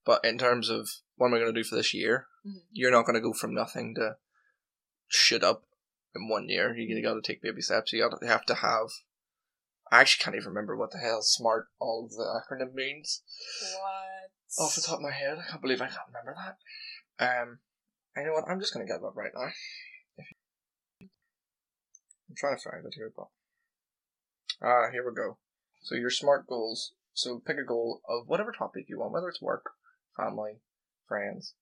But 0.04 0.24
in 0.24 0.38
terms 0.38 0.68
of 0.68 0.88
what 1.16 1.28
am 1.28 1.34
I 1.34 1.38
going 1.38 1.54
to 1.54 1.60
do 1.60 1.64
for 1.64 1.74
this 1.74 1.92
year, 1.94 2.26
Mhm. 2.46 2.62
you're 2.70 2.90
not 2.90 3.04
going 3.06 3.14
to 3.14 3.20
go 3.20 3.32
from 3.32 3.54
nothing 3.54 3.94
to 3.96 4.16
shit 5.08 5.42
up 5.42 5.64
in 6.14 6.28
one 6.28 6.48
year. 6.48 6.76
You 6.76 7.02
got 7.02 7.14
to 7.14 7.22
take 7.22 7.42
baby 7.42 7.62
steps. 7.62 7.92
You 7.92 8.06
got 8.08 8.20
to 8.20 8.26
have 8.26 8.44
to 8.46 8.54
have. 8.56 8.88
I 9.90 10.00
actually 10.02 10.22
can't 10.24 10.36
even 10.36 10.48
remember 10.50 10.76
what 10.76 10.90
the 10.90 10.98
hell 10.98 11.22
smart 11.22 11.68
all 11.78 12.04
of 12.04 12.10
the 12.12 12.24
acronym 12.24 12.74
means 12.74 13.22
What? 13.80 14.64
off 14.66 14.74
the 14.74 14.82
top 14.82 14.96
of 14.96 15.00
my 15.02 15.12
head. 15.12 15.38
I 15.38 15.48
can't 15.50 15.62
believe 15.62 15.80
I 15.80 15.86
can't 15.88 16.06
remember 16.08 16.36
that. 17.18 17.40
Um, 17.42 17.60
you 18.20 18.26
know 18.26 18.32
what? 18.34 18.48
I'm 18.48 18.60
just 18.60 18.72
gonna 18.72 18.86
get 18.86 19.00
it 19.00 19.04
up 19.04 19.16
right 19.16 19.32
now. 19.34 19.50
I'm 21.00 22.36
trying 22.36 22.56
to 22.56 22.62
find 22.62 22.84
it 22.84 22.94
here, 22.94 23.12
but 23.16 23.28
ah, 24.62 24.90
here 24.92 25.08
we 25.08 25.14
go. 25.14 25.38
So 25.82 25.94
your 25.94 26.10
smart 26.10 26.46
goals. 26.46 26.92
So 27.14 27.40
pick 27.44 27.56
a 27.58 27.64
goal 27.64 28.00
of 28.08 28.28
whatever 28.28 28.52
topic 28.52 28.86
you 28.88 29.00
want, 29.00 29.12
whether 29.12 29.28
it's 29.28 29.42
work, 29.42 29.70
family, 30.16 30.60
friends, 31.08 31.54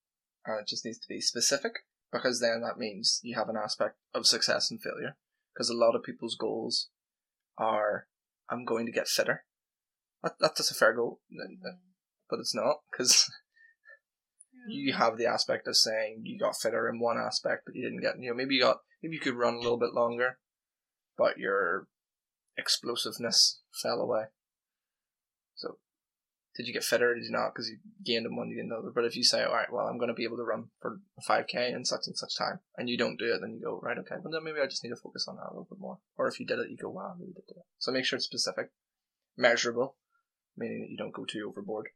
and 0.45 0.61
it 0.61 0.67
just 0.67 0.85
needs 0.85 0.99
to 0.99 1.09
be 1.09 1.21
specific 1.21 1.73
because 2.13 2.41
then 2.41 2.61
that 2.63 2.79
means 2.79 3.21
you 3.23 3.37
have 3.37 3.49
an 3.49 3.57
aspect 3.57 3.97
of 4.15 4.27
success 4.27 4.71
and 4.71 4.81
failure. 4.83 5.17
Because 5.55 5.71
a 5.71 5.75
lot 5.75 5.95
of 5.95 6.03
people's 6.03 6.37
goals 6.37 6.91
are, 7.57 8.07
I'm 8.51 8.65
going 8.65 8.85
to 8.87 8.93
get 8.93 9.09
fitter. 9.09 9.45
That, 10.23 10.33
that's 10.39 10.59
just 10.59 10.71
a 10.71 10.75
fair 10.75 10.93
goal, 10.93 11.21
but 12.29 12.39
it's 12.39 12.55
not 12.55 12.77
because 12.91 13.31
Mm-hmm. 14.67 14.73
you 14.73 14.93
have 14.93 15.17
the 15.17 15.27
aspect 15.27 15.69
of 15.69 15.77
saying 15.77 16.23
you 16.25 16.39
got 16.39 16.57
fitter 16.57 16.89
in 16.89 16.99
one 16.99 17.19
aspect, 17.19 17.63
but 17.67 17.75
you 17.75 17.83
didn't 17.83 18.01
get. 18.01 18.21
You 18.21 18.31
know, 18.31 18.37
maybe 18.37 18.55
you 18.55 18.63
got. 18.63 18.79
Maybe 19.03 19.15
you 19.15 19.21
could 19.21 19.35
run 19.35 19.55
a 19.55 19.61
little 19.61 19.79
bit 19.79 19.93
longer, 19.93 20.39
but 21.17 21.39
your 21.39 21.87
explosiveness 22.57 23.61
fell 23.83 24.01
away. 24.01 24.25
So, 25.55 25.79
did 26.57 26.67
you 26.67 26.73
get 26.73 26.83
fitter? 26.83 27.11
Or 27.11 27.15
did 27.15 27.25
you 27.25 27.31
not? 27.31 27.53
Because 27.55 27.69
you 27.69 27.79
gained 28.05 28.27
in 28.27 28.35
one, 28.35 28.49
you 28.49 28.57
gained 28.57 28.73
another. 28.73 28.91
But 28.95 29.05
if 29.05 29.17
you 29.17 29.23
say, 29.23 29.45
all 29.45 29.53
right, 29.53 29.71
well, 29.71 29.87
I'm 29.87 29.99
going 29.99 30.09
to 30.09 30.15
be 30.15 30.25
able 30.25 30.39
to 30.39 30.45
run 30.45 30.71
for 30.81 31.01
five 31.27 31.47
k 31.47 31.71
in 31.73 31.85
such 31.85 32.07
and 32.07 32.17
such 32.17 32.37
time, 32.37 32.61
and 32.77 32.89
you 32.89 32.97
don't 32.97 33.19
do 33.19 33.33
it, 33.33 33.41
then 33.41 33.53
you 33.53 33.61
go, 33.63 33.79
right, 33.83 33.99
okay, 33.99 34.17
well 34.23 34.33
then 34.33 34.45
maybe 34.45 34.61
I 34.61 34.67
just 34.67 34.83
need 34.83 34.91
to 34.91 34.97
focus 34.97 35.27
on 35.29 35.37
that 35.37 35.49
a 35.49 35.53
little 35.53 35.69
bit 35.71 35.79
more. 35.79 35.99
Or 36.17 36.27
if 36.29 36.41
you 36.41 36.47
did 36.47 36.59
it, 36.59 36.71
you 36.71 36.77
go, 36.77 36.91
wow, 36.91 37.15
I 37.15 37.21
really 37.21 37.35
did 37.35 37.47
do 37.47 37.55
it. 37.57 37.67
So 37.79 37.93
make 37.93 38.05
sure 38.05 38.17
it's 38.17 38.27
specific, 38.27 38.71
measurable, 39.37 39.97
meaning 40.57 40.81
that 40.81 40.91
you 40.91 40.97
don't 40.97 41.15
go 41.15 41.25
too 41.25 41.47
overboard, 41.49 41.91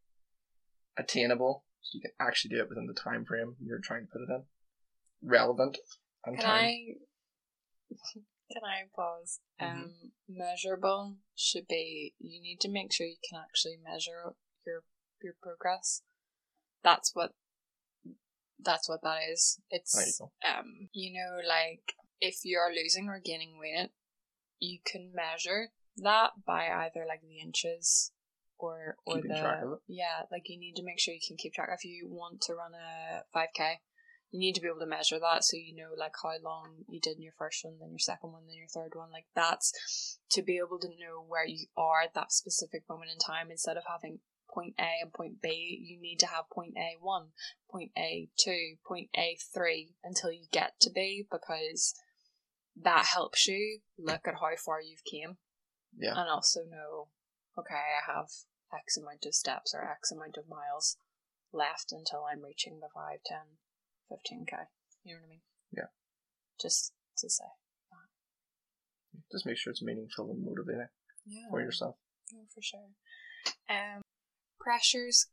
attainable, 0.97 1.65
so 1.83 1.97
you 1.97 2.01
can 2.01 2.13
actually 2.21 2.51
do 2.51 2.61
it 2.63 2.69
within 2.69 2.87
the 2.87 2.95
time 2.95 3.25
frame 3.25 3.57
you're 3.61 3.81
trying 3.81 4.07
to 4.07 4.13
put 4.13 4.23
it 4.23 4.31
in, 4.31 4.43
relevant, 5.23 5.79
and 6.25 6.37
Can 6.37 6.45
time. 6.45 6.65
I? 6.65 6.85
Can 8.53 8.65
I 8.65 8.89
pause? 8.95 9.41
Mhm. 9.61 9.85
Um, 9.85 10.13
measurable 10.29 11.17
should 11.37 11.69
be. 11.69 12.15
You 12.19 12.41
need 12.43 12.61
to 12.61 12.69
make 12.69 12.93
sure 12.93 13.07
you 13.07 13.17
can 13.29 13.41
actually 13.41 13.77
measure 13.77 14.35
your 14.67 14.83
your 15.23 15.35
progress. 15.41 16.03
That's 16.83 17.15
what. 17.15 17.33
That's 18.63 18.89
what 18.89 19.03
that 19.03 19.21
is. 19.31 19.61
There 19.71 19.79
you 19.79 19.81
It's 19.81 20.21
um, 20.21 20.89
you 20.93 21.13
know, 21.13 21.41
like 21.47 21.95
if 22.21 22.41
you're 22.45 22.75
losing 22.75 23.09
or 23.09 23.21
gaining 23.25 23.59
weight, 23.59 23.91
you 24.59 24.81
can 24.85 25.13
measure 25.15 25.69
that 25.97 26.33
by 26.47 26.69
either 26.69 27.05
like 27.09 27.23
the 27.23 27.41
inches 27.41 28.13
or 28.63 28.97
or 29.07 29.17
Keeping 29.17 29.31
the 29.33 29.39
track 29.41 29.63
of 29.63 29.73
it. 29.73 29.79
yeah, 29.89 30.23
like 30.31 30.49
you 30.49 30.59
need 30.59 30.77
to 30.77 30.83
make 30.85 30.99
sure 31.01 31.15
you 31.15 31.21
can 31.27 31.37
keep 31.37 31.55
track. 31.55 31.69
If 31.73 31.85
you 31.85 32.09
want 32.09 32.41
to 32.43 32.55
run 32.55 32.73
a 32.75 33.23
five 33.33 33.49
k, 33.55 33.81
you 34.31 34.39
need 34.39 34.55
to 34.55 34.61
be 34.61 34.69
able 34.69 34.81
to 34.81 34.87
measure 34.87 35.19
that 35.19 35.43
so 35.45 35.57
you 35.57 35.75
know 35.75 35.91
like 35.97 36.13
how 36.23 36.33
long 36.43 36.85
you 36.89 37.01
did 37.01 37.17
in 37.17 37.23
your 37.23 37.35
first 37.39 37.65
one, 37.65 37.75
then 37.81 37.91
your 37.91 37.99
second 37.99 38.33
one, 38.33 38.43
then 38.47 38.57
your 38.57 38.69
third 38.69 38.95
one. 38.95 39.11
Like 39.11 39.27
that's 39.35 40.19
to 40.31 40.43
be 40.43 40.59
able 40.59 40.79
to 40.81 40.89
know 40.89 41.25
where 41.27 41.47
you 41.47 41.67
are 41.77 42.03
at 42.03 42.15
that 42.15 42.33
specific 42.33 42.85
moment 42.89 43.11
in 43.13 43.19
time 43.19 43.51
instead 43.51 43.77
of 43.77 43.85
having 43.89 44.21
point 44.53 44.75
A 44.81 45.03
and 45.03 45.13
point 45.13 45.41
B, 45.41 45.81
you 45.83 46.01
need 46.01 46.19
to 46.21 46.27
have 46.27 46.51
point 46.53 46.75
A 46.77 46.97
one, 47.01 47.29
point 47.71 47.93
A 47.97 48.29
two, 48.39 48.75
point 48.87 49.09
A 49.17 49.37
three 49.55 49.95
until 50.05 50.31
you 50.33 50.47
get 50.53 50.73
to 50.81 50.91
B 50.91 51.27
because 51.31 51.95
that 52.83 53.07
helps 53.15 53.47
you 53.49 53.81
look 53.99 54.27
at 54.27 54.35
how 54.35 54.49
far 54.57 54.81
you've 54.81 55.05
came 55.05 55.37
Yeah. 55.97 56.11
and 56.17 56.29
also 56.31 56.61
know 56.71 57.09
okay 57.59 57.75
i 57.75 58.13
have 58.13 58.29
x 58.75 58.97
amount 58.97 59.25
of 59.27 59.35
steps 59.35 59.75
or 59.75 59.85
x 59.85 60.11
amount 60.13 60.37
of 60.37 60.49
miles 60.49 60.97
left 61.53 61.93
until 61.93 62.25
i'm 62.31 62.43
reaching 62.45 62.79
the 62.81 62.89
5 62.95 63.19
10 63.27 63.37
15k 64.11 64.67
you 65.05 65.15
know 65.15 65.21
what 65.21 65.27
i 65.27 65.31
mean 65.31 65.41
Yeah. 65.73 65.91
just 66.61 66.93
to 67.19 67.29
say 67.31 67.45
Just 69.33 69.47
make 69.47 69.57
sure 69.59 69.71
it's 69.73 69.83
meaningful 69.83 70.31
and 70.31 70.45
motivating 70.45 70.89
yeah 71.27 71.49
for 71.51 71.61
yourself. 71.61 71.97
No, 72.33 72.41
for 72.55 72.63
sure. 72.63 72.91
Um, 73.69 74.03
pressures 74.61 75.27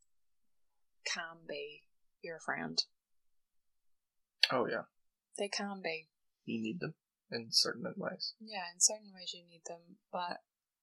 can 1.06 1.46
be 1.48 1.84
your 2.24 2.40
friend. 2.40 2.84
Oh 4.52 4.68
yeah, 4.68 4.84
They 5.38 5.48
can 5.48 5.82
be. 5.84 6.08
you 6.46 6.62
need 6.62 6.80
them 6.80 6.96
in 7.32 7.48
certain 7.52 7.84
ways. 7.98 8.34
Yeah, 8.40 8.66
in 8.74 8.80
certain 8.80 9.12
ways 9.14 9.34
you 9.34 9.44
need 9.48 9.62
them, 9.68 9.98
but 10.12 10.42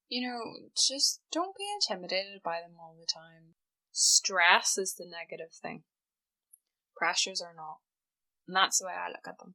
you 0.09 0.29
know, 0.29 0.69
just 0.77 1.21
don't 1.33 1.57
be 1.57 1.65
intimidated 1.75 2.43
by 2.43 2.61
them 2.61 2.77
all 2.79 2.97
the 2.99 3.07
time. 3.07 3.55
Stress 3.93 4.77
is 4.79 4.95
the 4.95 5.07
negative 5.07 5.53
thing. 5.53 5.85
Pressures 6.97 7.41
are 7.41 7.55
not. 7.57 7.79
And 8.47 8.57
that's 8.57 8.79
the 8.79 8.87
way 8.87 8.93
I 8.93 9.09
look 9.09 9.27
at 9.27 9.39
them, 9.39 9.55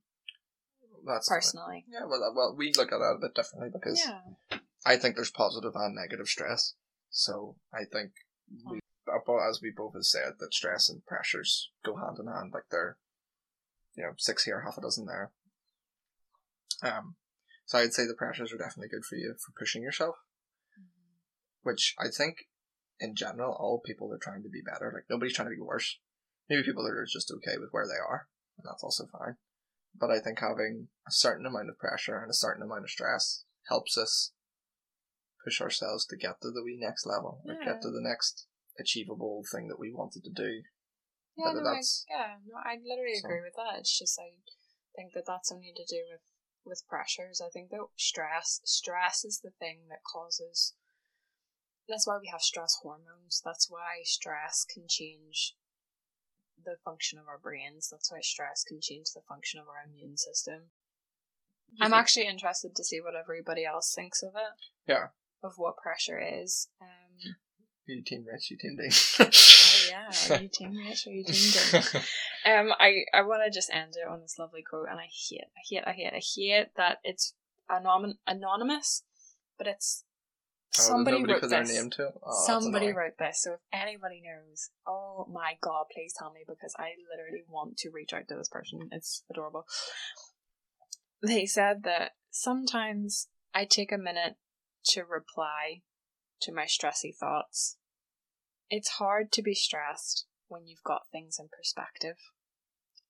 That's 1.05 1.27
the 1.29 1.35
personally. 1.35 1.85
Yeah, 1.87 2.05
well, 2.07 2.33
well, 2.35 2.55
we 2.57 2.73
look 2.75 2.91
at 2.91 2.97
that 2.97 3.17
a 3.17 3.21
bit 3.21 3.35
differently 3.35 3.69
because 3.71 4.03
Yeah. 4.05 4.59
I 4.85 4.97
think 4.97 5.15
there's 5.15 5.31
positive 5.31 5.75
and 5.75 5.95
negative 5.95 6.27
stress. 6.27 6.73
So 7.09 7.57
I 7.73 7.85
think 7.85 8.11
we, 8.69 8.79
as 9.47 9.61
we 9.61 9.71
both 9.75 9.93
have 9.93 10.05
said, 10.05 10.33
that 10.39 10.53
stress 10.53 10.89
and 10.89 11.05
pressures 11.05 11.69
go 11.85 11.95
hand 11.95 12.17
in 12.19 12.27
hand. 12.27 12.51
Like 12.53 12.69
they're, 12.71 12.97
you 13.95 14.03
know, 14.03 14.13
six 14.17 14.45
here, 14.45 14.61
half 14.61 14.77
a 14.77 14.81
dozen 14.81 15.05
there. 15.05 15.31
Um, 16.81 17.15
so 17.65 17.77
I'd 17.77 17.93
say 17.93 18.07
the 18.07 18.13
pressures 18.13 18.53
are 18.53 18.57
definitely 18.57 18.89
good 18.89 19.05
for 19.05 19.15
you 19.15 19.35
for 19.37 19.51
pushing 19.57 19.83
yourself, 19.83 20.15
which 21.63 21.95
I 21.99 22.07
think, 22.09 22.47
in 22.99 23.15
general, 23.15 23.53
all 23.53 23.81
people 23.85 24.13
are 24.13 24.19
trying 24.21 24.43
to 24.43 24.49
be 24.49 24.61
better. 24.61 24.91
Like 24.93 25.05
nobody's 25.09 25.35
trying 25.35 25.49
to 25.49 25.55
be 25.55 25.61
worse. 25.61 25.99
Maybe 26.49 26.63
people 26.63 26.85
are 26.87 27.05
just 27.05 27.31
okay 27.31 27.57
with 27.59 27.69
where 27.71 27.85
they 27.85 27.99
are, 27.99 28.27
and 28.57 28.65
that's 28.67 28.83
also 28.83 29.05
fine. 29.07 29.35
But 29.95 30.11
I 30.11 30.19
think 30.19 30.39
having 30.39 30.87
a 31.07 31.11
certain 31.11 31.45
amount 31.45 31.69
of 31.69 31.77
pressure 31.77 32.19
and 32.21 32.29
a 32.29 32.33
certain 32.33 32.63
amount 32.63 32.83
of 32.83 32.89
stress 32.89 33.43
helps 33.69 33.97
us 33.97 34.33
push 35.43 35.61
ourselves 35.61 36.05
to 36.07 36.17
get 36.17 36.41
to 36.41 36.51
the 36.51 36.63
wee 36.63 36.77
next 36.79 37.05
level 37.05 37.41
or 37.47 37.55
get 37.63 37.81
to 37.81 37.89
the 37.89 38.01
next 38.01 38.45
achievable 38.79 39.43
thing 39.51 39.67
that 39.67 39.79
we 39.79 39.91
wanted 39.93 40.23
to 40.23 40.29
do. 40.31 40.61
Yeah, 41.37 41.45
Whether 41.47 41.63
no, 41.63 41.69
I, 41.69 41.81
yeah, 42.09 42.35
no, 42.45 42.57
I 42.57 42.75
literally 42.83 43.15
So- 43.15 43.27
agree 43.27 43.41
with 43.41 43.55
that. 43.55 43.79
It's 43.79 43.97
just 43.97 44.19
I 44.19 44.35
think 44.95 45.13
that 45.13 45.25
that's 45.25 45.51
only 45.51 45.73
to 45.75 45.85
do 45.85 46.03
with 46.11 46.21
with 46.65 46.83
pressures. 46.87 47.41
I 47.41 47.49
think 47.49 47.69
that 47.71 47.85
stress 47.95 48.59
stress 48.65 49.23
is 49.23 49.39
the 49.39 49.51
thing 49.59 49.87
that 49.89 50.03
causes. 50.03 50.75
That's 51.89 52.05
why 52.07 52.17
we 52.21 52.27
have 52.31 52.41
stress 52.41 52.77
hormones. 52.83 53.41
That's 53.43 53.69
why 53.69 54.01
stress 54.03 54.65
can 54.71 54.83
change 54.87 55.55
the 56.63 56.75
function 56.85 57.17
of 57.19 57.27
our 57.27 57.37
brains. 57.39 57.89
That's 57.91 58.11
why 58.11 58.19
stress 58.21 58.63
can 58.67 58.79
change 58.81 59.07
the 59.15 59.21
function 59.27 59.59
of 59.59 59.67
our 59.67 59.89
immune 59.89 60.17
system. 60.17 60.69
I'm 61.81 61.91
think- 61.91 61.99
actually 61.99 62.27
interested 62.27 62.75
to 62.75 62.83
see 62.83 62.99
what 63.01 63.15
everybody 63.15 63.65
else 63.65 63.93
thinks 63.93 64.21
of 64.23 64.33
it. 64.35 64.53
Yeah. 64.91 65.07
Of 65.43 65.53
what 65.57 65.77
pressure 65.77 66.19
is. 66.19 66.67
Um, 66.81 67.35
You 67.85 68.03
team 68.03 68.25
rich, 68.31 68.51
you 68.51 68.57
team 68.57 68.75
D. 68.77 68.89
oh 69.19 69.29
yeah, 69.89 70.11
are 70.35 70.41
you 70.41 70.49
team 70.53 70.75
rich 70.77 71.07
are 71.07 71.11
you 71.11 71.23
team 71.23 71.51
D? 71.71 71.99
Um, 72.45 72.71
I, 72.79 73.05
I 73.13 73.21
want 73.23 73.43
to 73.45 73.49
just 73.51 73.71
end 73.73 73.93
it 73.95 74.07
on 74.07 74.21
this 74.21 74.37
lovely 74.37 74.61
quote, 74.61 74.87
and 74.89 74.99
I 74.99 75.07
hate, 75.07 75.41
I 75.57 75.61
hate, 75.67 75.83
I 75.87 75.91
hate, 75.93 76.13
I 76.13 76.21
hate 76.35 76.67
that 76.77 76.99
it's 77.03 77.33
anonymous, 78.27 79.03
but 79.57 79.65
it's 79.67 80.03
Oh, 80.77 80.81
somebody 80.81 81.17
nobody 81.17 81.33
wrote 81.33 81.41
put 81.41 81.49
this. 81.49 81.67
their 81.67 81.81
name 81.81 81.89
to 81.91 82.07
it. 82.07 82.13
Oh, 82.23 82.43
somebody 82.45 82.91
wrote 82.91 83.17
this, 83.17 83.41
so 83.41 83.53
if 83.53 83.59
anybody 83.73 84.21
knows, 84.23 84.69
oh 84.87 85.27
my 85.31 85.57
god, 85.61 85.85
please 85.91 86.13
tell 86.17 86.31
me 86.31 86.41
because 86.47 86.75
I 86.77 86.91
literally 87.11 87.43
want 87.47 87.77
to 87.77 87.89
reach 87.89 88.13
out 88.13 88.27
to 88.29 88.35
this 88.35 88.49
person. 88.49 88.89
It's 88.91 89.23
adorable. 89.31 89.65
They 91.25 91.45
said 91.45 91.83
that 91.83 92.11
sometimes 92.29 93.29
I 93.53 93.65
take 93.65 93.91
a 93.91 93.97
minute 93.97 94.35
to 94.89 95.03
reply 95.03 95.81
to 96.41 96.53
my 96.53 96.65
stressy 96.65 97.15
thoughts. 97.15 97.77
It's 98.69 98.89
hard 98.89 99.31
to 99.33 99.41
be 99.41 99.55
stressed 99.55 100.27
when 100.47 100.67
you've 100.67 100.83
got 100.83 101.09
things 101.11 101.37
in 101.39 101.49
perspective. 101.49 102.17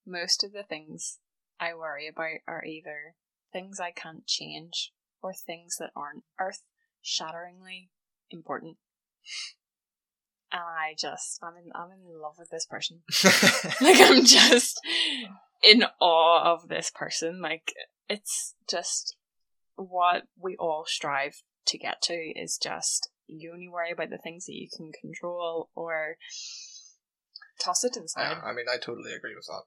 Most 0.07 0.43
of 0.43 0.53
the 0.53 0.63
things 0.63 1.19
I 1.59 1.73
worry 1.73 2.07
about 2.07 2.39
are 2.47 2.63
either 2.63 3.15
things 3.51 3.79
I 3.79 3.91
can't 3.91 4.25
change 4.25 4.93
or 5.21 5.33
things 5.33 5.75
that 5.79 5.91
aren't 5.95 6.23
earth 6.39 6.63
shatteringly 7.01 7.89
important. 8.29 8.77
And 10.51 10.61
I 10.61 10.95
just 10.97 11.39
I'm 11.43 11.55
in 11.57 11.71
I'm 11.75 11.91
in 11.91 12.21
love 12.21 12.35
with 12.37 12.49
this 12.49 12.65
person. 12.65 13.01
Like 13.81 14.01
I'm 14.01 14.25
just 14.25 14.79
in 15.63 15.83
awe 15.99 16.53
of 16.53 16.67
this 16.67 16.91
person. 16.93 17.41
Like 17.41 17.73
it's 18.07 18.55
just 18.69 19.15
what 19.75 20.23
we 20.37 20.55
all 20.57 20.85
strive 20.87 21.41
to 21.67 21.77
get 21.77 22.01
to 22.03 22.13
is 22.13 22.57
just 22.57 23.09
you 23.27 23.51
only 23.53 23.69
worry 23.69 23.91
about 23.91 24.09
the 24.09 24.17
things 24.17 24.45
that 24.45 24.55
you 24.55 24.67
can 24.75 24.91
control 24.91 25.69
or 25.75 26.17
toss 27.59 27.83
it 27.83 27.93
to 27.93 28.01
the 28.01 28.09
side. 28.09 28.31
yeah, 28.31 28.41
I 28.43 28.53
mean, 28.53 28.65
I 28.71 28.77
totally 28.77 29.13
agree 29.13 29.35
with 29.35 29.45
that. 29.47 29.63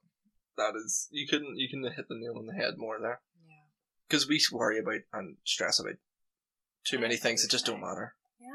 That 0.56 0.76
is, 0.76 1.08
you 1.10 1.26
couldn't, 1.28 1.56
you 1.56 1.68
can 1.68 1.82
hit 1.84 2.08
the 2.08 2.16
nail 2.18 2.36
on 2.36 2.46
the 2.46 2.54
head 2.54 2.74
more 2.76 2.98
there. 3.00 3.20
Yeah. 3.46 3.68
Because 4.08 4.28
we 4.28 4.40
worry 4.52 4.78
about 4.78 5.00
and 5.12 5.36
stress 5.44 5.78
about 5.78 5.94
too 6.84 6.98
many 6.98 7.16
things 7.16 7.42
that 7.42 7.50
just 7.50 7.66
don't 7.66 7.80
matter. 7.80 8.14
Yeah. 8.40 8.48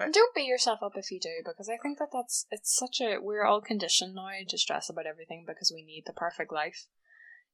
Right. 0.00 0.06
And 0.06 0.14
don't 0.14 0.34
beat 0.34 0.46
yourself 0.46 0.80
up 0.82 0.92
if 0.96 1.10
you 1.10 1.20
do, 1.20 1.42
because 1.44 1.68
I 1.68 1.76
think 1.76 1.98
that 1.98 2.08
that's 2.12 2.46
it's 2.50 2.76
such 2.76 3.00
a 3.00 3.18
we're 3.20 3.44
all 3.44 3.60
conditioned 3.60 4.14
now 4.14 4.28
to 4.48 4.58
stress 4.58 4.90
about 4.90 5.06
everything 5.06 5.44
because 5.46 5.72
we 5.74 5.84
need 5.84 6.04
the 6.06 6.12
perfect 6.12 6.52
life, 6.52 6.86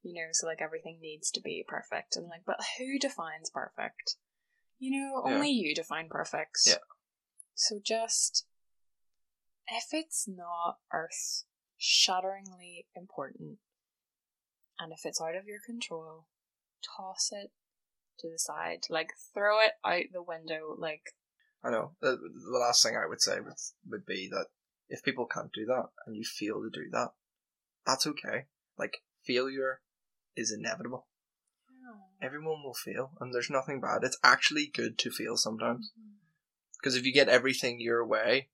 you 0.02 0.14
know. 0.14 0.28
So 0.32 0.46
like 0.46 0.62
everything 0.62 0.98
needs 1.00 1.30
to 1.32 1.40
be 1.40 1.64
perfect, 1.66 2.16
and 2.16 2.26
like, 2.28 2.42
but 2.46 2.58
who 2.78 2.98
defines 2.98 3.50
perfect? 3.50 4.16
You 4.78 4.98
know, 4.98 5.22
Yeah. 5.26 5.34
only 5.34 5.50
you 5.50 5.74
define 5.74 6.08
perfect. 6.08 6.58
Yeah. 6.66 6.76
So 7.54 7.78
just 7.84 8.46
if 9.68 9.88
it's 9.92 10.26
not 10.26 10.78
earth 10.92 11.44
shatteringly 11.76 12.86
important, 12.96 13.58
and 14.78 14.92
if 14.92 15.00
it's 15.04 15.20
out 15.20 15.36
of 15.36 15.46
your 15.46 15.60
control, 15.64 16.26
toss 16.96 17.28
it 17.30 17.52
to 18.20 18.30
the 18.30 18.38
side. 18.38 18.86
Like 18.90 19.12
throw 19.34 19.60
it 19.60 19.72
out 19.84 20.04
the 20.12 20.22
window. 20.22 20.76
Like 20.78 21.14
I 21.64 21.70
know. 21.70 21.92
The, 22.00 22.16
the 22.16 22.58
last 22.58 22.82
thing 22.82 22.96
I 22.96 23.08
would 23.08 23.20
say 23.20 23.40
would, 23.40 23.54
would 23.88 24.06
be 24.06 24.28
that 24.30 24.46
if 24.88 25.02
people 25.02 25.26
can't 25.26 25.52
do 25.52 25.64
that 25.66 25.86
and 26.06 26.16
you 26.16 26.24
feel 26.24 26.62
to 26.62 26.70
do 26.70 26.90
that, 26.92 27.10
that's 27.86 28.06
okay. 28.06 28.46
Like, 28.78 28.98
failure 29.24 29.80
is 30.36 30.52
inevitable. 30.52 31.06
Everyone 32.22 32.62
will 32.62 32.74
fail, 32.74 33.10
and 33.20 33.34
there's 33.34 33.50
nothing 33.50 33.80
bad. 33.80 34.04
It's 34.04 34.18
actually 34.22 34.70
good 34.72 34.96
to 34.98 35.10
fail 35.10 35.36
sometimes. 35.36 35.90
Mm-hmm. 35.98 36.14
Because 36.78 36.94
if 36.94 37.04
you 37.04 37.12
get 37.12 37.28
everything 37.28 37.80
your 37.80 38.06
way 38.06 38.48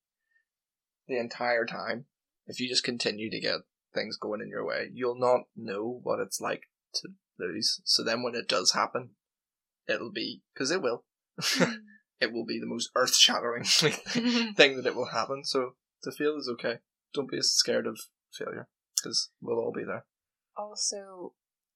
the 1.07 1.19
entire 1.19 1.67
time, 1.67 2.07
if 2.47 2.61
you 2.61 2.69
just 2.69 2.83
continue 2.83 3.31
to 3.31 3.41
get 3.41 3.61
things 3.95 4.17
going 4.17 4.41
in 4.41 4.49
your 4.49 4.65
way, 4.65 4.89
you'll 4.93 5.19
not 5.19 5.43
know 5.55 6.01
what 6.03 6.19
it's 6.19 6.41
like 6.41 6.63
to 6.95 7.09
lose. 7.39 7.83
So 7.85 8.03
then 8.03 8.23
when 8.23 8.35
it 8.35 8.49
does 8.49 8.73
happen, 8.73 9.11
it'll 9.89 10.13
be, 10.13 10.43
because 10.53 10.71
it 10.71 10.83
will, 10.83 11.05
hmm. 11.41 11.73
it 12.21 12.33
will 12.33 12.45
be 12.45 12.59
the 12.61 12.67
most 12.67 12.91
earth 12.95 13.15
shattering 13.17 13.65
thing 13.65 14.77
that 14.77 14.87
it 14.87 14.95
will 14.95 15.11
happen. 15.11 15.45
So 15.45 15.75
to 16.05 16.13
fail 16.13 16.37
is 16.37 16.49
okay. 16.55 16.79
Don't 17.15 17.31
be 17.31 17.41
scared 17.41 17.87
of 17.87 17.99
failure, 18.33 18.69
because 18.97 19.31
we'll 19.41 19.59
all 19.59 19.73
be 19.73 19.85
there. 19.85 20.05
also, 20.57 21.33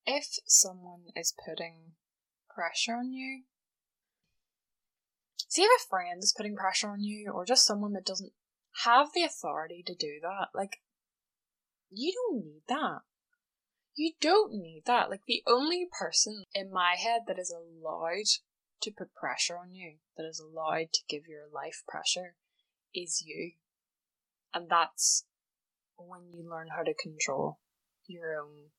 if 0.06 0.26
someone 0.47 1.05
is 1.16 1.34
putting 1.48 1.93
pressure 2.55 2.97
on 2.97 3.12
you, 3.12 3.44
see 5.48 5.62
if 5.62 5.82
a 5.82 5.89
friend 5.89 6.22
is 6.22 6.34
putting 6.36 6.56
pressure 6.56 6.89
on 6.89 7.01
you, 7.01 7.30
or 7.32 7.47
just 7.47 7.64
someone 7.64 7.93
that 7.93 8.05
doesn't 8.05 8.32
have 8.84 9.09
the 9.14 9.22
authority 9.22 9.82
to 9.86 9.94
do 9.94 10.18
that, 10.22 10.48
like, 10.55 10.80
you 11.90 12.12
don't 12.12 12.44
need 12.44 12.62
that. 12.68 13.01
You 13.94 14.12
don't 14.20 14.52
need 14.52 14.85
that. 14.86 15.10
Like, 15.10 15.23
the 15.27 15.43
only 15.47 15.89
person 15.98 16.44
in 16.55 16.73
my 16.73 16.94
head 16.97 17.23
that 17.27 17.39
is 17.39 17.51
allowed 17.51 18.24
to 18.81 18.90
put 18.90 19.14
pressure 19.14 19.59
on 19.59 19.74
you, 19.74 19.98
that 20.16 20.27
is 20.27 20.40
allowed 20.40 20.93
to 20.93 21.02
give 21.09 21.27
your 21.27 21.48
life 21.52 21.82
pressure, 21.86 22.36
is 22.94 23.23
you. 23.24 23.52
And 24.55 24.69
that's 24.69 25.27
when 25.97 26.32
you 26.32 26.48
learn 26.48 26.69
how 26.77 26.82
to 26.82 26.94
control 26.94 27.60
your 28.06 28.39
own 28.40 28.73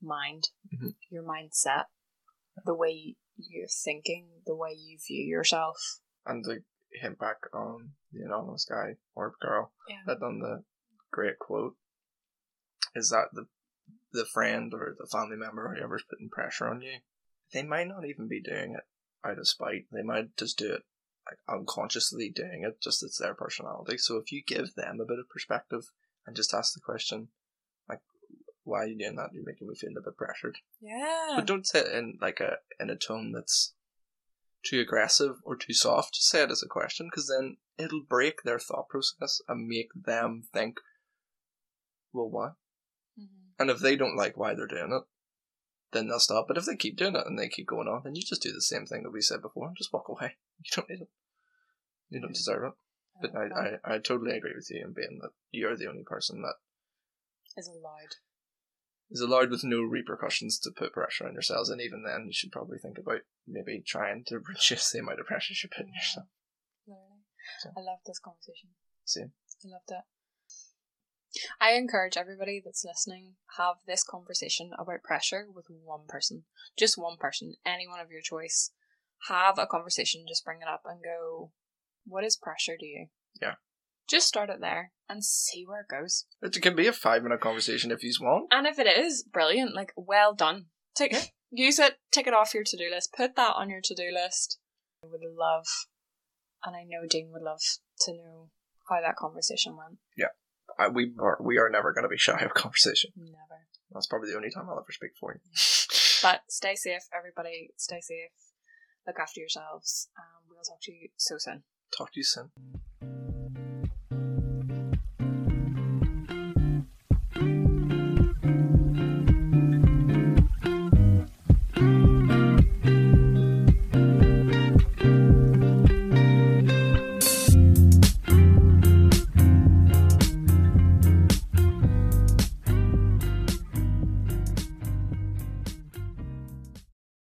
mind, 0.00 0.50
Mhm. 0.72 0.96
your 1.08 1.22
mindset, 1.22 1.86
the 2.64 2.74
way 2.74 3.16
you're 3.36 3.68
thinking, 3.68 4.42
the 4.46 4.56
way 4.56 4.72
you 4.72 4.98
view 4.98 5.24
yourself. 5.24 6.00
And 6.24 6.44
to 6.44 6.64
hit 6.92 7.18
back 7.18 7.38
on 7.52 7.96
the 8.12 8.22
anonymous 8.22 8.64
guy 8.64 8.96
or 9.14 9.36
girl 9.40 9.72
Yeah. 9.88 10.02
that 10.06 10.20
done 10.20 10.40
the 10.40 10.64
great 11.10 11.38
quote 11.38 11.76
is 12.94 13.10
that 13.10 13.28
the 13.32 13.48
the 14.12 14.26
friend 14.26 14.72
or 14.74 14.94
the 14.98 15.06
family 15.06 15.36
member 15.36 15.66
or 15.66 15.74
whoever's 15.74 16.04
putting 16.08 16.28
pressure 16.28 16.66
on 16.66 16.80
you, 16.80 16.98
they 17.52 17.62
might 17.62 17.88
not 17.88 18.04
even 18.04 18.28
be 18.28 18.40
doing 18.40 18.74
it 18.74 18.84
out 19.28 19.38
of 19.38 19.48
spite. 19.48 19.86
They 19.92 20.02
might 20.02 20.36
just 20.36 20.58
do 20.58 20.72
it 20.72 20.82
like 21.26 21.58
unconsciously 21.58 22.30
doing 22.34 22.64
it, 22.66 22.80
just 22.82 23.02
it's 23.02 23.18
their 23.18 23.34
personality. 23.34 23.98
So 23.98 24.16
if 24.16 24.32
you 24.32 24.42
give 24.46 24.74
them 24.74 24.98
a 25.00 25.04
bit 25.04 25.18
of 25.18 25.28
perspective 25.28 25.82
and 26.26 26.34
just 26.34 26.54
ask 26.54 26.72
the 26.72 26.80
question, 26.80 27.28
like, 27.88 28.00
why 28.64 28.78
are 28.78 28.86
you 28.86 28.98
doing 28.98 29.16
that? 29.16 29.30
You're 29.34 29.44
making 29.44 29.68
me 29.68 29.74
feel 29.74 29.90
a 29.98 30.02
bit 30.02 30.16
pressured. 30.16 30.58
Yeah. 30.80 31.34
But 31.36 31.46
don't 31.46 31.66
say 31.66 31.80
it 31.80 31.92
in 31.92 32.18
like 32.20 32.40
a 32.40 32.56
in 32.80 32.88
a 32.90 32.96
tone 32.96 33.32
that's 33.32 33.74
too 34.64 34.80
aggressive 34.80 35.36
or 35.44 35.56
too 35.56 35.74
soft. 35.74 36.14
Just 36.14 36.28
say 36.28 36.42
it 36.42 36.50
as 36.50 36.62
a 36.62 36.68
question, 36.68 37.08
because 37.10 37.28
then 37.28 37.58
it'll 37.78 38.02
break 38.02 38.42
their 38.42 38.58
thought 38.58 38.88
process 38.88 39.40
and 39.48 39.68
make 39.68 39.90
them 39.94 40.44
think, 40.52 40.78
well, 42.12 42.28
why? 42.28 42.50
And 43.58 43.70
if 43.70 43.80
they 43.80 43.96
don't 43.96 44.16
like 44.16 44.36
why 44.36 44.54
they're 44.54 44.66
doing 44.66 44.92
it, 44.92 45.02
then 45.92 46.06
they'll 46.08 46.20
stop. 46.20 46.46
But 46.48 46.56
if 46.58 46.66
they 46.66 46.76
keep 46.76 46.96
doing 46.96 47.16
it 47.16 47.26
and 47.26 47.38
they 47.38 47.48
keep 47.48 47.66
going 47.66 47.88
on, 47.88 48.02
then 48.04 48.14
you 48.14 48.22
just 48.22 48.42
do 48.42 48.52
the 48.52 48.60
same 48.60 48.86
thing 48.86 49.02
that 49.02 49.10
we 49.12 49.20
said 49.20 49.42
before 49.42 49.68
and 49.68 49.76
just 49.76 49.92
walk 49.92 50.08
away. 50.08 50.36
You 50.60 50.70
don't 50.74 50.90
need 50.90 51.00
it. 51.02 51.08
You 52.10 52.20
don't 52.20 52.34
deserve 52.34 52.64
it. 52.64 52.72
But 53.22 53.30
I, 53.36 53.46
I, 53.92 53.94
I 53.94 53.98
totally 53.98 54.36
agree 54.36 54.52
with 54.56 54.68
you 54.70 54.84
in 54.84 54.92
being 54.92 55.18
that 55.22 55.30
you're 55.52 55.76
the 55.76 55.88
only 55.88 56.02
person 56.04 56.42
that 56.42 56.54
is 57.56 57.68
allowed. 57.68 58.16
is 59.10 59.20
allowed 59.20 59.50
with 59.50 59.62
no 59.64 59.82
repercussions 59.82 60.58
to 60.60 60.70
put 60.76 60.92
pressure 60.92 61.26
on 61.26 61.32
yourselves. 61.34 61.70
And 61.70 61.80
even 61.80 62.02
then, 62.04 62.26
you 62.26 62.32
should 62.32 62.50
probably 62.52 62.78
think 62.78 62.98
about 62.98 63.20
maybe 63.46 63.82
trying 63.86 64.24
to 64.26 64.38
reduce 64.48 64.90
the 64.90 64.98
amount 64.98 65.20
of 65.20 65.26
pressure 65.26 65.54
you 65.54 65.68
put 65.68 65.86
on 65.86 65.94
yourself. 65.94 66.26
Literally. 66.86 67.22
So- 67.60 67.70
I 67.76 67.80
love 67.80 67.98
this 68.04 68.18
conversation. 68.18 68.70
Same. 69.04 69.32
I 69.64 69.68
loved 69.70 69.90
it. 69.90 70.04
I 71.60 71.72
encourage 71.72 72.16
everybody 72.16 72.62
that's 72.64 72.84
listening 72.84 73.34
have 73.56 73.76
this 73.86 74.02
conversation 74.02 74.70
about 74.78 75.02
pressure 75.02 75.46
with 75.52 75.66
one 75.68 76.06
person, 76.08 76.44
just 76.78 76.98
one 76.98 77.16
person, 77.18 77.54
anyone 77.64 78.00
of 78.00 78.10
your 78.10 78.22
choice. 78.22 78.72
Have 79.28 79.58
a 79.58 79.66
conversation, 79.66 80.24
just 80.28 80.44
bring 80.44 80.60
it 80.62 80.68
up 80.68 80.82
and 80.84 81.00
go. 81.02 81.50
What 82.06 82.24
is 82.24 82.36
pressure 82.36 82.76
to 82.78 82.86
you? 82.86 83.06
Yeah. 83.42 83.54
Just 84.08 84.28
start 84.28 84.48
it 84.48 84.60
there 84.60 84.92
and 85.08 85.24
see 85.24 85.64
where 85.66 85.80
it 85.80 85.88
goes. 85.88 86.24
It 86.40 86.60
can 86.62 86.76
be 86.76 86.86
a 86.86 86.92
five 86.92 87.22
minute 87.22 87.40
conversation 87.40 87.90
if 87.90 88.02
you 88.02 88.12
want. 88.20 88.46
And 88.50 88.66
if 88.66 88.78
it 88.78 88.86
is 88.86 89.22
brilliant, 89.22 89.74
like 89.74 89.92
well 89.96 90.34
done. 90.34 90.66
Take 90.94 91.32
use 91.50 91.78
it, 91.78 91.96
take 92.10 92.26
it 92.26 92.34
off 92.34 92.54
your 92.54 92.64
to 92.64 92.76
do 92.76 92.90
list, 92.90 93.12
put 93.16 93.36
that 93.36 93.54
on 93.56 93.70
your 93.70 93.80
to 93.82 93.94
do 93.94 94.10
list. 94.12 94.58
I 95.02 95.08
would 95.08 95.20
love, 95.22 95.66
and 96.64 96.74
I 96.74 96.82
know 96.84 97.06
Dean 97.08 97.30
would 97.32 97.42
love 97.42 97.60
to 98.00 98.12
know 98.12 98.50
how 98.88 99.00
that 99.00 99.16
conversation 99.16 99.76
went. 99.76 99.98
I, 100.78 100.88
we 100.88 101.12
are 101.18 101.38
we 101.40 101.58
are 101.58 101.70
never 101.70 101.92
going 101.92 102.04
to 102.04 102.08
be 102.08 102.18
shy 102.18 102.40
of 102.40 102.54
conversation. 102.54 103.10
Never. 103.16 103.66
That's 103.92 104.06
probably 104.06 104.30
the 104.30 104.36
only 104.36 104.50
time 104.50 104.66
I'll 104.68 104.78
ever 104.78 104.92
speak 104.92 105.12
for 105.18 105.34
you. 105.34 105.40
But 106.20 106.40
stay 106.48 106.74
safe, 106.74 107.02
everybody. 107.16 107.70
Stay 107.76 108.00
safe. 108.00 108.32
Look 109.06 109.20
after 109.20 109.38
yourselves. 109.38 110.08
Um, 110.18 110.42
we'll 110.50 110.64
talk 110.64 110.80
to 110.82 110.92
you 110.92 111.10
so 111.16 111.36
soon. 111.38 111.62
Talk 111.96 112.12
to 112.12 112.18
you 112.18 112.24
soon. 112.24 113.27